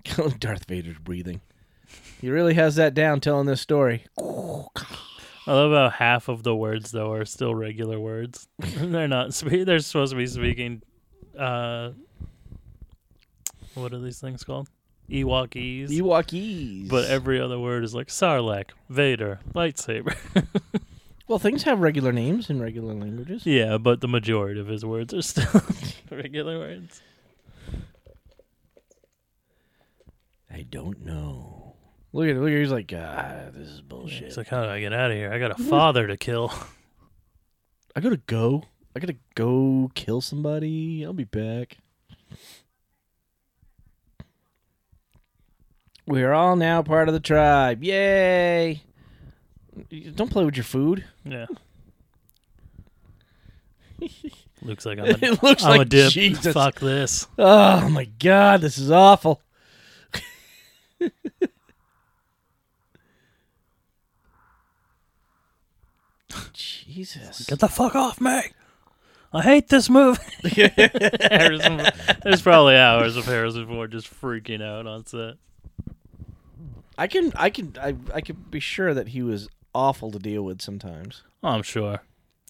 Darth 0.40 0.66
Vader's 0.66 1.00
breathing. 1.00 1.42
He 2.20 2.30
really 2.30 2.54
has 2.54 2.76
that 2.76 2.94
down 2.94 3.22
telling 3.22 3.46
this 3.46 3.62
story. 3.62 4.06
I 4.18 5.54
love 5.54 5.72
how 5.72 5.90
half 5.90 6.28
of 6.28 6.44
the 6.44 6.56
words 6.56 6.92
though 6.92 7.14
are 7.14 7.26
still 7.26 7.54
regular 7.54 8.00
words. 8.00 8.48
they're 8.60 9.08
not. 9.08 9.34
Spe- 9.34 9.66
they're 9.66 9.80
supposed 9.80 10.12
to 10.12 10.18
be 10.18 10.28
speaking. 10.28 10.82
Uh, 11.38 11.92
what 13.74 13.94
are 13.94 14.00
these 14.00 14.20
things 14.20 14.44
called? 14.44 14.70
Ewokese. 15.10 15.90
Ewokese. 15.90 16.90
but 16.90 17.06
every 17.06 17.40
other 17.40 17.60
word 17.60 17.84
is 17.84 17.94
like 17.94 18.08
Sarlacc, 18.08 18.70
Vader, 18.90 19.40
lightsaber. 19.54 20.16
well, 21.28 21.40
things 21.40 21.64
have 21.64 21.80
regular 21.80 22.12
names 22.12 22.50
in 22.50 22.62
regular 22.62 22.94
languages. 22.94 23.46
yeah, 23.46 23.78
but 23.78 24.02
the 24.02 24.08
majority 24.08 24.60
of 24.60 24.68
his 24.68 24.84
words 24.84 25.14
are 25.14 25.22
still 25.22 25.62
regular 26.12 26.58
words. 26.58 27.02
I 30.52 30.62
don't 30.64 31.06
know. 31.06 31.76
Look 32.14 32.30
at 32.30 32.38
look 32.38 32.50
at 32.50 32.58
he's 32.58 32.72
like, 32.72 32.94
ah, 32.96 33.50
this 33.54 33.68
is 33.68 33.82
bullshit. 33.82 34.28
It's 34.28 34.38
like, 34.38 34.48
how 34.48 34.64
do 34.64 34.70
I 34.70 34.80
get 34.80 34.94
out 34.94 35.12
of 35.12 35.18
here? 35.18 35.34
I 35.34 35.38
got 35.38 35.60
a 35.60 35.64
father 35.64 36.08
to 36.08 36.16
kill. 36.16 36.52
I 37.96 38.00
gotta 38.00 38.22
go. 38.26 38.64
I 38.96 39.00
gotta 39.02 39.18
go 39.36 39.92
kill 39.96 40.22
somebody. 40.22 41.04
I'll 41.04 41.12
be 41.12 41.26
back. 41.26 41.78
We're 46.08 46.34
all 46.34 46.56
now 46.56 46.84
part 46.84 47.08
of 47.08 47.14
the 47.14 47.20
tribe. 47.20 47.84
Yay! 47.84 48.84
Don't 50.16 50.32
play 50.32 50.46
with 50.46 50.56
your 50.56 50.64
food. 50.64 51.04
Yeah. 51.24 51.48
Looks 54.62 54.86
like 54.86 55.00
I'm 55.00 55.06
a, 55.06 55.18
it 55.22 55.44
looks 55.44 55.64
I'm 55.64 55.72
like 55.72 55.82
a 55.82 55.86
dip. 55.86 56.12
Jesus. 56.12 56.54
Fuck 56.54 56.80
this. 56.80 57.28
Oh 57.38 57.88
my 57.90 58.06
god, 58.06 58.62
this 58.62 58.78
is 58.80 58.90
awful. 58.90 59.42
Jesus. 66.54 67.46
Get 67.46 67.60
the 67.60 67.68
fuck 67.68 67.94
off 67.96 68.20
me. 68.20 68.42
I 69.34 69.42
hate 69.42 69.68
this 69.68 69.90
movie. 69.90 70.22
Harrison, 71.30 71.82
there's 72.24 72.42
probably 72.42 72.76
hours 72.78 73.18
of 73.18 73.26
Harrison 73.26 73.68
Ford 73.68 73.92
just 73.92 74.10
freaking 74.10 74.64
out 74.64 74.88
on 74.88 75.06
set. 75.06 75.36
I 76.98 77.08
can 77.08 77.32
I 77.36 77.50
can 77.50 77.76
I 77.82 77.96
I 78.14 78.22
can 78.22 78.36
be 78.50 78.60
sure 78.60 78.94
that 78.94 79.10
he 79.10 79.22
was 79.22 79.48
awful 79.74 80.12
to 80.12 80.20
deal 80.20 80.44
with 80.44 80.62
sometimes. 80.62 81.24
Oh, 81.44 81.50
I'm 81.50 81.64
sure. 81.64 82.02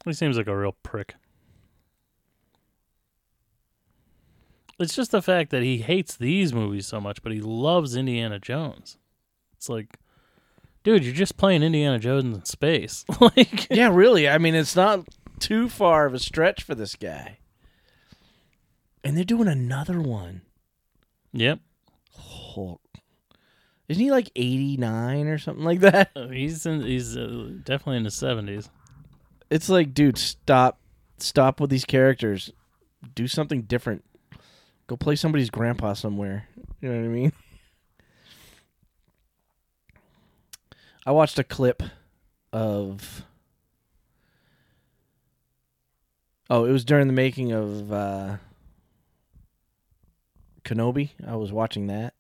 He 0.05 0.13
seems 0.13 0.37
like 0.37 0.47
a 0.47 0.55
real 0.55 0.75
prick. 0.83 1.15
It's 4.77 4.95
just 4.95 5.11
the 5.11 5.21
fact 5.21 5.51
that 5.51 5.63
he 5.63 5.77
hates 5.79 6.15
these 6.15 6.53
movies 6.53 6.85
so 6.85 6.99
much, 6.99 7.23
but 7.23 7.31
he 7.31 7.39
loves 7.39 7.95
Indiana 7.95 8.39
Jones. 8.39 8.97
It's 9.55 9.69
like, 9.69 9.97
dude, 10.83 11.03
you're 11.03 11.13
just 11.13 11.37
playing 11.37 11.63
Indiana 11.63 11.97
Jones 11.97 12.37
in 12.37 12.45
space. 12.45 13.05
like, 13.19 13.69
yeah, 13.69 13.89
really. 13.89 14.27
I 14.27 14.37
mean, 14.37 14.53
it's 14.53 14.75
not 14.75 15.07
too 15.39 15.69
far 15.69 16.05
of 16.05 16.13
a 16.13 16.19
stretch 16.19 16.61
for 16.63 16.75
this 16.75 16.95
guy. 16.95 17.37
And 19.03 19.15
they're 19.15 19.23
doing 19.23 19.47
another 19.47 20.01
one. 20.01 20.41
yep. 21.31 21.59
Oh. 22.57 22.79
Isn't 23.87 24.03
he 24.03 24.11
like 24.11 24.31
89 24.35 25.27
or 25.27 25.37
something 25.37 25.63
like 25.63 25.81
that? 25.81 26.11
Uh, 26.15 26.27
He's 26.27 26.65
in. 26.65 26.81
He's 26.81 27.15
uh, 27.15 27.51
definitely 27.63 27.97
in 27.97 28.05
his 28.05 28.15
seventies. 28.15 28.69
It's 29.49 29.69
like, 29.69 29.93
dude, 29.93 30.17
stop 30.17 30.79
stop 31.17 31.59
with 31.59 31.69
these 31.69 31.85
characters. 31.85 32.51
Do 33.13 33.27
something 33.27 33.61
different. 33.63 34.03
Go 34.87 34.97
play 34.97 35.15
somebody's 35.15 35.49
grandpa 35.49 35.93
somewhere. 35.93 36.47
You 36.81 36.89
know 36.89 36.97
what 36.99 37.05
I 37.05 37.09
mean? 37.09 37.31
I 41.05 41.11
watched 41.11 41.37
a 41.37 41.43
clip 41.43 41.83
of 42.51 43.23
Oh, 46.49 46.65
it 46.65 46.71
was 46.71 46.85
during 46.85 47.07
the 47.07 47.13
making 47.13 47.51
of 47.51 47.91
uh 47.91 48.37
Kenobi. 50.63 51.11
I 51.25 51.35
was 51.35 51.51
watching 51.51 51.87
that. 51.87 52.15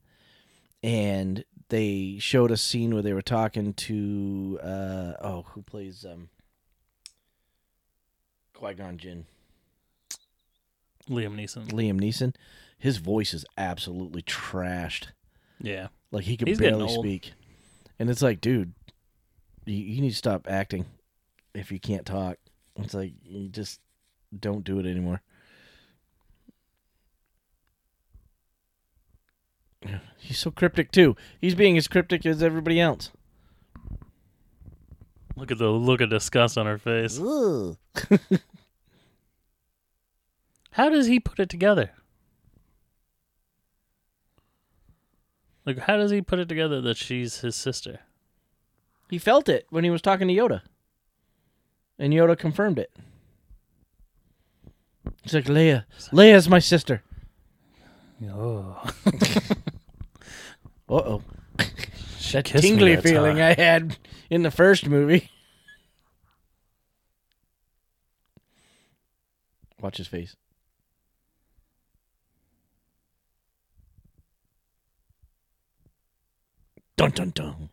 And 0.83 1.43
they 1.69 2.17
showed 2.19 2.51
a 2.51 2.57
scene 2.57 2.93
where 2.93 3.03
they 3.03 3.13
were 3.13 3.21
talking 3.21 3.73
to 3.73 4.59
uh 4.61 5.13
oh, 5.21 5.45
who 5.49 5.61
plays 5.61 6.05
um 6.05 6.29
Qui-Gon 8.53 8.97
Jinn? 8.97 9.25
Liam 11.09 11.35
Neeson. 11.35 11.67
Liam 11.71 11.99
Neeson. 11.99 12.33
His 12.77 12.97
voice 12.97 13.33
is 13.33 13.45
absolutely 13.57 14.21
trashed. 14.21 15.07
Yeah. 15.61 15.87
Like 16.11 16.23
he 16.23 16.37
can 16.37 16.47
He's 16.47 16.59
barely 16.59 16.89
speak. 16.89 17.33
And 17.99 18.09
it's 18.09 18.21
like, 18.21 18.41
dude, 18.41 18.73
you, 19.65 19.75
you 19.75 20.01
need 20.01 20.09
to 20.09 20.15
stop 20.15 20.47
acting 20.49 20.85
if 21.53 21.71
you 21.71 21.79
can't 21.79 22.05
talk. 22.05 22.37
It's 22.77 22.93
like 22.93 23.13
you 23.23 23.49
just 23.49 23.79
don't 24.37 24.63
do 24.63 24.79
it 24.79 24.85
anymore. 24.85 25.21
He's 30.17 30.39
so 30.39 30.51
cryptic 30.51 30.91
too. 30.91 31.15
He's 31.39 31.55
being 31.55 31.77
as 31.77 31.87
cryptic 31.87 32.25
as 32.25 32.41
everybody 32.41 32.79
else. 32.81 33.11
Look 35.35 35.51
at 35.51 35.57
the 35.57 35.69
look 35.69 36.01
of 36.01 36.09
disgust 36.09 36.57
on 36.57 36.65
her 36.65 36.77
face. 36.77 37.19
How 40.71 40.89
does 40.89 41.07
he 41.07 41.19
put 41.19 41.39
it 41.39 41.49
together? 41.49 41.91
Like, 45.65 45.79
how 45.79 45.97
does 45.97 46.11
he 46.11 46.21
put 46.21 46.37
it 46.39 46.47
together 46.47 46.79
that 46.81 46.95
she's 46.95 47.39
his 47.39 47.55
sister? 47.55 48.01
He 49.09 49.17
felt 49.17 49.49
it 49.49 49.65
when 49.69 49.83
he 49.83 49.89
was 49.89 50.01
talking 50.01 50.27
to 50.27 50.33
Yoda. 50.33 50.61
And 51.97 52.13
Yoda 52.13 52.37
confirmed 52.37 52.77
it. 52.77 52.91
He's 55.23 55.33
like, 55.33 55.45
Leia. 55.45 55.85
Leia's 56.11 56.49
my 56.49 56.59
sister. 56.59 57.01
Oh, 58.31 58.81
Uh 60.89 60.93
oh. 60.95 61.21
That 62.31 62.43
kissed 62.45 62.63
me 62.63 62.69
tingly 62.71 62.95
that 62.95 63.03
feeling 63.03 63.37
time. 63.37 63.55
I 63.57 63.61
had 63.61 63.97
in 64.29 64.43
the 64.43 64.51
first 64.51 64.87
movie. 64.87 65.29
Watch 69.79 69.97
his 69.97 70.07
face. 70.07 70.35
Dun 76.97 77.11
dun 77.11 77.31
dun. 77.31 77.69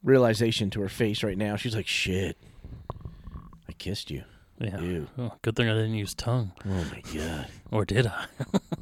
Realization 0.02 0.70
to 0.70 0.81
her 0.81 0.89
face 0.89 1.22
right 1.22 1.36
now. 1.36 1.56
She's 1.56 1.74
like, 1.77 1.86
shit. 1.86 2.39
I 3.68 3.72
kissed 3.72 4.10
you. 4.10 4.24
yeah. 4.59 4.81
Ew. 4.81 5.09
Oh, 5.18 5.32
good 5.43 5.56
thing 5.56 5.68
I 5.68 5.74
didn't 5.74 5.94
use 5.94 6.14
tongue, 6.14 6.52
Oh 6.64 6.85
my 6.90 7.02
god. 7.14 7.47
or 7.70 7.85
did 7.85 8.06
I? 8.06 8.27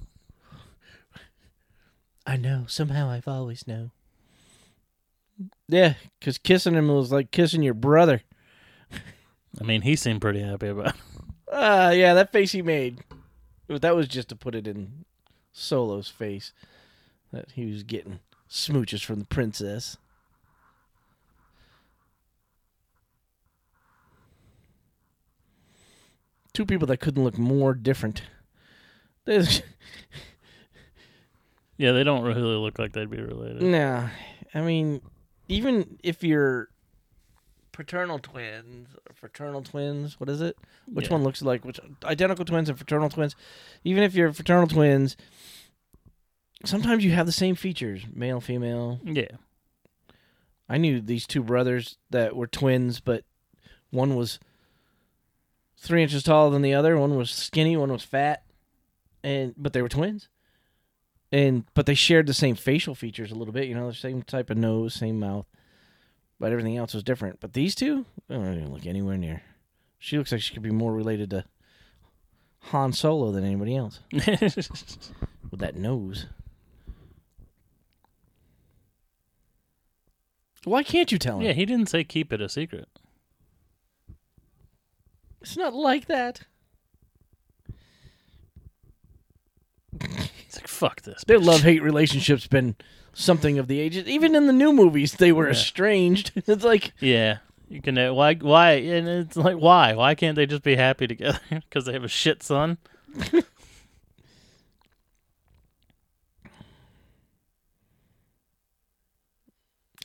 I 2.28 2.36
know. 2.36 2.64
Somehow 2.68 3.09
I've 3.09 3.26
always 3.26 3.66
known. 3.66 3.90
Yeah, 5.66 5.94
because 6.20 6.36
kissing 6.36 6.74
him 6.74 6.88
was 6.88 7.10
like 7.10 7.30
kissing 7.30 7.62
your 7.62 7.72
brother. 7.72 8.20
I 9.59 9.64
mean, 9.64 9.80
he 9.80 9.96
seemed 9.96 10.20
pretty 10.20 10.42
happy 10.42 10.68
about. 10.68 10.88
it. 10.88 10.94
Ah, 11.50 11.90
yeah, 11.90 12.12
that 12.12 12.30
face 12.30 12.52
he 12.52 12.60
made. 12.60 12.98
That 13.68 13.96
was 13.96 14.09
just 14.09 14.28
to 14.28 14.36
put 14.36 14.55
it 14.55 14.68
in 14.68 15.06
Solo's 15.52 16.09
face. 16.09 16.52
That 17.32 17.52
he 17.52 17.64
was 17.64 17.82
getting 17.82 18.20
smooches 18.50 19.02
from 19.02 19.20
the 19.20 19.24
princess. 19.24 19.96
Two 26.52 26.66
people 26.66 26.86
that 26.88 26.98
couldn't 27.00 27.22
look 27.22 27.38
more 27.38 27.74
different. 27.74 28.22
There's- 29.24 29.62
Yeah, 31.78 31.92
they 31.92 32.05
don't 32.05 32.22
really 32.24 32.40
look 32.56 32.78
like 32.78 32.92
they'd 32.92 33.09
be 33.09 33.20
related. 33.22 33.62
Nah, 33.62 34.09
I 34.55 34.60
mean, 34.60 35.00
even 35.48 35.98
if 36.02 36.22
you're 36.22 36.68
paternal 37.72 38.18
twins 38.18 38.88
or 39.09 39.14
fraternal 39.14 39.62
twins, 39.62 40.18
what 40.18 40.28
is 40.28 40.40
it? 40.40 40.56
Which 40.86 41.06
Yeah. 41.06 41.12
one 41.14 41.22
looks 41.22 41.40
like 41.40 41.64
which? 41.64 41.78
Identical 42.05 42.44
twins 42.44 42.68
and 42.68 42.76
fraternal 42.76 43.09
twins. 43.09 43.36
Even 43.84 44.02
if 44.02 44.14
you're 44.14 44.32
fraternal 44.32 44.66
twins, 44.66 45.16
sometimes 46.64 47.05
you 47.05 47.12
have 47.12 47.26
the 47.26 47.32
same 47.32 47.55
features, 47.55 48.02
male, 48.12 48.40
female. 48.40 49.00
Yeah. 49.05 49.36
I 50.68 50.76
knew 50.78 51.00
these 51.00 51.26
two 51.26 51.42
brothers 51.42 51.96
that 52.10 52.34
were 52.36 52.46
twins, 52.48 53.00
but 53.00 53.24
one 53.90 54.16
was 54.16 54.38
three 55.76 56.02
inches 56.02 56.24
taller 56.24 56.50
than 56.50 56.62
the 56.62 56.74
other. 56.74 56.98
One 56.98 57.16
was 57.16 57.30
skinny. 57.30 57.76
One 57.76 57.92
was 57.92 58.02
fat, 58.02 58.42
and 59.22 59.55
but 59.56 59.72
they 59.72 59.80
were 59.80 59.88
twins. 59.88 60.28
And 61.30 61.64
but 61.74 61.86
they 61.86 61.94
shared 61.94 62.26
the 62.26 62.34
same 62.34 62.55
facial 62.55 62.94
features 62.94 63.30
a 63.30 63.34
little 63.34 63.52
bit. 63.52 63.68
You 63.68 63.74
know, 63.74 63.88
the 63.88 63.94
same 63.94 64.22
type 64.22 64.50
of 64.50 64.56
nose, 64.56 64.94
same 64.94 65.20
mouth, 65.20 65.46
but 66.40 66.52
everything 66.52 66.76
else 66.76 66.94
was 66.94 67.02
different. 67.02 67.40
But 67.40 67.52
these 67.52 67.74
two, 67.74 68.06
they 68.28 68.34
don't 68.36 68.55
even 68.55 68.72
look 68.72 68.86
anywhere 68.86 69.18
near. 69.18 69.42
She 69.98 70.16
looks 70.16 70.32
like 70.32 70.40
she 70.40 70.55
could 70.55 70.62
be 70.62 70.70
more 70.70 70.92
related 70.92 71.30
to 71.30 71.44
Han 72.60 72.92
Solo 72.92 73.30
than 73.30 73.44
anybody 73.44 73.76
else 73.76 74.00
with 74.12 75.59
that 75.59 75.76
nose. 75.76 76.26
Why 80.64 80.82
can't 80.82 81.12
you 81.12 81.18
tell 81.18 81.38
him? 81.38 81.46
yeah, 81.46 81.52
he 81.52 81.64
didn't 81.66 81.88
say 81.88 82.05
keep 82.05 82.32
it 82.32 82.40
a 82.40 82.48
secret. 82.48 82.88
It's 85.40 85.56
not 85.56 85.72
like 85.74 86.06
that. 86.06 86.40
fuck 90.66 91.02
this. 91.02 91.22
Their 91.26 91.38
love 91.38 91.62
hate 91.62 91.82
relationship's 91.82 92.46
been 92.46 92.76
something 93.12 93.58
of 93.58 93.68
the 93.68 93.80
ages. 93.80 94.06
Even 94.08 94.34
in 94.34 94.46
the 94.46 94.52
new 94.52 94.72
movies, 94.72 95.12
they 95.14 95.32
were 95.32 95.46
Yeah. 95.46 95.52
estranged. 95.52 96.32
It's 96.46 96.64
like 96.64 96.92
Yeah. 97.00 97.38
You 97.68 97.82
can 97.82 97.98
uh, 97.98 98.14
why 98.14 98.34
why 98.34 98.70
and 98.72 99.06
it's 99.08 99.36
like 99.36 99.56
why 99.56 99.92
why 99.94 100.14
can't 100.14 100.36
they 100.36 100.46
just 100.46 100.62
be 100.62 100.76
happy 100.76 101.06
together 101.06 101.40
because 101.50 101.84
they 101.84 101.92
have 101.92 102.04
a 102.04 102.08
shit 102.08 102.42
son? 102.42 102.78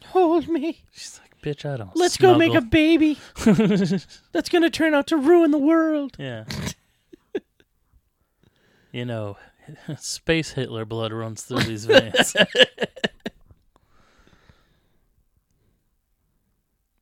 hold 0.08 0.48
me. 0.48 0.84
She's 0.92 1.20
like, 1.22 1.40
bitch, 1.42 1.70
I 1.72 1.78
don't. 1.78 1.96
Let's 1.96 2.18
go 2.18 2.38
make 2.38 2.50
a 2.52 2.62
snuggle." 2.62 2.70
baby. 2.70 3.20
That's 4.32 4.50
gonna 4.50 4.70
turn 4.70 4.94
out 4.94 5.08
to 5.08 5.18
ruin 5.18 5.52
the 5.52 5.58
world. 5.58 6.16
yeah. 6.20 6.46
you 8.92 9.06
know, 9.06 9.38
space 9.98 10.52
Hitler 10.52 10.86
blood 10.86 11.12
runs 11.14 11.44
through 11.44 11.64
these 11.64 11.86
veins. 11.86 12.36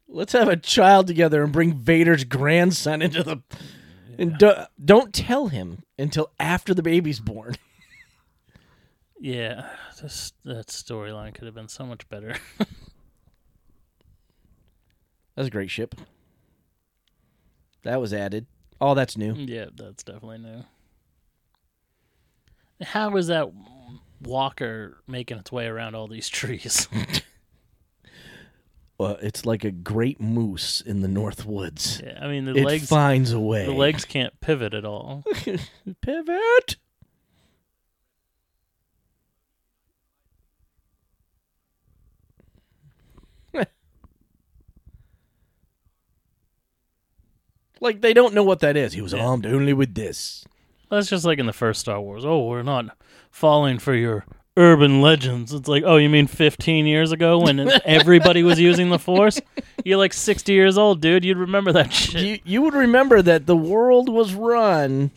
Let's 0.07 0.33
have 0.33 0.49
a 0.49 0.57
child 0.57 1.07
together 1.07 1.43
and 1.43 1.53
bring 1.53 1.73
Vader's 1.73 2.23
grandson 2.25 3.01
into 3.01 3.23
the. 3.23 3.41
And 4.17 4.37
do, 4.37 4.53
don't 4.83 5.13
tell 5.13 5.47
him 5.47 5.83
until 5.97 6.31
after 6.39 6.73
the 6.73 6.83
baby's 6.83 7.19
born. 7.21 7.55
yeah, 9.19 9.69
this, 10.01 10.33
that 10.43 10.67
storyline 10.67 11.33
could 11.33 11.45
have 11.45 11.55
been 11.55 11.69
so 11.69 11.85
much 11.85 12.07
better. 12.09 12.35
That's 15.35 15.47
a 15.47 15.51
great 15.51 15.71
ship. 15.71 15.95
That 17.83 18.01
was 18.01 18.13
added. 18.13 18.47
Oh, 18.81 18.93
that's 18.93 19.17
new. 19.17 19.33
yeah, 19.33 19.67
that's 19.73 20.03
definitely 20.03 20.39
new. 20.39 20.65
How 22.81 23.15
is 23.17 23.27
that 23.27 23.51
walker 24.21 24.97
making 25.07 25.37
its 25.37 25.51
way 25.51 25.65
around 25.67 25.95
all 25.95 26.07
these 26.07 26.29
trees? 26.39 26.87
Uh, 28.99 29.15
it's 29.21 29.45
like 29.47 29.63
a 29.63 29.71
great 29.71 30.21
moose 30.21 30.79
in 30.81 31.01
the 31.01 31.07
North 31.07 31.43
Woods. 31.45 32.01
yeah, 32.05 32.19
I 32.21 32.27
mean 32.27 32.45
the 32.45 32.53
it 32.55 32.63
legs. 32.65 32.87
finds 32.87 33.31
a 33.31 33.39
way. 33.39 33.65
The 33.65 33.71
legs 33.71 34.05
can't 34.05 34.39
pivot 34.41 34.73
at 34.75 34.85
all. 34.85 35.23
pivot. 36.01 36.75
like 47.79 48.01
they 48.01 48.13
don't 48.13 48.33
know 48.33 48.43
what 48.43 48.59
that 48.59 48.77
is. 48.77 48.93
He 48.93 49.01
was 49.01 49.13
Yeah. 49.13 49.25
armed 49.25 49.45
only 49.45 49.73
with 49.73 49.95
this. 49.95 50.45
That's 50.91 51.09
just 51.09 51.25
like 51.25 51.39
in 51.39 51.47
the 51.47 51.53
first 51.53 51.79
Star 51.79 51.99
Wars. 51.99 52.23
Oh, 52.25 52.45
we're 52.47 52.61
not 52.63 52.95
falling 53.31 53.79
for 53.79 53.95
your 53.95 54.25
urban 54.57 55.01
legends. 55.01 55.53
It's 55.53 55.67
like, 55.67 55.83
oh, 55.85 55.95
you 55.97 56.09
mean 56.09 56.27
15 56.27 56.85
years 56.85 57.11
ago 57.11 57.39
when 57.39 57.59
everybody 57.85 58.43
was 58.43 58.59
using 58.59 58.89
the 58.89 58.99
Force? 58.99 59.39
You're 59.85 59.97
like 59.97 60.13
60 60.13 60.51
years 60.53 60.77
old, 60.77 61.01
dude. 61.01 61.23
You'd 61.25 61.37
remember 61.37 61.71
that 61.71 61.91
shit. 61.93 62.21
You 62.21 62.39
you 62.43 62.61
would 62.61 62.73
remember 62.75 63.21
that 63.21 63.45
the 63.47 63.55
world 63.55 64.09
was 64.09 64.33
run 64.33 65.09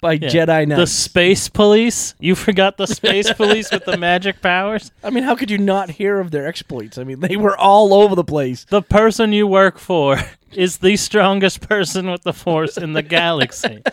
by 0.00 0.14
Yeah. 0.14 0.28
Jedi 0.28 0.66
Knights. 0.66 0.80
The 0.80 0.86
space 0.86 1.48
police? 1.48 2.14
You 2.18 2.34
forgot 2.34 2.76
the 2.78 2.86
space 2.86 3.30
police 3.34 3.70
with 3.70 3.84
the 3.84 3.96
magic 3.98 4.40
powers? 4.40 4.90
I 5.04 5.10
mean, 5.10 5.24
how 5.24 5.34
could 5.36 5.50
you 5.50 5.58
not 5.58 5.90
hear 5.90 6.20
of 6.20 6.30
their 6.30 6.46
exploits? 6.46 6.96
I 6.98 7.04
mean, 7.04 7.20
they 7.20 7.36
were 7.36 7.56
all 7.58 7.92
over 7.92 8.14
the 8.14 8.24
place. 8.24 8.64
The 8.70 8.82
person 8.82 9.32
you 9.32 9.46
work 9.46 9.78
for 9.78 10.16
is 10.52 10.78
the 10.78 10.96
strongest 10.96 11.60
person 11.68 12.10
with 12.10 12.22
the 12.22 12.32
Force 12.32 12.78
in 12.78 12.94
the 12.94 13.02
galaxy. 13.02 13.82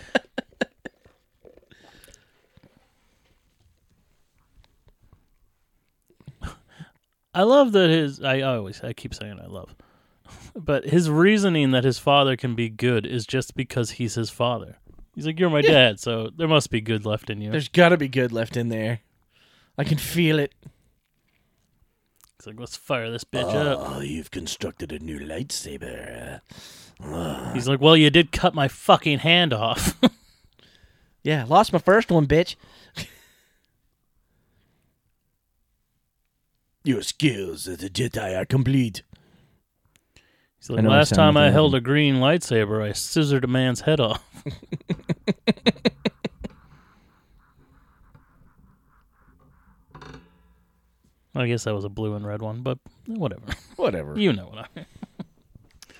I 7.36 7.44
love 7.44 7.74
that 7.74 7.90
his. 7.90 8.22
I 8.22 8.41
always. 8.41 8.82
I 8.84 8.94
keep 8.94 9.14
saying 9.14 9.40
I 9.41 9.48
love. 9.48 9.76
But 10.57 10.86
his 10.86 11.10
reasoning 11.10 11.72
that 11.72 11.84
his 11.84 11.99
father 11.99 12.38
can 12.38 12.56
be 12.56 12.70
good 12.70 13.06
is 13.06 13.28
just 13.28 13.56
because 13.56 13.91
he's 13.91 14.16
his 14.16 14.30
father. 14.30 14.78
He's 15.14 15.26
like, 15.26 15.38
You're 15.38 15.49
my 15.49 15.62
dad, 15.62 15.99
so 15.99 16.30
there 16.36 16.48
must 16.48 16.70
be 16.70 16.80
good 16.80 17.06
left 17.06 17.30
in 17.30 17.41
you. 17.41 17.52
There's 17.52 17.68
got 17.68 17.90
to 17.90 17.98
be 17.98 18.07
good 18.07 18.32
left 18.32 18.56
in 18.56 18.70
there. 18.70 19.02
I 19.78 19.84
can 19.84 19.98
feel 19.98 20.40
it. 20.40 20.56
He's 22.40 22.48
like, 22.48 22.60
Let's 22.60 22.78
fire 22.78 23.12
this 23.12 23.26
bitch 23.26 23.44
ah, 23.44 23.74
up. 23.74 23.80
Oh, 23.84 23.99
you've 23.99 24.32
constructed 24.32 24.94
a 24.94 24.99
new 24.99 25.20
lightsaber. 25.20 26.40
Ah. 27.03 27.52
He's 27.53 27.68
like, 27.68 27.82
Well, 27.82 27.98
you 27.98 28.10
did 28.10 28.32
cut 28.32 28.56
my 28.56 28.70
fucking 28.70 29.20
hand 29.20 29.53
off. 29.53 29.99
Yeah, 31.26 31.44
lost 31.49 31.74
my 31.74 31.80
first 31.80 32.12
one, 32.12 32.28
bitch. 32.28 32.56
Your 36.86 37.02
skills 37.02 37.68
as 37.68 37.84
a 37.84 37.90
Jedi 37.90 38.40
are 38.40 38.45
complete. 38.45 39.02
He's 40.60 40.70
I 40.70 40.76
like, 40.76 40.84
know 40.84 40.91
I 40.91 40.98
last 40.98 41.10
sound 41.10 41.18
time 41.18 41.34
like 41.34 41.44
I 41.44 41.48
a- 41.48 41.52
held 41.52 41.76
a 41.76 41.82
green 41.82 42.16
lightsaber, 42.18 42.82
I 42.82 42.94
scissored 42.94 43.44
a 43.44 43.48
man's 43.48 43.82
head 43.82 43.99
off. 43.99 44.24
I 51.36 51.48
guess 51.48 51.66
that 51.66 51.76
was 51.76 51.84
a 51.84 51.90
blue 51.90 52.14
and 52.16 52.26
red 52.26 52.41
one, 52.41 52.62
but 52.62 52.78
whatever. 53.07 53.44
Whatever. 53.76 54.18
You 54.20 54.32
know 54.34 54.45
what 54.48 54.60
I 54.60 54.68
mean. 54.76 54.86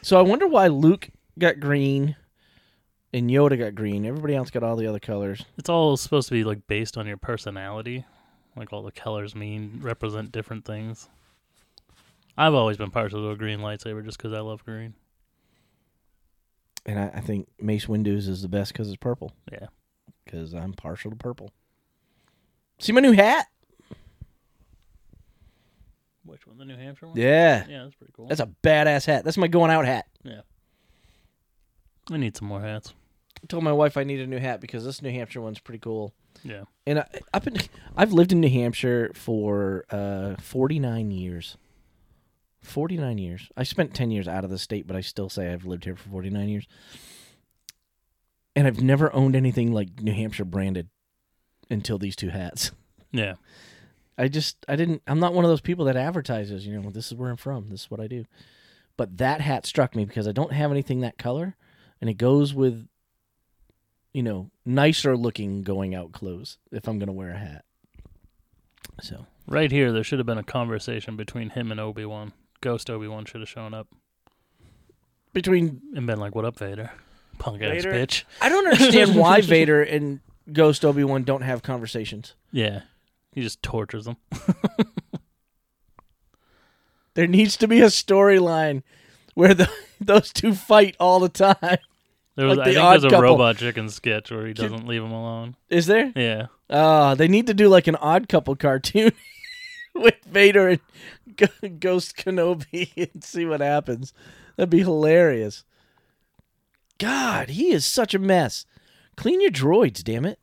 So 0.02 0.18
I 0.18 0.22
wonder 0.22 0.48
why 0.48 0.68
Luke 0.68 1.10
got 1.38 1.60
green 1.60 2.16
and 3.12 3.30
Yoda 3.30 3.58
got 3.60 3.76
green. 3.76 4.06
Everybody 4.06 4.36
else 4.36 4.50
got 4.52 4.64
all 4.64 4.76
the 4.76 4.88
other 4.88 5.00
colors. 5.00 5.44
It's 5.58 5.68
all 5.70 5.98
supposed 5.98 6.30
to 6.30 6.34
be 6.34 6.44
like 6.44 6.68
based 6.68 6.98
on 6.98 7.08
your 7.08 7.18
personality. 7.18 8.06
Like 8.56 8.72
all 8.72 8.84
the 8.84 8.92
colors 8.92 9.36
mean 9.36 9.80
represent 9.82 10.32
different 10.32 10.66
things. 10.66 11.10
I've 12.38 12.54
always 12.54 12.78
been 12.78 12.92
partial 12.92 13.22
to 13.22 13.32
a 13.32 13.36
green 13.36 13.60
lightsaber 13.60 14.04
just 14.04 14.18
because 14.18 14.34
I 14.34 14.40
love 14.40 14.64
green. 14.66 14.94
And 16.86 17.00
I, 17.00 17.12
I 17.16 17.22
think 17.22 17.48
Mace 17.60 17.88
Windu's 17.88 18.28
is 18.28 18.42
the 18.42 18.48
best 18.48 18.74
because 18.74 18.88
it's 18.88 18.98
purple. 18.98 19.32
Yeah. 19.52 19.68
Because 20.24 20.54
I'm 20.54 20.74
partial 20.74 21.12
to 21.12 21.18
purple. 21.18 21.52
See 22.80 22.92
my 22.92 23.02
new 23.02 23.14
hat? 23.14 23.48
Which 26.26 26.46
one? 26.48 26.58
The 26.58 26.66
New 26.66 26.76
Hampshire 26.76 27.08
one? 27.08 27.18
Yeah. 27.18 27.66
Yeah, 27.70 27.84
that's 27.84 27.96
pretty 27.96 28.14
cool. 28.16 28.28
That's 28.28 28.42
a 28.42 28.50
badass 28.64 29.06
hat. 29.06 29.24
That's 29.24 29.38
my 29.38 29.48
going 29.48 29.72
out 29.72 29.86
hat. 29.86 30.08
Yeah. 30.24 30.42
I 32.12 32.18
need 32.18 32.36
some 32.36 32.48
more 32.48 32.62
hats. 32.62 32.94
I 33.44 33.48
told 33.48 33.64
my 33.64 33.72
wife 33.72 33.96
I 33.96 34.04
need 34.04 34.20
a 34.20 34.28
new 34.28 34.40
hat 34.40 34.60
because 34.60 34.84
this 34.84 35.02
New 35.02 35.12
Hampshire 35.12 35.42
one's 35.42 35.60
pretty 35.60 35.80
cool. 35.80 36.14
Yeah. 36.46 36.64
And 36.86 37.00
I, 37.00 37.08
I've 37.34 37.44
been 37.44 37.58
I've 37.98 38.14
lived 38.14 38.32
in 38.32 38.40
New 38.40 38.50
Hampshire 38.50 39.12
for 39.16 39.86
uh 39.90 40.36
49 40.40 41.12
years. 41.12 41.58
49 42.62 43.18
years. 43.18 43.50
I 43.58 43.64
spent 43.64 43.94
10 43.94 44.12
years 44.12 44.28
out 44.28 44.44
of 44.44 44.50
the 44.50 44.58
state, 44.58 44.88
but 44.88 44.96
I 44.96 45.02
still 45.02 45.30
say 45.30 45.52
I've 45.52 45.66
lived 45.66 45.86
here 45.86 45.96
for 45.96 46.10
49 46.10 46.50
years. 46.50 46.68
And 48.56 48.66
I've 48.68 48.82
never 48.82 49.14
owned 49.14 49.36
anything 49.36 49.72
like 49.72 50.02
New 50.02 50.14
Hampshire 50.14 50.46
branded 50.46 50.90
until 51.70 51.98
these 51.98 52.16
two 52.16 52.30
hats. 52.30 52.72
Yeah. 53.12 53.36
I 54.18 54.28
just 54.28 54.58
I 54.68 54.76
didn't 54.76 55.02
I'm 55.08 55.20
not 55.20 55.34
one 55.34 55.46
of 55.46 55.50
those 55.50 55.62
people 55.62 55.86
that 55.86 55.98
advertises, 55.98 56.66
you 56.66 56.80
know, 56.80 56.90
this 56.90 57.08
is 57.08 57.16
where 57.16 57.32
I'm 57.32 57.38
from, 57.38 57.70
this 57.70 57.82
is 57.82 57.92
what 57.92 58.00
I 58.00 58.08
do. 58.08 58.26
But 58.98 59.18
that 59.18 59.42
hat 59.42 59.66
struck 59.66 59.96
me 59.96 60.06
because 60.06 60.28
I 60.28 60.32
don't 60.32 60.54
have 60.54 60.72
anything 60.72 61.02
that 61.02 61.18
color 61.18 61.56
and 62.00 62.10
it 62.10 62.16
goes 62.16 62.54
with 62.54 62.88
you 64.16 64.24
know, 64.24 64.50
nicer 64.66 65.18
looking 65.18 65.62
going 65.62 65.94
out 65.94 66.14
clothes 66.14 66.58
if 66.72 66.88
I'm 66.88 67.00
going 67.00 67.08
to 67.08 67.14
wear 67.14 67.32
a 67.32 67.38
hat. 67.38 67.66
So, 69.02 69.26
Right 69.46 69.70
here, 69.72 69.92
there 69.92 70.06
should 70.06 70.20
have 70.20 70.26
been 70.26 70.38
a 70.38 70.44
conversation 70.44 71.18
between 71.18 71.50
him 71.50 71.70
and 71.70 71.80
Obi 71.82 72.06
Wan. 72.06 72.32
Ghost 72.62 72.90
Obi 72.90 73.08
Wan 73.08 73.26
should 73.26 73.42
have 73.42 73.50
shown 73.50 73.74
up 73.74 73.88
between 75.34 75.82
and 75.96 76.08
been 76.08 76.20
like, 76.20 76.34
"What 76.34 76.46
up, 76.46 76.58
Vader? 76.58 76.92
Punk 77.40 77.62
ass 77.62 77.84
Vader? 77.84 77.92
bitch." 77.92 78.24
I 78.42 78.50
don't 78.50 78.66
understand 78.72 79.16
why 79.16 79.42
Vader 79.42 79.84
and 79.84 80.22
Ghost 80.52 80.84
Obi-Wan 80.86 81.24
don't 81.24 81.42
have 81.44 81.62
conversations. 81.62 82.34
Yeah, 82.52 82.82
he 83.34 83.42
just 83.42 83.62
tortures 83.62 84.06
them. 84.06 84.18
There 87.16 87.28
needs 87.28 87.56
to 87.58 87.68
be 87.68 87.80
a 87.82 87.86
storyline 87.86 88.84
where 89.36 89.54
the, 89.54 89.70
those 90.02 90.34
two 90.34 90.54
fight 90.54 90.96
all 91.00 91.22
the 91.22 91.30
time. 91.30 91.78
There 92.36 92.48
was, 92.48 92.58
Like 92.58 92.68
I 92.68 92.74
think 92.74 92.90
there's 92.90 93.04
a 93.06 93.10
Couple. 93.10 93.22
robot 93.24 93.58
chicken 93.58 93.88
sketch 93.90 94.30
where 94.32 94.46
he 94.46 94.54
doesn't 94.54 94.86
leave 94.88 95.02
him 95.02 95.12
alone. 95.12 95.56
Is 95.70 95.86
there? 95.86 96.12
Yeah, 96.16 96.48
Uh, 96.70 97.16
they 97.16 97.28
need 97.30 97.48
to 97.48 97.54
do 97.54 97.70
like 97.70 97.88
an 97.88 97.96
odd 97.96 98.28
couple 98.28 98.56
cartoon 98.58 99.12
with 99.96 100.16
Vader 100.26 100.68
and 100.68 100.80
G- 101.38 101.70
Ghost 101.70 102.18
Kenobi 102.18 102.92
and 103.14 103.24
see 103.24 103.46
what 103.46 103.62
happens. 103.62 104.14
That'd 104.58 104.70
be 104.70 104.80
hilarious. 104.80 105.64
God, 106.98 107.50
he 107.50 107.72
is 107.72 107.86
such 107.86 108.14
a 108.14 108.20
mess. 108.20 108.66
Clean 109.16 109.40
your 109.42 109.52
droids, 109.52 110.04
damn 110.04 110.26
it. 110.26 110.40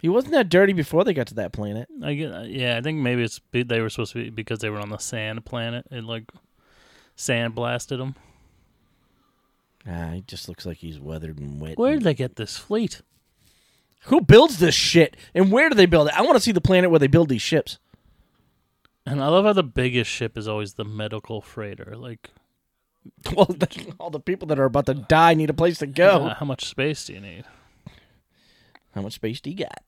He 0.00 0.08
wasn't 0.08 0.32
that 0.32 0.48
dirty 0.48 0.72
before 0.72 1.04
they 1.04 1.14
got 1.14 1.28
to 1.28 1.34
that 1.34 1.52
planet. 1.52 1.88
I 2.02 2.14
get. 2.14 2.48
Yeah, 2.48 2.76
I 2.76 2.80
think 2.80 2.98
maybe 2.98 3.22
it's 3.22 3.38
be- 3.38 3.62
they 3.62 3.80
were 3.80 3.88
supposed 3.90 4.12
to 4.14 4.24
be 4.24 4.30
because 4.30 4.58
they 4.60 4.68
were 4.70 4.80
on 4.80 4.88
the 4.90 4.98
sand 4.98 5.44
planet. 5.44 5.86
and 5.90 6.06
like 6.06 6.24
sand 7.14 7.54
blasted 7.54 8.00
him. 8.00 8.14
Ah, 9.86 10.10
he 10.12 10.20
just 10.22 10.48
looks 10.48 10.64
like 10.64 10.78
he's 10.78 11.00
weathered 11.00 11.38
and 11.38 11.60
wet. 11.60 11.76
Where 11.78 11.94
did 11.94 12.04
they 12.04 12.14
get 12.14 12.36
this 12.36 12.56
fleet? 12.56 13.02
Who 14.06 14.20
builds 14.20 14.58
this 14.58 14.74
shit? 14.74 15.16
And 15.34 15.50
where 15.52 15.68
do 15.68 15.74
they 15.74 15.86
build 15.86 16.08
it? 16.08 16.14
I 16.16 16.22
want 16.22 16.34
to 16.34 16.40
see 16.40 16.52
the 16.52 16.60
planet 16.60 16.90
where 16.90 16.98
they 16.98 17.06
build 17.06 17.28
these 17.28 17.42
ships. 17.42 17.78
And 19.06 19.22
I 19.22 19.28
love 19.28 19.44
how 19.44 19.52
the 19.52 19.62
biggest 19.62 20.10
ship 20.10 20.36
is 20.38 20.46
always 20.46 20.74
the 20.74 20.84
medical 20.84 21.40
freighter. 21.40 21.94
Like, 21.96 22.30
Well, 23.36 23.48
all 23.98 24.10
the 24.10 24.20
people 24.20 24.46
that 24.48 24.58
are 24.60 24.64
about 24.64 24.86
to 24.86 24.94
die 24.94 25.34
need 25.34 25.50
a 25.50 25.54
place 25.54 25.78
to 25.78 25.86
go. 25.86 26.26
uh, 26.26 26.34
how 26.34 26.46
much 26.46 26.64
space 26.66 27.04
do 27.06 27.14
you 27.14 27.20
need? 27.20 27.44
How 28.94 29.02
much 29.02 29.14
space 29.14 29.40
do 29.40 29.50
you 29.50 29.56
got? 29.56 29.82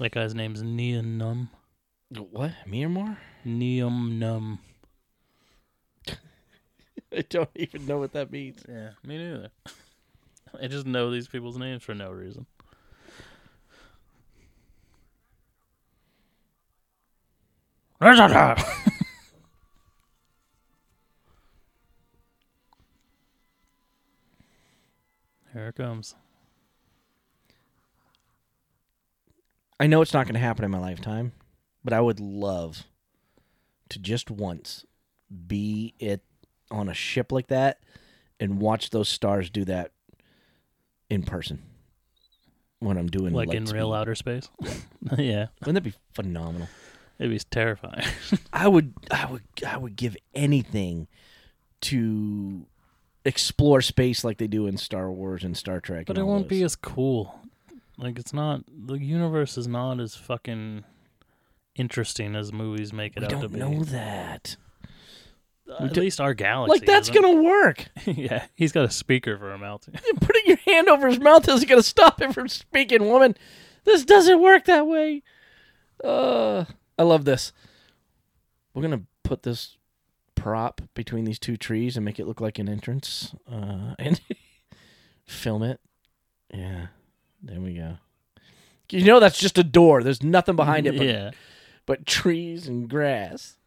That 0.00 0.12
guy's 0.12 0.34
name's 0.34 0.62
Neon 0.62 1.18
Num. 1.18 1.50
What? 2.30 2.52
Myanmar? 2.66 3.16
Neum 3.44 4.12
Num. 4.18 4.60
I 7.16 7.22
don't 7.28 7.50
even 7.54 7.86
know 7.86 7.98
what 7.98 8.12
that 8.12 8.30
means. 8.30 8.62
Yeah, 8.68 8.90
me 9.04 9.18
neither. 9.18 9.50
I 10.60 10.66
just 10.66 10.86
know 10.86 11.10
these 11.10 11.28
people's 11.28 11.56
names 11.56 11.82
for 11.82 11.94
no 11.94 12.10
reason. 12.10 12.46
Here 25.52 25.68
it 25.68 25.74
comes. 25.74 26.14
I 29.80 29.86
know 29.86 30.02
it's 30.02 30.12
not 30.12 30.26
going 30.26 30.34
to 30.34 30.40
happen 30.40 30.64
in 30.64 30.70
my 30.70 30.78
lifetime, 30.78 31.32
but 31.82 31.92
I 31.92 32.00
would 32.00 32.20
love 32.20 32.84
to 33.88 33.98
just 33.98 34.30
once 34.30 34.84
be 35.46 35.94
it 35.98 36.22
on 36.70 36.88
a 36.88 36.94
ship 36.94 37.32
like 37.32 37.48
that 37.48 37.78
and 38.40 38.60
watch 38.60 38.90
those 38.90 39.08
stars 39.08 39.50
do 39.50 39.64
that 39.64 39.92
in 41.10 41.22
person 41.22 41.62
when 42.80 42.96
I'm 42.96 43.08
doing 43.08 43.32
Like 43.34 43.52
in 43.54 43.64
real 43.64 43.92
outer 43.92 44.14
space. 44.14 44.48
yeah, 45.18 45.46
Wouldn't 45.60 45.74
that 45.74 45.80
be 45.82 45.94
phenomenal? 46.12 46.68
it'd 47.18 47.32
be 47.32 47.38
terrifying. 47.50 48.06
I 48.52 48.68
would, 48.68 48.94
I 49.10 49.26
would, 49.30 49.42
I 49.66 49.76
would 49.76 49.96
give 49.96 50.16
anything 50.34 51.08
to 51.82 52.66
explore 53.24 53.80
space 53.82 54.22
like 54.24 54.38
they 54.38 54.46
do 54.46 54.66
in 54.66 54.76
Star 54.76 55.10
Wars 55.10 55.42
and 55.44 55.56
Star 55.56 55.80
Trek. 55.80 56.06
But 56.06 56.18
it 56.18 56.22
won't 56.24 56.48
be 56.48 56.62
as 56.62 56.76
cool. 56.76 57.40
Like 57.96 58.18
it's 58.18 58.32
not 58.32 58.62
the 58.68 58.94
universe 58.94 59.58
is 59.58 59.66
not 59.66 59.98
as 59.98 60.14
fucking 60.14 60.84
interesting 61.74 62.36
as 62.36 62.52
movies 62.52 62.92
make 62.92 63.16
it 63.16 63.20
We 63.20 63.26
out 63.26 63.30
to 63.30 63.36
don't 63.48 63.52
be. 63.52 63.58
know 63.58 63.82
that. 63.84 64.56
At 65.78 65.92
do- 65.92 66.00
least 66.00 66.20
our 66.20 66.34
galaxy. 66.34 66.78
Like 66.78 66.86
that's 66.86 67.10
isn't. 67.10 67.22
gonna 67.22 67.42
work. 67.42 67.88
yeah, 68.06 68.46
he's 68.54 68.72
got 68.72 68.84
a 68.84 68.90
speaker 68.90 69.36
for 69.36 69.52
a 69.52 69.58
mouth. 69.58 69.88
Putting 70.20 70.42
your 70.46 70.56
hand 70.66 70.88
over 70.88 71.08
his 71.08 71.20
mouth 71.20 71.48
isn't 71.48 71.68
gonna 71.68 71.82
stop 71.82 72.20
him 72.20 72.32
from 72.32 72.48
speaking, 72.48 73.06
woman. 73.06 73.36
This 73.84 74.04
doesn't 74.04 74.40
work 74.40 74.64
that 74.64 74.86
way. 74.86 75.22
Uh, 76.02 76.64
I 76.98 77.02
love 77.02 77.24
this. 77.24 77.52
We're 78.72 78.82
gonna 78.82 79.02
put 79.22 79.42
this 79.42 79.76
prop 80.34 80.80
between 80.94 81.24
these 81.24 81.38
two 81.38 81.56
trees 81.56 81.96
and 81.96 82.04
make 82.04 82.18
it 82.18 82.26
look 82.26 82.40
like 82.40 82.58
an 82.58 82.68
entrance. 82.68 83.34
Uh, 83.50 83.94
and 83.98 84.20
film 85.26 85.62
it. 85.62 85.80
Yeah, 86.52 86.86
there 87.42 87.60
we 87.60 87.74
go. 87.74 87.98
You 88.90 89.04
know 89.04 89.20
that's 89.20 89.38
just 89.38 89.58
a 89.58 89.64
door. 89.64 90.02
There's 90.02 90.22
nothing 90.22 90.56
behind 90.56 90.86
it 90.86 90.96
but, 90.96 91.06
yeah. 91.06 91.30
but 91.84 92.06
trees 92.06 92.66
and 92.68 92.88
grass. 92.88 93.57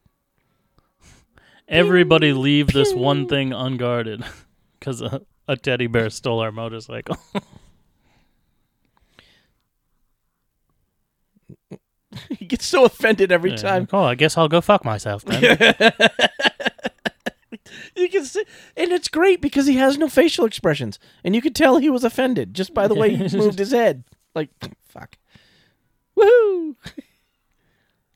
Everybody 1.72 2.34
leave 2.34 2.68
this 2.68 2.94
one 2.94 3.28
thing 3.28 3.54
unguarded 3.54 4.24
because 4.80 5.02
a, 5.02 5.22
a 5.48 5.56
teddy 5.58 5.88
bear 5.88 6.10
stole 6.10 6.40
our 6.42 6.52
motorcycle. 6.52 7.18
he 12.38 12.46
gets 12.46 12.66
so 12.66 12.86
offended 12.86 13.32
every 13.32 13.52
Yeah, 13.52 13.58
time. 13.58 13.88
oh, 13.94 14.04
I 14.04 14.16
guess 14.16 14.38
I'll 14.38 14.48
go 14.50 14.62
fuck 14.62 14.84
myself 14.84 15.24
then. 15.24 15.42
You 17.96 18.10
can 18.10 18.26
see, 18.26 18.44
and 18.76 18.92
it's 18.92 19.08
great 19.08 19.42
because 19.42 19.68
he 19.68 19.76
has 19.76 19.98
no 19.98 20.08
facial 20.10 20.46
expressions, 20.46 20.98
and 21.24 21.36
you 21.36 21.42
could 21.42 21.56
tell 21.56 21.78
he 21.78 21.90
was 21.90 22.04
offended 22.04 22.54
just 22.54 22.74
by 22.74 22.88
the 22.88 22.96
way 22.96 23.16
he 23.16 23.38
moved 23.38 23.60
his 23.60 23.72
head. 23.72 24.04
Like, 24.34 24.50
fuck, 24.88 25.18
woohoo! 26.18 26.76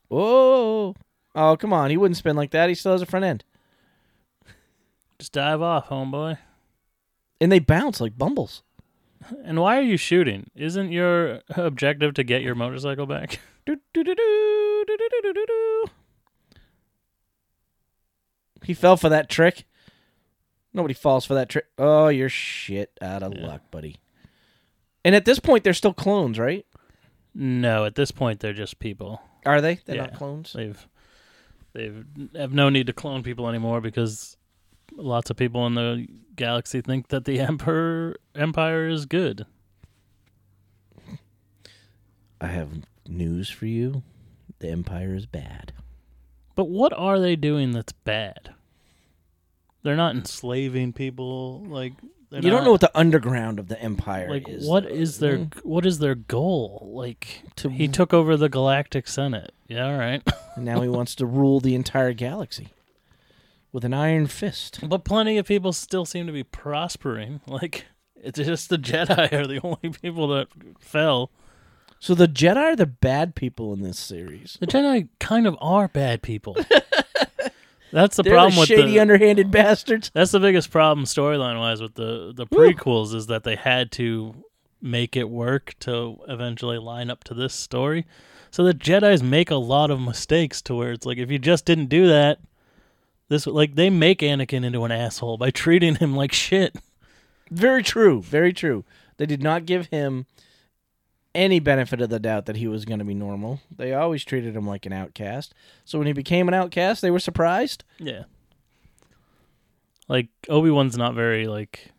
Whoa! 0.08 0.94
Oh, 1.34 1.56
come 1.56 1.72
on, 1.72 1.90
he 1.90 1.96
wouldn't 1.96 2.16
spin 2.16 2.36
like 2.36 2.50
that. 2.50 2.68
He 2.68 2.74
still 2.74 2.92
has 2.92 3.02
a 3.02 3.06
front 3.06 3.24
end, 3.24 3.44
Just 5.18 5.32
dive 5.32 5.62
off, 5.62 5.88
homeboy. 5.88 6.38
and 7.40 7.50
they 7.52 7.58
bounce 7.58 8.00
like 8.00 8.16
bumbles. 8.18 8.62
And 9.44 9.60
why 9.60 9.78
are 9.78 9.82
you 9.82 9.96
shooting? 9.96 10.50
Isn't 10.54 10.92
your 10.92 11.40
objective 11.56 12.14
to 12.14 12.22
get 12.24 12.42
your 12.42 12.54
motorcycle 12.54 13.06
back? 13.06 13.40
Do, 13.66 13.74
do, 13.92 14.04
do, 14.04 14.14
do, 14.14 14.84
do, 14.86 14.96
do, 14.96 15.08
do, 15.22 15.32
do, 15.32 15.46
do. 15.46 15.84
He 18.62 18.74
fell 18.74 18.96
for 18.96 19.08
that 19.08 19.28
trick. 19.28 19.64
Nobody 20.72 20.94
falls 20.94 21.24
for 21.24 21.34
that 21.34 21.48
trick. 21.48 21.66
Oh, 21.78 22.06
you're 22.08 22.28
shit 22.28 22.96
out 23.02 23.24
of 23.24 23.34
Yeah. 23.34 23.46
luck, 23.46 23.62
buddy. 23.72 23.96
And 25.04 25.14
at 25.16 25.24
this 25.24 25.40
point, 25.40 25.64
they're 25.64 25.72
still 25.74 25.94
clones, 25.94 26.38
right? 26.38 26.64
No, 27.34 27.84
at 27.84 27.96
this 27.96 28.10
point 28.12 28.40
they're 28.40 28.52
just 28.52 28.78
people. 28.78 29.20
Are 29.44 29.60
they? 29.60 29.80
They're 29.84 29.96
Yeah. 29.96 30.02
not 30.02 30.14
clones. 30.14 30.52
They've 30.52 30.86
they've 31.72 32.04
have 32.36 32.52
no 32.54 32.68
need 32.70 32.86
to 32.86 32.92
clone 32.92 33.22
people 33.22 33.48
anymore 33.48 33.80
because 33.80 34.36
lots 34.96 35.30
of 35.30 35.36
people 35.36 35.66
in 35.66 35.74
the 35.74 36.06
galaxy 36.34 36.80
think 36.80 37.08
that 37.08 37.24
the 37.24 37.40
emperor 37.40 38.16
empire 38.34 38.88
is 38.88 39.06
good. 39.06 39.46
I 42.40 42.48
have 42.48 42.70
news 43.08 43.48
for 43.48 43.66
you. 43.66 44.02
The 44.58 44.68
Empire 44.70 45.14
is 45.14 45.26
bad. 45.26 45.72
But 46.54 46.68
what 46.68 46.92
are 46.94 47.18
they 47.20 47.36
doing 47.36 47.72
that's 47.72 47.92
bad? 47.92 48.50
They're 49.82 49.96
not 49.96 50.14
enslaving 50.16 50.92
people 50.94 51.62
like 51.68 51.92
you 52.30 52.40
don't 52.40 52.52
not- 52.52 52.64
know 52.64 52.72
what 52.72 52.80
the 52.80 52.98
underground 52.98 53.58
of 53.58 53.68
the 53.68 53.80
Empire 53.80 54.28
like 54.30 54.48
is. 54.48 54.66
what 54.66 54.84
though. 54.84 54.88
is 54.90 55.18
their 55.18 55.38
Mm. 55.38 55.64
what 55.64 55.86
is 55.86 55.98
their 55.98 56.14
goal? 56.14 56.88
Like 56.92 57.42
To- 57.56 57.68
he 57.70 57.86
took 57.88 58.12
over 58.12 58.36
the 58.36 58.48
galactic 58.48 59.06
senate. 59.08 59.52
Yeah, 59.68 59.86
all 59.86 59.98
right. 59.98 60.22
now 60.56 60.80
he 60.80 60.88
wants 60.88 61.14
to 61.16 61.26
rule 61.26 61.60
the 61.60 61.74
entire 61.74 62.12
galaxy 62.14 62.68
with 63.72 63.84
an 63.84 63.94
iron 63.94 64.26
fist. 64.26 64.80
but 64.88 65.04
plenty 65.04 65.36
of 65.38 65.46
people 65.46 65.72
still 65.72 66.04
seem 66.04 66.26
to 66.26 66.32
be 66.32 66.44
prospering. 66.44 67.40
Like 67.46 67.86
it's 68.16 68.38
just 68.38 68.68
the 68.70 68.78
Jedi 68.78 69.32
are 69.32 69.46
the 69.46 69.60
only 69.64 69.96
people 70.00 70.28
that 70.28 70.48
fell. 70.80 71.30
So 71.98 72.14
the 72.14 72.28
Jedi 72.28 72.56
are 72.56 72.76
the 72.76 72.86
bad 72.86 73.34
people 73.34 73.72
in 73.72 73.80
this 73.82 73.98
series. 73.98 74.56
The 74.60 74.66
Jedi 74.66 75.08
kind 75.20 75.46
of 75.46 75.56
are 75.60 75.88
bad 75.88 76.22
people. 76.22 76.56
That's 77.92 78.16
the 78.16 78.22
They're 78.24 78.32
problem 78.34 78.54
the 78.54 78.60
with 78.60 78.68
shady, 78.68 78.92
the. 78.92 79.00
underhanded 79.00 79.50
bastards. 79.50 80.10
that's 80.12 80.32
the 80.32 80.40
biggest 80.40 80.70
problem 80.70 81.06
storyline 81.06 81.58
wise 81.58 81.80
with 81.80 81.94
the 81.94 82.32
the 82.34 82.44
Woo. 82.50 82.58
prequels 82.72 83.14
is 83.14 83.28
that 83.28 83.44
they 83.44 83.54
had 83.56 83.92
to 83.92 84.34
make 84.82 85.16
it 85.16 85.30
work 85.30 85.74
to 85.80 86.18
eventually 86.28 86.78
line 86.78 87.10
up 87.10 87.22
to 87.24 87.32
this 87.34 87.54
story. 87.54 88.04
So 88.50 88.64
the 88.64 88.74
Jedi's 88.74 89.22
make 89.22 89.50
a 89.50 89.56
lot 89.56 89.90
of 89.90 90.00
mistakes 90.00 90.60
to 90.62 90.74
where 90.74 90.92
it's 90.92 91.06
like 91.06 91.18
if 91.18 91.30
you 91.30 91.38
just 91.38 91.64
didn't 91.64 91.86
do 91.86 92.08
that, 92.08 92.38
this 93.28 93.46
like 93.46 93.74
they 93.74 93.90
make 93.90 94.20
Anakin 94.20 94.64
into 94.64 94.84
an 94.84 94.92
asshole 94.92 95.36
by 95.38 95.50
treating 95.50 95.96
him 95.96 96.14
like 96.14 96.32
shit. 96.32 96.76
Very 97.50 97.82
true. 97.82 98.22
Very 98.22 98.52
true. 98.52 98.84
They 99.16 99.26
did 99.26 99.42
not 99.42 99.66
give 99.66 99.86
him 99.86 100.26
any 101.34 101.60
benefit 101.60 102.00
of 102.00 102.08
the 102.08 102.18
doubt 102.18 102.46
that 102.46 102.56
he 102.56 102.66
was 102.66 102.84
going 102.84 102.98
to 102.98 103.04
be 103.04 103.14
normal. 103.14 103.60
They 103.74 103.92
always 103.92 104.24
treated 104.24 104.56
him 104.56 104.66
like 104.66 104.86
an 104.86 104.92
outcast. 104.92 105.54
So 105.84 105.98
when 105.98 106.06
he 106.06 106.12
became 106.12 106.48
an 106.48 106.54
outcast, 106.54 107.02
they 107.02 107.10
were 107.10 107.18
surprised. 107.18 107.84
Yeah. 107.98 108.24
Like 110.08 110.28
Obi 110.48 110.70
Wan's 110.70 110.96
not 110.96 111.14
very 111.14 111.46
like 111.46 111.90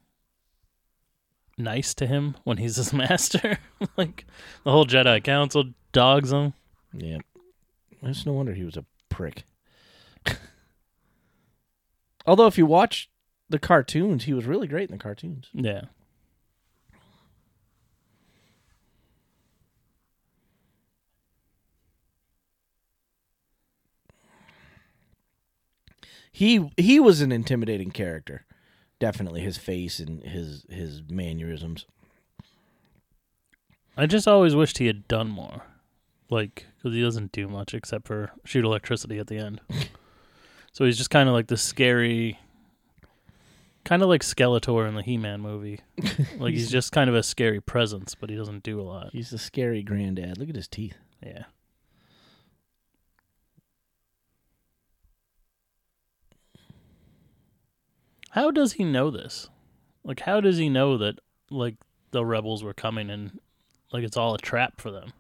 nice 1.58 1.94
to 1.96 2.08
him 2.08 2.36
when 2.44 2.58
he's 2.58 2.78
his 2.78 2.94
master. 2.94 3.60
like 3.98 4.26
the 4.64 4.72
whole 4.72 4.86
Jedi 4.86 5.24
Council 5.24 5.66
dogs 5.92 6.32
him. 6.32 6.54
Yeah. 6.94 7.20
It's 8.02 8.26
no 8.26 8.34
wonder 8.34 8.54
he 8.54 8.64
was 8.64 8.78
a 8.78 8.86
prick. 9.10 9.44
Although 12.28 12.48
if 12.48 12.58
you 12.58 12.66
watch 12.66 13.10
the 13.50 13.58
cartoons, 13.58 14.26
he 14.26 14.34
was 14.34 14.46
really 14.46 14.68
great 14.68 14.90
in 14.90 14.98
the 14.98 15.02
cartoons. 15.02 15.50
Yeah. 15.54 15.84
He 26.32 26.70
he 26.78 27.00
was 27.00 27.22
an 27.22 27.32
intimidating 27.32 27.90
character. 27.90 28.46
Definitely 29.00 29.42
his 29.42 29.58
face 29.58 30.00
and 30.00 30.22
his 30.22 30.66
his 30.70 31.02
mannerisms. 31.10 31.86
I 33.96 34.06
just 34.06 34.28
always 34.28 34.54
wished 34.54 34.78
he 34.78 34.86
had 34.86 35.08
done 35.08 35.30
more. 35.30 35.64
Like, 36.30 36.68
because 36.76 36.94
he 36.94 37.02
doesn't 37.02 37.32
do 37.32 37.48
much 37.48 37.74
except 37.74 38.06
for 38.06 38.34
shoot 38.44 38.66
electricity 38.66 39.18
at 39.18 39.28
the 39.28 39.38
end. 39.38 39.62
so 40.78 40.86
he's 40.86 40.96
just 40.96 41.10
kind 41.10 41.28
of 41.28 41.34
like 41.34 41.48
the 41.48 41.58
scary 41.58 42.38
Kind 43.84 44.04
of 44.04 44.10
like 44.10 44.22
Skeletor 44.22 44.88
in 44.88 44.94
the 44.94 45.02
He-Man 45.02 45.42
movie. 45.42 45.80
Like 46.38 46.54
he's 46.54 46.70
just 46.70 46.92
kind 46.92 47.10
of 47.10 47.16
a 47.16 47.24
scary 47.24 47.60
presence, 47.60 48.14
but 48.14 48.30
he 48.30 48.36
doesn't 48.36 48.62
do 48.62 48.80
a 48.80 48.84
lot. 48.84 49.10
He's 49.12 49.32
the 49.32 49.40
scary 49.40 49.82
granddad. 49.82 50.38
Look 50.38 50.50
at 50.50 50.56
his 50.56 50.68
teeth. 50.68 50.98
Yeah. 51.26 51.46
How 58.30 58.52
does 58.52 58.74
he 58.74 58.84
know 58.84 59.10
this? 59.10 59.50
Like, 60.04 60.20
how 60.20 60.42
does 60.42 60.58
he 60.58 60.70
know 60.70 61.00
that 61.00 61.18
like 61.50 61.78
the 62.12 62.24
rebels 62.24 62.64
were 62.64 62.76
coming 62.76 63.10
and 63.10 63.40
like 63.92 64.04
it's 64.04 64.18
all 64.18 64.36
a 64.36 64.38
trap 64.38 64.80
for 64.80 64.92
them? 64.92 65.12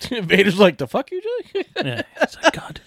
Vader's 0.10 0.58
like, 0.58 0.78
the 0.78 0.86
fuck 0.86 1.10
you 1.10 1.20
doing? 1.20 1.64
Yeah. 1.84 2.02
It's 2.20 2.36
like, 2.42 2.52
God, 2.52 2.80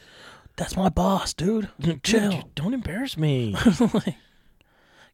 that's 0.55 0.75
my 0.75 0.89
boss, 0.89 1.33
dude. 1.33 1.69
Chill. 2.03 2.31
Dude, 2.31 2.55
don't 2.55 2.73
embarrass 2.73 3.17
me. 3.17 3.55
like, 3.93 4.15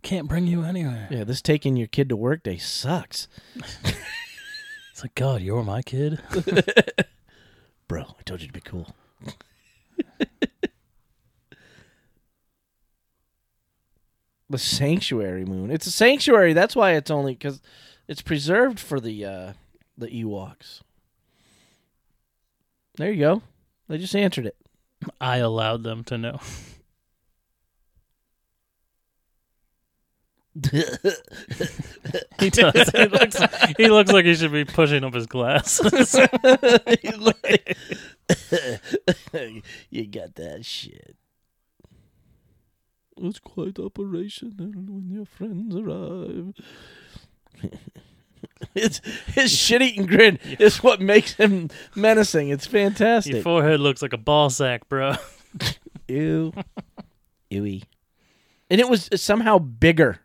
can't 0.02 0.28
bring 0.28 0.48
you 0.48 0.64
anywhere. 0.64 1.08
yeah, 1.10 1.24
this 1.24 1.42
taking 1.42 1.76
your 1.76 1.88
kid 1.88 2.10
to 2.10 2.16
work 2.16 2.44
day 2.44 2.58
sucks. 2.58 3.28
It's 4.92 5.04
like, 5.04 5.16
God, 5.16 5.42
you're 5.42 5.64
my 5.64 5.82
kid. 5.82 6.20
Bro, 7.88 8.04
I 8.18 8.24
told 8.24 8.42
you 8.42 8.48
to 8.48 8.54
be 8.54 8.62
cool. 8.62 8.96
the 14.50 14.58
sanctuary 14.58 15.46
moon. 15.46 15.72
It's 15.72 15.88
a 15.88 15.92
sanctuary. 15.92 16.54
That's 16.54 16.76
why 16.76 16.94
it's 16.94 17.12
only 17.12 17.34
because 17.34 17.62
it's 18.08 18.22
preserved 18.22 18.80
for 18.80 19.00
the 19.00 19.26
uh, 19.26 19.54
the 19.98 20.08
Ewoks. 20.08 20.82
There 22.98 23.12
you 23.12 23.20
go. 23.20 23.42
They 23.88 23.98
just 23.98 24.16
answered 24.16 24.46
it. 24.46 24.56
I 25.20 25.38
allowed 25.38 25.84
them 25.84 26.04
to 26.06 26.18
know. 26.18 26.40
He 32.40 32.50
does. 32.50 32.90
He 32.90 33.06
looks, 33.08 33.38
he 33.78 33.88
looks 33.90 34.12
like 34.12 34.26
he 34.26 34.36
should 34.36 34.52
be 34.52 34.66
pushing 34.66 35.04
up 35.04 35.14
his 35.14 35.26
glasses. 35.28 36.16
You 37.04 37.32
you 39.90 40.08
got 40.08 40.36
that 40.36 40.66
shit. 40.66 41.16
It's 43.18 43.40
quite 43.40 43.78
operational 43.80 44.68
when 44.68 45.10
your 45.12 45.26
friends 45.26 45.76
arrive. 45.76 46.54
it's 48.76 49.02
his 49.28 49.52
shit 49.52 49.82
eating 49.82 50.06
grin 50.06 50.40
is 50.60 50.82
what 50.82 51.02
makes 51.02 51.34
him 51.34 51.70
menacing. 51.96 52.50
It's 52.50 52.66
fantastic. 52.66 53.34
Your 53.34 53.44
forehead 53.44 53.80
looks 53.80 54.02
like 54.02 54.14
a 54.14 54.18
ball 54.18 54.50
sack, 54.50 54.88
bro. 54.88 55.16
Ew. 56.08 56.54
Ewy. 57.52 57.84
And 58.70 58.80
it 58.80 58.90
was 58.90 59.10
somehow 59.16 59.58
bigger 59.58 60.20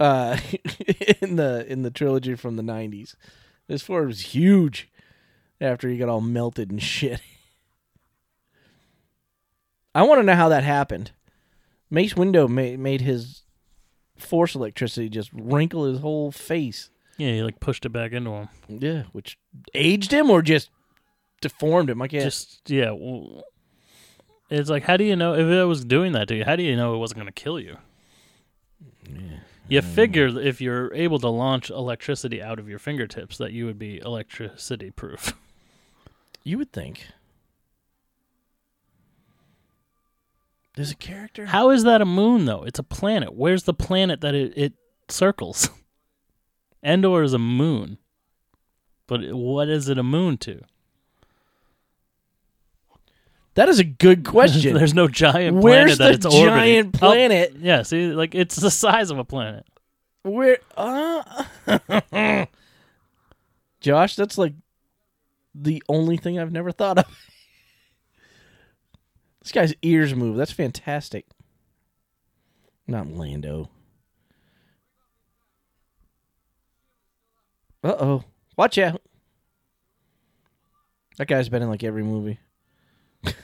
uh 0.00 0.38
in 1.20 1.36
the 1.36 1.66
in 1.70 1.82
the 1.82 1.90
trilogy 1.90 2.34
from 2.34 2.56
the 2.56 2.62
nineties. 2.62 3.16
This 3.68 3.82
forehead 3.82 4.08
was 4.08 4.20
huge 4.20 4.88
after 5.60 5.88
he 5.88 5.98
got 5.98 6.08
all 6.08 6.20
melted 6.20 6.70
and 6.70 6.82
shit. 6.82 7.20
I 9.94 10.02
want 10.04 10.20
to 10.20 10.24
know 10.24 10.34
how 10.34 10.48
that 10.48 10.64
happened. 10.64 11.12
Mace 11.90 12.14
Windu 12.14 12.48
made 12.48 12.78
made 12.78 13.02
his 13.02 13.42
force 14.16 14.54
electricity 14.54 15.08
just 15.08 15.30
wrinkle 15.32 15.84
his 15.84 16.00
whole 16.00 16.30
face. 16.32 16.90
Yeah, 17.22 17.34
he 17.34 17.42
like 17.42 17.60
pushed 17.60 17.86
it 17.86 17.90
back 17.90 18.10
into 18.12 18.30
him. 18.30 18.48
Yeah, 18.68 19.04
which 19.12 19.38
aged 19.74 20.12
him 20.12 20.28
or 20.28 20.42
just 20.42 20.70
deformed 21.40 21.88
him. 21.88 22.02
I 22.02 22.08
guess. 22.08 22.24
Just 22.24 22.70
yeah. 22.70 22.90
well, 22.90 23.44
It's 24.50 24.68
like, 24.68 24.82
how 24.82 24.96
do 24.96 25.04
you 25.04 25.14
know 25.14 25.34
if 25.34 25.46
it 25.46 25.64
was 25.64 25.84
doing 25.84 26.12
that 26.12 26.26
to 26.28 26.34
you? 26.34 26.44
How 26.44 26.56
do 26.56 26.64
you 26.64 26.74
know 26.74 26.94
it 26.94 26.98
wasn't 26.98 27.18
going 27.18 27.32
to 27.32 27.32
kill 27.32 27.60
you? 27.60 27.76
You 29.68 29.80
figure 29.82 30.26
if 30.40 30.60
you're 30.60 30.92
able 30.92 31.20
to 31.20 31.28
launch 31.28 31.70
electricity 31.70 32.42
out 32.42 32.58
of 32.58 32.68
your 32.68 32.80
fingertips, 32.80 33.38
that 33.38 33.52
you 33.52 33.66
would 33.66 33.78
be 33.78 34.00
electricity 34.00 34.90
proof. 34.90 35.34
You 36.44 36.58
would 36.58 36.72
think. 36.72 37.06
There's 40.74 40.90
a 40.90 40.96
character. 40.96 41.46
How 41.46 41.70
is 41.70 41.84
that 41.84 42.00
a 42.00 42.04
moon 42.04 42.46
though? 42.46 42.64
It's 42.64 42.80
a 42.80 42.82
planet. 42.82 43.32
Where's 43.32 43.62
the 43.62 43.72
planet 43.72 44.22
that 44.22 44.34
it, 44.34 44.52
it 44.56 44.72
circles? 45.08 45.70
Endor 46.82 47.22
is 47.22 47.32
a 47.32 47.38
moon, 47.38 47.98
but 49.06 49.20
what 49.32 49.68
is 49.68 49.88
it 49.88 49.98
a 49.98 50.02
moon 50.02 50.36
to? 50.38 50.60
That 53.54 53.68
is 53.68 53.78
a 53.78 53.84
good 53.84 54.24
question. 54.26 54.74
There's 54.74 54.94
no 54.94 55.08
giant 55.08 55.60
planet 55.60 55.64
Where's 55.88 55.98
that 55.98 56.08
the 56.08 56.12
it's 56.14 56.26
orbiting. 56.26 56.48
giant 56.48 56.96
Oh, 56.96 56.98
planet? 56.98 57.56
yeah, 57.58 57.82
see, 57.82 58.06
like 58.12 58.34
it's 58.34 58.56
the 58.56 58.70
size 58.70 59.10
of 59.10 59.18
a 59.18 59.24
planet. 59.24 59.66
Where? 60.22 60.58
Uh, 60.76 61.44
Josh, 63.80 64.16
that's 64.16 64.38
like 64.38 64.54
the 65.54 65.82
only 65.88 66.16
thing 66.16 66.38
I've 66.38 66.52
never 66.52 66.72
thought 66.72 66.98
of. 66.98 67.04
this 69.42 69.52
guy's 69.52 69.74
ears 69.82 70.14
move. 70.14 70.36
That's 70.36 70.52
fantastic. 70.52 71.26
Not 72.86 73.08
Lando. 73.08 73.68
Uh 77.84 77.94
oh. 77.98 78.24
Watch 78.56 78.78
out. 78.78 79.02
That 81.18 81.26
guy's 81.26 81.48
been 81.48 81.62
in 81.62 81.68
like 81.68 81.84
every 81.84 82.02
movie. 82.02 82.38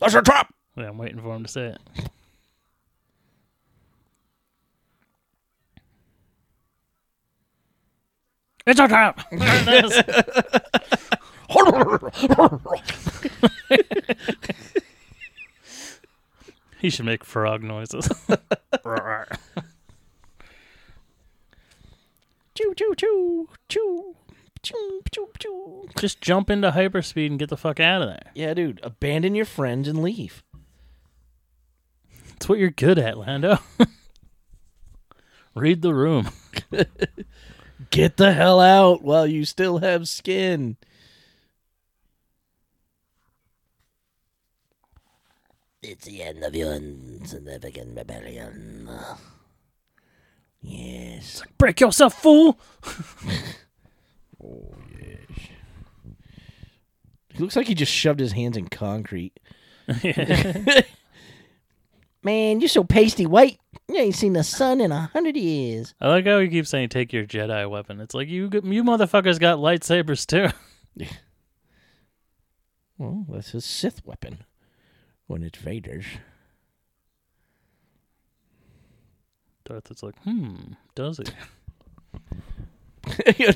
That's 0.00 0.14
a 0.14 0.22
trap. 0.22 0.52
Yeah, 0.76 0.88
I'm 0.88 0.98
waiting 0.98 1.20
for 1.20 1.34
him 1.34 1.42
to 1.44 1.48
say 1.48 1.66
it. 1.66 1.78
It's 8.66 8.78
a 8.78 8.86
trap. 8.86 9.20
There 9.32 9.64
it 9.68 9.84
is. 9.84 10.02
he 16.82 16.90
should 16.90 17.04
make 17.04 17.24
frog 17.24 17.62
noises. 17.62 18.08
Choo 22.54 22.74
choo 22.74 22.94
choo 22.94 23.48
choo 23.68 24.16
choo 24.62 25.02
choo 25.12 25.28
choo. 25.38 25.88
Just 25.98 26.20
jump 26.20 26.50
into 26.50 26.70
hyperspeed 26.72 27.28
and 27.28 27.38
get 27.38 27.48
the 27.48 27.56
fuck 27.56 27.80
out 27.80 28.02
of 28.02 28.08
there. 28.08 28.32
Yeah, 28.34 28.52
dude. 28.54 28.80
Abandon 28.82 29.34
your 29.34 29.46
friends 29.46 29.88
and 29.88 30.02
leave. 30.02 30.42
It's 32.36 32.48
what 32.48 32.58
you're 32.58 32.70
good 32.70 32.98
at, 32.98 33.18
Lando. 33.18 33.58
Read 35.54 35.80
the 35.82 35.94
room. 35.94 36.30
Get 37.90 38.16
the 38.18 38.32
hell 38.32 38.60
out 38.60 39.02
while 39.02 39.26
you 39.26 39.44
still 39.44 39.78
have 39.78 40.08
skin. 40.08 40.76
It's 45.82 46.04
the 46.06 46.22
end 46.22 46.44
of 46.44 46.54
your 46.54 46.74
insignificant 46.74 47.96
rebellion. 47.96 48.88
Yes. 50.60 51.42
Break 51.58 51.80
yourself, 51.80 52.14
fool. 52.14 52.58
Oh, 54.42 54.74
yes. 54.98 55.18
He 57.34 57.38
looks 57.38 57.56
like 57.56 57.66
he 57.66 57.74
just 57.74 57.92
shoved 57.92 58.20
his 58.20 58.32
hands 58.32 58.56
in 58.56 58.68
concrete. 58.68 59.38
Man, 62.22 62.60
you're 62.60 62.68
so 62.68 62.82
pasty 62.84 63.26
white. 63.26 63.58
You 63.86 63.96
ain't 63.96 64.14
seen 64.14 64.32
the 64.32 64.42
sun 64.42 64.80
in 64.80 64.92
a 64.92 65.10
hundred 65.12 65.36
years. 65.36 65.94
I 66.00 66.08
like 66.08 66.24
how 66.26 66.38
he 66.38 66.48
keeps 66.48 66.70
saying, 66.70 66.88
"Take 66.88 67.12
your 67.12 67.26
Jedi 67.26 67.68
weapon." 67.68 68.00
It's 68.00 68.14
like 68.14 68.28
you, 68.28 68.44
you 68.50 68.82
motherfuckers 68.82 69.38
got 69.38 69.58
lightsabers 69.58 70.24
too. 70.26 70.48
Well, 72.98 73.24
that's 73.30 73.52
his 73.52 73.64
Sith 73.64 74.04
weapon. 74.04 74.44
When 75.30 75.44
it's 75.44 75.60
Vader's. 75.60 76.06
Darth 79.64 79.88
is 79.92 80.02
like, 80.02 80.20
"Hmm, 80.24 80.72
does 80.96 81.18
he?" 81.18 81.26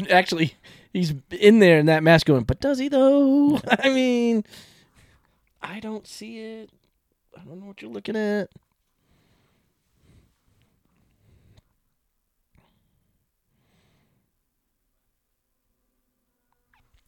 Actually, 0.09 0.55
he's 0.93 1.15
in 1.33 1.59
there 1.59 1.81
in 1.81 1.87
that 1.87 2.05
mask 2.05 2.29
going, 2.29 2.45
but 2.45 2.61
does 2.61 2.79
he 2.79 2.87
though? 2.87 3.61
I 3.69 3.89
mean, 3.89 4.45
I 5.61 5.81
don't 5.81 6.07
see 6.07 6.39
it. 6.39 6.71
I 7.37 7.43
don't 7.43 7.59
know 7.59 7.67
what 7.67 7.83
you're 7.83 7.91
looking 7.91 8.15
at. 8.15 8.51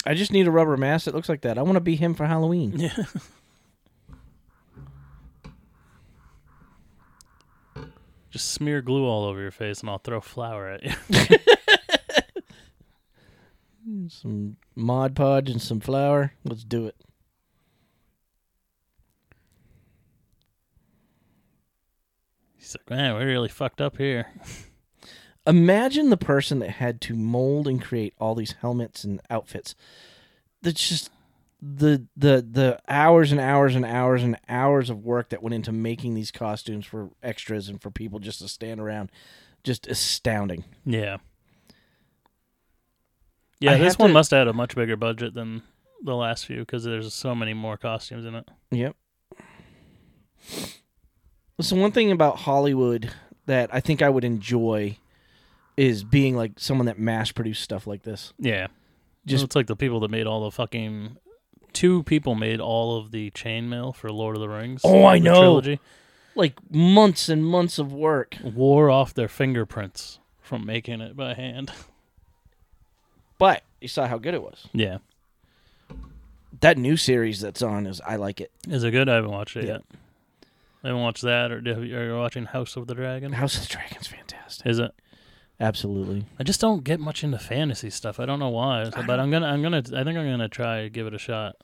I 0.05 0.15
just 0.15 0.33
need 0.33 0.49
a 0.49 0.51
rubber 0.51 0.77
mask 0.77 1.05
that 1.05 1.15
looks 1.15 1.29
like 1.29 1.43
that. 1.43 1.57
I 1.57 1.63
want 1.63 1.77
to 1.77 1.81
be 1.81 1.95
him 1.95 2.15
for 2.15 2.27
Halloween. 2.27 2.81
Yeah. 2.81 2.97
Just 8.37 8.53
smear 8.53 8.83
glue 8.83 9.07
all 9.07 9.25
over 9.25 9.41
your 9.41 9.51
face, 9.51 9.81
and 9.81 9.89
I'll 9.89 9.97
throw 9.97 10.21
flour 10.21 10.69
at 10.69 10.83
you. 10.85 10.93
some 14.11 14.59
Mod 14.75 15.17
Podge 15.17 15.49
and 15.49 15.63
some 15.63 15.81
flour. 15.81 16.35
Let's 16.45 16.63
do 16.63 16.87
it. 16.87 16.97
He's 22.57 22.77
like, 22.79 22.91
man, 22.91 23.15
we're 23.15 23.25
really 23.25 23.49
fucked 23.49 23.81
up 23.81 23.97
here. 23.97 24.27
Imagine 25.47 26.11
the 26.11 26.19
person 26.19 26.59
that 26.59 26.73
had 26.73 27.01
to 27.01 27.15
mold 27.17 27.67
and 27.67 27.81
create 27.81 28.13
all 28.21 28.35
these 28.35 28.57
helmets 28.61 29.03
and 29.03 29.19
outfits. 29.31 29.75
That's 30.61 30.87
just 30.87 31.11
the 31.75 32.07
the 32.17 32.47
the 32.49 32.81
hours 32.89 33.33
and 33.33 33.41
hours 33.41 33.75
and 33.75 33.85
hours 33.85 34.23
and 34.23 34.39
hours 34.49 34.89
of 34.91 35.05
work 35.05 35.31
that 35.31 35.43
went 35.43 35.55
into 35.55 35.73
making 35.73 36.15
these 36.15 36.31
costumes 36.31 36.87
for 36.87 37.11
extras 37.23 37.69
and 37.69 37.81
for 37.83 37.91
people 37.91 38.19
just 38.19 38.39
to 38.41 38.49
stand 38.49 38.81
around. 38.81 39.11
Just 39.65 39.87
astounding. 39.89 40.65
Yeah. 40.85 41.17
Yeah, 43.59 43.73
I 43.73 43.79
this 43.79 43.99
one 43.99 44.11
to- 44.11 44.15
must 44.15 44.31
have 44.31 44.39
had 44.39 44.49
a 44.49 44.53
much 44.53 44.77
bigger 44.77 44.97
budget 44.97 45.35
than 45.35 45.63
the 46.05 46.15
last 46.15 46.47
few 46.47 46.61
because 46.61 46.85
there's 46.85 47.13
so 47.15 47.35
many 47.35 47.55
more 47.55 47.77
costumes 47.77 48.25
in 48.27 48.35
it. 48.35 48.49
Yep. 48.71 48.95
So 51.61 51.75
one 51.77 51.93
thing 51.93 52.13
about 52.13 52.37
Hollywood 52.41 53.11
that 53.47 53.71
I 53.73 53.81
think 53.81 54.03
I 54.03 54.11
would 54.11 54.25
enjoy 54.25 54.99
is 55.77 56.05
being 56.05 56.37
like 56.37 56.53
someone 56.59 56.87
that 56.87 56.99
mass 56.99 57.33
produced 57.33 57.63
stuff 57.63 57.87
like 57.87 58.03
this. 58.03 58.33
Yeah. 58.39 58.67
Just- 58.67 58.73
Just 59.27 59.45
it's 59.45 59.57
like 59.57 59.67
the 59.67 59.77
people 59.77 60.01
that 60.01 60.11
made 60.11 60.27
all 60.27 60.45
the 60.45 60.51
fucking 60.51 61.17
two 61.77 62.03
people 62.05 62.35
made 62.35 62.59
all 62.61 62.97
of 62.99 63.11
the 63.11 63.31
chainmail 63.33 63.95
for 63.95 64.11
Lord 64.11 64.35
of 64.35 64.41
the 64.41 64.49
Rings. 64.49 64.81
Oh, 64.83 65.05
I 65.05 65.19
the 65.19 65.25
know. 65.27 65.35
Trilogy. 65.41 65.81
Like 66.35 66.55
months 66.73 67.29
and 67.29 67.45
months 67.45 67.79
of 67.79 67.93
work. 67.93 68.37
Wore 68.43 68.89
off 68.91 69.13
their 69.13 69.29
fingerprints 69.29 70.19
from 70.41 70.65
making 70.65 71.01
it 71.03 71.17
by 71.17 71.35
hand. 71.35 71.71
But 73.39 73.65
you 73.83 73.89
saw 73.89 74.07
how 74.07 74.17
good 74.17 74.33
it 74.33 74.41
was. 74.43 74.67
Yeah. 74.73 74.97
That 76.61 76.79
new 76.79 76.97
series 76.97 77.39
that's 77.43 77.61
on 77.61 77.87
is 77.87 78.01
I 78.01 78.17
like 78.17 78.41
it. 78.41 78.51
Is 78.67 78.83
it 78.83 78.93
good? 78.93 79.11
I 79.11 79.17
haven't 79.17 79.31
watched 79.31 79.57
it 79.59 79.65
Yeah. 79.67 79.73
yet. 79.73 79.83
I 80.83 80.87
haven't 80.89 81.03
watched 81.03 81.21
that, 81.23 81.53
or 81.53 81.59
are 81.59 81.85
you 81.85 82.17
watching 82.17 82.47
House 82.47 82.77
of 82.77 82.87
the 82.87 82.95
Dragon? 82.95 83.33
House 83.33 83.57
of 83.57 83.69
the 83.69 83.75
Dragon's 83.75 84.07
fantastic. 84.07 84.67
Is 84.67 84.79
it? 84.79 84.91
Absolutely. 85.59 86.27
I 86.39 86.43
just 86.43 86.61
don't 86.61 86.85
get 86.85 87.01
much 87.01 87.25
into 87.25 87.39
fantasy 87.39 87.89
stuff. 87.91 88.21
I 88.21 88.27
don't 88.27 88.39
know 88.39 88.51
why, 88.51 88.85
so- 88.91 89.03
but 89.07 89.19
I'm 89.21 89.31
gonna, 89.31 89.47
I'm 89.47 89.63
gonna, 89.63 89.79
I 89.79 90.05
think 90.05 90.19
I'm 90.19 90.29
gonna 90.31 90.49
try 90.49 90.83
to 90.83 90.91
give 90.91 91.07
it 91.07 91.15
a 91.15 91.19
shot. 91.19 91.57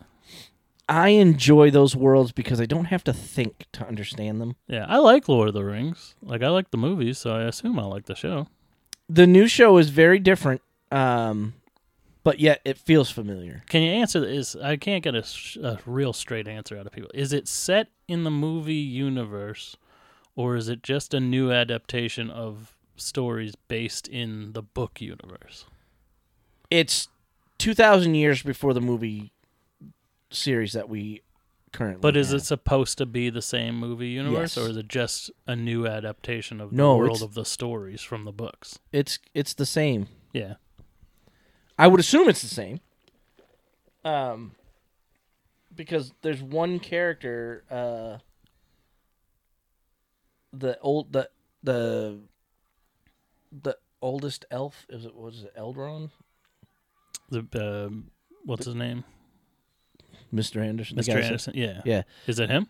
I 0.89 1.11
enjoy 1.11 1.71
those 1.71 1.95
worlds 1.95 2.33
because 2.33 2.61
I 2.61 2.67
don't 2.67 2.87
have 2.87 3.05
to 3.05 3.13
think 3.13 3.67
to 3.73 3.87
understand 3.87 4.41
them. 4.41 4.57
Yeah, 4.67 4.85
I 4.89 4.99
like 4.99 5.29
Lord 5.29 5.49
of 5.49 5.55
the 5.55 5.65
Rings. 5.65 6.15
Like 6.23 6.43
I 6.43 6.49
like 6.49 6.71
the 6.71 6.77
movies, 6.79 7.19
so 7.19 7.33
I 7.35 7.43
assume 7.45 7.79
I 7.79 7.85
like 7.85 8.07
the 8.07 8.17
show. 8.17 8.49
The 9.09 9.27
new 9.27 9.47
show 9.47 9.77
is 9.79 9.91
very 9.91 10.19
different, 10.19 10.61
um, 10.91 11.55
but 12.25 12.41
yet 12.41 12.61
it 12.65 12.79
feels 12.79 13.11
familiar. 13.11 13.63
Can 13.69 13.83
you 13.83 13.93
answer 13.93 14.21
this? 14.21 14.57
I 14.57 14.77
can't 14.77 15.05
get 15.05 15.15
a, 15.15 15.25
a 15.63 15.79
real 15.87 16.13
straight 16.13 16.49
answer 16.49 16.77
out 16.79 16.87
of 16.87 16.93
people. 16.93 17.11
Is 17.15 17.33
it 17.33 17.47
set 17.47 17.89
in 18.09 18.25
the 18.25 18.31
movie 18.31 18.75
universe, 18.75 19.77
or 20.35 20.57
is 20.57 20.69
it 20.69 20.83
just 20.83 21.15
a 21.15 21.21
new 21.21 21.53
adaptation 21.53 22.29
of 22.31 22.75
stories 23.03 23.55
based 23.69 24.09
in 24.09 24.53
the 24.53 24.63
book 24.63 25.01
universe? 25.01 25.67
It's 26.71 27.09
2,000 27.59 28.15
years 28.15 28.43
before 28.43 28.73
the 28.75 28.81
movie 28.81 29.33
series 30.31 30.73
that 30.73 30.89
we 30.89 31.23
currently 31.73 32.01
But 32.01 32.17
is 32.17 32.29
have. 32.31 32.39
it 32.41 32.45
supposed 32.45 32.99
to 32.99 33.07
be 33.07 33.29
the 33.31 33.43
same 33.43 33.77
movie 33.79 34.09
universe, 34.09 34.57
Yes. 34.57 34.59
or 34.67 34.71
is 34.71 34.77
it 34.77 34.89
just 34.89 35.31
a 35.47 35.55
new 35.57 35.87
adaptation 35.87 36.61
of 36.61 36.73
No, 36.73 36.93
the 36.95 36.99
world 36.99 37.23
of 37.23 37.35
the 37.35 37.45
stories 37.45 38.01
from 38.01 38.25
the 38.25 38.33
books? 38.33 38.79
It's 38.93 39.19
it's 39.35 39.55
the 39.55 39.67
same. 39.67 40.09
Yeah. 40.33 40.55
I 41.79 41.89
would 41.89 42.01
assume 42.01 42.29
it's 42.29 42.43
the 42.43 42.49
same. 42.49 42.81
Um, 44.05 44.53
because 45.75 46.13
there's 46.23 46.43
one 46.43 46.79
character, 46.81 47.65
uh, 47.71 48.19
the 50.53 50.79
old 50.81 51.13
the 51.13 51.29
the 51.63 52.21
the 53.63 53.77
oldest 54.01 54.45
elf 54.51 54.87
is 54.89 55.05
it 55.05 55.15
was 55.15 55.45
it 55.45 55.55
Elrond, 55.57 56.11
The 57.31 57.47
um 57.87 58.11
what's 58.45 58.67
his 58.67 58.75
name? 58.75 59.05
Mister 60.31 60.63
Anderson, 60.63 60.97
the 60.97 61.03
Mr. 61.03 61.07
guy 61.09 61.15
that- 61.15 61.25
Anderson. 61.25 61.53
Yeah. 61.57 61.81
Yeah, 61.85 62.03
Is 62.27 62.39
it 62.39 62.49
him? 62.51 62.67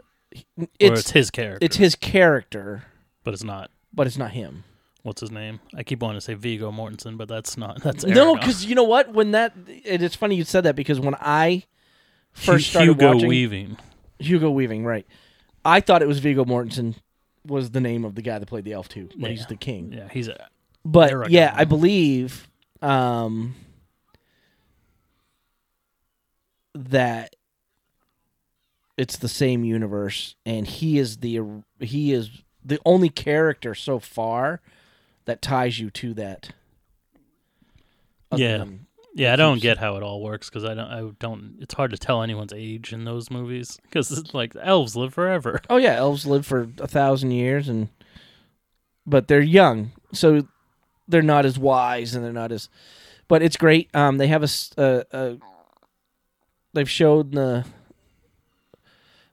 or 0.57 0.67
it's 0.81 1.01
it's 1.01 1.11
his 1.13 1.31
character. 1.31 1.65
it's 1.65 1.77
his 1.77 1.95
character, 1.95 2.85
but 3.25 3.35
it's 3.35 3.45
not. 3.45 3.71
but 3.93 4.07
it's 4.07 4.17
not 4.19 4.33
him. 4.33 4.65
What's 5.03 5.21
his 5.21 5.31
name? 5.33 5.61
I 5.77 5.83
keep 5.83 6.01
wanting 6.01 6.17
to 6.19 6.21
say 6.21 6.35
Viggo 6.35 6.71
Mortensen, 6.71 7.17
but 7.19 7.27
that's 7.29 7.57
not. 7.57 7.83
That's 7.83 8.05
No, 8.05 8.37
because 8.37 8.65
you 8.65 8.75
know 8.77 8.85
what? 8.85 9.13
When 9.13 9.33
that 9.33 9.55
and 9.57 10.03
it's 10.03 10.15
funny 10.15 10.37
you 10.37 10.45
said 10.45 10.63
that 10.65 10.77
because 10.77 11.01
when 11.01 11.17
I 11.21 11.65
first 12.33 12.67
Hu- 12.67 12.71
started 12.71 12.89
Hugo 12.93 13.15
watching 13.15 13.29
Weaving. 13.29 13.77
Hugo 14.21 14.51
Weaving, 14.51 14.85
right? 14.85 15.07
I 15.65 15.81
thought 15.81 16.03
it 16.03 16.09
was 16.09 16.21
Viggo 16.21 16.45
Mortensen 16.45 16.95
was 17.47 17.71
the 17.71 17.81
name 17.81 18.05
of 18.05 18.15
the 18.15 18.23
guy 18.23 18.39
that 18.39 18.47
played 18.47 18.65
the 18.65 18.73
elf 18.73 18.89
too, 18.89 19.09
but 19.17 19.31
he's 19.31 19.47
the 19.47 19.57
king. 19.57 19.93
Yeah, 19.93 20.09
he's 20.09 20.29
a 20.29 20.49
But 20.85 21.31
yeah, 21.31 21.53
I 21.57 21.65
believe 21.65 22.49
um, 22.81 23.55
that 26.75 27.37
it's 28.99 29.17
the 29.17 29.29
same 29.29 29.65
universe, 29.65 30.35
and 30.45 30.67
he 30.67 30.99
is 30.99 31.19
the 31.19 31.41
he 31.81 32.13
is 32.13 32.43
the 32.65 32.81
only 32.85 33.09
character 33.09 33.75
so 33.75 33.99
far 33.99 34.61
that 35.25 35.41
ties 35.41 35.79
you 35.79 35.91
to 35.91 36.15
that. 36.15 36.51
Yeah. 38.35 38.65
yeah. 39.15 39.33
I 39.33 39.37
don't 39.37 39.61
get 39.61 39.79
how 39.79 39.97
it 39.97 40.03
all 40.03 40.23
works 40.23 40.49
because 40.49 40.65
I 40.65 40.75
don't. 40.75 40.87
I 40.87 41.11
don't. 41.19 41.59
It's 41.61 41.75
hard 41.75 41.93
to 41.93 41.99
tell 41.99 42.23
anyone's 42.23 42.53
age 42.53 42.93
in 42.93 43.05
those 43.05 43.31
movies 43.31 43.79
because 43.85 44.11
it's 44.11 44.35
like 44.35 44.55
elves 44.61 44.97
live 44.97 45.15
forever. 45.15 45.61
Oh 45.71 45.77
yeah, 45.77 45.95
elves 45.97 46.27
live 46.27 46.47
for 46.47 46.69
a 46.79 46.89
thousand 46.89 47.31
years, 47.31 47.69
and 47.69 47.89
but 49.07 49.29
they're 49.29 49.41
young, 49.41 49.93
so 50.13 50.47
they're 51.09 51.23
not 51.23 51.47
as 51.47 51.59
wise, 51.59 52.15
and 52.15 52.25
they're 52.25 52.33
not 52.33 52.53
as. 52.53 52.69
But 53.29 53.43
it's 53.43 53.57
great. 53.57 53.95
Um, 53.95 54.19
they 54.19 54.29
have 54.29 54.43
a. 54.43 55.39
they've 56.73 56.91
shown 56.91 57.31
the 57.31 57.65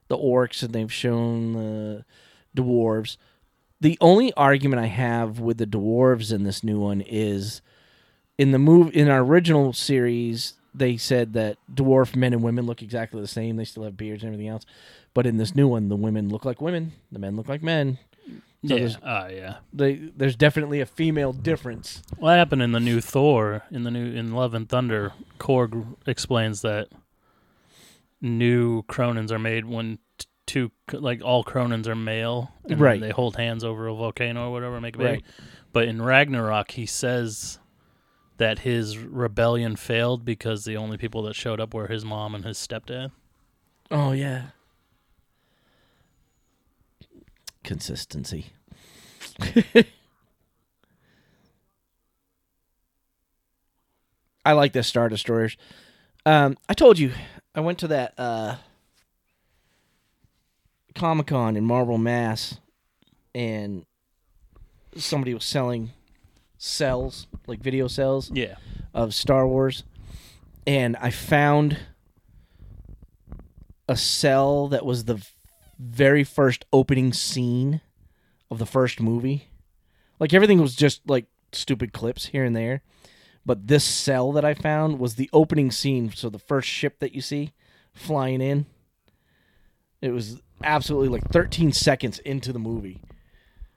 the 0.08 0.18
orcs, 0.18 0.62
and 0.62 0.72
they've 0.72 0.92
shown 0.92 1.52
the 1.52 2.04
dwarves. 2.56 3.16
The 3.80 3.96
only 4.00 4.32
argument 4.34 4.82
I 4.82 4.86
have 4.86 5.40
with 5.40 5.58
the 5.58 5.66
dwarves 5.66 6.32
in 6.32 6.44
this 6.44 6.62
new 6.62 6.78
one 6.78 7.00
is 7.00 7.62
in 8.36 8.52
the 8.52 8.58
move 8.58 8.94
in 8.94 9.08
our 9.08 9.20
original 9.20 9.72
series 9.72 10.54
they 10.74 10.96
said 10.96 11.32
that 11.32 11.58
dwarf 11.72 12.14
men 12.14 12.32
and 12.32 12.42
women 12.42 12.66
look 12.66 12.82
exactly 12.82 13.20
the 13.20 13.26
same. 13.26 13.56
They 13.56 13.64
still 13.64 13.84
have 13.84 13.96
beards 13.96 14.22
and 14.22 14.32
everything 14.32 14.48
else. 14.48 14.64
But 15.14 15.26
in 15.26 15.36
this 15.36 15.54
new 15.54 15.66
one, 15.68 15.88
the 15.88 15.96
women 15.96 16.28
look 16.28 16.44
like 16.44 16.60
women, 16.60 16.92
the 17.10 17.18
men 17.18 17.36
look 17.36 17.48
like 17.48 17.62
men. 17.62 17.98
So 18.66 18.74
yeah. 18.74 18.78
there's- 18.80 18.96
Ah, 19.02 19.26
yeah. 19.28 19.56
They, 19.72 19.94
there's 19.94 20.36
definitely 20.36 20.80
a 20.80 20.86
female 20.86 21.32
difference. 21.32 22.02
What 22.18 22.36
happened 22.36 22.60
in 22.62 22.72
the 22.72 22.80
new 22.80 23.00
Thor? 23.00 23.62
In 23.70 23.84
the 23.84 23.90
new 23.90 24.12
in 24.12 24.32
Love 24.34 24.52
and 24.54 24.68
Thunder, 24.68 25.12
Korg 25.38 25.96
explains 26.06 26.60
that 26.62 26.88
new 28.20 28.82
Kronans 28.82 29.30
are 29.30 29.38
made 29.38 29.64
when 29.64 29.98
t- 30.18 30.26
two 30.46 30.70
like 30.92 31.22
all 31.22 31.44
Kronans 31.44 31.86
are 31.86 31.94
male, 31.94 32.52
and 32.68 32.80
Right. 32.80 33.00
They 33.00 33.10
hold 33.10 33.36
hands 33.36 33.64
over 33.64 33.86
a 33.86 33.94
volcano 33.94 34.48
or 34.48 34.52
whatever, 34.52 34.80
make 34.80 34.96
a 34.96 34.98
baby. 34.98 35.10
Right. 35.10 35.24
But 35.72 35.88
in 35.88 36.02
Ragnarok, 36.02 36.72
he 36.72 36.84
says 36.86 37.58
that 38.38 38.60
his 38.60 38.98
rebellion 38.98 39.76
failed 39.76 40.24
because 40.24 40.64
the 40.64 40.76
only 40.76 40.96
people 40.98 41.22
that 41.22 41.34
showed 41.34 41.60
up 41.60 41.72
were 41.74 41.86
his 41.86 42.04
mom 42.04 42.34
and 42.34 42.44
his 42.44 42.58
stepdad. 42.58 43.12
Oh 43.90 44.12
yeah. 44.12 44.46
Consistency. 47.64 48.52
I 54.44 54.52
like 54.52 54.72
the 54.72 54.82
Star 54.82 55.08
Destroyers. 55.08 55.56
Um, 56.26 56.56
I 56.68 56.74
told 56.74 56.98
you 56.98 57.12
I 57.54 57.60
went 57.60 57.78
to 57.80 57.88
that 57.88 58.14
uh, 58.18 58.56
Comic 60.94 61.28
Con 61.28 61.56
in 61.56 61.64
Marble, 61.64 61.98
Mass, 61.98 62.58
and 63.34 63.84
somebody 64.96 65.34
was 65.34 65.44
selling 65.44 65.90
cells, 66.58 67.26
like 67.46 67.60
video 67.60 67.86
cells 67.86 68.30
Yeah. 68.34 68.56
of 68.94 69.14
Star 69.14 69.46
Wars, 69.46 69.84
and 70.66 70.96
I 70.96 71.10
found 71.10 71.78
a 73.88 73.96
cell 73.96 74.68
that 74.68 74.84
was 74.84 75.04
the 75.04 75.24
very 75.80 76.24
first 76.24 76.64
opening 76.72 77.12
scene 77.12 77.80
of 78.50 78.58
the 78.58 78.66
first 78.66 79.00
movie. 79.00 79.48
Like 80.18 80.34
everything 80.34 80.60
was 80.60 80.74
just 80.76 81.00
like 81.08 81.26
stupid 81.52 81.92
clips 81.92 82.26
here 82.26 82.44
and 82.44 82.54
there, 82.54 82.82
but 83.46 83.66
this 83.68 83.84
cell 83.84 84.32
that 84.32 84.44
I 84.44 84.54
found 84.54 84.98
was 84.98 85.14
the 85.14 85.30
opening 85.32 85.70
scene. 85.70 86.12
So 86.14 86.28
the 86.28 86.38
first 86.38 86.68
ship 86.68 86.98
that 87.00 87.14
you 87.14 87.20
see 87.22 87.52
flying 87.94 88.40
in, 88.40 88.66
it 90.00 90.10
was 90.10 90.40
absolutely 90.62 91.08
like 91.08 91.24
13 91.30 91.72
seconds 91.72 92.18
into 92.20 92.52
the 92.52 92.58
movie. 92.58 93.00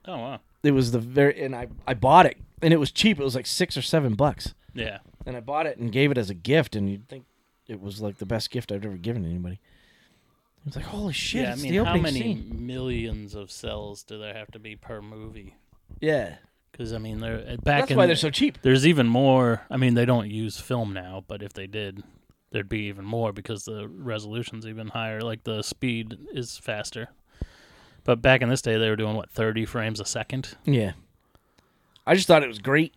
Oh 0.06 0.18
wow. 0.18 0.40
It 0.62 0.72
was 0.72 0.92
the 0.92 0.98
very 0.98 1.40
and 1.42 1.54
I 1.56 1.68
I 1.86 1.94
bought 1.94 2.26
it 2.26 2.36
and 2.62 2.72
it 2.72 2.78
was 2.78 2.90
cheap. 2.92 3.18
It 3.18 3.24
was 3.24 3.34
like 3.34 3.46
six 3.46 3.76
or 3.76 3.82
seven 3.82 4.14
bucks 4.14 4.54
Yeah. 4.74 4.98
and 5.26 5.36
I 5.36 5.40
bought 5.40 5.66
it 5.66 5.78
and 5.78 5.90
gave 5.92 6.10
it 6.10 6.18
as 6.18 6.28
a 6.30 6.34
gift, 6.34 6.76
and 6.76 6.90
you'd 6.90 7.08
think 7.08 7.24
it 7.66 7.80
was 7.80 8.00
like 8.02 8.18
the 8.18 8.26
best 8.26 8.50
gift 8.50 8.70
I've 8.72 8.84
ever 8.84 8.96
given 8.98 9.24
anybody. 9.24 9.60
It's 10.66 10.76
like 10.76 10.84
holy 10.86 11.12
shit! 11.12 11.42
yeah, 11.42 11.52
I 11.52 11.56
mean, 11.56 11.84
how 11.84 11.96
many 11.96 12.20
scene. 12.20 12.66
millions 12.66 13.34
of 13.34 13.50
cells 13.50 14.02
do 14.02 14.18
there 14.18 14.34
have 14.34 14.50
to 14.52 14.58
be 14.58 14.76
per 14.76 15.02
movie? 15.02 15.56
Yeah, 16.00 16.36
Because 16.72 16.92
I 16.92 16.98
mean, 16.98 17.20
they're 17.20 17.44
uh, 17.46 17.56
back 17.56 17.80
that's 17.82 17.90
in 17.90 17.96
why 17.98 18.06
they're 18.06 18.16
so 18.16 18.30
cheap. 18.30 18.58
There's 18.62 18.86
even 18.86 19.06
more. 19.06 19.62
I 19.70 19.76
mean, 19.76 19.94
they 19.94 20.04
don't 20.06 20.30
use 20.30 20.58
film 20.58 20.92
now, 20.92 21.22
but 21.28 21.42
if 21.42 21.52
they 21.52 21.66
did, 21.66 22.02
there'd 22.50 22.68
be 22.68 22.86
even 22.88 23.04
more 23.04 23.32
because 23.32 23.64
the 23.64 23.86
resolution's 23.88 24.66
even 24.66 24.88
higher. 24.88 25.20
Like 25.20 25.44
the 25.44 25.62
speed 25.62 26.16
is 26.32 26.56
faster. 26.58 27.08
But 28.04 28.22
back 28.22 28.40
in 28.42 28.48
this 28.48 28.62
day, 28.62 28.76
they 28.78 28.88
were 28.90 28.96
doing 28.96 29.16
what 29.16 29.30
30 29.30 29.64
frames 29.66 30.00
a 30.00 30.04
second. 30.04 30.56
Yeah, 30.64 30.92
I 32.06 32.14
just 32.14 32.26
thought 32.26 32.42
it 32.42 32.48
was 32.48 32.58
great, 32.58 32.94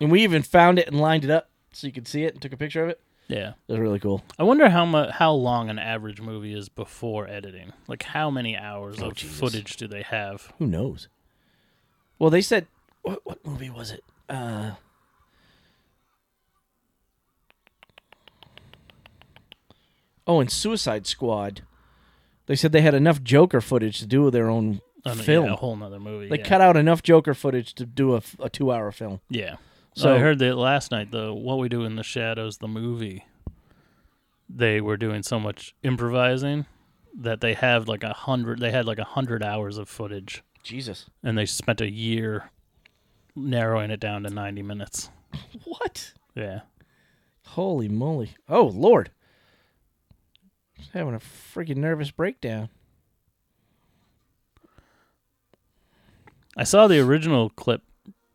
and 0.00 0.10
we 0.10 0.22
even 0.22 0.42
found 0.42 0.78
it 0.78 0.86
and 0.88 1.00
lined 1.00 1.24
it 1.24 1.30
up 1.30 1.48
so 1.72 1.86
you 1.86 1.92
could 1.92 2.08
see 2.08 2.24
it 2.24 2.34
and 2.34 2.42
took 2.42 2.52
a 2.52 2.56
picture 2.56 2.82
of 2.82 2.88
it. 2.90 3.00
Yeah, 3.28 3.54
It 3.66 3.72
was 3.72 3.80
really 3.80 3.98
cool. 3.98 4.22
I 4.38 4.44
wonder 4.44 4.68
how 4.68 4.86
mu- 4.86 5.10
how 5.10 5.32
long 5.32 5.68
an 5.68 5.78
average 5.80 6.20
movie 6.20 6.54
is 6.54 6.68
before 6.68 7.28
editing. 7.28 7.72
Like 7.88 8.04
how 8.04 8.30
many 8.30 8.56
hours 8.56 9.02
Oh, 9.02 9.06
of 9.08 9.14
Jesus. 9.16 9.38
footage 9.40 9.76
do 9.76 9.88
they 9.88 10.02
have? 10.02 10.52
Who 10.58 10.66
knows? 10.66 11.08
Well, 12.20 12.30
they 12.30 12.40
said 12.42 12.66
what 13.02 13.20
what 13.24 13.44
movie 13.44 13.70
was 13.70 13.90
it? 13.90 14.04
Uh 14.28 14.72
Oh, 20.26 20.40
in 20.40 20.48
Suicide 20.48 21.06
Squad, 21.06 21.62
they 22.46 22.56
said 22.56 22.72
they 22.72 22.80
had 22.80 22.94
enough 22.94 23.22
Joker 23.22 23.60
footage 23.60 23.98
to 24.00 24.06
do 24.06 24.30
their 24.30 24.48
own 24.48 24.80
I 25.04 25.14
mean, 25.14 25.24
film. 25.24 25.46
yeah, 25.46 25.52
a 25.52 25.56
whole 25.56 25.76
nother 25.76 26.00
movie. 26.00 26.28
they 26.28 26.38
yeah. 26.38 26.44
cut 26.44 26.60
out 26.60 26.76
enough 26.76 27.02
Joker 27.02 27.34
footage 27.34 27.74
to 27.74 27.86
do 27.86 28.20
a 28.40 28.50
two-hour 28.50 28.90
film. 28.92 29.20
Yeah. 29.28 29.56
So 29.96 30.14
I 30.14 30.18
heard 30.18 30.38
that 30.40 30.56
last 30.56 30.90
night. 30.90 31.10
The 31.10 31.32
What 31.32 31.58
We 31.58 31.70
Do 31.70 31.84
in 31.84 31.96
the 31.96 32.02
Shadows, 32.02 32.58
the 32.58 32.68
movie. 32.68 33.24
They 34.48 34.80
were 34.80 34.98
doing 34.98 35.22
so 35.22 35.40
much 35.40 35.74
improvising 35.82 36.66
that 37.18 37.40
they 37.40 37.54
have 37.54 37.88
like 37.88 38.04
a 38.04 38.12
hundred. 38.12 38.60
They 38.60 38.70
had 38.70 38.84
like 38.84 38.98
a 38.98 39.04
hundred 39.04 39.42
hours 39.42 39.78
of 39.78 39.88
footage, 39.88 40.44
Jesus, 40.62 41.06
and 41.22 41.36
they 41.38 41.46
spent 41.46 41.80
a 41.80 41.90
year 41.90 42.50
narrowing 43.34 43.90
it 43.90 43.98
down 43.98 44.22
to 44.24 44.30
ninety 44.30 44.62
minutes. 44.62 45.08
what? 45.64 46.12
Yeah. 46.34 46.60
Holy 47.46 47.88
moly! 47.88 48.36
Oh 48.50 48.66
Lord, 48.66 49.10
Just 50.76 50.90
having 50.92 51.14
a 51.14 51.20
freaking 51.20 51.78
nervous 51.78 52.10
breakdown. 52.10 52.68
I 56.54 56.64
saw 56.64 56.86
the 56.86 56.98
original 57.00 57.48
clip 57.50 57.82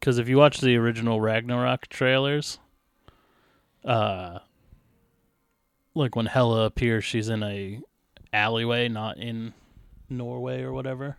because 0.01 0.17
if 0.17 0.27
you 0.27 0.35
watch 0.37 0.59
the 0.59 0.75
original 0.75 1.21
Ragnarok 1.21 1.87
trailers, 1.87 2.57
uh, 3.85 4.39
like 5.95 6.15
when 6.15 6.25
Hela 6.25 6.65
appears, 6.65 7.05
she's 7.05 7.29
in 7.29 7.43
a 7.43 7.79
alleyway, 8.33 8.89
not 8.89 9.17
in 9.17 9.53
Norway 10.09 10.61
or 10.63 10.73
whatever. 10.73 11.17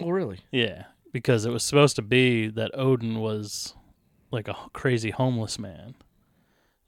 Oh 0.00 0.10
really? 0.10 0.40
Yeah, 0.52 0.84
because 1.12 1.44
it 1.46 1.50
was 1.50 1.64
supposed 1.64 1.96
to 1.96 2.02
be 2.02 2.48
that 2.48 2.70
Odin 2.74 3.20
was 3.20 3.74
like 4.30 4.48
a 4.48 4.56
crazy 4.72 5.10
homeless 5.10 5.58
man. 5.58 5.94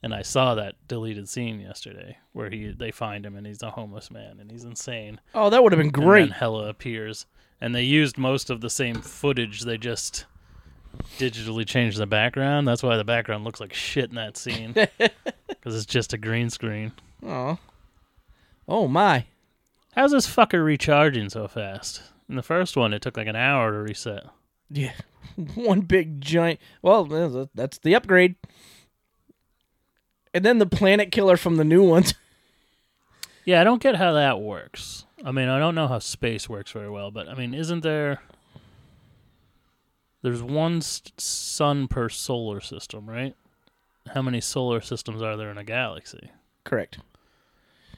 And 0.03 0.13
I 0.15 0.21
saw 0.23 0.55
that 0.55 0.75
deleted 0.87 1.29
scene 1.29 1.59
yesterday 1.59 2.17
where 2.33 2.49
he 2.49 2.71
they 2.71 2.91
find 2.91 3.25
him 3.25 3.35
and 3.35 3.45
he's 3.45 3.61
a 3.63 3.71
homeless 3.71 4.09
man 4.11 4.39
and 4.39 4.49
he's 4.51 4.63
insane. 4.63 5.19
Oh, 5.35 5.49
that 5.49 5.61
would 5.63 5.71
have 5.73 5.77
been 5.79 5.87
And 5.87 5.93
great. 5.93 6.21
then 6.29 6.31
Hela 6.31 6.69
appears, 6.69 7.25
and 7.59 7.73
they 7.75 7.83
used 7.83 8.17
most 8.17 8.49
of 8.51 8.61
the 8.61 8.69
same 8.69 8.95
footage. 9.01 9.61
They 9.61 9.77
just 9.77 10.25
digitally 11.17 11.65
changed 11.65 11.97
the 11.97 12.05
background. 12.07 12.67
That's 12.67 12.83
why 12.83 12.97
the 12.97 13.03
background 13.03 13.43
looks 13.43 13.59
like 13.59 13.73
shit 13.73 14.09
in 14.09 14.15
that 14.15 14.37
scene 14.37 14.73
because 15.47 15.75
it's 15.75 15.85
just 15.85 16.13
a 16.13 16.17
green 16.17 16.49
screen. 16.49 16.91
Oh, 17.25 17.57
oh 18.67 18.87
my! 18.87 19.25
How's 19.95 20.11
this 20.11 20.27
fucker 20.27 20.63
recharging 20.63 21.29
so 21.29 21.47
fast? 21.47 22.01
In 22.29 22.35
the 22.35 22.43
first 22.43 22.77
one, 22.77 22.93
it 22.93 23.01
took 23.01 23.17
like 23.17 23.27
an 23.27 23.35
hour 23.35 23.71
to 23.71 23.77
reset. 23.79 24.23
Yeah, 24.69 24.93
one 25.55 25.81
big 25.81 26.21
giant. 26.21 26.59
Well, 26.81 27.05
that's- 27.05 27.47
that's 27.53 27.77
the 27.79 27.95
upgrade. 27.95 28.35
And 30.33 30.45
then 30.45 30.59
the 30.59 30.65
planet 30.65 31.11
killer 31.11 31.35
from 31.37 31.57
the 31.57 31.63
new 31.65 31.83
ones. 31.83 32.13
Yeah, 33.43 33.59
I 33.59 33.63
don't 33.63 33.81
get 33.81 33.95
how 33.95 34.13
that 34.13 34.39
works. 34.39 35.05
I 35.25 35.31
mean, 35.31 35.49
I 35.49 35.57
don't 35.57 35.73
know 35.73 35.87
how 35.87 35.97
space 35.97 36.47
works 36.47 36.71
very 36.73 36.91
well, 36.91 37.09
but 37.09 37.27
I 37.27 37.33
mean, 37.33 37.55
isn't 37.55 37.81
there? 37.81 38.19
There's 40.21 40.43
one 40.43 40.77
s- 40.77 41.01
sun 41.17 41.87
per 41.87 42.09
solar 42.09 42.59
system, 42.61 43.09
right? 43.09 43.35
How 44.13 44.21
many 44.21 44.41
solar 44.41 44.81
systems 44.81 45.21
are 45.21 45.35
there 45.37 45.51
in 45.51 45.57
a 45.57 45.63
galaxy? 45.63 46.31
Correct. 46.63 46.99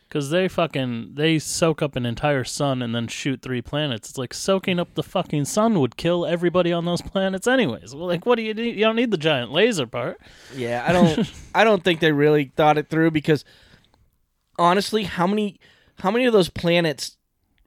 Because 0.08 0.30
they 0.30 0.48
fucking 0.48 1.16
they 1.16 1.40
soak 1.40 1.82
up 1.82 1.96
an 1.96 2.06
entire 2.06 2.44
sun 2.44 2.84
and 2.84 2.94
then 2.94 3.08
shoot 3.08 3.42
three 3.42 3.64
planets. 3.64 4.10
It's 4.10 4.18
like 4.18 4.34
soaking 4.34 4.80
up 4.80 4.94
the 4.94 5.02
fucking 5.02 5.46
sun 5.46 5.80
would 5.80 5.98
kill 5.98 6.24
everybody 6.26 6.72
on 6.72 6.86
those 6.86 7.02
planets, 7.02 7.48
anyways. 7.48 7.96
Well, 7.96 8.06
like, 8.08 8.26
what 8.26 8.36
do 8.36 8.44
you 8.44 8.54
need? 8.54 8.76
You 8.76 8.86
don't 8.86 8.96
need 8.96 9.10
the 9.10 9.18
giant 9.18 9.52
laser 9.52 9.88
part. 9.88 10.20
Yeah, 10.56 10.86
I 10.88 10.92
don't. 10.92 11.32
I 11.56 11.64
don't 11.64 11.84
think 11.84 12.00
they 12.00 12.12
really 12.12 12.52
thought 12.56 12.78
it 12.78 12.90
through 12.90 13.10
because 13.12 13.44
honestly, 14.60 15.04
how 15.04 15.26
many, 15.26 15.60
how 16.00 16.12
many 16.12 16.26
of 16.26 16.34
those 16.34 16.50
planets, 16.50 17.18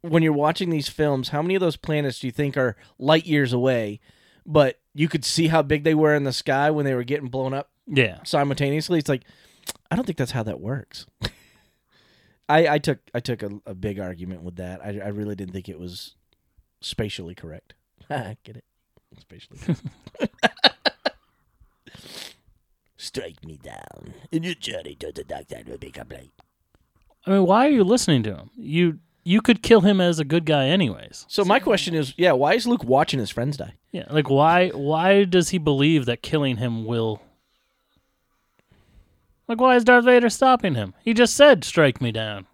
when 0.02 0.22
you're 0.22 0.32
watching 0.32 0.70
these 0.70 0.88
films, 0.88 1.30
how 1.30 1.42
many 1.42 1.54
of 1.56 1.60
those 1.60 1.76
planets 1.76 2.20
do 2.20 2.28
you 2.28 2.32
think 2.32 2.56
are 2.56 2.76
light 2.98 3.26
years 3.26 3.52
away, 3.52 3.98
but 4.46 4.78
you 4.94 5.08
could 5.08 5.24
see 5.24 5.48
how 5.48 5.62
big 5.62 5.84
they 5.84 5.94
were 5.94 6.14
in 6.14 6.24
the 6.24 6.32
sky 6.32 6.70
when 6.70 6.84
they 6.84 6.94
were 6.94 7.04
getting 7.04 7.28
blown 7.28 7.52
up 7.52 7.70
Yeah, 7.86 8.18
simultaneously? 8.24 8.98
It's 8.98 9.08
like, 9.08 9.24
I 9.90 9.96
don't 9.96 10.04
think 10.04 10.18
that's 10.18 10.30
how 10.32 10.42
that 10.44 10.60
works. 10.60 11.06
I, 12.48 12.68
I 12.68 12.78
took 12.78 13.00
I 13.12 13.18
took 13.20 13.42
a, 13.42 13.50
a 13.66 13.74
big 13.74 13.98
argument 13.98 14.42
with 14.42 14.56
that. 14.56 14.80
I, 14.80 15.00
I 15.04 15.08
really 15.08 15.34
didn't 15.34 15.52
think 15.52 15.68
it 15.68 15.78
was 15.80 16.14
spatially 16.80 17.34
correct. 17.34 17.74
I 18.10 18.36
Get 18.44 18.56
it? 18.56 18.64
Spatially. 19.20 19.58
correct. 19.58 19.82
Strike 22.98 23.44
me 23.44 23.58
down, 23.62 24.14
and 24.32 24.44
your 24.44 24.54
journey 24.54 24.94
to 24.96 25.12
the 25.12 25.22
dark 25.24 25.48
doctor 25.48 25.72
will 25.72 25.78
be 25.78 25.90
complete. 25.90 26.32
I 27.26 27.30
mean, 27.30 27.44
why 27.44 27.66
are 27.66 27.70
you 27.70 27.84
listening 27.84 28.22
to 28.24 28.34
him? 28.34 28.50
You 28.56 28.98
you 29.26 29.42
could 29.42 29.60
kill 29.60 29.80
him 29.80 30.00
as 30.00 30.20
a 30.20 30.24
good 30.24 30.46
guy, 30.46 30.68
anyways. 30.68 31.26
So 31.28 31.44
my 31.44 31.58
question 31.58 31.96
is, 31.96 32.14
yeah, 32.16 32.30
why 32.30 32.54
is 32.54 32.64
Luke 32.64 32.84
watching 32.84 33.18
his 33.18 33.28
friends 33.28 33.56
die? 33.56 33.74
Yeah, 33.90 34.06
like 34.08 34.30
why 34.30 34.68
why 34.68 35.24
does 35.24 35.48
he 35.48 35.58
believe 35.58 36.06
that 36.06 36.22
killing 36.22 36.58
him 36.58 36.84
will? 36.84 37.20
Like, 39.48 39.60
why 39.60 39.74
is 39.74 39.82
Darth 39.82 40.04
Vader 40.04 40.30
stopping 40.30 40.76
him? 40.76 40.94
He 41.02 41.12
just 41.12 41.34
said, 41.34 41.64
"Strike 41.64 42.00
me 42.00 42.12
down." 42.12 42.46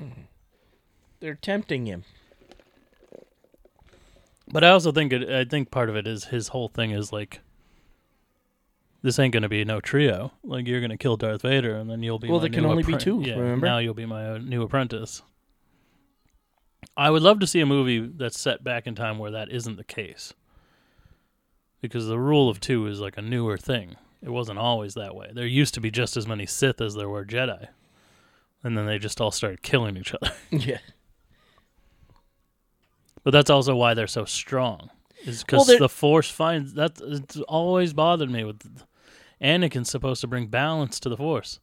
They're 1.20 1.36
tempting 1.36 1.86
him. 1.86 2.04
But 4.52 4.62
I 4.62 4.68
also 4.68 4.92
think 4.92 5.10
it, 5.14 5.30
I 5.30 5.46
think 5.46 5.70
part 5.70 5.88
of 5.88 5.96
it 5.96 6.06
is 6.06 6.26
his 6.26 6.48
whole 6.48 6.68
thing 6.68 6.90
is 6.90 7.12
like, 7.12 7.40
this 9.04 9.18
ain't 9.18 9.34
gonna 9.34 9.50
be 9.50 9.66
no 9.66 9.82
trio. 9.82 10.32
Like 10.42 10.66
you're 10.66 10.80
gonna 10.80 10.96
kill 10.96 11.18
Darth 11.18 11.42
Vader, 11.42 11.76
and 11.76 11.90
then 11.90 12.02
you'll 12.02 12.18
be. 12.18 12.30
Well, 12.30 12.40
there 12.40 12.48
can 12.48 12.64
only 12.64 12.82
be 12.82 12.96
two, 12.96 13.20
Yeah, 13.22 13.34
remember? 13.34 13.66
now 13.66 13.76
you'll 13.76 13.92
be 13.92 14.06
my 14.06 14.30
uh, 14.30 14.38
new 14.38 14.62
apprentice. 14.62 15.20
I 16.96 17.10
would 17.10 17.20
love 17.22 17.38
to 17.40 17.46
see 17.46 17.60
a 17.60 17.66
movie 17.66 18.00
that's 18.00 18.40
set 18.40 18.64
back 18.64 18.86
in 18.86 18.94
time 18.94 19.18
where 19.18 19.30
that 19.32 19.50
isn't 19.50 19.76
the 19.76 19.84
case. 19.84 20.32
Because 21.82 22.06
the 22.06 22.18
rule 22.18 22.48
of 22.48 22.60
two 22.60 22.86
is 22.86 22.98
like 22.98 23.18
a 23.18 23.22
newer 23.22 23.58
thing. 23.58 23.96
It 24.22 24.30
wasn't 24.30 24.58
always 24.58 24.94
that 24.94 25.14
way. 25.14 25.30
There 25.34 25.46
used 25.46 25.74
to 25.74 25.80
be 25.82 25.90
just 25.90 26.16
as 26.16 26.26
many 26.26 26.46
Sith 26.46 26.80
as 26.80 26.94
there 26.94 27.08
were 27.10 27.26
Jedi. 27.26 27.68
And 28.62 28.78
then 28.78 28.86
they 28.86 28.98
just 28.98 29.20
all 29.20 29.30
started 29.30 29.60
killing 29.60 29.98
each 29.98 30.14
other. 30.14 30.32
yeah. 30.50 30.78
But 33.22 33.32
that's 33.32 33.50
also 33.50 33.76
why 33.76 33.92
they're 33.92 34.06
so 34.06 34.24
strong. 34.24 34.88
Is 35.26 35.42
because 35.42 35.68
Well, 35.68 35.78
the 35.78 35.88
Force 35.90 36.30
finds 36.30 36.72
that 36.74 37.00
it's 37.02 37.36
always 37.40 37.92
bothered 37.92 38.30
me 38.30 38.44
with 38.44 38.62
Anakin's 39.42 39.90
supposed 39.90 40.20
to 40.20 40.26
bring 40.26 40.46
balance 40.46 40.98
to 41.00 41.08
the 41.08 41.16
Force. 41.16 41.60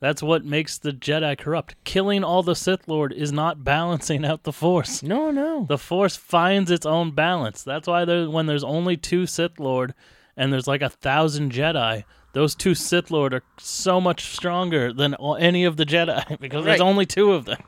That's 0.00 0.22
what 0.22 0.44
makes 0.44 0.76
the 0.76 0.92
Jedi 0.92 1.38
corrupt. 1.38 1.76
Killing 1.84 2.24
all 2.24 2.42
the 2.42 2.54
Sith 2.54 2.86
Lord 2.88 3.12
is 3.12 3.32
not 3.32 3.64
balancing 3.64 4.24
out 4.24 4.42
the 4.42 4.52
Force. 4.52 5.02
No, 5.02 5.30
no. 5.30 5.64
The 5.66 5.78
Force 5.78 6.16
finds 6.16 6.70
its 6.70 6.84
own 6.84 7.12
balance. 7.12 7.62
That's 7.62 7.88
why 7.88 8.04
there, 8.04 8.28
when 8.28 8.46
there's 8.46 8.64
only 8.64 8.96
two 8.96 9.26
Sith 9.26 9.58
Lord 9.58 9.94
and 10.36 10.52
there's 10.52 10.66
like 10.66 10.82
a 10.82 10.90
thousand 10.90 11.52
Jedi, 11.52 12.04
those 12.32 12.54
two 12.54 12.74
Sith 12.74 13.10
Lord 13.10 13.32
are 13.32 13.44
so 13.58 14.00
much 14.00 14.24
stronger 14.26 14.92
than 14.92 15.14
all, 15.14 15.36
any 15.36 15.64
of 15.64 15.76
the 15.76 15.86
Jedi 15.86 16.38
because 16.40 16.64
there's 16.64 16.80
only 16.80 17.06
two 17.06 17.32
of 17.32 17.44
them. 17.46 17.62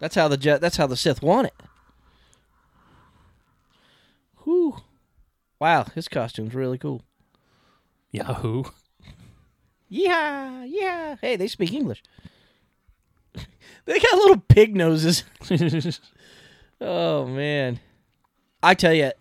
That's 0.00 0.16
how 0.16 0.28
the 0.28 0.36
Je- 0.36 0.58
that's 0.58 0.76
how 0.76 0.86
the 0.86 0.96
Sith 0.96 1.22
want 1.22 1.46
it. 1.46 1.54
Whew. 4.44 4.76
Wow, 5.60 5.84
his 5.94 6.08
costume's 6.08 6.54
really 6.54 6.78
cool. 6.78 7.04
Yahoo! 8.10 8.64
Yeah, 9.88 10.64
yeah. 10.64 11.16
Hey, 11.20 11.36
they 11.36 11.48
speak 11.48 11.72
English. 11.72 12.02
they 13.84 13.98
got 13.98 14.14
little 14.14 14.42
pig 14.48 14.76
noses. 14.76 15.24
Oh 16.80 17.26
man. 17.26 17.78
I 18.62 18.74
tell 18.74 18.94
you 18.94 19.12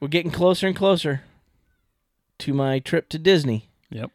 we're 0.00 0.08
getting 0.08 0.30
closer 0.30 0.66
and 0.66 0.76
closer 0.76 1.22
to 2.38 2.54
my 2.54 2.78
trip 2.78 3.08
to 3.10 3.18
Disney. 3.18 3.68
yep. 3.90 4.10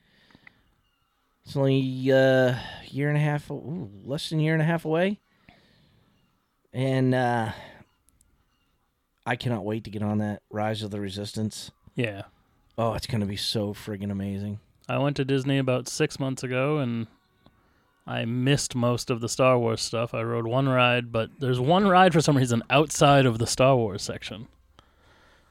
It's 1.45 1.55
only 1.57 2.09
a 2.11 2.61
year 2.89 3.09
and 3.09 3.17
a 3.17 3.21
half, 3.21 3.49
ooh, 3.49 3.89
less 4.05 4.29
than 4.29 4.39
a 4.39 4.43
year 4.43 4.53
and 4.53 4.61
a 4.61 4.65
half 4.65 4.85
away. 4.85 5.19
And 6.71 7.15
uh, 7.15 7.51
I 9.25 9.35
cannot 9.35 9.65
wait 9.65 9.83
to 9.85 9.89
get 9.89 10.03
on 10.03 10.19
that 10.19 10.43
Rise 10.51 10.83
of 10.83 10.91
the 10.91 10.99
Resistance. 11.01 11.71
Yeah. 11.95 12.23
Oh, 12.79 12.93
it's 12.93 13.07
going 13.07 13.19
to 13.19 13.27
be 13.27 13.35
so 13.35 13.73
friggin' 13.73 14.09
amazing. 14.09 14.61
I 14.87 14.99
went 14.99 15.17
to 15.17 15.25
Disney 15.25 15.57
about 15.57 15.89
six 15.89 16.17
months 16.17 16.43
ago 16.43 16.77
and 16.77 17.07
I 18.07 18.23
missed 18.23 18.73
most 18.73 19.09
of 19.09 19.19
the 19.19 19.27
Star 19.27 19.59
Wars 19.59 19.81
stuff. 19.81 20.13
I 20.13 20.21
rode 20.23 20.47
one 20.47 20.69
ride, 20.69 21.11
but 21.11 21.29
there's 21.39 21.59
one 21.59 21.89
ride 21.89 22.13
for 22.13 22.21
some 22.21 22.37
reason 22.37 22.63
outside 22.69 23.25
of 23.25 23.37
the 23.37 23.45
Star 23.45 23.75
Wars 23.75 24.01
section. 24.01 24.47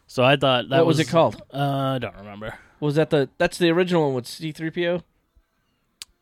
So 0.07 0.25
I 0.25 0.37
thought 0.37 0.71
that 0.71 0.79
what 0.79 0.87
was, 0.87 0.99
it 1.01 1.09
called? 1.09 1.43
Uh, 1.53 1.97
I 1.97 1.99
don't 1.99 2.17
remember. 2.17 2.55
Was 2.81 2.95
that 2.95 3.11
the 3.11 3.29
that's 3.37 3.59
the 3.59 3.69
original 3.69 4.07
one 4.07 4.15
with 4.15 4.27
C-3PO? 4.27 5.03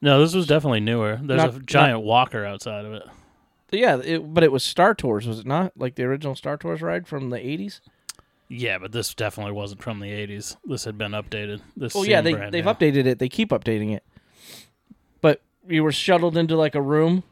No, 0.03 0.21
this 0.21 0.35
was 0.35 0.49
definitely 0.49 0.81
newer. 0.81 1.21
There's 1.23 1.41
Not- 1.41 1.55
a 1.55 1.61
giant 1.61 2.03
walker 2.03 2.45
outside 2.45 2.85
of 2.85 2.93
it. 2.95 3.05
Yeah, 3.71 4.01
it, 4.03 4.35
but 4.35 4.43
it 4.43 4.51
was 4.51 4.65
Star 4.65 4.93
Tours, 4.93 5.29
was 5.29 5.39
it 5.39 5.47
not? 5.47 5.73
Like 5.77 5.95
the 5.95 6.03
original 6.03 6.35
Star 6.35 6.57
Tours 6.57 6.83
ride 6.83 7.07
from 7.07 7.31
the 7.31 7.39
80s? 7.39 7.81
Yeah, 8.49 8.79
but 8.79 8.93
this 8.93 9.13
definitely 9.15 9.53
wasn't 9.53 9.83
from 9.83 10.01
the 10.01 10.11
80s. 10.11 10.57
This 10.65 10.85
had 10.85 10.97
been 10.97 11.13
updated. 11.13 11.61
This 11.77 11.95
Oh 11.97 12.05
yeah, 12.05 12.21
they 12.21 12.35
they've 12.35 12.65
new. 12.65 12.73
updated 12.73 13.07
it. 13.07 13.19
They 13.19 13.29
keep 13.29 13.51
updating 13.51 13.95
it. 13.95 14.05
But 15.21 15.43
you 15.69 15.83
were 15.83 15.93
shuttled 15.93 16.37
into 16.37 16.57
like 16.57 16.75
a 16.75 16.83
room. 16.83 17.25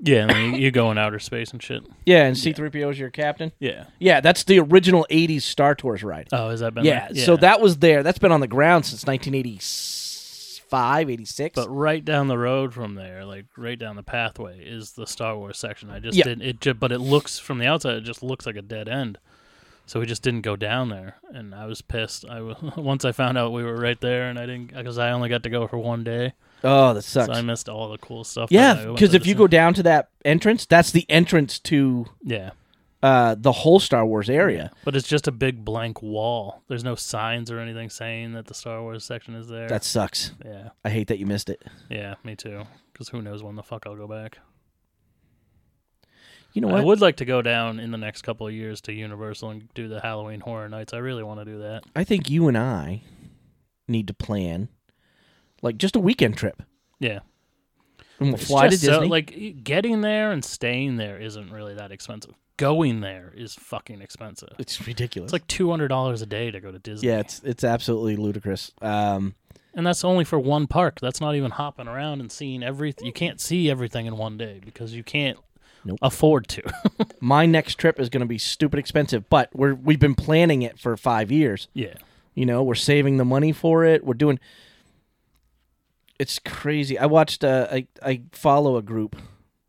Yeah, 0.00 0.26
and 0.28 0.56
you, 0.56 0.72
go 0.72 0.90
in 0.90 0.98
outer 0.98 1.20
space 1.20 1.52
and 1.52 1.62
shit. 1.62 1.82
Yeah, 2.04 2.24
and 2.24 2.36
C-3PO 2.36 2.90
is 2.90 2.98
your 2.98 3.10
captain. 3.10 3.52
Yeah. 3.60 3.84
Yeah, 4.00 4.20
that's 4.20 4.42
the 4.42 4.58
original 4.58 5.06
80s 5.08 5.42
Star 5.42 5.76
Tours 5.76 6.02
ride. 6.02 6.28
Oh, 6.32 6.50
has 6.50 6.60
that 6.60 6.74
been 6.74 6.84
Yeah, 6.84 7.08
there? 7.12 7.24
so 7.24 7.36
that 7.36 7.60
was 7.60 7.78
there. 7.78 8.02
That's 8.02 8.18
been 8.18 8.32
on 8.32 8.40
the 8.40 8.48
ground 8.48 8.84
since 8.86 9.06
1985, 9.06 11.10
86. 11.10 11.54
But 11.54 11.68
right 11.68 12.04
down 12.04 12.26
the 12.28 12.36
road 12.36 12.74
from 12.74 12.96
there, 12.96 13.24
like 13.24 13.46
right 13.56 13.78
down 13.78 13.94
the 13.96 14.02
pathway, 14.02 14.58
is 14.64 14.92
the 14.92 15.06
Star 15.06 15.36
Wars 15.38 15.58
section. 15.58 15.90
I 15.90 16.00
just 16.00 16.18
Yeah. 16.18 16.24
didn't. 16.24 16.42
It 16.42 16.60
just, 16.60 16.80
but 16.80 16.90
it 16.92 16.98
looks 16.98 17.38
from 17.38 17.58
the 17.58 17.66
outside, 17.66 17.94
it 17.94 18.00
just 18.02 18.22
looks 18.22 18.44
like 18.46 18.56
a 18.56 18.62
dead 18.62 18.88
end. 18.88 19.18
So 19.86 20.00
we 20.00 20.06
just 20.06 20.22
didn't 20.22 20.40
go 20.42 20.56
down 20.56 20.88
there, 20.88 21.16
and 21.32 21.54
I 21.54 21.66
was 21.66 21.82
pissed. 21.82 22.24
I 22.28 22.40
once 22.76 23.04
I 23.04 23.12
found 23.12 23.36
out 23.36 23.52
we 23.52 23.62
were 23.62 23.76
right 23.76 24.00
there, 24.00 24.28
and 24.28 24.38
I 24.38 24.46
didn't 24.46 24.74
because 24.74 24.98
I 24.98 25.10
only 25.10 25.28
got 25.28 25.42
to 25.42 25.50
go 25.50 25.66
for 25.66 25.78
one 25.78 26.04
day, 26.04 26.32
oh, 26.62 26.94
that 26.94 27.02
sucks. 27.02 27.26
so 27.26 27.32
I 27.32 27.42
missed 27.42 27.68
all 27.68 27.90
the 27.90 27.98
cool 27.98 28.24
stuff. 28.24 28.50
yeah, 28.50 28.86
because 28.86 29.14
if 29.14 29.26
you 29.26 29.34
go 29.34 29.46
down 29.46 29.74
to 29.74 29.82
that 29.82 30.08
entrance, 30.24 30.64
that's 30.64 30.90
the 30.90 31.04
entrance 31.10 31.58
to 31.60 32.06
yeah, 32.22 32.52
uh, 33.02 33.36
the 33.38 33.52
whole 33.52 33.78
Star 33.78 34.06
Wars 34.06 34.30
area. 34.30 34.70
but 34.84 34.96
it's 34.96 35.06
just 35.06 35.28
a 35.28 35.32
big 35.32 35.64
blank 35.64 36.00
wall. 36.00 36.62
There's 36.68 36.84
no 36.84 36.94
signs 36.94 37.50
or 37.50 37.58
anything 37.58 37.90
saying 37.90 38.32
that 38.32 38.46
the 38.46 38.54
Star 38.54 38.80
Wars 38.80 39.04
section 39.04 39.34
is 39.34 39.48
there. 39.48 39.68
That 39.68 39.84
sucks. 39.84 40.32
yeah, 40.44 40.70
I 40.82 40.88
hate 40.90 41.08
that 41.08 41.18
you 41.18 41.26
missed 41.26 41.50
it. 41.50 41.62
yeah, 41.90 42.14
me 42.24 42.36
too. 42.36 42.62
Because 42.92 43.08
who 43.10 43.20
knows 43.20 43.42
when 43.42 43.56
the 43.56 43.62
fuck 43.62 43.86
I'll 43.86 43.96
go 43.96 44.06
back. 44.06 44.38
You 46.54 46.60
know 46.62 46.70
I 46.70 46.80
would 46.80 47.00
like 47.00 47.16
to 47.16 47.24
go 47.24 47.42
down 47.42 47.78
in 47.80 47.90
the 47.90 47.98
next 47.98 48.22
couple 48.22 48.46
of 48.46 48.52
years 48.54 48.80
to 48.82 48.92
Universal 48.92 49.50
and 49.50 49.74
do 49.74 49.88
the 49.88 50.00
Halloween 50.00 50.40
Horror 50.40 50.68
Nights. 50.68 50.94
I 50.94 50.98
really 50.98 51.22
want 51.24 51.40
to 51.40 51.44
do 51.44 51.58
that. 51.58 51.82
I 51.96 52.04
think 52.04 52.30
you 52.30 52.46
and 52.48 52.56
I 52.56 53.02
need 53.88 54.06
to 54.06 54.14
plan 54.14 54.68
like 55.62 55.76
just 55.78 55.96
a 55.96 56.00
weekend 56.00 56.36
trip. 56.36 56.62
Yeah, 57.00 57.18
And 58.20 58.28
we'll 58.28 58.34
It's 58.36 58.46
fly 58.46 58.64
to 58.64 58.70
just 58.70 58.84
so- 58.84 58.92
Disney. 59.00 59.08
like 59.08 59.64
getting 59.64 60.00
there 60.00 60.30
and 60.30 60.44
staying 60.44 60.96
there 60.96 61.20
isn't 61.20 61.50
really 61.50 61.74
that 61.74 61.90
expensive. 61.90 62.34
Going 62.56 63.00
there 63.00 63.32
is 63.36 63.54
fucking 63.54 64.00
expensive. 64.00 64.50
it's 64.60 64.86
ridiculous. 64.86 65.26
It's 65.28 65.32
like 65.32 65.46
two 65.48 65.70
hundred 65.70 65.88
dollars 65.88 66.22
a 66.22 66.26
day 66.26 66.52
to 66.52 66.60
go 66.60 66.70
to 66.70 66.78
Disney. 66.78 67.08
yeah, 67.08 67.18
it's 67.18 67.40
it's 67.44 67.64
absolutely 67.64 68.14
ludicrous. 68.14 68.70
Um, 68.80 69.34
and 69.74 69.84
that's 69.84 70.04
only 70.04 70.22
for 70.24 70.38
one 70.38 70.68
park. 70.68 71.00
That's 71.00 71.20
not 71.20 71.34
even 71.34 71.50
hopping 71.50 71.88
around 71.88 72.20
and 72.20 72.30
seeing 72.30 72.62
everything. 72.62 73.06
You 73.06 73.12
can't 73.12 73.40
see 73.40 73.68
everything 73.68 74.06
in 74.06 74.16
one 74.16 74.38
day 74.38 74.60
because 74.64 74.94
you 74.94 75.02
can't 75.02 75.36
Nope. 75.84 75.98
afford 76.02 76.48
to. 76.48 76.62
my 77.20 77.46
next 77.46 77.74
trip 77.76 78.00
is 78.00 78.08
going 78.08 78.20
to 78.22 78.26
be 78.26 78.38
stupid 78.38 78.78
expensive, 78.78 79.28
but 79.28 79.50
we're 79.54 79.74
we've 79.74 80.00
been 80.00 80.14
planning 80.14 80.62
it 80.62 80.78
for 80.78 80.96
five 80.96 81.30
years. 81.30 81.68
yeah, 81.74 81.94
You 82.34 82.46
know, 82.46 82.62
we're 82.62 82.74
saving 82.74 83.16
the 83.18 83.24
money 83.24 83.52
for 83.52 83.84
it. 83.84 84.04
We're 84.04 84.14
doing. 84.14 84.38
It's 86.18 86.38
crazy. 86.38 86.98
I 86.98 87.06
watched. 87.06 87.42
Uh, 87.44 87.66
I 87.70 87.86
I 88.02 88.22
follow 88.32 88.76
a 88.76 88.82
group, 88.82 89.16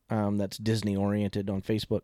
um, 0.09 0.37
that's 0.37 0.57
Disney 0.57 0.95
oriented 0.95 1.49
on 1.49 1.61
Facebook, 1.61 2.01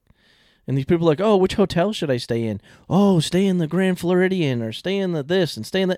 and 0.67 0.75
these 0.77 0.85
people 0.85 1.07
are 1.07 1.11
like, 1.11 1.21
oh, 1.21 1.37
which 1.37 1.53
hotel 1.53 1.93
should 1.93 2.09
I 2.09 2.17
stay 2.17 2.43
in? 2.43 2.59
Oh, 2.89 3.19
stay 3.19 3.45
in 3.45 3.59
the 3.59 3.67
Grand 3.67 3.99
Floridian 3.99 4.61
or 4.63 4.71
stay 4.71 4.97
in 4.97 5.11
the 5.11 5.21
this 5.23 5.55
and 5.57 5.65
stay 5.65 5.81
in 5.81 5.89
the 5.89 5.97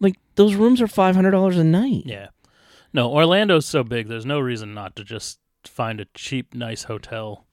Like 0.00 0.16
those 0.36 0.54
rooms 0.54 0.80
are 0.80 0.88
five 0.88 1.14
hundred 1.14 1.32
dollars 1.32 1.58
a 1.58 1.64
night. 1.64 2.04
yeah. 2.06 2.28
No, 2.94 3.10
Orlando's 3.10 3.66
so 3.66 3.82
big. 3.82 4.06
There's 4.06 4.24
no 4.24 4.38
reason 4.38 4.72
not 4.72 4.94
to 4.96 5.02
just 5.04 5.40
find 5.68 6.00
a 6.00 6.06
cheap, 6.14 6.54
nice 6.54 6.84
hotel 6.84 7.44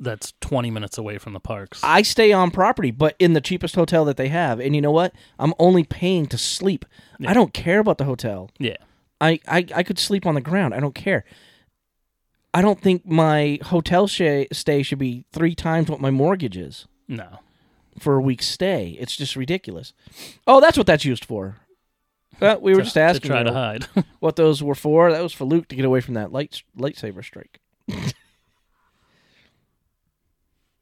that's 0.00 0.32
20 0.40 0.70
minutes 0.72 0.98
away 0.98 1.18
from 1.18 1.32
the 1.34 1.40
parks. 1.40 1.80
I 1.84 2.02
stay 2.02 2.32
on 2.32 2.50
property, 2.50 2.90
but 2.90 3.14
in 3.18 3.32
the 3.32 3.40
cheapest 3.40 3.74
hotel 3.76 4.04
that 4.06 4.16
they 4.16 4.28
have. 4.28 4.58
And 4.60 4.74
you 4.74 4.80
know 4.82 4.90
what? 4.90 5.14
I'm 5.38 5.54
only 5.58 5.84
paying 5.84 6.26
to 6.26 6.38
sleep. 6.38 6.84
Yeah. 7.20 7.30
I 7.30 7.34
don't 7.34 7.54
care 7.54 7.78
about 7.78 7.98
the 7.98 8.04
hotel. 8.04 8.50
yeah. 8.58 8.76
I, 9.20 9.38
I, 9.46 9.64
I 9.74 9.82
could 9.84 9.98
sleep 9.98 10.26
on 10.26 10.34
the 10.34 10.40
ground. 10.40 10.74
I 10.74 10.80
don't 10.80 10.94
care. 10.94 11.24
I 12.52 12.60
don't 12.60 12.80
think 12.80 13.06
my 13.06 13.58
hotel 13.62 14.06
sh- 14.08 14.46
stay 14.52 14.82
should 14.82 14.98
be 14.98 15.24
three 15.32 15.54
times 15.54 15.88
what 15.88 16.00
my 16.00 16.10
mortgage 16.10 16.56
is 16.56 16.86
No. 17.08 17.38
for 17.98 18.16
a 18.16 18.20
week's 18.20 18.46
stay. 18.46 18.96
It's 19.00 19.16
just 19.16 19.36
ridiculous. 19.36 19.92
Oh, 20.46 20.60
that's 20.60 20.76
what 20.76 20.86
that's 20.88 21.04
used 21.04 21.24
for. 21.24 21.56
Uh, 22.40 22.56
we 22.60 22.72
were 22.72 22.78
To- 22.80 22.84
just 22.84 22.98
asking 22.98 23.22
to 23.22 23.28
try 23.28 23.38
you 23.38 23.44
to 23.44 23.52
hide. 23.52 23.84
what 24.20 24.36
those 24.36 24.62
were 24.62 24.74
for. 24.74 25.10
That 25.12 25.22
was 25.22 25.32
for 25.32 25.44
Luke 25.44 25.68
to 25.68 25.76
get 25.76 25.84
away 25.84 26.00
from 26.00 26.14
that 26.14 26.32
light 26.32 26.62
lightsaber 26.76 27.24
strike. 27.24 27.60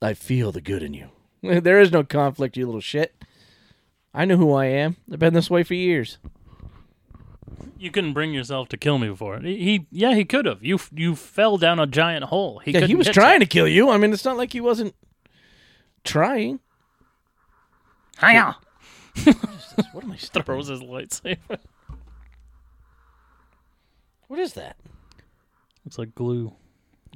I 0.01 0.15
feel 0.15 0.53
the 0.53 0.61
good 0.61 0.83
in 0.83 0.95
you. 0.95 1.09
There 1.61 1.81
is 1.81 1.91
no 1.91 2.05
conflict, 2.05 2.57
you 2.57 2.67
little 2.67 2.81
shit. 2.81 3.15
I 4.15 4.25
know 4.25 4.37
who 4.37 4.53
I 4.53 4.67
am. 4.67 4.97
I've 5.13 5.19
been 5.19 5.35
this 5.35 5.51
way 5.51 5.65
for 5.65 5.75
years. 5.75 6.19
you 7.79 7.91
couldn't 7.91 8.13
bring 8.13 8.33
yourself 8.33 8.69
to 8.69 8.77
kill 8.77 8.99
me 8.99 9.09
before. 9.09 9.41
He, 9.41 9.57
he 9.59 9.87
yeah, 9.91 10.15
he 10.15 10.25
could 10.25 10.47
have. 10.47 10.63
You 10.63 10.79
you 10.95 11.17
fell 11.17 11.57
down 11.59 11.81
a 11.81 11.87
giant 11.87 12.25
hole. 12.27 12.61
He 12.61 12.71
yeah, 12.73 12.87
he 12.87 12.95
was 12.95 13.09
trying 13.09 13.41
you. 13.41 13.47
to 13.47 13.47
kill 13.47 13.67
you. 13.67 13.91
I 13.91 13.97
mean, 13.97 14.13
it's 14.13 14.25
not 14.25 14.37
like 14.37 14.53
he 14.53 14.61
wasn't 14.61 14.95
trying. 16.05 16.61
Hiya! 18.21 18.57
What 19.93 20.05
am 20.05 20.13
I 20.13 20.17
stepping 20.17 20.45
Throws 20.47 20.69
his 20.69 20.81
lightsaber. 20.81 21.59
What 24.29 24.39
is 24.39 24.55
that? 24.55 24.77
It's 25.87 25.99
like 25.99 26.15
glue. 26.15 26.53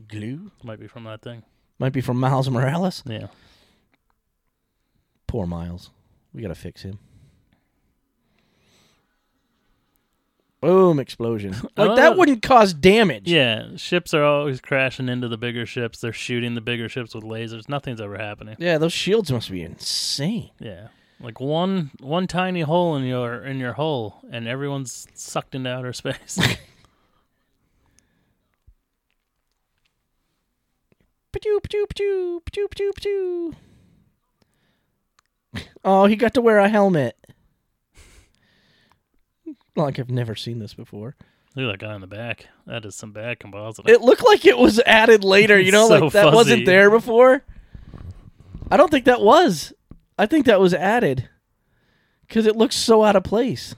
Glue? 0.08 0.50
Might 0.62 0.80
be 0.80 0.86
from 0.86 1.04
that 1.04 1.22
thing. 1.22 1.42
Might 1.78 1.92
be 1.92 2.00
from 2.00 2.18
Miles 2.20 2.48
Morales. 2.50 3.02
Yeah. 3.06 3.28
Poor 5.26 5.46
Miles. 5.46 5.90
We 6.34 6.42
gotta 6.42 6.54
fix 6.54 6.82
him. 6.82 6.98
Boom! 10.60 10.98
Explosion. 10.98 11.52
Like 11.76 11.90
Oh. 11.90 11.96
that 11.96 12.16
wouldn't 12.16 12.42
cause 12.42 12.72
damage. 12.74 13.30
Yeah. 13.30 13.76
Ships 13.76 14.14
are 14.14 14.24
always 14.24 14.60
crashing 14.60 15.08
into 15.08 15.28
the 15.28 15.36
bigger 15.36 15.66
ships. 15.66 16.00
They're 16.00 16.12
shooting 16.12 16.54
the 16.54 16.60
bigger 16.60 16.88
ships 16.88 17.14
with 17.14 17.24
lasers. 17.24 17.68
Nothing's 17.68 18.00
ever 18.00 18.16
happening. 18.16 18.56
Yeah, 18.58 18.78
those 18.78 18.92
shields 18.94 19.30
must 19.30 19.50
be 19.50 19.62
insane. 19.62 20.50
Yeah. 20.58 20.88
Like 21.20 21.40
one 21.40 21.90
one 22.00 22.26
tiny 22.26 22.60
hole 22.60 22.94
in 22.96 23.04
your 23.04 23.42
in 23.42 23.58
your 23.58 23.72
hull 23.72 24.22
and 24.30 24.46
everyone's 24.46 25.06
sucked 25.14 25.54
into 25.54 25.70
outer 25.70 25.92
space. 25.92 26.38
Oh, 35.84 36.06
he 36.06 36.16
got 36.16 36.34
to 36.34 36.40
wear 36.40 36.58
a 36.58 36.68
helmet. 36.68 37.16
Like 39.74 39.98
I've 39.98 40.10
never 40.10 40.34
seen 40.34 40.58
this 40.58 40.74
before. 40.74 41.14
Look 41.54 41.68
at 41.74 41.80
that 41.80 41.86
guy 41.86 41.94
in 41.94 42.00
the 42.00 42.06
back. 42.06 42.46
That 42.66 42.84
is 42.84 42.94
some 42.94 43.12
bad 43.12 43.38
compositing. 43.38 43.88
It 43.88 44.00
looked 44.02 44.24
like 44.24 44.44
it 44.44 44.58
was 44.58 44.80
added 44.80 45.24
later, 45.24 45.58
you 45.58 45.72
know, 45.72 45.88
So 45.88 45.98
like 45.98 46.12
that 46.12 46.24
fuzzy. 46.24 46.34
wasn't 46.36 46.66
there 46.66 46.90
before. 46.90 47.44
I 48.70 48.76
don't 48.76 48.90
think 48.90 49.04
that 49.06 49.20
was. 49.20 49.72
I 50.18 50.26
think 50.26 50.46
that 50.46 50.60
was 50.60 50.74
added 50.74 51.28
because 52.26 52.46
it 52.46 52.56
looks 52.56 52.76
so 52.76 53.04
out 53.04 53.16
of 53.16 53.24
place. 53.24 53.74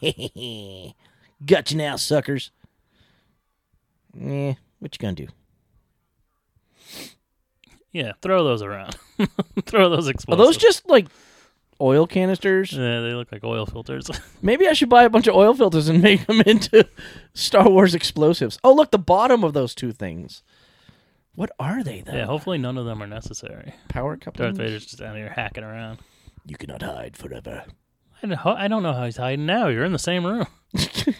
Got 0.02 1.70
you 1.70 1.76
now, 1.76 1.96
suckers. 1.96 2.50
Eh, 4.20 4.54
what 4.78 4.94
you 4.94 4.98
gonna 4.98 5.14
do? 5.14 5.28
yeah, 7.92 8.12
throw 8.22 8.44
those 8.44 8.62
around. 8.62 8.96
throw 9.66 9.88
those 9.88 10.08
explosives. 10.08 10.40
Are 10.40 10.46
those 10.46 10.56
just 10.56 10.88
like 10.88 11.06
oil 11.80 12.06
canisters? 12.06 12.72
Yeah, 12.72 13.00
they 13.00 13.14
look 13.14 13.30
like 13.32 13.44
oil 13.44 13.66
filters. 13.66 14.10
Maybe 14.42 14.66
I 14.68 14.72
should 14.72 14.88
buy 14.88 15.04
a 15.04 15.10
bunch 15.10 15.26
of 15.26 15.34
oil 15.34 15.54
filters 15.54 15.88
and 15.88 16.02
make 16.02 16.26
them 16.26 16.40
into 16.42 16.88
Star 17.34 17.68
Wars 17.68 17.94
explosives. 17.94 18.58
Oh, 18.62 18.72
look, 18.74 18.90
the 18.90 18.98
bottom 18.98 19.44
of 19.44 19.52
those 19.52 19.74
two 19.74 19.92
things. 19.92 20.42
What 21.38 21.52
are 21.60 21.84
they, 21.84 22.00
though? 22.00 22.14
yeah, 22.14 22.26
hopefully 22.26 22.58
none 22.58 22.76
of 22.78 22.84
them 22.84 23.00
are 23.00 23.06
necessary. 23.06 23.72
Power 23.88 24.16
couplings? 24.16 24.56
Darth 24.58 24.66
Vader's 24.66 24.84
just 24.86 24.98
down 24.98 25.14
here 25.14 25.30
hacking 25.30 25.62
around. 25.62 26.00
You 26.44 26.56
cannot 26.56 26.82
hide 26.82 27.16
forever. 27.16 27.62
I 28.20 28.26
don't, 28.26 28.44
I 28.44 28.66
don't 28.66 28.82
know 28.82 28.92
how 28.92 29.04
he's 29.04 29.18
hiding 29.18 29.46
now. 29.46 29.68
You're 29.68 29.84
in 29.84 29.92
the 29.92 30.00
same 30.00 30.26
room. 30.26 30.48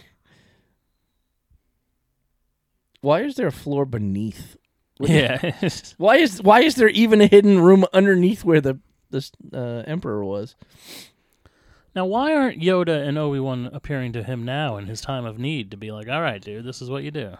Why 3.01 3.23
is 3.23 3.37
there 3.37 3.47
a 3.47 3.53
floor 3.53 3.85
beneath? 3.87 4.57
What- 4.97 5.11
Yeah. 5.11 5.53
Why 5.99 6.17
is 6.17 6.43
why 6.43 6.63
is 6.63 6.75
there 6.75 6.89
even 6.89 7.21
a 7.21 7.29
hidden 7.29 7.61
room 7.61 7.85
underneath 7.93 8.45
where 8.45 8.61
the 8.61 8.81
this 9.11 9.31
uh, 9.55 9.85
emperor 9.87 10.25
was? 10.25 10.57
now, 11.95 12.07
why 12.07 12.35
aren't 12.35 12.61
Yoda 12.61 13.07
and 13.07 13.17
Obi 13.17 13.39
Wan 13.39 13.71
appearing 13.73 14.13
to 14.15 14.25
him 14.25 14.45
now 14.45 14.77
in 14.79 14.87
his 14.89 15.01
time 15.01 15.25
of 15.25 15.39
need 15.39 15.71
to 15.71 15.77
be 15.77 15.93
like, 15.93 16.09
all 16.09 16.21
right, 16.21 16.43
dude, 16.43 16.65
this 16.65 16.83
is 16.83 16.91
what 16.91 17.05
you 17.05 17.13
do. 17.13 17.37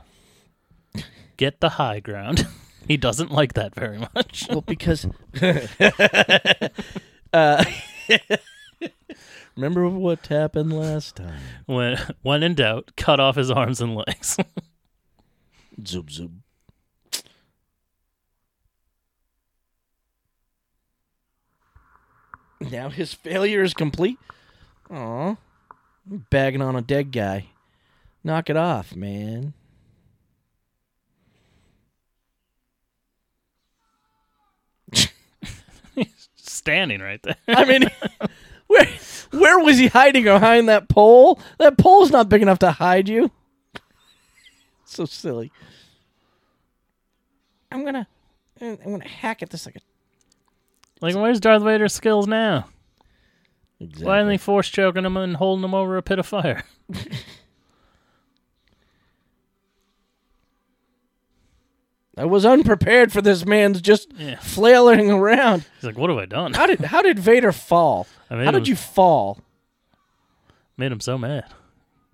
Get 1.37 1.59
the 1.61 1.71
high 1.71 1.99
ground. 2.01 2.47
he 2.89 2.97
doesn't 2.97 3.31
like 3.31 3.53
that 3.53 3.75
very 3.75 3.99
much. 3.99 4.47
Well, 4.51 4.63
because 4.63 5.07
uh, 7.33 7.65
remember 9.57 9.89
what 9.89 10.27
happened 10.27 10.73
last 10.73 11.17
time? 11.17 11.41
when, 11.67 11.99
when 12.23 12.43
in 12.43 12.55
doubt, 12.55 12.93
cut 12.97 13.21
off 13.21 13.37
his 13.37 13.51
arms 13.51 13.81
and 13.81 13.95
legs. 13.95 14.39
Zoom 15.87 16.09
zoom. 16.09 16.43
Now 22.61 22.89
his 22.89 23.15
failure 23.15 23.63
is 23.63 23.75
complete. 23.75 24.19
Aw. 24.91 25.37
Bagging 26.31 26.63
on 26.63 26.75
a 26.75 26.83
dead 26.83 27.13
guy. 27.13 27.47
Knock 28.25 28.51
it 28.51 28.57
off, 28.57 28.97
man. 28.97 29.53
Standing 36.59 37.01
right 37.01 37.23
there. 37.23 37.37
I 37.47 37.65
mean, 37.65 37.85
where 38.67 38.87
where 39.31 39.59
was 39.61 39.79
he 39.79 39.87
hiding 39.87 40.25
behind 40.25 40.69
that 40.69 40.89
pole? 40.89 41.41
That 41.59 41.79
pole's 41.79 42.11
not 42.11 42.29
big 42.29 42.43
enough 42.43 42.59
to 42.61 42.73
hide 42.73 43.09
you. 43.09 43.31
So 44.91 45.05
silly. 45.05 45.53
I'm 47.71 47.85
gonna, 47.85 48.09
I'm 48.59 48.77
gonna 48.77 49.07
hack 49.07 49.43
at 49.43 49.51
this 49.51 49.67
like 49.67 49.77
a. 49.77 49.81
Like, 51.03 51.15
where's 51.15 51.41
Darth 51.41 51.63
Vader's 51.63 51.93
skills 51.93 52.27
now? 52.27 52.69
Exactly. 53.79 54.07
Why 54.07 54.17
aren't 54.17 54.29
they 54.31 54.39
force 54.39 54.71
choking 54.71 55.05
him 55.05 55.19
and 55.19 55.37
holding 55.37 55.63
him 55.63 55.75
over 55.75 55.99
a 55.99 56.03
pit 56.03 56.19
of 56.19 56.27
fire? 56.27 56.65
I 62.19 62.25
was 62.25 62.45
unprepared 62.45 63.13
for 63.13 63.23
this 63.23 63.47
man's 63.47 63.81
just 63.81 64.09
Yeah. 64.17 64.39
flailing 64.41 65.11
around. 65.11 65.65
He's 65.77 65.85
like, 65.85 65.97
what 65.97 66.11
have 66.11 66.19
I 66.19 66.27
done? 66.27 66.53
How 66.55 66.67
did 66.67 66.81
how 66.81 67.01
did 67.03 67.19
Vader 67.19 67.53
fall? 67.53 68.07
I 68.31 68.35
made 68.35 68.45
How 68.45 68.51
him, 68.51 68.55
did 68.57 68.69
you 68.69 68.77
fall? 68.77 69.39
made 70.77 70.91
him 70.93 71.01
so 71.01 71.17
mad. 71.19 71.45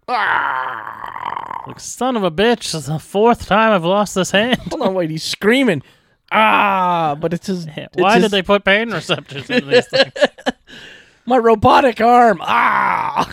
Ah! 0.06 1.62
Like, 1.66 1.81
son 1.81 2.16
of 2.16 2.22
a 2.24 2.31
bitch, 2.31 2.72
this 2.72 2.74
is 2.74 2.86
the 2.86 2.98
fourth 2.98 3.47
time 3.47 3.72
I've 3.72 3.85
lost 3.85 4.14
this 4.14 4.31
hand. 4.31 4.59
Hold 4.70 4.82
on, 4.82 4.94
wait, 4.94 5.09
he's 5.10 5.22
screaming. 5.24 5.82
Ah, 6.31 7.16
but 7.18 7.32
it's 7.32 7.47
his. 7.47 7.66
it's 7.66 7.97
Why 7.97 8.14
his- 8.14 8.24
did 8.24 8.31
they 8.31 8.43
put 8.43 8.64
pain 8.64 8.90
receptors 8.90 9.48
in 9.48 9.68
these 9.68 9.86
things? 9.89 10.12
My 11.26 11.39
robotic 11.39 12.01
arm. 12.02 12.40
Ah. 12.43 13.32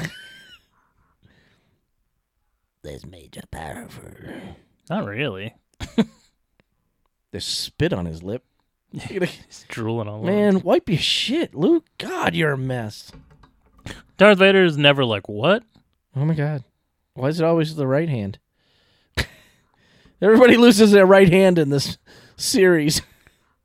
This 2.84 3.06
major 3.06 3.41
powerful. 3.52 4.03
Not 4.89 5.06
really. 5.06 5.53
There's 7.32 7.45
spit 7.45 7.94
on 7.94 8.06
his 8.06 8.24
lip. 8.24 8.44
He's 8.91 9.66
drooling 9.70 10.08
all 10.08 10.18
over. 10.20 10.26
Man, 10.26 10.62
wipe 10.62 10.90
your 10.90 10.98
shit, 10.98 11.56
Luke. 11.56 11.86
God, 11.98 12.36
you're 12.36 12.53
a 12.53 12.58
mess. 12.58 13.12
Darth 14.18 14.40
Vader 14.40 14.64
is 14.64 14.78
never 14.78 15.06
like, 15.06 15.28
what? 15.30 15.64
Oh 16.16 16.26
my 16.26 16.34
god. 16.34 16.64
Why 17.14 17.30
is 17.30 17.40
it 17.40 17.45
always 17.45 17.76
the 17.76 17.88
right 17.88 18.10
hand? 18.10 18.38
Everybody 20.22 20.58
loses 20.58 20.91
their 20.91 21.06
right 21.06 21.30
hand 21.30 21.58
in 21.58 21.70
this 21.70 21.98
series. 22.36 23.02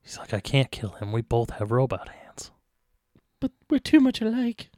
He's 0.03 0.19
like, 0.19 0.33
I 0.33 0.41
can't 0.41 0.71
kill 0.71 0.91
him. 0.91 1.13
We 1.13 1.21
both 1.21 1.51
have 1.51 1.73
robot 1.73 2.09
hands. 2.09 2.53
But 3.41 3.51
we're 3.69 3.81
too 3.81 4.01
much 4.01 4.21
alike. 4.21 4.71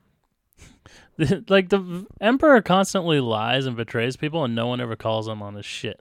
like, 1.49 1.69
the 1.69 2.07
Emperor 2.21 2.63
constantly 2.63 3.21
lies 3.21 3.67
and 3.67 3.77
betrays 3.77 4.17
people, 4.17 4.45
and 4.45 4.55
no 4.55 4.67
one 4.67 4.81
ever 4.81 4.97
calls 4.97 5.29
him 5.29 5.43
on 5.43 5.55
his 5.55 5.67
shit. 5.67 6.01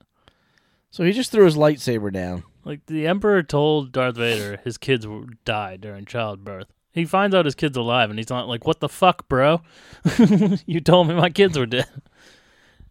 So 0.90 1.04
he 1.04 1.12
just 1.12 1.32
threw 1.32 1.46
his 1.46 1.58
lightsaber 1.58 2.12
down. 2.12 2.44
Like, 2.68 2.86
the 2.88 3.08
Emperor 3.08 3.44
told 3.44 3.94
Darth 3.94 4.18
Vader 4.18 4.60
his 4.66 4.78
kids 4.78 5.08
died 5.46 5.80
during 5.80 6.04
childbirth. 6.04 6.68
He 6.92 7.06
finds 7.06 7.34
out 7.34 7.46
his 7.46 7.56
kid's 7.56 7.78
alive, 7.78 8.10
and 8.10 8.20
he's 8.20 8.30
not 8.30 8.50
like, 8.50 8.68
what 8.68 8.82
the 8.82 8.90
fuck, 8.90 9.30
bro? 9.30 9.62
you 10.66 10.82
told 10.82 11.08
me 11.08 11.14
my 11.14 11.30
kids 11.30 11.58
were 11.58 11.66
dead. 11.66 11.88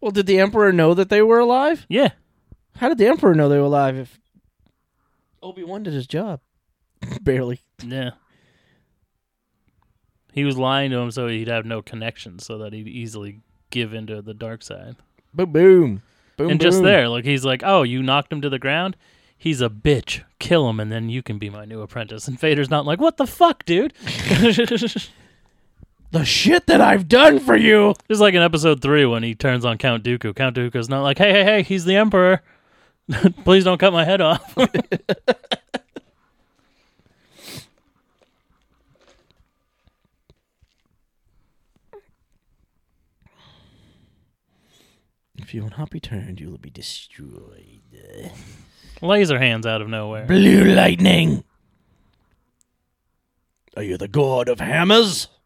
Well, 0.01 0.09
did 0.09 0.25
the 0.25 0.39
Emperor 0.39 0.71
know 0.71 0.95
that 0.95 1.09
they 1.09 1.21
were 1.21 1.37
alive? 1.37 1.85
Yeah. 1.89 2.09
How 2.77 2.89
did 2.89 2.97
the 2.97 3.05
Emperor 3.05 3.35
know 3.35 3.49
they 3.49 3.59
were 3.59 3.65
alive 3.65 3.95
if 3.97 4.19
Obi 5.43 5.63
Wan 5.63 5.83
did 5.83 5.93
his 5.93 6.07
job? 6.07 6.39
Barely. 7.21 7.61
Yeah. 7.83 8.11
He 10.33 10.43
was 10.43 10.57
lying 10.57 10.89
to 10.89 10.97
him 10.97 11.11
so 11.11 11.27
he'd 11.27 11.49
have 11.49 11.67
no 11.67 11.83
connection, 11.83 12.39
so 12.39 12.57
that 12.57 12.73
he'd 12.73 12.87
easily 12.87 13.41
give 13.69 13.93
into 13.93 14.23
the 14.23 14.33
dark 14.33 14.63
side. 14.63 14.95
Boom, 15.35 15.51
boom. 15.51 16.01
Boom, 16.35 16.49
and 16.49 16.61
just 16.61 16.81
there, 16.81 17.09
like 17.09 17.25
he's 17.25 17.43
like, 17.43 17.63
"Oh, 17.65 17.81
you 17.83 18.03
knocked 18.03 18.31
him 18.31 18.41
to 18.41 18.49
the 18.49 18.59
ground. 18.59 18.95
He's 19.37 19.61
a 19.61 19.69
bitch. 19.69 20.23
Kill 20.39 20.69
him, 20.69 20.79
and 20.79 20.91
then 20.91 21.09
you 21.09 21.21
can 21.21 21.37
be 21.37 21.49
my 21.49 21.65
new 21.65 21.81
apprentice." 21.81 22.27
And 22.27 22.39
Vader's 22.39 22.69
not 22.69 22.85
like, 22.85 22.99
"What 22.99 23.17
the 23.17 23.27
fuck, 23.27 23.65
dude?" 23.65 23.93
The 26.11 26.23
shit 26.23 26.67
that 26.67 26.79
I've 26.79 27.09
done 27.09 27.39
for 27.39 27.57
you. 27.57 27.93
Just 28.07 28.21
like 28.21 28.33
in 28.33 28.41
episode 28.41 28.81
three 28.81 29.05
when 29.05 29.23
he 29.23 29.35
turns 29.35 29.65
on 29.65 29.77
Count 29.77 30.05
Dooku. 30.05 30.33
Count 30.33 30.55
Dooku's 30.55 30.87
not 30.87 31.03
like, 31.03 31.17
"Hey, 31.17 31.31
hey, 31.31 31.43
hey, 31.43 31.63
he's 31.63 31.83
the 31.83 31.97
Emperor. 31.97 32.41
Please 33.43 33.65
don't 33.65 33.77
cut 33.77 33.91
my 33.91 34.05
head 34.05 34.21
off." 34.21 34.55
If 45.39 45.53
you 45.53 45.61
will 45.63 45.69
not 45.77 45.91
be 45.91 46.01
turned, 46.01 46.41
you 46.41 46.49
will 46.49 46.57
be 46.57 46.69
destroyed. 46.69 48.33
Laser 49.01 49.37
hands 49.39 49.65
out 49.65 49.81
of 49.81 49.89
nowhere. 49.89 50.25
Blue 50.25 50.63
lightning. 50.65 51.43
Are 53.75 53.83
you 53.83 53.97
the 53.97 54.07
god 54.07 54.49
of 54.49 54.59
hammers? 54.59 55.27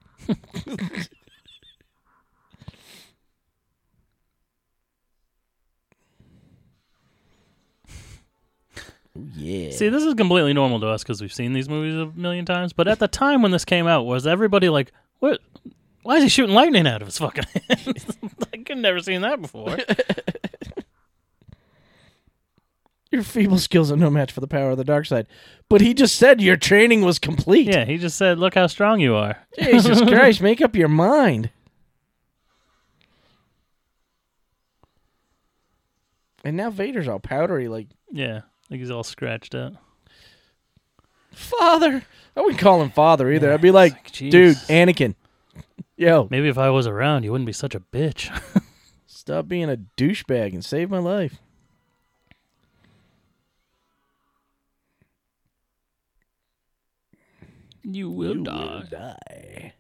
Oh, 9.14 9.28
yeah. 9.36 9.72
See, 9.72 9.90
this 9.90 10.04
is 10.04 10.14
completely 10.14 10.54
normal 10.54 10.80
to 10.80 10.88
us 10.88 11.04
because 11.04 11.22
we've 11.22 11.34
seen 11.34 11.54
these 11.54 11.68
movies 11.68 11.96
a 11.96 12.06
million 12.18 12.46
times. 12.46 12.72
But 12.72 12.88
at 12.88 13.00
the 13.00 13.08
time 13.10 13.42
when 13.42 13.52
this 13.52 13.66
came 13.66 13.88
out, 13.88 14.06
was 14.06 14.26
everybody 14.26 14.70
like, 14.70 14.92
"What? 15.20 15.42
Why 16.04 16.16
is 16.18 16.24
he 16.24 16.30
shooting 16.30 16.56
lightning 16.56 16.88
out 16.88 17.02
of 17.02 17.08
his 17.08 17.18
fucking 17.18 17.44
hands?" 17.70 18.06
I've 18.54 18.78
never 18.78 19.02
seen 19.02 19.22
that 19.22 19.42
before. 19.42 19.78
Your 23.12 23.24
feeble 23.24 23.58
skills 23.58 23.92
are 23.92 23.98
no 23.98 24.10
match 24.10 24.32
for 24.32 24.40
the 24.40 24.48
power 24.48 24.72
of 24.72 24.78
the 24.78 24.86
dark 24.86 25.06
side. 25.06 25.28
But 25.68 25.82
he 25.82 25.94
just 25.94 26.16
said 26.16 26.42
your 26.42 26.56
training 26.56 27.02
was 27.02 27.20
complete. 27.20 27.68
yeah, 27.68 27.84
he 27.84 27.98
just 27.98 28.18
said, 28.18 28.40
"Look 28.40 28.56
how 28.56 28.68
strong 28.68 29.02
you 29.02 29.16
are." 29.16 29.38
Jesus 29.60 30.02
Christ, 30.08 30.42
make 30.42 30.62
up 30.62 30.76
your 30.76 30.88
mind. 30.88 31.50
And 36.44 36.58
now 36.58 36.70
Vader's 36.70 37.08
all 37.08 37.20
powdery, 37.20 37.68
like, 37.68 37.88
Yeah, 38.12 38.42
like 38.70 38.80
he's 38.80 38.90
all 38.92 39.04
scratched 39.04 39.54
up. 39.54 39.74
Father. 41.32 42.04
I 42.36 42.42
wouldn't 42.42 42.60
call 42.60 42.82
him 42.82 42.90
father 42.92 43.32
either. 43.32 43.52
I'd 43.54 43.62
be 43.62 43.72
like, 43.72 43.94
like, 43.94 44.12
dude, 44.12 44.56
Anakin. 44.68 45.16
Yo, 45.98 46.28
Maybe 46.32 46.48
if 46.48 46.58
I 46.58 46.70
was 46.70 46.88
around, 46.88 47.24
you 47.24 47.32
wouldn't 47.32 47.46
be 47.46 47.54
such 47.54 47.76
a 47.76 47.80
bitch. 47.80 48.32
stop 49.06 49.48
being 49.48 49.70
a 49.70 49.78
douchebag 49.98 50.54
and 50.54 50.66
save 50.66 50.90
my 50.90 50.98
life. 50.98 51.38
You 57.84 58.10
will 58.10 58.38
You 58.38 58.44
die. 58.44 58.66
will 58.66 58.84
die. 58.90 59.74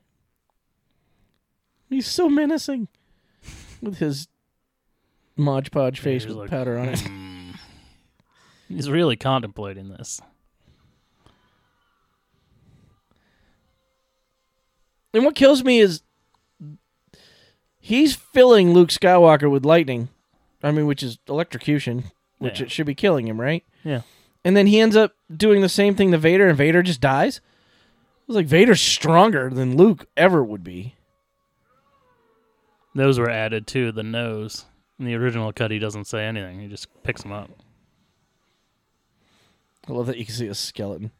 He's 1.89 2.07
so 2.07 2.29
menacing 2.29 2.87
with 3.81 3.97
his 3.97 4.27
Mod 5.35 5.71
Podge 5.71 5.99
face 5.99 6.25
with 6.25 6.37
like, 6.37 6.49
powder 6.49 6.77
on 6.77 6.89
it. 6.89 6.99
"Hmm." 6.99 7.51
He's 8.69 8.89
really 8.89 9.17
contemplating 9.17 9.89
this. 9.89 10.21
And 15.13 15.25
what 15.25 15.35
kills 15.35 15.63
me 15.63 15.79
is 15.79 16.01
he's 17.79 18.15
filling 18.15 18.73
Luke 18.73 18.89
Skywalker 18.89 19.49
with 19.51 19.65
lightning. 19.65 20.09
I 20.63 20.71
mean, 20.71 20.85
which 20.85 21.03
is 21.03 21.17
electrocution, 21.27 22.05
which 22.37 22.59
Yeah. 22.59 22.65
it 22.65 22.71
should 22.71 22.85
be 22.85 22.95
killing 22.95 23.27
him, 23.27 23.41
right? 23.41 23.65
Yeah. 23.83 24.01
And 24.45 24.55
then 24.55 24.67
he 24.67 24.79
ends 24.79 24.95
up 24.95 25.15
doing 25.35 25.61
the 25.61 25.69
same 25.69 25.95
thing 25.95 26.11
to 26.11 26.17
Vader, 26.17 26.47
and 26.47 26.57
Vader 26.57 26.81
just 26.81 27.01
dies. 27.01 27.41
Was 28.31 28.37
like 28.37 28.45
Vader's 28.47 28.79
stronger 28.79 29.49
than 29.49 29.75
Luke 29.75 30.05
ever 30.15 30.41
would 30.41 30.63
be. 30.63 30.95
Those 32.95 33.19
were 33.19 33.29
added 33.29 33.67
to 33.67 33.91
the 33.91 34.03
nose 34.03 34.63
In 34.97 35.03
the 35.05 35.15
original 35.15 35.51
cut, 35.51 35.69
he 35.69 35.79
doesn't 35.79 36.05
say 36.07 36.23
anything. 36.25 36.61
He 36.61 36.69
just 36.69 36.87
picks 37.03 37.23
him 37.23 37.33
up. 37.33 37.49
I 39.85 39.91
love 39.91 40.05
that 40.07 40.17
you 40.17 40.23
can 40.23 40.33
see 40.33 40.47
a 40.47 40.55
skeleton. 40.55 41.11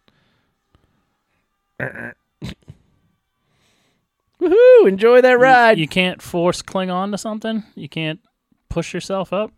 Woohoo! 4.41 4.87
Enjoy 4.87 5.19
that 5.19 5.31
You- 5.31 5.37
ride. 5.37 5.79
You, 5.79 5.89
can't 5.89 6.21
force 6.21 6.61
cling 6.61 6.89
on 6.89 7.11
to 7.11 7.17
something. 7.17 7.63
You 7.75 7.89
can't 7.89 8.21
push 8.69 8.93
yourself 8.93 9.33
up. 9.33 9.51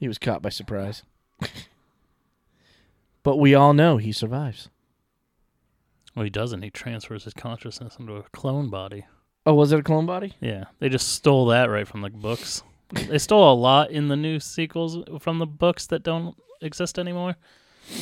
he 0.00 0.08
was 0.08 0.18
caught 0.18 0.42
by 0.42 0.48
surprise. 0.48 1.04
but 3.22 3.36
we 3.36 3.54
all 3.54 3.72
know 3.72 3.98
he 3.98 4.10
survives. 4.10 4.68
Well, 6.18 6.24
he 6.24 6.30
doesn't. 6.30 6.62
He 6.62 6.70
transfers 6.70 7.22
his 7.22 7.32
consciousness 7.32 7.96
into 7.96 8.16
a 8.16 8.24
clone 8.32 8.70
body. 8.70 9.06
Oh, 9.46 9.54
was 9.54 9.70
it 9.70 9.78
a 9.78 9.84
clone 9.84 10.04
body? 10.04 10.34
Yeah, 10.40 10.64
they 10.80 10.88
just 10.88 11.10
stole 11.10 11.46
that 11.46 11.70
right 11.70 11.86
from 11.86 12.00
the 12.00 12.10
books. 12.10 12.64
they 12.90 13.18
stole 13.18 13.52
a 13.52 13.54
lot 13.54 13.92
in 13.92 14.08
the 14.08 14.16
new 14.16 14.40
sequels 14.40 14.98
from 15.20 15.38
the 15.38 15.46
books 15.46 15.86
that 15.86 16.02
don't 16.02 16.36
exist 16.60 16.98
anymore. 16.98 17.36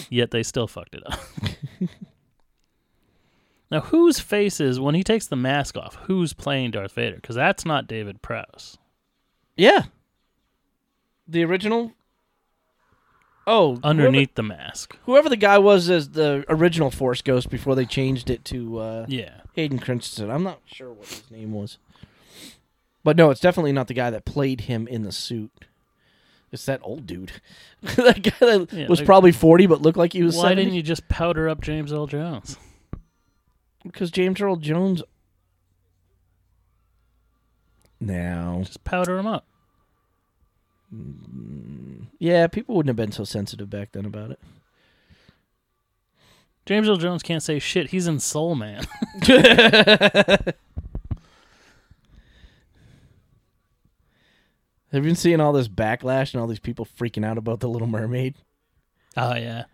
Yet 0.09 0.30
they 0.30 0.43
still 0.43 0.66
fucked 0.66 0.94
it 0.94 1.02
up. 1.06 1.20
now, 3.70 3.80
whose 3.80 4.18
face 4.18 4.60
is 4.60 4.80
when 4.80 4.94
he 4.94 5.05
takes 5.05 5.26
the 5.26 5.36
mask 5.36 5.76
off? 5.76 5.97
Who's 6.05 6.32
playing 6.32 6.70
Darth 6.70 6.93
Vader? 6.93 7.16
Because 7.16 7.36
that's 7.36 7.66
not 7.66 7.86
David 7.86 8.22
Prowse. 8.22 8.78
Yeah. 9.59 9.82
The 11.28 11.44
original. 11.44 11.93
Oh, 13.47 13.78
Underneath 13.85 14.35
the 14.35 14.43
mask. 14.43 14.94
whoever, 15.05 15.05
whoever 15.05 15.28
the 15.28 15.36
guy 15.36 15.59
was 15.59 15.89
as 15.89 16.10
the 16.10 16.44
original 16.48 16.90
Force 16.90 17.23
Ghost 17.23 17.48
before 17.48 17.74
they 17.77 17.86
changed 17.86 18.28
it 18.28 18.44
to 18.47 18.78
uh, 18.78 19.06
Yeah. 19.09 19.40
Hayden 19.55 19.78
Christensen. 19.78 20.31
I'm 20.31 20.43
not 20.43 20.60
sure 20.66 20.93
what 20.93 21.06
his 21.09 21.31
name 21.31 21.52
was, 21.52 21.78
but 23.05 23.16
no, 23.16 23.31
it's 23.31 23.40
definitely 23.40 23.73
not 23.73 23.86
the 23.86 23.94
guy 23.94 24.10
that 24.10 24.24
played 24.24 24.62
him 24.62 24.89
in 24.89 25.02
the 25.02 25.12
suit. 25.12 25.52
It's 26.51 26.66
that 26.66 26.81
old 26.82 27.06
dude. 27.06 27.32
that 27.82 28.23
guy 28.23 28.47
that 28.59 28.73
Yeah, 28.73 28.89
was 28.89 28.98
like- 29.01 29.06
probably 29.06 29.32
40 29.32 29.66
but 29.66 29.81
looked 29.82 29.98
like 29.98 30.12
he 30.12 30.23
was 30.24 30.36
Why 30.36 30.43
70. 30.51 30.62
didn't 30.64 30.74
you 30.77 30.82
just 30.82 31.06
powder 31.09 31.48
up 31.48 31.60
James 31.60 31.93
Earl 31.93 32.06
Jones? 32.09 32.56
Because 33.85 34.10
James 34.10 34.40
Earl 34.40 34.56
Jones. 34.56 35.02
Now, 38.01 38.60
Just 38.64 38.85
powder 38.85 39.18
him 39.18 39.27
up. 39.27 39.47
Yeah, 42.18 42.46
people 42.46 42.76
wouldn't 42.76 42.88
have 42.88 42.96
been 42.96 43.12
so 43.12 43.24
sensitive 43.24 43.70
back 43.70 43.92
then 43.92 44.04
about 44.04 44.30
it. 44.30 44.40
James 46.64 46.88
Earl 46.88 46.96
Jones 46.96 47.22
can't 47.22 47.42
say 47.42 47.58
shit. 47.58 47.90
He's 47.90 48.06
in 48.08 48.18
Soul 48.18 48.56
Man. 48.56 48.86
Have 54.92 55.04
you 55.04 55.10
been 55.10 55.16
seeing 55.16 55.40
all 55.40 55.52
this 55.52 55.68
backlash 55.68 56.32
and 56.32 56.40
all 56.40 56.46
these 56.46 56.58
people 56.58 56.86
freaking 56.86 57.24
out 57.24 57.38
about 57.38 57.60
the 57.60 57.68
Little 57.68 57.88
Mermaid? 57.88 58.34
Oh 59.16 59.34
yeah, 59.34 59.64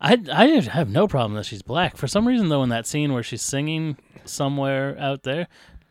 I 0.00 0.18
I 0.32 0.46
have 0.60 0.90
no 0.90 1.06
problem 1.06 1.34
that 1.34 1.46
she's 1.46 1.62
black. 1.62 1.96
For 1.96 2.06
some 2.06 2.26
reason 2.26 2.48
though, 2.48 2.62
in 2.62 2.68
that 2.70 2.86
scene 2.86 3.12
where 3.12 3.22
she's 3.22 3.42
singing 3.42 3.96
somewhere 4.24 4.98
out 4.98 5.22
there, 5.22 5.48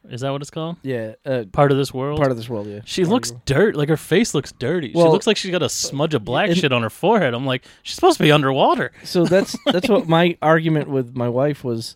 is 0.10 0.22
that 0.22 0.32
what 0.32 0.42
it's 0.42 0.50
called? 0.52 0.78
Yeah, 0.82 1.16
uh, 1.26 1.44
Part 1.52 1.72
of 1.72 1.78
this 1.78 1.94
world. 1.94 2.18
part 2.18 2.32
of 2.32 2.38
this 2.38 2.48
world. 2.50 2.68
Yeah, 2.68 2.80
she 2.86 3.04
Part 3.04 3.12
looks 3.14 3.32
dirt. 3.46 3.76
Like 3.76 3.90
her 3.90 3.98
face 3.98 4.34
looks 4.34 4.52
dirty. 4.52 4.92
she 4.94 4.98
looks 5.00 5.28
like 5.28 5.38
she's 5.38 5.52
got 5.52 5.64
a 5.64 5.70
smudge 5.70 6.14
of 6.14 6.24
black 6.26 6.50
and- 6.50 6.58
shit 6.58 6.72
on 6.72 6.82
her 6.84 6.90
forehead. 6.90 7.34
I'm 7.34 7.46
like, 7.46 7.64
she's 7.84 7.96
supposed 7.96 8.18
to 8.18 8.24
be 8.24 8.32
underwater. 8.32 8.92
So 9.04 9.26
that's 9.26 9.56
that's 9.66 9.90
what 9.90 10.08
my 10.08 10.38
argument 10.42 10.90
with 10.90 11.16
my 11.16 11.30
wife 11.30 11.64
was. 11.64 11.96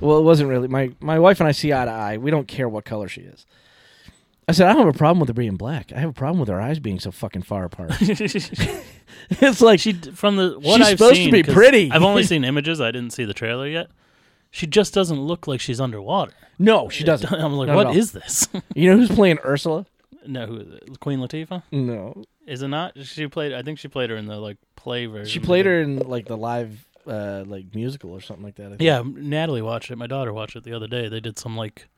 Well, 0.00 0.18
it 0.18 0.22
wasn't 0.22 0.48
really 0.48 0.68
my 0.68 0.90
my 1.00 1.18
wife 1.18 1.40
and 1.40 1.48
I 1.48 1.52
see 1.52 1.72
eye 1.72 1.84
to 1.84 1.90
eye. 1.90 2.16
We 2.18 2.30
don't 2.30 2.48
care 2.48 2.68
what 2.68 2.84
color 2.84 3.08
she 3.08 3.20
is. 3.22 3.46
I 4.48 4.52
said 4.52 4.66
I 4.68 4.72
don't 4.72 4.86
have 4.86 4.94
a 4.94 4.98
problem 4.98 5.20
with 5.20 5.28
her 5.28 5.34
being 5.34 5.56
black. 5.56 5.92
I 5.94 6.00
have 6.00 6.10
a 6.10 6.14
problem 6.14 6.40
with 6.40 6.48
her 6.48 6.60
eyes 6.60 6.80
being 6.80 6.98
so 6.98 7.10
fucking 7.12 7.42
far 7.42 7.64
apart. 7.64 7.92
it's 8.00 9.60
like 9.60 9.80
she 9.80 9.92
from 9.92 10.36
the 10.36 10.58
what 10.58 10.78
She's 10.78 10.86
I've 10.88 10.98
supposed 10.98 11.22
to 11.22 11.30
be 11.30 11.42
pretty. 11.42 11.90
I've 11.90 12.02
only 12.02 12.24
seen 12.24 12.44
images. 12.44 12.80
I 12.80 12.90
didn't 12.90 13.12
see 13.12 13.24
the 13.24 13.34
trailer 13.34 13.68
yet. 13.68 13.88
She 14.52 14.66
just 14.68 14.94
doesn't 14.94 15.18
look 15.20 15.48
like 15.48 15.60
she's 15.60 15.80
underwater. 15.80 16.34
no, 16.58 16.88
she 16.88 17.02
doesn't. 17.04 17.32
I'm 17.32 17.54
like, 17.54 17.66
Not 17.66 17.72
at 17.72 17.76
what 17.76 17.86
all. 17.88 17.96
is 17.96 18.12
this? 18.12 18.46
You 18.76 18.90
know 18.90 18.96
who's 18.98 19.10
playing 19.10 19.38
Ursula? 19.44 19.86
no, 20.26 20.46
who 20.46 20.56
is 20.58 20.68
it? 20.74 21.00
Queen 21.00 21.18
Latifah? 21.18 21.62
No, 21.72 22.22
Is 22.46 22.62
it 22.62 22.68
not? 22.68 22.92
She 23.04 23.26
played. 23.26 23.52
I 23.52 23.62
think 23.62 23.78
she 23.80 23.88
played 23.88 24.10
her 24.10 24.16
in 24.16 24.26
the 24.26 24.36
like 24.38 24.58
play 24.76 25.06
version. 25.06 25.26
she 25.32 25.40
played 25.40 25.66
her 25.66 25.80
in 25.80 25.98
like 25.98 26.26
the 26.26 26.36
live 26.36 26.86
uh 27.08 27.42
like 27.46 27.74
musical 27.74 28.12
or 28.12 28.20
something 28.20 28.44
like 28.44 28.54
that. 28.56 28.66
I 28.66 28.68
think. 28.76 28.82
Yeah, 28.82 29.02
Natalie 29.04 29.62
watched 29.62 29.90
it. 29.90 29.96
My 29.96 30.06
daughter 30.06 30.32
watched 30.32 30.54
it 30.54 30.62
the 30.62 30.72
other 30.74 30.86
day. 30.86 31.08
They 31.08 31.18
did 31.20 31.38
some 31.38 31.56
like 31.56 31.88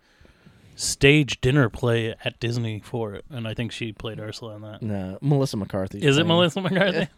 stage 0.77 1.41
dinner 1.41 1.69
play 1.69 2.15
at 2.25 2.39
Disney 2.41 2.81
for 2.85 3.15
it, 3.15 3.25
and 3.31 3.47
I 3.47 3.55
think 3.55 3.73
she 3.73 3.93
played 3.93 4.19
Ursula 4.21 4.57
in 4.57 4.63
that. 4.63 4.81
No, 4.83 5.19
Melissa 5.21 5.57
McCarthy. 5.57 5.99
Is 5.99 6.17
it 6.19 6.25
Melissa 6.27 6.61
McCarthy? 6.61 7.09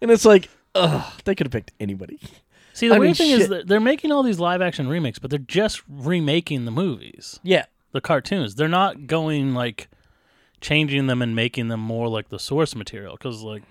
And 0.00 0.10
it's 0.10 0.24
like, 0.24 0.48
ugh, 0.74 1.04
they 1.24 1.34
could 1.34 1.46
have 1.46 1.52
picked 1.52 1.72
anybody. 1.80 2.18
See, 2.74 2.88
the 2.88 2.96
I 2.96 2.98
weird 2.98 3.08
mean, 3.08 3.14
thing 3.14 3.30
is 3.30 3.48
that 3.48 3.66
they're 3.68 3.80
making 3.80 4.12
all 4.12 4.22
these 4.22 4.38
live 4.40 4.60
action 4.60 4.88
remakes, 4.88 5.18
but 5.18 5.30
they're 5.30 5.38
just 5.38 5.82
remaking 5.88 6.64
the 6.66 6.70
movies, 6.70 7.40
Yeah, 7.42 7.64
the 7.92 8.00
cartoons. 8.00 8.56
They're 8.56 8.68
not 8.68 9.06
going 9.06 9.54
like 9.54 9.88
changing 10.60 11.06
them 11.06 11.22
and 11.22 11.34
making 11.36 11.68
them 11.68 11.80
more 11.80 12.08
like 12.08 12.28
the 12.30 12.38
source 12.38 12.74
material 12.74 13.16
because 13.16 13.42
like 13.42 13.62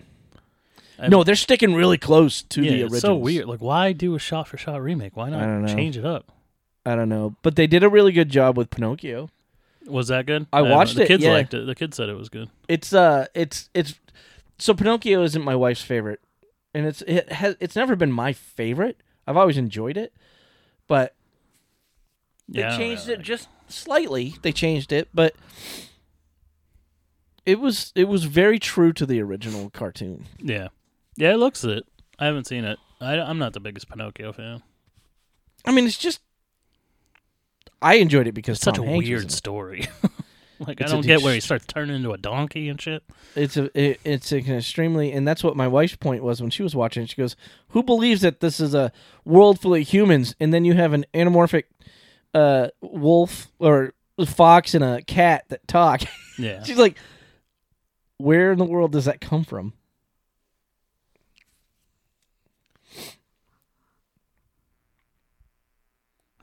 I- 1.00 1.08
no, 1.10 1.24
they're 1.24 1.36
sticking 1.36 1.74
really 1.76 1.98
close 1.98 2.44
to 2.44 2.64
yeah, 2.64 2.72
the 2.72 2.82
it's 2.86 2.94
original. 2.94 3.16
so 3.16 3.16
weird. 3.18 3.46
Like, 3.48 3.62
why 3.62 3.92
do 3.92 4.16
a 4.16 4.20
shot 4.20 4.48
for 4.48 4.58
shot 4.58 4.82
remake? 4.82 5.18
Why 5.18 5.28
I 5.28 5.30
don't 5.32 5.62
not 5.62 5.70
know. 5.70 5.76
change 5.76 5.98
it 5.98 6.06
up? 6.06 6.32
I 6.86 6.96
don't 6.96 7.10
know, 7.10 7.36
but 7.42 7.56
they 7.56 7.68
did 7.68 7.84
a 7.84 7.90
really 7.90 8.12
good 8.12 8.30
job 8.30 8.58
with 8.58 8.70
Pinocchio. 8.70 9.30
Was 9.86 10.08
that 10.10 10.26
good? 10.26 10.48
I 10.54 10.60
don't 10.60 10.70
know. 10.70 10.76
watched 10.76 10.96
the 10.96 11.04
it, 11.04 11.08
Kids 11.08 11.24
yeah. 11.24 11.32
liked 11.34 11.54
it. 11.54 11.66
The 11.66 11.76
kids 11.76 11.98
said 11.98 12.08
it 12.10 12.18
was 12.18 12.30
good. 12.30 12.50
It's 12.70 12.94
uh, 12.94 13.26
it's 13.34 13.70
it's 13.74 13.96
so 14.60 14.74
Pinocchio 14.74 15.24
isn't 15.24 15.44
my 15.44 15.56
wife's 15.56 15.82
favorite, 15.82 16.22
and 16.74 16.86
it's 16.86 17.02
it 17.04 17.32
has 17.32 17.56
it's 17.60 17.76
never 17.76 17.96
been 17.96 18.12
my 18.12 18.34
favorite. 18.34 19.02
I've 19.28 19.38
always 19.38 19.58
enjoyed 19.58 19.98
it, 19.98 20.14
but 20.88 21.16
they 22.50 22.62
Yeah, 22.62 22.78
changed 22.78 23.08
really 23.08 23.20
it 23.22 23.24
just 23.24 23.48
slightly. 23.68 24.36
They 24.42 24.52
changed 24.52 24.92
it, 24.92 25.08
but 25.14 25.34
it 27.46 27.60
was 27.60 27.92
it 27.96 28.06
was 28.08 28.24
very 28.26 28.60
true 28.60 28.94
to 28.94 29.06
the 29.06 29.22
original 29.22 29.70
cartoon. 29.70 30.26
Yeah, 30.40 30.70
yeah, 31.16 31.34
it 31.34 31.38
looks 31.38 31.64
it. 31.64 31.86
I 32.20 32.26
haven't 32.26 32.48
seen 32.48 32.64
it. 32.66 32.80
I, 33.02 33.20
I'm 33.20 33.38
not 33.40 33.54
the 33.54 33.60
biggest 33.60 33.90
Pinocchio 33.90 34.32
fan. 34.34 34.64
I 35.66 35.72
mean, 35.72 35.86
it's 35.86 35.98
just 35.98 36.22
I 37.82 37.96
enjoyed 37.96 38.28
it 38.28 38.32
because 38.34 38.58
It's 38.58 38.64
such 38.66 38.78
a 38.78 38.84
Hanks 38.84 39.08
weird 39.08 39.32
story. 39.32 39.88
like 40.68 40.82
It's 40.82 40.92
I 40.92 40.96
don't 40.96 41.06
get 41.06 41.22
where 41.22 41.34
he 41.34 41.40
starts 41.40 41.66
turning 41.68 41.96
into 41.96 42.12
a 42.12 42.18
donkey 42.18 42.70
and 42.70 42.80
shit. 42.80 43.04
It's 43.36 43.58
a 43.58 43.70
it, 43.80 44.00
it's 44.04 44.32
an 44.32 44.52
extremely 44.52 45.12
and 45.12 45.28
that's 45.28 45.44
what 45.44 45.56
my 45.56 45.68
wife's 45.68 45.96
point 45.96 46.24
was 46.24 46.42
when 46.42 46.50
she 46.52 46.64
was 46.64 46.76
watching. 46.76 47.06
She 47.06 47.16
goes, 47.16 47.36
"Who 47.70 47.84
believes 47.84 48.22
that 48.22 48.40
this 48.40 48.60
is 48.60 48.74
a 48.74 48.92
world 49.26 49.60
full 49.60 49.76
of 49.76 49.82
humans 49.82 50.36
and 50.40 50.54
then 50.54 50.66
you 50.66 50.74
have 50.74 50.94
an 50.94 51.06
anamorphic 51.14 51.64
uh 52.34 52.70
wolf 52.82 53.48
or 53.60 53.94
fox 54.26 54.74
and 54.74 54.84
a 54.84 55.02
cat 55.02 55.46
that 55.50 55.68
talk?" 55.68 56.02
Yeah, 56.38 56.64
She's 56.66 56.78
like, 56.78 56.98
"Where 58.18 58.52
in 58.52 58.58
the 58.58 58.66
world 58.66 58.92
does 58.92 59.06
that 59.06 59.22
come 59.22 59.44
from?" 59.44 59.74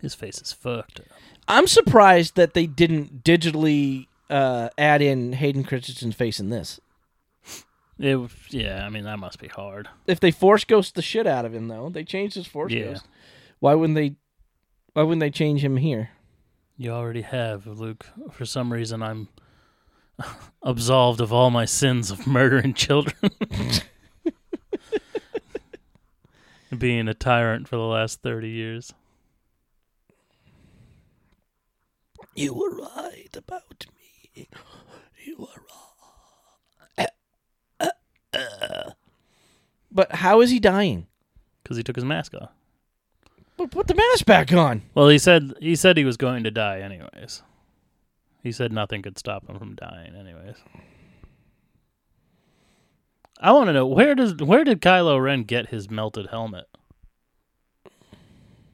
his 0.00 0.14
face 0.14 0.40
is 0.40 0.52
fucked. 0.52 1.00
I'm 1.48 1.66
surprised 1.66 2.36
that 2.36 2.54
they 2.54 2.66
didn't 2.66 3.24
digitally 3.24 4.06
uh, 4.30 4.70
add 4.78 5.02
in 5.02 5.32
Hayden 5.34 5.64
Christensen's 5.64 6.14
face 6.14 6.40
in 6.40 6.48
this. 6.48 6.80
It, 7.98 8.18
yeah, 8.48 8.86
I 8.86 8.88
mean 8.88 9.04
that 9.04 9.18
must 9.18 9.38
be 9.38 9.48
hard. 9.48 9.88
If 10.06 10.20
they 10.20 10.30
force 10.30 10.64
ghost 10.64 10.94
the 10.94 11.02
shit 11.02 11.26
out 11.26 11.44
of 11.44 11.54
him, 11.54 11.68
though, 11.68 11.90
they 11.90 12.02
changed 12.04 12.34
his 12.34 12.46
force 12.46 12.72
Yeah. 12.72 12.84
ghost. 12.92 13.06
Why 13.58 13.74
wouldn't 13.74 13.96
they? 13.96 14.14
Why 14.94 15.02
wouldn't 15.02 15.20
they 15.20 15.30
change 15.30 15.62
him 15.62 15.76
here? 15.76 16.10
You 16.78 16.92
already 16.92 17.20
have, 17.22 17.66
Luke. 17.66 18.06
For 18.30 18.46
some 18.46 18.72
reason, 18.72 19.02
I'm 19.02 19.28
absolved 20.62 21.20
of 21.20 21.30
all 21.30 21.50
my 21.50 21.66
sins 21.66 22.10
of 22.10 22.26
murdering 22.26 22.72
children. 22.72 23.30
Being 26.78 27.08
a 27.08 27.14
tyrant 27.14 27.68
for 27.68 27.76
the 27.76 27.82
last 27.82 28.22
30 28.22 28.48
years. 28.48 28.94
You 32.34 32.54
were 32.54 32.70
right 32.76 33.28
about 33.36 33.84
me. 33.94 33.99
You 35.26 35.36
were 35.38 35.46
wrong. 35.46 35.80
But 39.92 40.14
how 40.16 40.40
is 40.40 40.50
he 40.50 40.60
dying? 40.60 41.06
Because 41.62 41.76
he 41.76 41.82
took 41.82 41.96
his 41.96 42.04
mask 42.04 42.34
off. 42.34 42.50
But 43.56 43.70
put 43.70 43.88
the 43.88 43.94
mask 43.94 44.24
back 44.24 44.52
on. 44.52 44.82
Well, 44.94 45.08
he 45.08 45.18
said 45.18 45.52
he 45.60 45.76
said 45.76 45.96
he 45.96 46.04
was 46.04 46.16
going 46.16 46.44
to 46.44 46.50
die 46.50 46.80
anyways. 46.80 47.42
He 48.42 48.52
said 48.52 48.72
nothing 48.72 49.02
could 49.02 49.18
stop 49.18 49.48
him 49.48 49.58
from 49.58 49.74
dying 49.74 50.14
anyways. 50.14 50.56
I 53.38 53.52
want 53.52 53.68
to 53.68 53.72
know 53.72 53.86
where 53.86 54.14
does 54.14 54.36
where 54.36 54.64
did 54.64 54.80
Kylo 54.80 55.22
Ren 55.22 55.42
get 55.42 55.68
his 55.68 55.90
melted 55.90 56.28
helmet? 56.28 56.66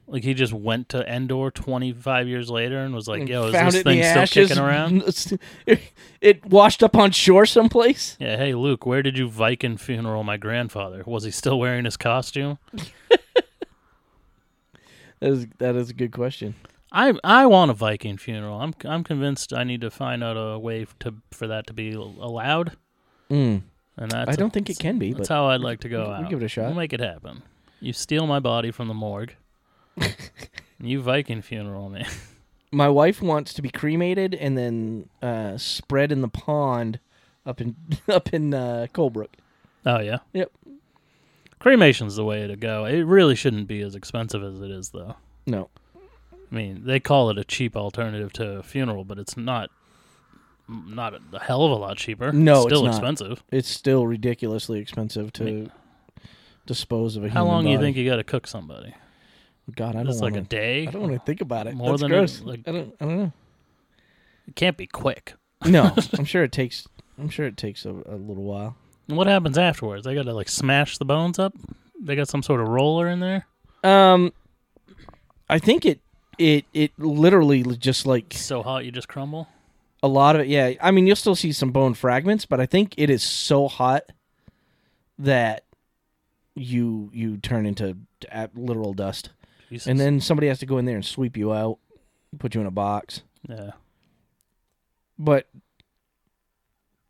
Like 0.08 0.22
he 0.22 0.34
just 0.34 0.52
went 0.52 0.88
to 0.90 1.04
Endor 1.12 1.50
25 1.50 2.28
years 2.28 2.48
later 2.48 2.78
and 2.78 2.94
was 2.94 3.08
like, 3.08 3.20
And 3.20 3.28
"Yo, 3.28 3.46
is 3.46 3.52
this 3.52 3.82
thing 3.82 4.02
still 4.02 4.22
ashes. 4.22 4.48
kicking 4.48 4.62
around?" 4.62 5.02
It, 6.20 6.46
washed 6.46 6.82
up 6.82 6.96
on 6.96 7.10
shore 7.10 7.44
someplace. 7.46 8.16
Yeah, 8.18 8.36
hey 8.36 8.54
Luke, 8.54 8.86
where 8.86 9.02
did 9.02 9.18
you 9.18 9.28
Viking 9.28 9.76
funeral 9.76 10.22
my 10.24 10.36
grandfather? 10.36 11.02
Was 11.06 11.24
he 11.24 11.30
still 11.30 11.58
wearing 11.58 11.84
his 11.84 11.96
costume? 11.96 12.58
That 15.20 15.30
is 15.30 15.46
that 15.58 15.76
is 15.76 15.90
a 15.90 15.94
good 15.94 16.12
question. 16.12 16.54
I 16.92 17.14
I 17.24 17.46
want 17.46 17.70
a 17.70 17.74
Viking 17.74 18.18
funeral. 18.18 18.60
I'm 18.60 18.74
I'm 18.84 19.02
convinced 19.02 19.52
I 19.52 19.64
need 19.64 19.80
to 19.80 19.90
find 19.90 20.22
out 20.22 20.34
a 20.36 20.58
way 20.58 20.86
to 21.00 21.14
for 21.32 21.46
that 21.46 21.66
to 21.68 21.72
be 21.72 21.92
allowed. 21.92 22.76
Mm. 23.30 23.62
And 23.96 24.10
that's 24.10 24.30
I 24.30 24.36
don't 24.36 24.52
think 24.52 24.68
it 24.68 24.78
can 24.78 24.98
be, 24.98 25.14
That's 25.14 25.28
but 25.28 25.34
how 25.34 25.46
I'd 25.46 25.62
like 25.62 25.80
to 25.80 25.88
go 25.88 26.04
we 26.04 26.24
out. 26.24 26.30
give 26.30 26.42
it 26.42 26.44
a 26.44 26.48
shot. 26.48 26.66
We'll 26.66 26.74
make 26.74 26.92
it 26.92 27.00
happen. 27.00 27.42
You 27.80 27.94
steal 27.94 28.26
my 28.26 28.40
body 28.40 28.70
from 28.70 28.88
the 28.88 28.94
morgue. 28.94 29.34
You 30.80 31.00
Viking 31.00 31.42
funeral 31.42 31.88
man. 31.88 32.06
my 32.72 32.88
wife 32.88 33.22
wants 33.22 33.54
to 33.54 33.62
be 33.62 33.70
cremated 33.70 34.34
and 34.34 34.56
then 34.56 35.08
uh, 35.22 35.56
spread 35.56 36.12
in 36.12 36.20
the 36.20 36.28
pond 36.28 37.00
up 37.44 37.60
in 37.60 37.76
up 38.08 38.32
in 38.32 38.54
uh, 38.54 38.86
Colebrook. 38.92 39.34
Oh 39.84 40.00
yeah. 40.00 40.18
Yep. 40.32 40.52
Cremation's 41.58 42.16
the 42.16 42.24
way 42.24 42.46
to 42.46 42.56
go. 42.56 42.84
It 42.84 43.02
really 43.02 43.34
shouldn't 43.34 43.66
be 43.66 43.80
as 43.80 43.94
expensive 43.94 44.42
as 44.42 44.60
it 44.60 44.70
is 44.70 44.90
though. 44.90 45.16
No, 45.46 45.70
I 46.50 46.54
mean, 46.54 46.82
they 46.84 47.00
call 47.00 47.30
it 47.30 47.38
a 47.38 47.44
cheap 47.44 47.76
alternative 47.76 48.32
to 48.34 48.58
a 48.58 48.62
funeral, 48.62 49.04
but 49.04 49.18
it's 49.18 49.36
not 49.36 49.70
not 50.68 51.14
a, 51.14 51.38
hell 51.38 51.64
of 51.64 51.72
a 51.72 51.76
lot 51.76 51.96
cheaper. 51.96 52.32
No, 52.32 52.62
it's 52.62 52.66
still 52.66 52.86
it's 52.86 52.96
expensive. 52.96 53.42
it's 53.50 53.68
still 53.68 54.06
ridiculously 54.06 54.80
expensive 54.80 55.32
to 55.34 55.70
dispose 56.66 57.16
of 57.16 57.24
a 57.24 57.30
How 57.30 57.44
long 57.44 57.64
do 57.64 57.70
you 57.70 57.78
think 57.78 57.96
you 57.96 58.08
got 58.08 58.16
to 58.16 58.24
cook 58.24 58.46
somebody? 58.46 58.94
God, 59.74 59.90
I 59.90 59.92
don't 59.94 60.04
know. 60.04 60.10
It's 60.10 60.20
like 60.20 60.36
a 60.36 60.40
day. 60.42 60.86
I 60.86 60.90
don't 60.90 61.02
want 61.02 61.14
to 61.14 61.18
think 61.20 61.40
about 61.40 61.66
it. 61.66 61.74
More 61.74 61.96
That's 61.98 62.02
than 62.02 62.46
a- 62.46 62.50
like- 62.50 62.68
I 62.68 62.72
don't. 62.72 62.94
I 63.00 63.04
don't 63.04 63.16
know. 63.18 63.32
It 64.46 64.54
can't 64.54 64.76
be 64.76 64.86
quick. 64.86 65.34
No, 65.64 65.92
I'm 66.18 66.24
sure 66.24 66.44
it 66.44 66.52
takes. 66.52 66.86
I'm 67.18 67.28
sure 67.28 67.46
it 67.46 67.56
takes 67.56 67.84
a, 67.84 67.90
a 67.90 68.14
little 68.16 68.44
while. 68.44 68.76
And 69.08 69.16
what 69.16 69.26
happens 69.26 69.58
afterwards? 69.58 70.04
They 70.04 70.14
got 70.14 70.24
to 70.24 70.32
like 70.34 70.48
smash 70.48 70.98
the 70.98 71.04
bones 71.04 71.38
up. 71.38 71.52
They 72.00 72.14
got 72.14 72.28
some 72.28 72.42
sort 72.42 72.60
of 72.60 72.68
roller 72.68 73.08
in 73.08 73.20
there. 73.20 73.46
Um, 73.82 74.32
I 75.48 75.58
think 75.58 75.84
it 75.84 76.00
it 76.38 76.64
it 76.72 76.92
literally 76.98 77.62
just 77.62 78.06
like 78.06 78.34
It's 78.34 78.44
so 78.44 78.62
hot 78.62 78.84
you 78.84 78.92
just 78.92 79.08
crumble. 79.08 79.48
a 80.02 80.08
lot 80.08 80.36
of 80.36 80.42
it. 80.42 80.48
Yeah, 80.48 80.72
I 80.80 80.90
mean 80.92 81.06
you'll 81.06 81.16
still 81.16 81.34
see 81.36 81.50
some 81.52 81.70
bone 81.72 81.94
fragments, 81.94 82.46
but 82.46 82.60
I 82.60 82.66
think 82.66 82.94
it 82.98 83.10
is 83.10 83.22
so 83.24 83.66
hot 83.66 84.04
that 85.18 85.64
you 86.54 87.10
you 87.12 87.36
turn 87.38 87.66
into 87.66 87.96
a- 88.30 88.50
literal 88.54 88.92
dust, 88.94 89.30
Jesus. 89.68 89.86
and 89.86 89.98
then 89.98 90.20
somebody 90.20 90.48
has 90.48 90.58
to 90.60 90.66
go 90.66 90.78
in 90.78 90.84
there 90.84 90.96
and 90.96 91.04
sweep 91.04 91.36
you 91.36 91.52
out, 91.52 91.78
put 92.38 92.54
you 92.54 92.60
in 92.60 92.66
a 92.66 92.70
box. 92.70 93.22
yeah, 93.48 93.72
But 95.18 95.48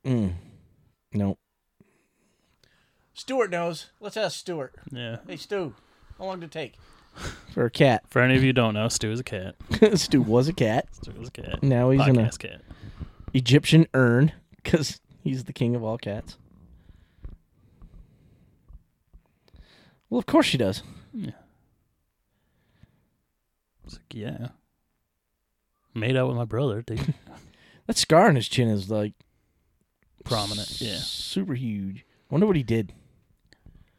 mm, 0.04 0.32
no. 1.12 1.38
Stuart 3.14 3.50
knows. 3.50 3.86
Let's 4.00 4.16
ask 4.16 4.38
Stuart. 4.38 4.74
yeah. 4.92 5.18
Hey, 5.26 5.36
Stu, 5.36 5.74
how 6.18 6.24
long 6.24 6.40
did 6.40 6.46
it 6.46 6.52
take? 6.52 6.74
For 7.54 7.64
a 7.64 7.70
cat. 7.70 8.04
For 8.10 8.20
any 8.20 8.36
of 8.36 8.42
you 8.42 8.48
who 8.48 8.52
don't 8.52 8.74
know, 8.74 8.88
Stu 8.88 9.10
is 9.10 9.20
a 9.20 9.24
cat. 9.24 9.54
Stu 9.94 10.20
was 10.20 10.48
a 10.48 10.52
cat. 10.52 10.88
Stu 10.94 11.12
was 11.18 11.28
a 11.28 11.30
cat. 11.32 11.62
Now 11.62 11.88
he's 11.90 12.06
in 12.06 12.18
a 12.18 12.22
Podcast 12.24 12.38
cat. 12.40 12.60
Egyptian 13.32 13.86
urn 13.94 14.32
because 14.56 15.00
he's 15.22 15.44
the 15.44 15.52
king 15.54 15.74
of 15.74 15.82
all 15.82 15.96
cats. 15.96 16.36
Well, 20.10 20.18
of 20.18 20.26
course 20.26 20.46
she 20.46 20.58
does. 20.58 20.82
Like, 23.92 24.14
yeah. 24.14 24.48
Made 25.94 26.16
out 26.16 26.28
with 26.28 26.36
my 26.36 26.44
brother, 26.44 26.82
dude. 26.82 27.14
That 27.86 27.96
scar 27.96 28.26
on 28.26 28.34
his 28.34 28.48
chin 28.48 28.66
is 28.68 28.90
like 28.90 29.12
Prominent. 30.24 30.80
Yeah. 30.80 30.96
super 30.98 31.54
huge. 31.54 32.04
Wonder 32.30 32.44
what 32.48 32.56
he 32.56 32.64
did. 32.64 32.92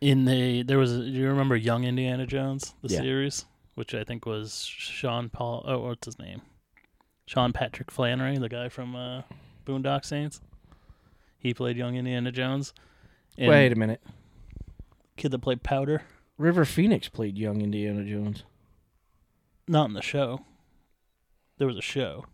In 0.01 0.25
the 0.25 0.61
there 0.63 0.77
was 0.77 0.91
a, 0.93 0.99
do 0.99 1.09
you 1.09 1.27
remember 1.29 1.55
Young 1.55 1.85
Indiana 1.85 2.25
Jones 2.27 2.73
the 2.81 2.89
Yeah. 2.93 2.99
series, 2.99 3.45
which 3.75 3.95
I 3.95 4.03
think 4.03 4.25
was 4.25 4.65
Sean 4.65 5.29
Paul. 5.29 5.63
Oh, 5.65 5.79
what's 5.79 6.05
his 6.05 6.19
name? 6.19 6.41
Sean 7.27 7.53
Patrick 7.53 7.89
Flanery, 7.89 8.37
the 8.37 8.49
guy 8.49 8.67
from 8.67 8.93
uh, 8.93 9.21
Boondock 9.65 10.03
Saints. 10.03 10.41
He 11.39 11.53
played 11.53 11.77
young 11.77 11.95
Indiana 11.95 12.31
Jones. 12.33 12.73
And 13.37 13.47
Wait 13.49 13.71
a 13.71 13.75
minute. 13.75 14.01
kid 15.15 15.31
that 15.31 15.39
played 15.39 15.63
Powder, 15.63 16.01
River 16.37 16.65
Phoenix 16.65 17.07
played 17.07 17.37
young 17.37 17.61
Indiana 17.61 18.03
Jones. 18.03 18.43
Not 19.67 19.87
in 19.87 19.93
the 19.93 20.01
show. 20.01 20.41
There 21.57 21.67
was 21.67 21.77
a 21.77 21.81
show 21.81 22.25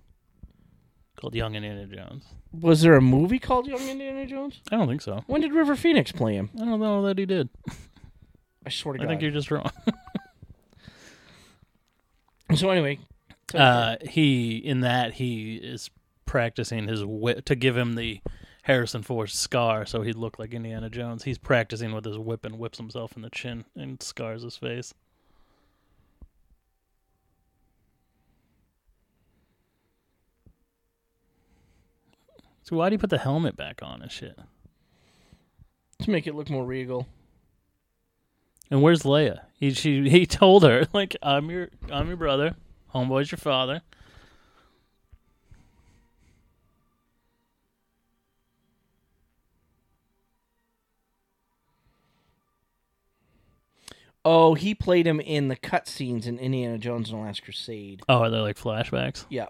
called 1.16 1.34
Young 1.36 1.56
Indiana 1.56 1.86
Jones. 1.86 2.26
Was 2.52 2.82
there 2.82 2.96
a 2.96 3.02
movie 3.02 3.40
called 3.40 3.68
Young 3.68 3.88
Indiana 3.88 4.26
Jones? 4.26 4.62
I 4.72 4.76
don't 4.78 4.88
think 4.88 5.02
so. 5.02 5.24
When 5.28 5.42
did 5.42 5.54
River 5.54 5.76
Phoenix 5.76 6.12
play 6.12 6.36
him? 6.36 6.50
I 6.56 6.66
don't 6.66 6.80
know 6.80 7.04
that 7.04 7.18
he 7.18 7.26
did. 7.26 7.50
I 8.66 8.70
swear 8.70 8.94
to 8.94 9.00
God. 9.00 9.06
I 9.06 9.10
think 9.10 9.22
you're 9.22 9.32
just 9.32 9.52
wrong. 9.52 9.72
So 12.56 12.70
anyway, 12.70 13.00
Uh, 13.56 13.96
he 14.08 14.58
in 14.58 14.82
that 14.82 15.14
he 15.14 15.56
is 15.56 15.90
practicing 16.28 16.88
his 16.88 17.04
whip 17.04 17.46
to 17.46 17.56
give 17.56 17.76
him 17.76 17.94
the 17.96 18.22
Harrison 18.64 19.02
Ford 19.02 19.30
scar, 19.32 19.86
so 19.88 20.02
he'd 20.04 20.16
look 20.16 20.38
like 20.38 20.54
Indiana 20.54 20.90
Jones. 20.90 21.24
He's 21.24 21.38
practicing 21.40 21.94
with 21.94 22.06
his 22.06 22.18
whip 22.18 22.46
and 22.46 22.60
whips 22.60 22.78
himself 22.78 23.16
in 23.16 23.24
the 23.24 23.30
chin 23.32 23.66
and 23.76 24.02
scars 24.04 24.44
his 24.44 24.56
face. 24.58 24.94
So 32.64 32.78
why 32.78 32.90
do 32.90 32.94
you 32.96 33.00
put 33.00 33.10
the 33.10 33.18
helmet 33.18 33.56
back 33.56 33.82
on 33.84 34.02
and 34.02 34.12
shit? 34.12 34.40
to 36.04 36.12
make 36.12 36.28
it 36.28 36.36
look 36.36 36.50
more 36.50 36.66
regal. 36.66 37.08
And 38.70 38.82
where's 38.82 39.04
Leia? 39.04 39.42
He 39.60 39.72
she 39.72 40.10
he 40.10 40.26
told 40.26 40.64
her 40.64 40.86
like 40.94 41.16
I'm 41.22 41.50
your 41.50 41.70
I'm 41.92 42.08
your 42.08 42.18
brother, 42.18 42.56
homeboy's 42.94 43.32
your 43.32 43.38
father. 43.38 43.82
Oh, 54.26 54.54
he 54.54 54.74
played 54.74 55.06
him 55.06 55.20
in 55.20 55.50
the 55.50 55.58
cutscenes 55.58 56.26
in 56.26 56.40
Indiana 56.40 56.78
Jones 56.78 57.10
and 57.10 57.20
the 57.20 57.24
Last 57.24 57.44
Crusade. 57.44 58.04
Oh, 58.08 58.20
are 58.20 58.30
they 58.30 58.38
like 58.38 58.58
flashbacks? 58.58 59.26
Yeah. 59.30 59.48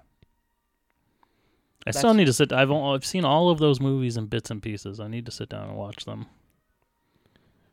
I 1.86 1.92
still 1.92 2.14
need 2.14 2.26
to 2.26 2.34
sit. 2.34 2.54
I've 2.54 2.72
I've 2.72 3.06
seen 3.06 3.26
all 3.26 3.50
of 3.50 3.60
those 3.60 3.80
movies 3.82 4.16
in 4.18 4.28
bits 4.28 4.50
and 4.52 4.62
pieces. 4.62 5.00
I 5.00 5.08
need 5.08 5.26
to 5.26 5.32
sit 5.32 5.50
down 5.50 5.68
and 5.70 5.78
watch 5.78 6.06
them. 6.06 6.28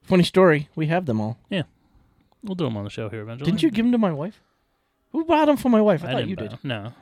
Funny 0.03 0.25
story. 0.25 0.69
We 0.75 0.87
have 0.87 1.07
them 1.07 1.21
all. 1.21 1.39
Yeah, 1.49 1.63
we'll 2.43 2.55
do 2.57 2.65
them 2.65 2.77
on 2.77 2.85
the 2.85 2.91
show 2.91 3.09
here 3.09 3.21
eventually. 3.23 3.51
Didn't 3.51 3.63
you 3.63 3.71
give 3.71 3.85
them 3.85 3.93
to 3.93 3.99
my 3.99 4.13
wife? 4.13 4.41
Who 5.13 5.25
bought 5.25 5.47
them 5.47 5.57
for 5.57 5.69
my 5.69 5.81
wife? 5.81 6.03
I, 6.05 6.09
I 6.09 6.11
thought 6.13 6.17
didn't 6.19 6.31
you 6.31 6.37
did. 6.37 6.53
'em. 6.53 6.59
No, 6.65 6.93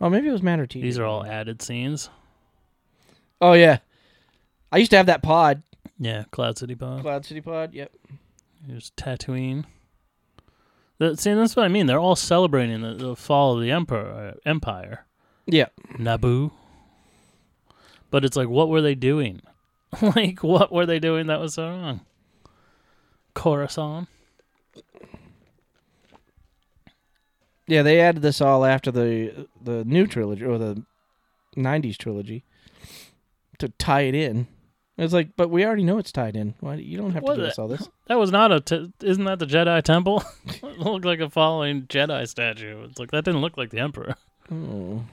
Oh, 0.00 0.10
maybe 0.10 0.28
it 0.28 0.32
was 0.32 0.42
Matt 0.42 0.60
or 0.60 0.66
T. 0.66 0.80
these 0.82 0.98
are 0.98 1.04
all 1.04 1.24
added 1.24 1.60
scenes. 1.62 2.08
Oh 3.40 3.52
yeah. 3.52 3.78
I 4.72 4.78
used 4.78 4.90
to 4.90 4.96
have 4.96 5.06
that 5.06 5.22
pod. 5.22 5.62
Yeah, 5.98 6.24
Cloud 6.30 6.58
City 6.58 6.74
Pod. 6.74 7.00
Cloud 7.02 7.24
City 7.24 7.40
pod. 7.40 7.72
Yep. 7.72 7.92
Here's 8.66 8.90
Tatooine. 8.92 9.64
The, 10.98 11.16
see, 11.16 11.32
that's 11.34 11.54
what 11.56 11.64
I 11.64 11.68
mean. 11.68 11.86
They're 11.86 12.00
all 12.00 12.16
celebrating 12.16 12.80
the, 12.82 12.94
the 12.94 13.16
fall 13.16 13.54
of 13.56 13.62
the 13.62 13.70
emperor, 13.70 14.34
uh, 14.34 14.48
empire. 14.48 15.06
Yeah. 15.46 15.66
Naboo. 15.98 16.50
But 18.10 18.24
it's 18.24 18.36
like, 18.36 18.48
what 18.48 18.68
were 18.68 18.80
they 18.82 18.94
doing? 18.94 19.40
like, 20.02 20.42
what 20.42 20.72
were 20.72 20.86
they 20.86 20.98
doing 20.98 21.26
that 21.28 21.40
was 21.40 21.54
so 21.54 21.68
wrong? 21.68 22.00
Coruscant. 23.34 24.08
Yeah, 27.66 27.82
they 27.82 28.00
added 28.00 28.22
this 28.22 28.40
all 28.40 28.64
after 28.64 28.90
the 28.92 29.48
the 29.60 29.84
new 29.84 30.06
trilogy 30.06 30.44
or 30.44 30.56
the 30.56 30.84
'90s 31.56 31.96
trilogy 31.98 32.44
to 33.58 33.68
tie 33.70 34.02
it 34.02 34.14
in. 34.14 34.46
It's 34.96 35.12
like, 35.12 35.30
but 35.36 35.50
we 35.50 35.64
already 35.66 35.82
know 35.84 35.98
it's 35.98 36.12
tied 36.12 36.36
in. 36.36 36.54
Why 36.60 36.76
you 36.76 36.96
don't 36.96 37.10
have 37.12 37.22
to 37.22 37.26
What 37.26 37.34
give 37.36 37.42
the- 37.44 37.50
us 37.50 37.58
all 37.58 37.68
this? 37.68 37.88
That 38.06 38.18
was 38.20 38.30
not 38.30 38.52
a. 38.52 38.60
T- 38.60 38.92
isn't 39.02 39.24
that 39.24 39.40
the 39.40 39.46
Jedi 39.46 39.82
Temple? 39.82 40.22
it 40.46 40.78
looked 40.78 41.04
like 41.04 41.18
a 41.18 41.28
following 41.28 41.82
Jedi 41.82 42.28
statue. 42.28 42.84
It's 42.84 43.00
like 43.00 43.10
that 43.10 43.24
didn't 43.24 43.40
look 43.40 43.56
like 43.56 43.70
the 43.70 43.80
Emperor. 43.80 44.14
Oh. 44.52 45.04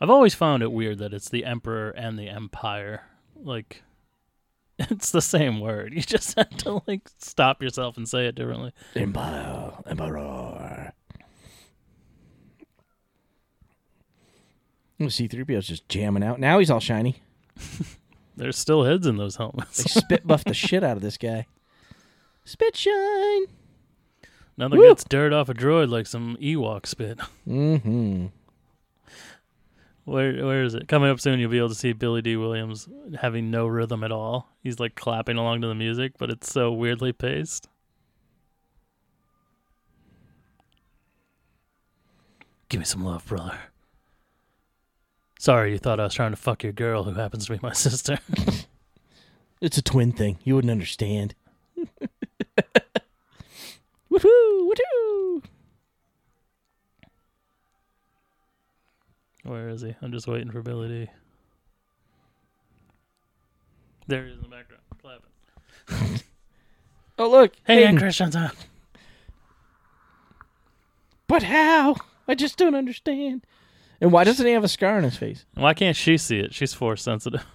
I've 0.00 0.10
always 0.10 0.34
found 0.34 0.62
it 0.62 0.72
weird 0.72 0.98
that 0.98 1.14
it's 1.14 1.28
the 1.28 1.44
Emperor 1.44 1.90
and 1.90 2.18
the 2.18 2.28
Empire. 2.28 3.02
Like, 3.36 3.82
it's 4.78 5.10
the 5.10 5.22
same 5.22 5.60
word. 5.60 5.94
You 5.94 6.02
just 6.02 6.34
have 6.38 6.56
to 6.58 6.82
like 6.86 7.08
stop 7.18 7.62
yourself 7.62 7.96
and 7.96 8.08
say 8.08 8.26
it 8.26 8.34
differently. 8.34 8.72
Empire, 8.96 9.72
Emperor. 9.86 10.92
C-3PO's 15.06 15.66
just 15.66 15.88
jamming 15.88 16.22
out. 16.22 16.40
Now 16.40 16.58
he's 16.58 16.70
all 16.70 16.80
shiny. 16.80 17.22
There's 18.36 18.56
still 18.56 18.84
heads 18.84 19.06
in 19.06 19.16
those 19.16 19.36
helmets. 19.36 19.82
They 19.82 20.00
spit 20.00 20.26
buffed 20.26 20.46
the 20.46 20.54
shit 20.54 20.82
out 20.82 20.96
of 20.96 21.02
this 21.02 21.18
guy. 21.18 21.46
Spit 22.44 22.76
shine. 22.76 23.46
Nothing 24.56 24.78
Woo! 24.78 24.88
gets 24.88 25.04
dirt 25.04 25.32
off 25.32 25.48
a 25.48 25.54
droid 25.54 25.90
like 25.90 26.06
some 26.06 26.36
Ewok 26.40 26.86
spit. 26.86 27.18
Mm-hmm. 27.46 28.26
Where 30.04 30.44
where 30.44 30.62
is 30.62 30.74
it? 30.74 30.86
Coming 30.86 31.10
up 31.10 31.20
soon, 31.20 31.40
you'll 31.40 31.50
be 31.50 31.58
able 31.58 31.70
to 31.70 31.74
see 31.74 31.92
Billy 31.92 32.20
Dee 32.20 32.36
Williams 32.36 32.88
having 33.20 33.50
no 33.50 33.66
rhythm 33.66 34.04
at 34.04 34.12
all. 34.12 34.50
He's 34.62 34.78
like 34.78 34.94
clapping 34.94 35.36
along 35.38 35.62
to 35.62 35.66
the 35.66 35.74
music, 35.74 36.12
but 36.18 36.30
it's 36.30 36.52
so 36.52 36.70
weirdly 36.72 37.12
paced. 37.12 37.68
Give 42.68 42.80
me 42.80 42.84
some 42.84 43.04
love, 43.04 43.24
brother. 43.26 43.58
Sorry, 45.38 45.72
you 45.72 45.78
thought 45.78 46.00
I 46.00 46.04
was 46.04 46.14
trying 46.14 46.32
to 46.32 46.36
fuck 46.36 46.62
your 46.62 46.72
girl, 46.72 47.04
who 47.04 47.14
happens 47.14 47.46
to 47.46 47.52
be 47.52 47.58
my 47.62 47.72
sister. 47.74 48.18
It's 49.60 49.78
a 49.78 49.82
twin 49.82 50.12
thing. 50.12 50.38
You 50.44 50.56
wouldn't 50.56 50.70
understand. 50.70 51.34
Woohoo! 54.10 54.68
Woohoo! 54.68 55.42
Where 59.44 59.68
is 59.68 59.82
he? 59.82 59.94
I'm 60.02 60.12
just 60.12 60.26
waiting 60.26 60.50
for 60.50 60.62
Billy 60.62 60.88
Dee. 60.88 61.10
There 64.06 64.24
he 64.24 64.32
is 64.32 64.36
in 64.36 64.42
the 64.42 64.48
background, 64.48 64.82
clapping. 65.00 66.20
Oh 67.16 67.30
look! 67.30 67.52
Hey, 67.64 67.76
Hayden. 67.76 67.96
Christian's 67.96 68.36
But 71.28 71.44
how? 71.44 71.94
I 72.26 72.34
just 72.34 72.56
don't 72.58 72.74
understand. 72.74 73.46
And 74.00 74.10
why 74.10 74.24
doesn't 74.24 74.44
he 74.44 74.52
have 74.52 74.64
a 74.64 74.68
scar 74.68 74.96
on 74.96 75.04
his 75.04 75.16
face? 75.16 75.44
Why 75.54 75.74
can't 75.74 75.96
she 75.96 76.18
see 76.18 76.40
it? 76.40 76.52
She's 76.52 76.74
force 76.74 77.02
sensitive. 77.02 77.46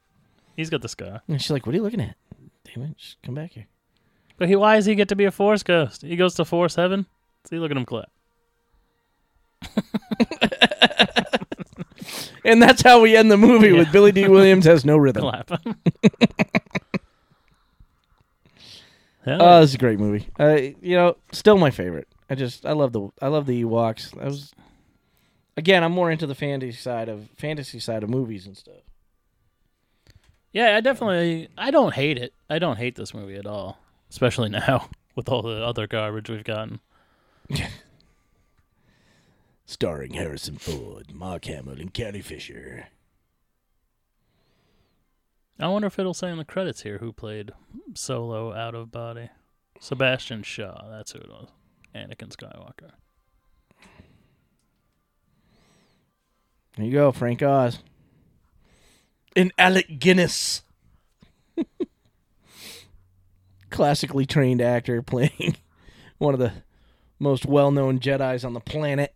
He's 0.56 0.70
got 0.70 0.82
the 0.82 0.88
scar. 0.88 1.22
And 1.26 1.42
she's 1.42 1.50
like, 1.50 1.66
"What 1.66 1.74
are 1.74 1.78
you 1.78 1.82
looking 1.82 2.00
at? 2.00 2.14
Damn 2.64 2.84
it! 2.84 2.96
Just 2.96 3.20
come 3.22 3.34
back 3.34 3.52
here." 3.52 3.66
But 4.36 4.48
he, 4.48 4.54
why 4.54 4.76
does 4.76 4.86
he 4.86 4.94
get 4.94 5.08
to 5.08 5.16
be 5.16 5.24
a 5.24 5.32
force 5.32 5.64
ghost? 5.64 6.02
He 6.02 6.14
goes 6.14 6.34
to 6.36 6.44
force 6.44 6.76
heaven. 6.76 7.06
See, 7.48 7.58
look 7.58 7.72
at 7.72 7.76
him 7.76 7.84
clap. 7.84 8.10
And 12.44 12.62
that's 12.62 12.82
how 12.82 13.00
we 13.00 13.16
end 13.16 13.30
the 13.30 13.36
movie 13.36 13.72
with 13.72 13.90
Billy 13.92 14.12
Dee 14.12 14.28
Williams 14.28 14.64
has 14.64 14.84
no 14.84 14.96
rhythm. 15.04 15.22
Clap. 15.22 15.50
Hell, 19.24 19.42
Oh, 19.42 19.60
this 19.60 19.70
is 19.70 19.74
a 19.74 19.78
great 19.78 19.98
movie. 19.98 20.28
Uh, 20.38 20.56
you 20.80 20.96
know, 20.96 21.16
still 21.32 21.58
my 21.58 21.70
favorite. 21.70 22.08
I 22.30 22.34
just 22.34 22.64
I 22.64 22.72
love 22.72 22.92
the 22.92 23.08
I 23.20 23.28
love 23.28 23.46
the 23.46 23.62
Ewoks. 23.64 24.18
I 24.20 24.26
was 24.26 24.52
again, 25.56 25.82
I'm 25.84 25.92
more 25.92 26.10
into 26.10 26.26
the 26.26 26.34
fantasy 26.34 26.76
side 26.78 27.08
of 27.08 27.28
fantasy 27.36 27.80
side 27.80 28.02
of 28.02 28.10
movies 28.10 28.46
and 28.46 28.56
stuff. 28.56 28.82
yeah, 30.52 30.76
I 30.76 30.80
definitely. 30.80 31.48
I 31.58 31.70
don't 31.70 31.94
hate 31.94 32.18
it. 32.18 32.32
I 32.48 32.58
don't 32.58 32.76
hate 32.76 32.94
this 32.96 33.12
movie 33.12 33.36
at 33.36 33.46
all, 33.46 33.78
especially 34.10 34.48
now 34.48 34.88
with 35.14 35.28
all 35.28 35.42
the 35.42 35.62
other 35.64 35.86
garbage 35.86 36.30
we've 36.30 36.44
gotten. 36.44 36.80
Starring 39.70 40.14
Harrison 40.14 40.56
Ford, 40.56 41.14
Mark 41.14 41.44
Hamill, 41.44 41.78
and 41.78 41.92
Carrie 41.92 42.22
Fisher. 42.22 42.86
I 45.60 45.68
wonder 45.68 45.88
if 45.88 45.98
it'll 45.98 46.14
say 46.14 46.30
in 46.30 46.38
the 46.38 46.44
credits 46.46 46.84
here 46.84 46.96
who 46.96 47.12
played 47.12 47.52
Solo 47.92 48.54
out 48.54 48.74
of 48.74 48.90
body. 48.90 49.28
Sebastian 49.78 50.42
Shaw. 50.42 50.88
That's 50.88 51.12
who 51.12 51.18
it 51.18 51.28
was. 51.28 51.50
Anakin 51.94 52.34
Skywalker. 52.34 52.92
There 56.76 56.86
you 56.86 56.92
go, 56.92 57.12
Frank 57.12 57.42
Oz. 57.42 57.80
And 59.36 59.52
Alec 59.58 59.98
Guinness. 59.98 60.62
Classically 63.70 64.24
trained 64.24 64.62
actor 64.62 65.02
playing 65.02 65.58
one 66.16 66.32
of 66.32 66.40
the 66.40 66.52
most 67.18 67.44
well 67.44 67.70
known 67.70 67.98
Jedi's 68.00 68.46
on 68.46 68.54
the 68.54 68.60
planet. 68.60 69.14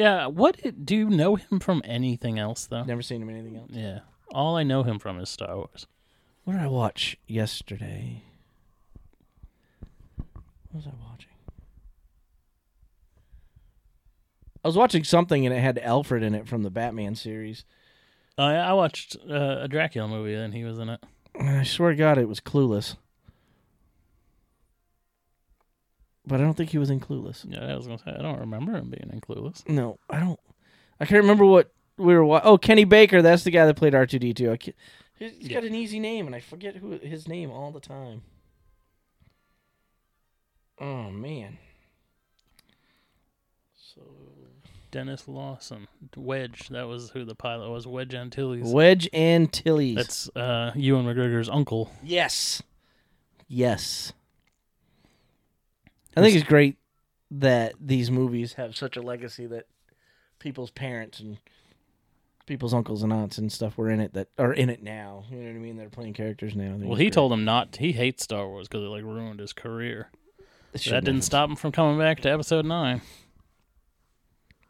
Yeah. 0.00 0.26
What 0.28 0.58
do 0.86 0.96
you 0.96 1.10
know 1.10 1.36
him 1.36 1.60
from? 1.60 1.82
Anything 1.84 2.38
else 2.38 2.66
though? 2.66 2.84
Never 2.84 3.02
seen 3.02 3.20
him 3.20 3.28
in 3.28 3.36
anything 3.36 3.56
else. 3.58 3.70
Yeah. 3.70 4.00
All 4.32 4.56
I 4.56 4.62
know 4.62 4.82
him 4.82 4.98
from 4.98 5.18
is 5.20 5.28
Star 5.28 5.54
Wars. 5.56 5.86
What 6.44 6.54
did 6.54 6.62
I 6.62 6.68
watch 6.68 7.18
yesterday? 7.26 8.22
What 10.16 10.42
was 10.72 10.86
I 10.86 10.92
watching? 11.06 11.28
I 14.64 14.68
was 14.68 14.76
watching 14.76 15.04
something 15.04 15.44
and 15.44 15.54
it 15.54 15.60
had 15.60 15.78
Alfred 15.78 16.22
in 16.22 16.34
it 16.34 16.48
from 16.48 16.62
the 16.62 16.70
Batman 16.70 17.14
series. 17.14 17.64
Oh, 18.38 18.48
yeah, 18.48 18.68
I 18.68 18.72
watched 18.72 19.16
uh, 19.28 19.58
a 19.60 19.68
Dracula 19.68 20.08
movie 20.08 20.34
and 20.34 20.54
he 20.54 20.64
was 20.64 20.78
in 20.78 20.88
it. 20.88 21.04
I 21.38 21.62
swear 21.64 21.90
to 21.90 21.96
God, 21.96 22.16
it 22.16 22.28
was 22.28 22.40
Clueless. 22.40 22.96
But 26.30 26.40
I 26.40 26.44
don't 26.44 26.54
think 26.56 26.70
he 26.70 26.78
was 26.78 26.90
in 26.90 27.00
Clueless. 27.00 27.44
Yeah, 27.46 27.72
I 27.72 27.74
was 27.76 27.86
gonna 27.88 27.98
say 27.98 28.14
I 28.16 28.22
don't 28.22 28.38
remember 28.38 28.72
him 28.76 28.88
being 28.88 29.10
in 29.12 29.20
Clueless. 29.20 29.68
No, 29.68 29.98
I 30.08 30.20
don't. 30.20 30.38
I 31.00 31.04
can't 31.04 31.20
remember 31.22 31.44
what 31.44 31.72
we 31.96 32.14
were. 32.14 32.24
Wa- 32.24 32.40
oh, 32.44 32.56
Kenny 32.56 32.84
Baker. 32.84 33.20
That's 33.20 33.42
the 33.42 33.50
guy 33.50 33.66
that 33.66 33.74
played 33.74 33.96
R 33.96 34.06
two 34.06 34.20
D 34.20 34.32
two. 34.32 34.56
He's 35.18 35.34
Yeah. 35.40 35.54
got 35.54 35.64
an 35.64 35.74
easy 35.74 35.98
name, 35.98 36.26
and 36.26 36.34
I 36.36 36.40
forget 36.40 36.76
who 36.76 36.92
his 36.98 37.26
name 37.26 37.50
all 37.50 37.72
the 37.72 37.80
time. 37.80 38.22
Oh 40.80 41.10
man. 41.10 41.58
So 43.74 44.02
Denis 44.92 45.26
Lawson, 45.28 45.88
Wedge. 46.16 46.68
That 46.68 46.86
was 46.86 47.10
who 47.10 47.24
the 47.24 47.34
pilot 47.34 47.70
was. 47.70 47.86
Wedge 47.86 48.14
Antilles. 48.14 48.72
Wedge 48.72 49.08
Antilles. 49.12 49.96
That's 49.96 50.28
uh, 50.36 50.72
Ewan 50.76 51.06
McGregor's 51.06 51.48
uncle. 51.48 51.90
yes, 52.04 52.62
yes. 53.48 54.12
I 56.16 56.20
think 56.22 56.34
it's 56.36 56.48
great 56.48 56.76
that 57.30 57.74
these 57.80 58.10
movies 58.10 58.54
have 58.54 58.76
such 58.76 58.96
a 58.96 59.02
legacy 59.02 59.46
that 59.46 59.66
people's 60.38 60.70
parents 60.70 61.20
and 61.20 61.38
people's 62.46 62.74
uncles 62.74 63.02
and 63.04 63.12
aunts 63.12 63.38
and 63.38 63.52
stuff 63.52 63.78
were 63.78 63.88
in 63.88 64.00
it 64.00 64.12
that 64.14 64.28
are 64.38 64.52
in 64.52 64.68
it 64.70 64.82
now. 64.82 65.24
You 65.30 65.36
know 65.36 65.44
what 65.50 65.56
I 65.56 65.58
mean? 65.60 65.76
They're 65.76 65.88
playing 65.88 66.14
characters 66.14 66.56
now. 66.56 66.74
Well, 66.78 66.96
he 66.96 67.04
great. 67.04 67.12
told 67.12 67.32
him 67.32 67.44
not. 67.44 67.76
He 67.76 67.92
hates 67.92 68.24
Star 68.24 68.48
Wars 68.48 68.66
because 68.66 68.82
it 68.84 68.88
like 68.88 69.04
ruined 69.04 69.38
his 69.38 69.52
career. 69.52 70.08
That 70.72 70.82
didn't 70.82 71.14
have- 71.16 71.24
stop 71.24 71.48
him 71.50 71.56
from 71.56 71.70
coming 71.72 71.98
back 71.98 72.20
to 72.20 72.28
Episode 72.30 72.64
Nine. 72.64 73.02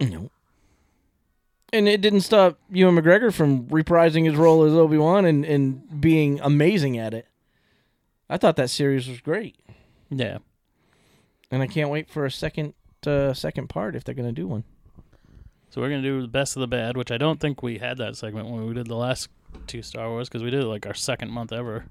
No. 0.01 0.31
And 1.73 1.89
it 1.89 2.01
didn't 2.01 2.23
stop 2.23 2.59
Ewan 2.71 2.97
McGregor 2.97 3.33
from 3.33 3.67
reprising 3.69 4.25
his 4.27 4.35
role 4.35 4.65
as 4.65 4.73
Obi 4.73 4.97
Wan 4.99 5.25
and, 5.25 5.45
and 5.45 6.01
being 6.01 6.41
amazing 6.41 6.99
at 6.99 7.15
it. 7.15 7.27
I 8.29 8.37
thought 8.39 8.57
that 8.57 8.71
series 8.71 9.09
was 9.09 9.21
great, 9.21 9.57
Yeah. 10.11 10.39
And 11.51 11.63
I 11.63 11.67
can't 11.67 11.91
wait 11.91 12.09
for 12.11 12.25
a 12.27 12.31
second 12.31 12.75
uh, 13.07 13.33
second 13.35 13.69
part 13.69 13.97
if 13.97 14.05
they're 14.05 14.15
going 14.15 14.29
to 14.29 14.33
do 14.41 14.47
one. 14.47 14.65
So 15.71 15.81
we're 15.81 15.89
gonna 15.91 16.03
do 16.03 16.21
the 16.21 16.27
best 16.29 16.57
of 16.57 16.61
the 16.61 16.67
bad, 16.67 16.97
which 16.97 17.13
I 17.13 17.17
don't 17.17 17.39
think 17.39 17.63
we 17.63 17.79
had 17.79 17.99
that 17.99 18.17
segment 18.17 18.49
when 18.51 18.67
we 18.67 18.75
did 18.75 18.89
the 18.89 18.97
last 18.97 19.29
two 19.69 19.83
Star 19.83 20.09
Wars 20.09 20.29
because 20.29 20.43
we 20.43 20.51
did 20.51 20.65
it 20.65 20.67
like 20.67 20.85
our 20.85 20.95
second 20.95 21.31
month 21.31 21.53
ever. 21.53 21.85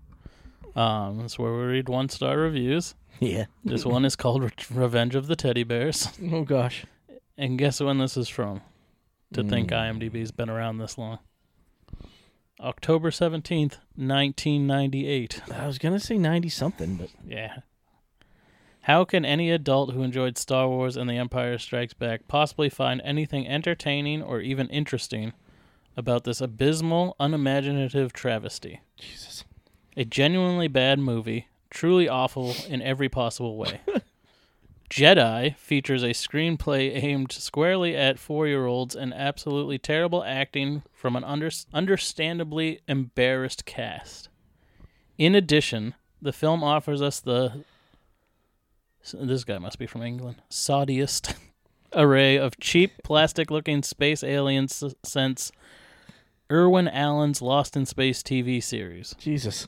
Um, 0.76 1.20
that's 1.20 1.40
where 1.40 1.54
we 1.54 1.64
read 1.64 1.88
one 1.88 2.10
star 2.10 2.38
reviews. 2.38 2.94
Yeah. 3.22 3.46
This 3.64 3.86
one 3.86 4.04
is 4.04 4.18
called 4.18 4.44
Re- 4.44 4.52
Revenge 4.74 5.16
of 5.16 5.28
the 5.28 5.36
Teddy 5.38 5.64
Bears, 5.64 6.10
Oh 6.32 6.44
gosh. 6.44 6.86
and 7.38 7.58
guess 7.58 7.80
when 7.80 8.00
this 8.00 8.18
is 8.18 8.28
from? 8.28 8.60
To 9.34 9.44
think 9.44 9.70
Mm. 9.72 10.00
IMDb's 10.12 10.32
been 10.32 10.50
around 10.50 10.78
this 10.80 10.98
long. 10.98 11.20
October 12.60 13.12
seventeenth, 13.12 13.78
nineteen 13.96 14.68
ninety-eight. 14.68 15.42
I 15.54 15.68
was 15.68 15.78
gonna 15.78 16.00
say 16.00 16.18
ninety 16.18 16.50
something, 16.50 16.98
but 16.98 17.10
Yeah. 17.26 17.60
How 18.84 19.04
can 19.06 19.26
any 19.26 19.52
adult 19.52 19.94
who 19.94 20.04
enjoyed 20.04 20.38
Star 20.38 20.68
Wars 20.68 20.98
and 20.98 21.10
The 21.10 21.18
Empire 21.18 21.58
Strikes 21.58 21.94
Back 21.94 22.28
possibly 22.28 22.70
find 22.70 23.02
anything 23.04 23.48
entertaining 23.48 24.22
or 24.22 24.40
even 24.42 24.68
interesting 24.70 25.34
about 25.98 26.24
this 26.24 26.42
abysmal, 26.42 27.16
unimaginative 27.20 28.14
travesty? 28.14 28.82
Jesus. 28.98 29.44
A 29.98 30.06
genuinely 30.06 30.68
bad 30.68 31.00
movie, 31.00 31.48
truly 31.70 32.08
awful 32.08 32.56
in 32.68 32.82
every 32.82 33.10
possible 33.10 33.58
way. 33.58 33.82
Jedi 34.90 35.56
features 35.56 36.02
a 36.02 36.08
screenplay 36.08 37.04
aimed 37.04 37.32
squarely 37.32 37.96
at 37.96 38.18
four 38.18 38.48
year 38.48 38.66
olds 38.66 38.96
and 38.96 39.14
absolutely 39.14 39.78
terrible 39.78 40.24
acting 40.24 40.82
from 40.92 41.16
an 41.16 41.24
under- 41.24 41.52
understandably 41.74 42.80
embarrassed 42.88 43.66
cast. 43.66 44.30
In 45.18 45.36
addition, 45.36 45.94
the 46.22 46.34
film 46.34 46.64
offers 46.64 47.02
us 47.02 47.20
the. 47.20 47.64
This 49.14 49.44
guy 49.44 49.58
must 49.58 49.80
be 49.80 49.88
from 49.88 50.02
England. 50.02 50.42
Saudiest 50.50 51.34
array 51.94 52.38
of 52.38 52.60
cheap, 52.60 52.92
plastic 53.04 53.50
looking 53.50 53.82
space 53.84 54.24
aliens 54.24 54.84
since 55.04 55.52
Irwin 56.52 56.88
Allen's 56.88 57.42
Lost 57.42 57.76
in 57.76 57.86
Space 57.86 58.22
TV 58.22 58.62
series. 58.62 59.16
Jesus. 59.20 59.68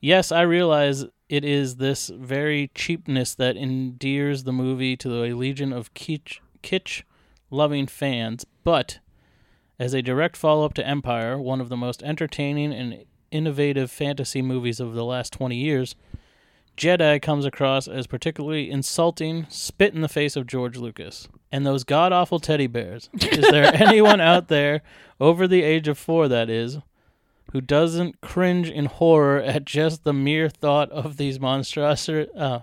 Yes, 0.00 0.32
I 0.32 0.42
realize 0.42 1.04
it 1.28 1.44
is 1.44 1.76
this 1.76 2.08
very 2.08 2.70
cheapness 2.74 3.34
that 3.36 3.56
endears 3.56 4.44
the 4.44 4.52
movie 4.52 4.96
to 4.98 5.24
a 5.24 5.32
legion 5.32 5.72
of 5.72 5.94
kitsch, 5.94 6.40
kitsch 6.62 7.02
loving 7.50 7.86
fans, 7.86 8.44
but 8.64 8.98
as 9.78 9.94
a 9.94 10.02
direct 10.02 10.36
follow 10.36 10.64
up 10.64 10.74
to 10.74 10.86
Empire, 10.86 11.38
one 11.38 11.60
of 11.60 11.68
the 11.68 11.76
most 11.76 12.02
entertaining 12.02 12.72
and 12.72 13.04
innovative 13.30 13.90
fantasy 13.90 14.42
movies 14.42 14.80
of 14.80 14.94
the 14.94 15.04
last 15.04 15.32
20 15.32 15.56
years, 15.56 15.94
Jedi 16.76 17.20
comes 17.20 17.44
across 17.44 17.86
as 17.86 18.06
particularly 18.06 18.70
insulting, 18.70 19.46
spit 19.48 19.94
in 19.94 20.00
the 20.00 20.08
face 20.08 20.36
of 20.36 20.46
George 20.46 20.76
Lucas. 20.76 21.28
And 21.50 21.66
those 21.66 21.84
god 21.84 22.12
awful 22.12 22.40
teddy 22.40 22.66
bears. 22.66 23.10
Is 23.20 23.48
there 23.50 23.74
anyone 23.74 24.20
out 24.20 24.48
there, 24.48 24.82
over 25.20 25.46
the 25.46 25.62
age 25.62 25.86
of 25.86 25.98
four 25.98 26.28
that 26.28 26.48
is, 26.48 26.78
who 27.52 27.60
doesn't 27.60 28.20
cringe 28.22 28.70
in 28.70 28.86
horror 28.86 29.38
at 29.40 29.66
just 29.66 30.04
the 30.04 30.14
mere 30.14 30.48
thought 30.48 30.90
of 30.90 31.18
these 31.18 31.38
monstrous, 31.38 32.08
uh, 32.08 32.60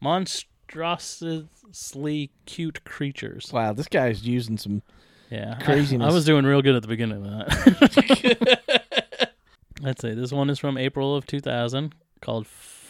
monstrously 0.00 2.30
cute 2.46 2.84
creatures? 2.84 3.50
Wow, 3.52 3.72
this 3.72 3.88
guy's 3.88 4.24
using 4.26 4.56
some. 4.56 4.82
Yeah, 5.30 5.56
I- 5.58 5.64
Craziness. 5.64 6.08
I, 6.08 6.14
was 6.14 6.24
doing 6.24 6.44
real 6.46 6.62
good 6.62 6.76
at 6.76 6.82
the 6.82 6.88
beginning 6.88 7.26
of 7.26 7.48
that. 7.48 9.30
Let's 9.82 10.00
see. 10.02 10.14
This 10.14 10.30
one 10.32 10.48
is 10.50 10.60
from 10.60 10.78
April 10.78 11.16
of 11.16 11.26
2000, 11.26 11.92
called 12.20 12.46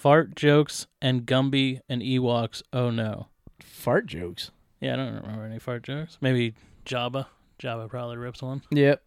"Fart 0.07 0.37
Jokes 0.37 0.87
and 1.03 1.27
Gumby 1.27 1.81
and 1.89 2.01
Ewoks." 2.01 2.63
Oh 2.73 2.91
no. 2.91 3.27
Fart 3.59 4.07
jokes. 4.07 4.53
Yeah, 4.81 4.93
I 4.93 4.97
don't 4.99 5.17
remember 5.17 5.45
any 5.45 5.59
fart 5.59 5.83
jokes. 5.83 6.17
Maybe 6.21 6.55
Jabba. 6.85 7.27
Jabba 7.59 7.89
probably 7.89 8.17
rips 8.17 8.41
one. 8.41 8.63
Yep. 8.71 9.03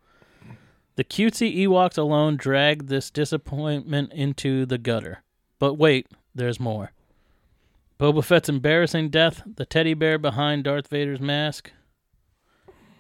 The 0.98 1.06
cutesy 1.06 1.56
Ewoks 1.60 1.98
alone 1.98 2.36
dragged 2.36 2.90
this 2.90 3.10
disappointment 3.10 4.12
into 4.12 4.66
the 4.66 4.78
gutter. 4.78 5.24
But 5.58 5.76
wait, 5.76 6.08
there's 6.36 6.60
more. 6.60 6.92
Boba 7.98 8.22
Fett's 8.22 8.50
embarrassing 8.50 9.08
death, 9.08 9.42
the 9.56 9.66
teddy 9.66 9.94
bear 9.94 10.18
behind 10.18 10.66
Darth 10.66 10.90
Vader's 10.90 11.22
mask, 11.22 11.72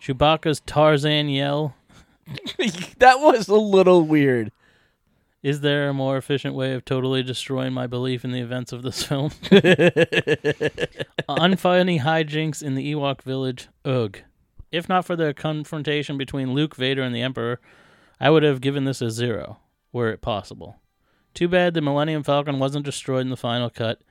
Chewbacca's 0.02 0.62
Tarzan 0.66 1.28
yell. 1.28 1.76
that 3.00 3.20
was 3.20 3.50
a 3.50 3.56
little 3.56 4.04
weird. 4.04 4.54
Is 5.41 5.61
there 5.61 5.88
a 5.88 5.94
more 5.94 6.18
efficient 6.18 6.53
way 6.53 6.74
of 6.74 6.84
totally 6.84 7.24
destroying 7.24 7.72
my 7.74 7.88
belief 7.88 8.26
in 8.26 8.32
the 8.32 8.41
events 8.41 8.74
of 8.74 8.82
this 8.82 9.03
film? 9.07 9.30
Unfunny 11.30 12.02
hijinks 12.02 12.61
in 12.61 12.76
the 12.76 12.94
Ewok 12.94 13.22
village. 13.22 13.70
Ugh. 13.86 14.20
If 14.72 14.88
not 14.90 15.06
for 15.06 15.16
the 15.16 15.34
confrontation 15.34 16.18
between 16.18 16.53
Luke, 16.53 16.76
Vader, 16.76 17.02
and 17.02 17.16
the 17.16 17.22
Emperor, 17.22 17.60
I 18.20 18.30
would 18.30 18.44
have 18.44 18.61
given 18.61 18.84
this 18.86 19.02
a 19.02 19.10
zero, 19.10 19.57
were 19.91 20.10
it 20.11 20.22
possible. 20.22 20.76
Too 21.34 21.48
bad 21.48 21.74
the 21.74 21.82
Millennium 21.82 22.24
Falcon 22.24 22.60
wasn't 22.60 22.86
destroyed 22.86 23.22
in 23.22 23.30
the 23.30 23.38
final 23.38 23.70
cut. 23.70 24.02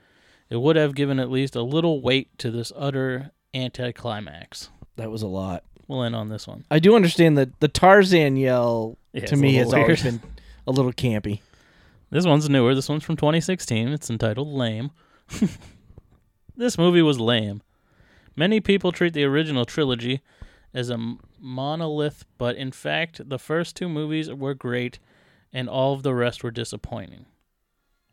It 0.50 0.56
would 0.56 0.76
have 0.76 0.94
given 0.94 1.20
at 1.20 1.30
least 1.30 1.54
a 1.54 1.62
little 1.62 2.00
weight 2.00 2.36
to 2.38 2.50
this 2.50 2.72
utter 2.74 3.32
anticlimax. 3.54 4.70
That 4.96 5.10
was 5.10 5.22
a 5.22 5.26
lot. 5.28 5.62
We'll 5.86 6.02
end 6.02 6.16
on 6.16 6.28
this 6.28 6.46
one. 6.46 6.64
I 6.70 6.78
do 6.78 6.96
understand 6.96 7.38
that 7.38 7.60
the 7.60 7.68
Tarzan 7.68 8.36
yell 8.36 8.98
Yeah, 9.12 9.20
to 9.20 9.24
it's 9.24 9.32
a 9.32 9.36
me 9.36 9.58
little 9.58 9.72
has 9.72 9.74
always 9.82 10.02
been 10.02 10.20
a 10.68 10.70
little 10.70 10.92
campy. 10.92 11.40
This 12.10 12.26
one's 12.26 12.48
newer. 12.48 12.74
This 12.74 12.88
one's 12.88 13.02
from 13.02 13.16
2016. 13.16 13.88
It's 13.88 14.10
entitled 14.10 14.48
Lame. 14.48 14.90
this 16.56 16.76
movie 16.76 17.02
was 17.02 17.18
lame. 17.18 17.62
Many 18.36 18.60
people 18.60 18.92
treat 18.92 19.14
the 19.14 19.24
original 19.24 19.64
trilogy 19.64 20.20
as 20.74 20.90
a 20.90 21.16
monolith, 21.40 22.24
but 22.36 22.54
in 22.56 22.70
fact, 22.70 23.28
the 23.28 23.38
first 23.38 23.76
two 23.76 23.88
movies 23.88 24.30
were 24.30 24.54
great 24.54 24.98
and 25.52 25.68
all 25.68 25.94
of 25.94 26.02
the 26.02 26.14
rest 26.14 26.44
were 26.44 26.50
disappointing. 26.50 27.24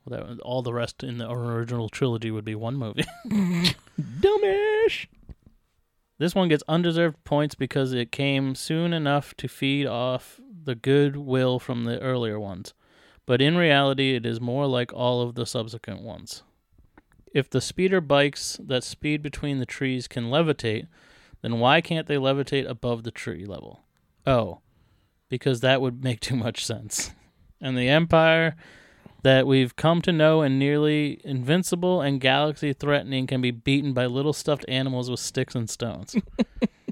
Well, 0.05 0.25
that 0.25 0.39
all 0.39 0.61
the 0.61 0.73
rest 0.73 1.03
in 1.03 1.17
the 1.17 1.29
original 1.29 1.89
trilogy 1.89 2.31
would 2.31 2.45
be 2.45 2.55
one 2.55 2.77
movie. 2.77 3.05
Dumbish. 3.99 5.07
This 6.17 6.33
one 6.33 6.47
gets 6.47 6.63
undeserved 6.67 7.21
points 7.25 7.55
because 7.55 7.91
it 7.91 8.11
came 8.13 8.55
soon 8.55 8.93
enough 8.93 9.35
to 9.35 9.49
feed 9.49 9.85
off 9.85 10.39
the 10.65 10.75
goodwill 10.75 11.59
from 11.59 11.85
the 11.85 11.99
earlier 12.01 12.39
ones. 12.39 12.73
But 13.25 13.41
in 13.41 13.57
reality, 13.57 14.15
it 14.15 14.25
is 14.25 14.39
more 14.39 14.67
like 14.67 14.93
all 14.93 15.21
of 15.21 15.35
the 15.35 15.45
subsequent 15.45 16.01
ones. 16.01 16.43
If 17.33 17.49
the 17.49 17.61
speeder 17.61 18.01
bikes 18.01 18.59
that 18.63 18.83
speed 18.83 19.21
between 19.21 19.59
the 19.59 19.65
trees 19.65 20.07
can 20.07 20.25
levitate, 20.25 20.87
then 21.41 21.59
why 21.59 21.81
can't 21.81 22.07
they 22.07 22.15
levitate 22.15 22.69
above 22.69 23.03
the 23.03 23.11
tree 23.11 23.45
level? 23.45 23.81
Oh, 24.25 24.59
because 25.29 25.61
that 25.61 25.81
would 25.81 26.03
make 26.03 26.19
too 26.19 26.35
much 26.35 26.65
sense. 26.65 27.11
And 27.59 27.77
the 27.77 27.89
Empire 27.89 28.55
that 29.23 29.47
we've 29.47 29.75
come 29.75 30.01
to 30.03 30.11
know 30.11 30.41
and 30.43 30.59
nearly 30.59 31.19
invincible 31.23 31.99
and 31.99 32.21
galaxy 32.21 32.73
threatening 32.73 33.25
can 33.25 33.41
be 33.41 33.51
beaten 33.51 33.91
by 33.91 34.05
little 34.05 34.33
stuffed 34.33 34.65
animals 34.67 35.09
with 35.09 35.19
sticks 35.19 35.55
and 35.55 35.69
stones. 35.69 36.15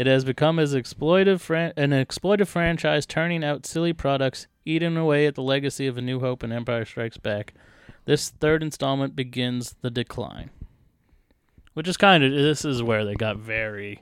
it 0.00 0.06
has 0.06 0.24
become 0.24 0.58
as 0.58 0.74
exploitive 0.74 1.40
fran- 1.40 1.74
an 1.76 1.90
exploitive 1.90 2.48
franchise 2.48 3.04
turning 3.04 3.44
out 3.44 3.66
silly 3.66 3.92
products 3.92 4.46
eating 4.64 4.96
away 4.96 5.26
at 5.26 5.34
the 5.34 5.42
legacy 5.42 5.86
of 5.86 5.98
A 5.98 6.00
New 6.00 6.20
Hope 6.20 6.42
and 6.42 6.54
Empire 6.54 6.86
Strikes 6.86 7.18
Back. 7.18 7.52
This 8.06 8.30
third 8.30 8.62
installment 8.62 9.14
begins 9.14 9.76
the 9.82 9.90
decline. 9.90 10.48
Which 11.74 11.86
is 11.86 11.98
kind 11.98 12.24
of 12.24 12.32
this 12.32 12.64
is 12.64 12.82
where 12.82 13.04
they 13.04 13.12
got 13.12 13.36
very 13.36 14.00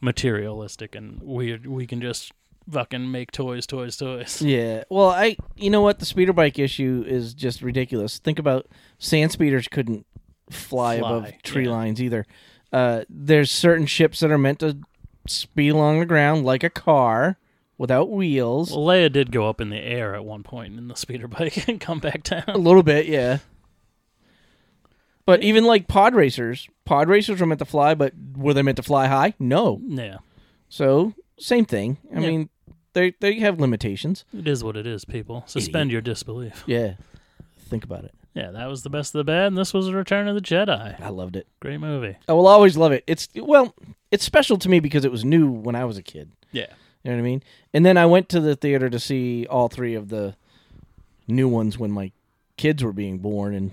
materialistic 0.00 0.94
and 0.94 1.20
weird. 1.22 1.66
We 1.66 1.86
can 1.86 2.00
just 2.00 2.32
fucking 2.70 3.10
make 3.10 3.30
toys, 3.30 3.66
toys, 3.66 3.98
toys. 3.98 4.40
Yeah. 4.40 4.84
Well, 4.88 5.10
I 5.10 5.36
you 5.56 5.68
know 5.68 5.82
what 5.82 5.98
the 5.98 6.06
speeder 6.06 6.32
bike 6.32 6.58
issue 6.58 7.04
is 7.06 7.34
just 7.34 7.60
ridiculous. 7.60 8.18
Think 8.18 8.38
about 8.38 8.66
sand 8.98 9.30
speeders 9.30 9.68
couldn't 9.68 10.06
fly, 10.48 10.94
above 10.94 11.30
tree 11.42 11.66
yeah. 11.66 11.70
lines 11.70 12.00
either. 12.00 12.24
Uh, 12.72 13.04
there's 13.10 13.50
certain 13.50 13.84
ships 13.84 14.20
that 14.20 14.30
are 14.30 14.38
meant 14.38 14.60
to 14.60 14.78
speed 15.26 15.70
along 15.70 16.00
the 16.00 16.06
ground 16.06 16.44
like 16.44 16.62
a 16.64 16.70
car 16.70 17.36
without 17.78 18.10
wheels. 18.10 18.70
Well, 18.70 18.86
Leia 18.86 19.10
did 19.12 19.32
go 19.32 19.48
up 19.48 19.60
in 19.60 19.70
the 19.70 19.78
air 19.78 20.14
at 20.14 20.24
one 20.24 20.42
point 20.42 20.78
in 20.78 20.88
the 20.88 20.94
speeder 20.96 21.28
bike 21.28 21.68
and 21.68 21.80
come 21.80 21.98
back 21.98 22.22
down. 22.22 22.44
A 22.48 22.58
little 22.58 22.82
bit, 22.82 23.06
yeah. 23.06 23.38
But 25.26 25.42
even 25.42 25.64
like 25.64 25.88
pod 25.88 26.14
racers, 26.14 26.68
pod 26.84 27.08
racers 27.08 27.40
were 27.40 27.46
meant 27.46 27.60
to 27.60 27.64
fly, 27.64 27.94
but 27.94 28.12
were 28.36 28.52
they 28.54 28.62
meant 28.62 28.76
to 28.76 28.82
fly 28.82 29.06
high? 29.06 29.34
No. 29.38 29.80
Yeah, 29.86 30.18
So 30.68 31.14
same 31.38 31.64
thing. 31.64 31.96
I 32.14 32.20
Yeah. 32.20 32.26
mean, 32.28 32.48
they 32.92 33.14
they 33.20 33.38
have 33.40 33.58
limitations. 33.58 34.24
it 34.36 34.46
is 34.46 34.62
what 34.62 34.76
it 34.76 34.86
is, 34.86 35.04
people. 35.04 35.42
Suspend 35.46 35.90
your 35.90 36.00
disbelief. 36.02 36.62
Yeah. 36.66 36.94
Think 37.68 37.84
about 37.84 38.04
it. 38.04 38.14
Yeah, 38.34 38.50
that 38.50 38.66
was 38.68 38.82
the 38.82 38.90
best 38.90 39.14
of 39.14 39.18
the 39.20 39.24
bad, 39.24 39.46
and 39.46 39.56
this 39.56 39.72
was 39.72 39.86
the 39.86 39.94
Return 39.94 40.26
of 40.26 40.34
the 40.34 40.40
Jedi. 40.40 41.00
I 41.00 41.08
loved 41.08 41.36
it. 41.36 41.46
Great 41.60 41.78
movie. 41.78 42.16
I 42.28 42.32
will 42.32 42.48
always 42.48 42.76
love 42.76 42.90
it. 42.90 43.04
It's 43.06 43.28
well, 43.36 43.74
it's 44.10 44.24
special 44.24 44.56
to 44.58 44.68
me 44.68 44.80
because 44.80 45.04
it 45.04 45.12
was 45.12 45.24
new 45.24 45.48
when 45.50 45.76
I 45.76 45.84
was 45.84 45.96
a 45.96 46.02
kid. 46.02 46.32
Yeah. 46.50 46.66
You 47.04 47.10
know 47.10 47.16
what 47.16 47.20
I 47.20 47.24
mean? 47.24 47.42
And 47.72 47.86
then 47.86 47.96
I 47.96 48.06
went 48.06 48.28
to 48.30 48.40
the 48.40 48.56
theater 48.56 48.90
to 48.90 48.98
see 48.98 49.46
all 49.46 49.68
three 49.68 49.94
of 49.94 50.08
the 50.08 50.34
new 51.28 51.48
ones 51.48 51.78
when 51.78 51.92
my 51.92 52.10
kids 52.56 52.82
were 52.82 52.92
being 52.92 53.18
born 53.18 53.54
and 53.54 53.70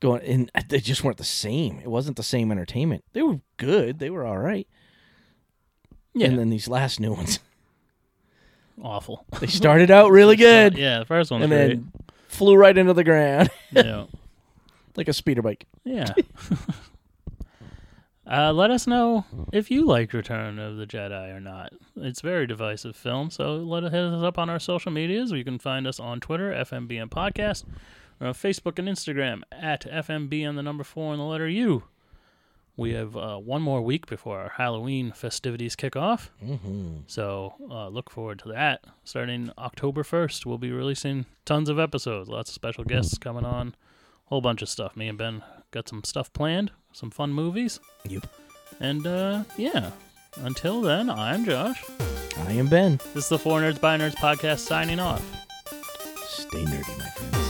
going 0.00 0.22
and 0.24 0.50
they 0.68 0.80
just 0.80 1.04
weren't 1.04 1.16
the 1.18 1.24
same. 1.24 1.78
It 1.80 1.88
wasn't 1.88 2.16
the 2.16 2.22
same 2.22 2.50
entertainment. 2.52 3.04
They 3.12 3.22
were 3.22 3.40
good. 3.56 4.00
They 4.00 4.10
were 4.10 4.26
all 4.26 4.38
right. 4.38 4.66
Yeah, 6.14 6.26
And 6.28 6.38
then 6.38 6.50
these 6.50 6.68
last 6.68 7.00
new 7.00 7.12
ones, 7.14 7.38
awful. 8.82 9.24
they 9.40 9.46
started 9.46 9.90
out 9.90 10.10
really 10.10 10.36
good 10.36 10.76
Yeah, 10.76 10.98
the 10.98 11.04
first 11.06 11.30
one, 11.30 11.42
and 11.42 11.50
great. 11.50 11.68
then 11.68 11.92
flew 12.32 12.56
right 12.56 12.76
into 12.76 12.94
the 12.94 13.04
ground 13.04 13.50
yeah. 13.72 14.06
like 14.96 15.08
a 15.08 15.12
speeder 15.12 15.42
bike. 15.42 15.66
Yeah. 15.84 16.12
uh, 18.26 18.52
let 18.52 18.70
us 18.70 18.86
know 18.86 19.24
if 19.52 19.70
you 19.70 19.86
like 19.86 20.12
Return 20.12 20.58
of 20.58 20.76
the 20.76 20.86
Jedi 20.86 21.34
or 21.34 21.40
not. 21.40 21.72
It's 21.96 22.20
a 22.20 22.26
very 22.26 22.46
divisive 22.46 22.96
film, 22.96 23.30
so 23.30 23.56
let 23.56 23.84
us 23.84 23.92
hit 23.92 24.04
us 24.04 24.22
up 24.22 24.38
on 24.38 24.48
our 24.48 24.58
social 24.58 24.92
medias. 24.92 25.30
You 25.32 25.44
can 25.44 25.58
find 25.58 25.86
us 25.86 26.00
on 26.00 26.20
Twitter, 26.20 26.52
FMBN 26.52 27.10
Podcast, 27.10 27.64
or 28.20 28.28
on 28.28 28.34
Facebook 28.34 28.78
and 28.78 28.88
Instagram 28.88 29.42
at 29.52 29.82
FMB 29.82 30.48
and 30.48 30.56
the 30.56 30.62
number 30.62 30.84
four 30.84 31.12
and 31.12 31.20
the 31.20 31.24
letter 31.24 31.48
U. 31.48 31.84
We 32.76 32.94
have 32.94 33.16
uh, 33.16 33.36
one 33.36 33.60
more 33.60 33.82
week 33.82 34.06
before 34.06 34.40
our 34.40 34.48
Halloween 34.48 35.12
festivities 35.12 35.76
kick 35.76 35.94
off. 35.94 36.30
Mm-hmm. 36.42 37.00
So 37.06 37.54
uh, 37.70 37.88
look 37.88 38.10
forward 38.10 38.38
to 38.40 38.48
that. 38.48 38.84
Starting 39.04 39.50
October 39.58 40.02
1st, 40.02 40.46
we'll 40.46 40.58
be 40.58 40.72
releasing 40.72 41.26
tons 41.44 41.68
of 41.68 41.78
episodes, 41.78 42.28
lots 42.28 42.50
of 42.50 42.54
special 42.54 42.84
guests 42.84 43.18
coming 43.18 43.44
on, 43.44 43.68
a 43.68 44.28
whole 44.30 44.40
bunch 44.40 44.62
of 44.62 44.68
stuff. 44.70 44.96
Me 44.96 45.08
and 45.08 45.18
Ben 45.18 45.42
got 45.70 45.88
some 45.88 46.02
stuff 46.02 46.32
planned, 46.32 46.70
some 46.92 47.10
fun 47.10 47.32
movies. 47.32 47.78
Yep. 48.08 48.26
And 48.80 49.06
uh, 49.06 49.44
yeah, 49.58 49.90
until 50.36 50.80
then, 50.80 51.10
I'm 51.10 51.44
Josh. 51.44 51.84
I 52.38 52.52
am 52.52 52.68
Ben. 52.68 52.98
This 53.12 53.24
is 53.24 53.28
the 53.28 53.38
Four 53.38 53.60
Nerds 53.60 53.80
by 53.80 53.98
Nerds 53.98 54.14
podcast 54.14 54.60
signing 54.60 54.98
off. 54.98 55.22
Stay 56.26 56.64
nerdy, 56.64 56.98
man. 56.98 57.41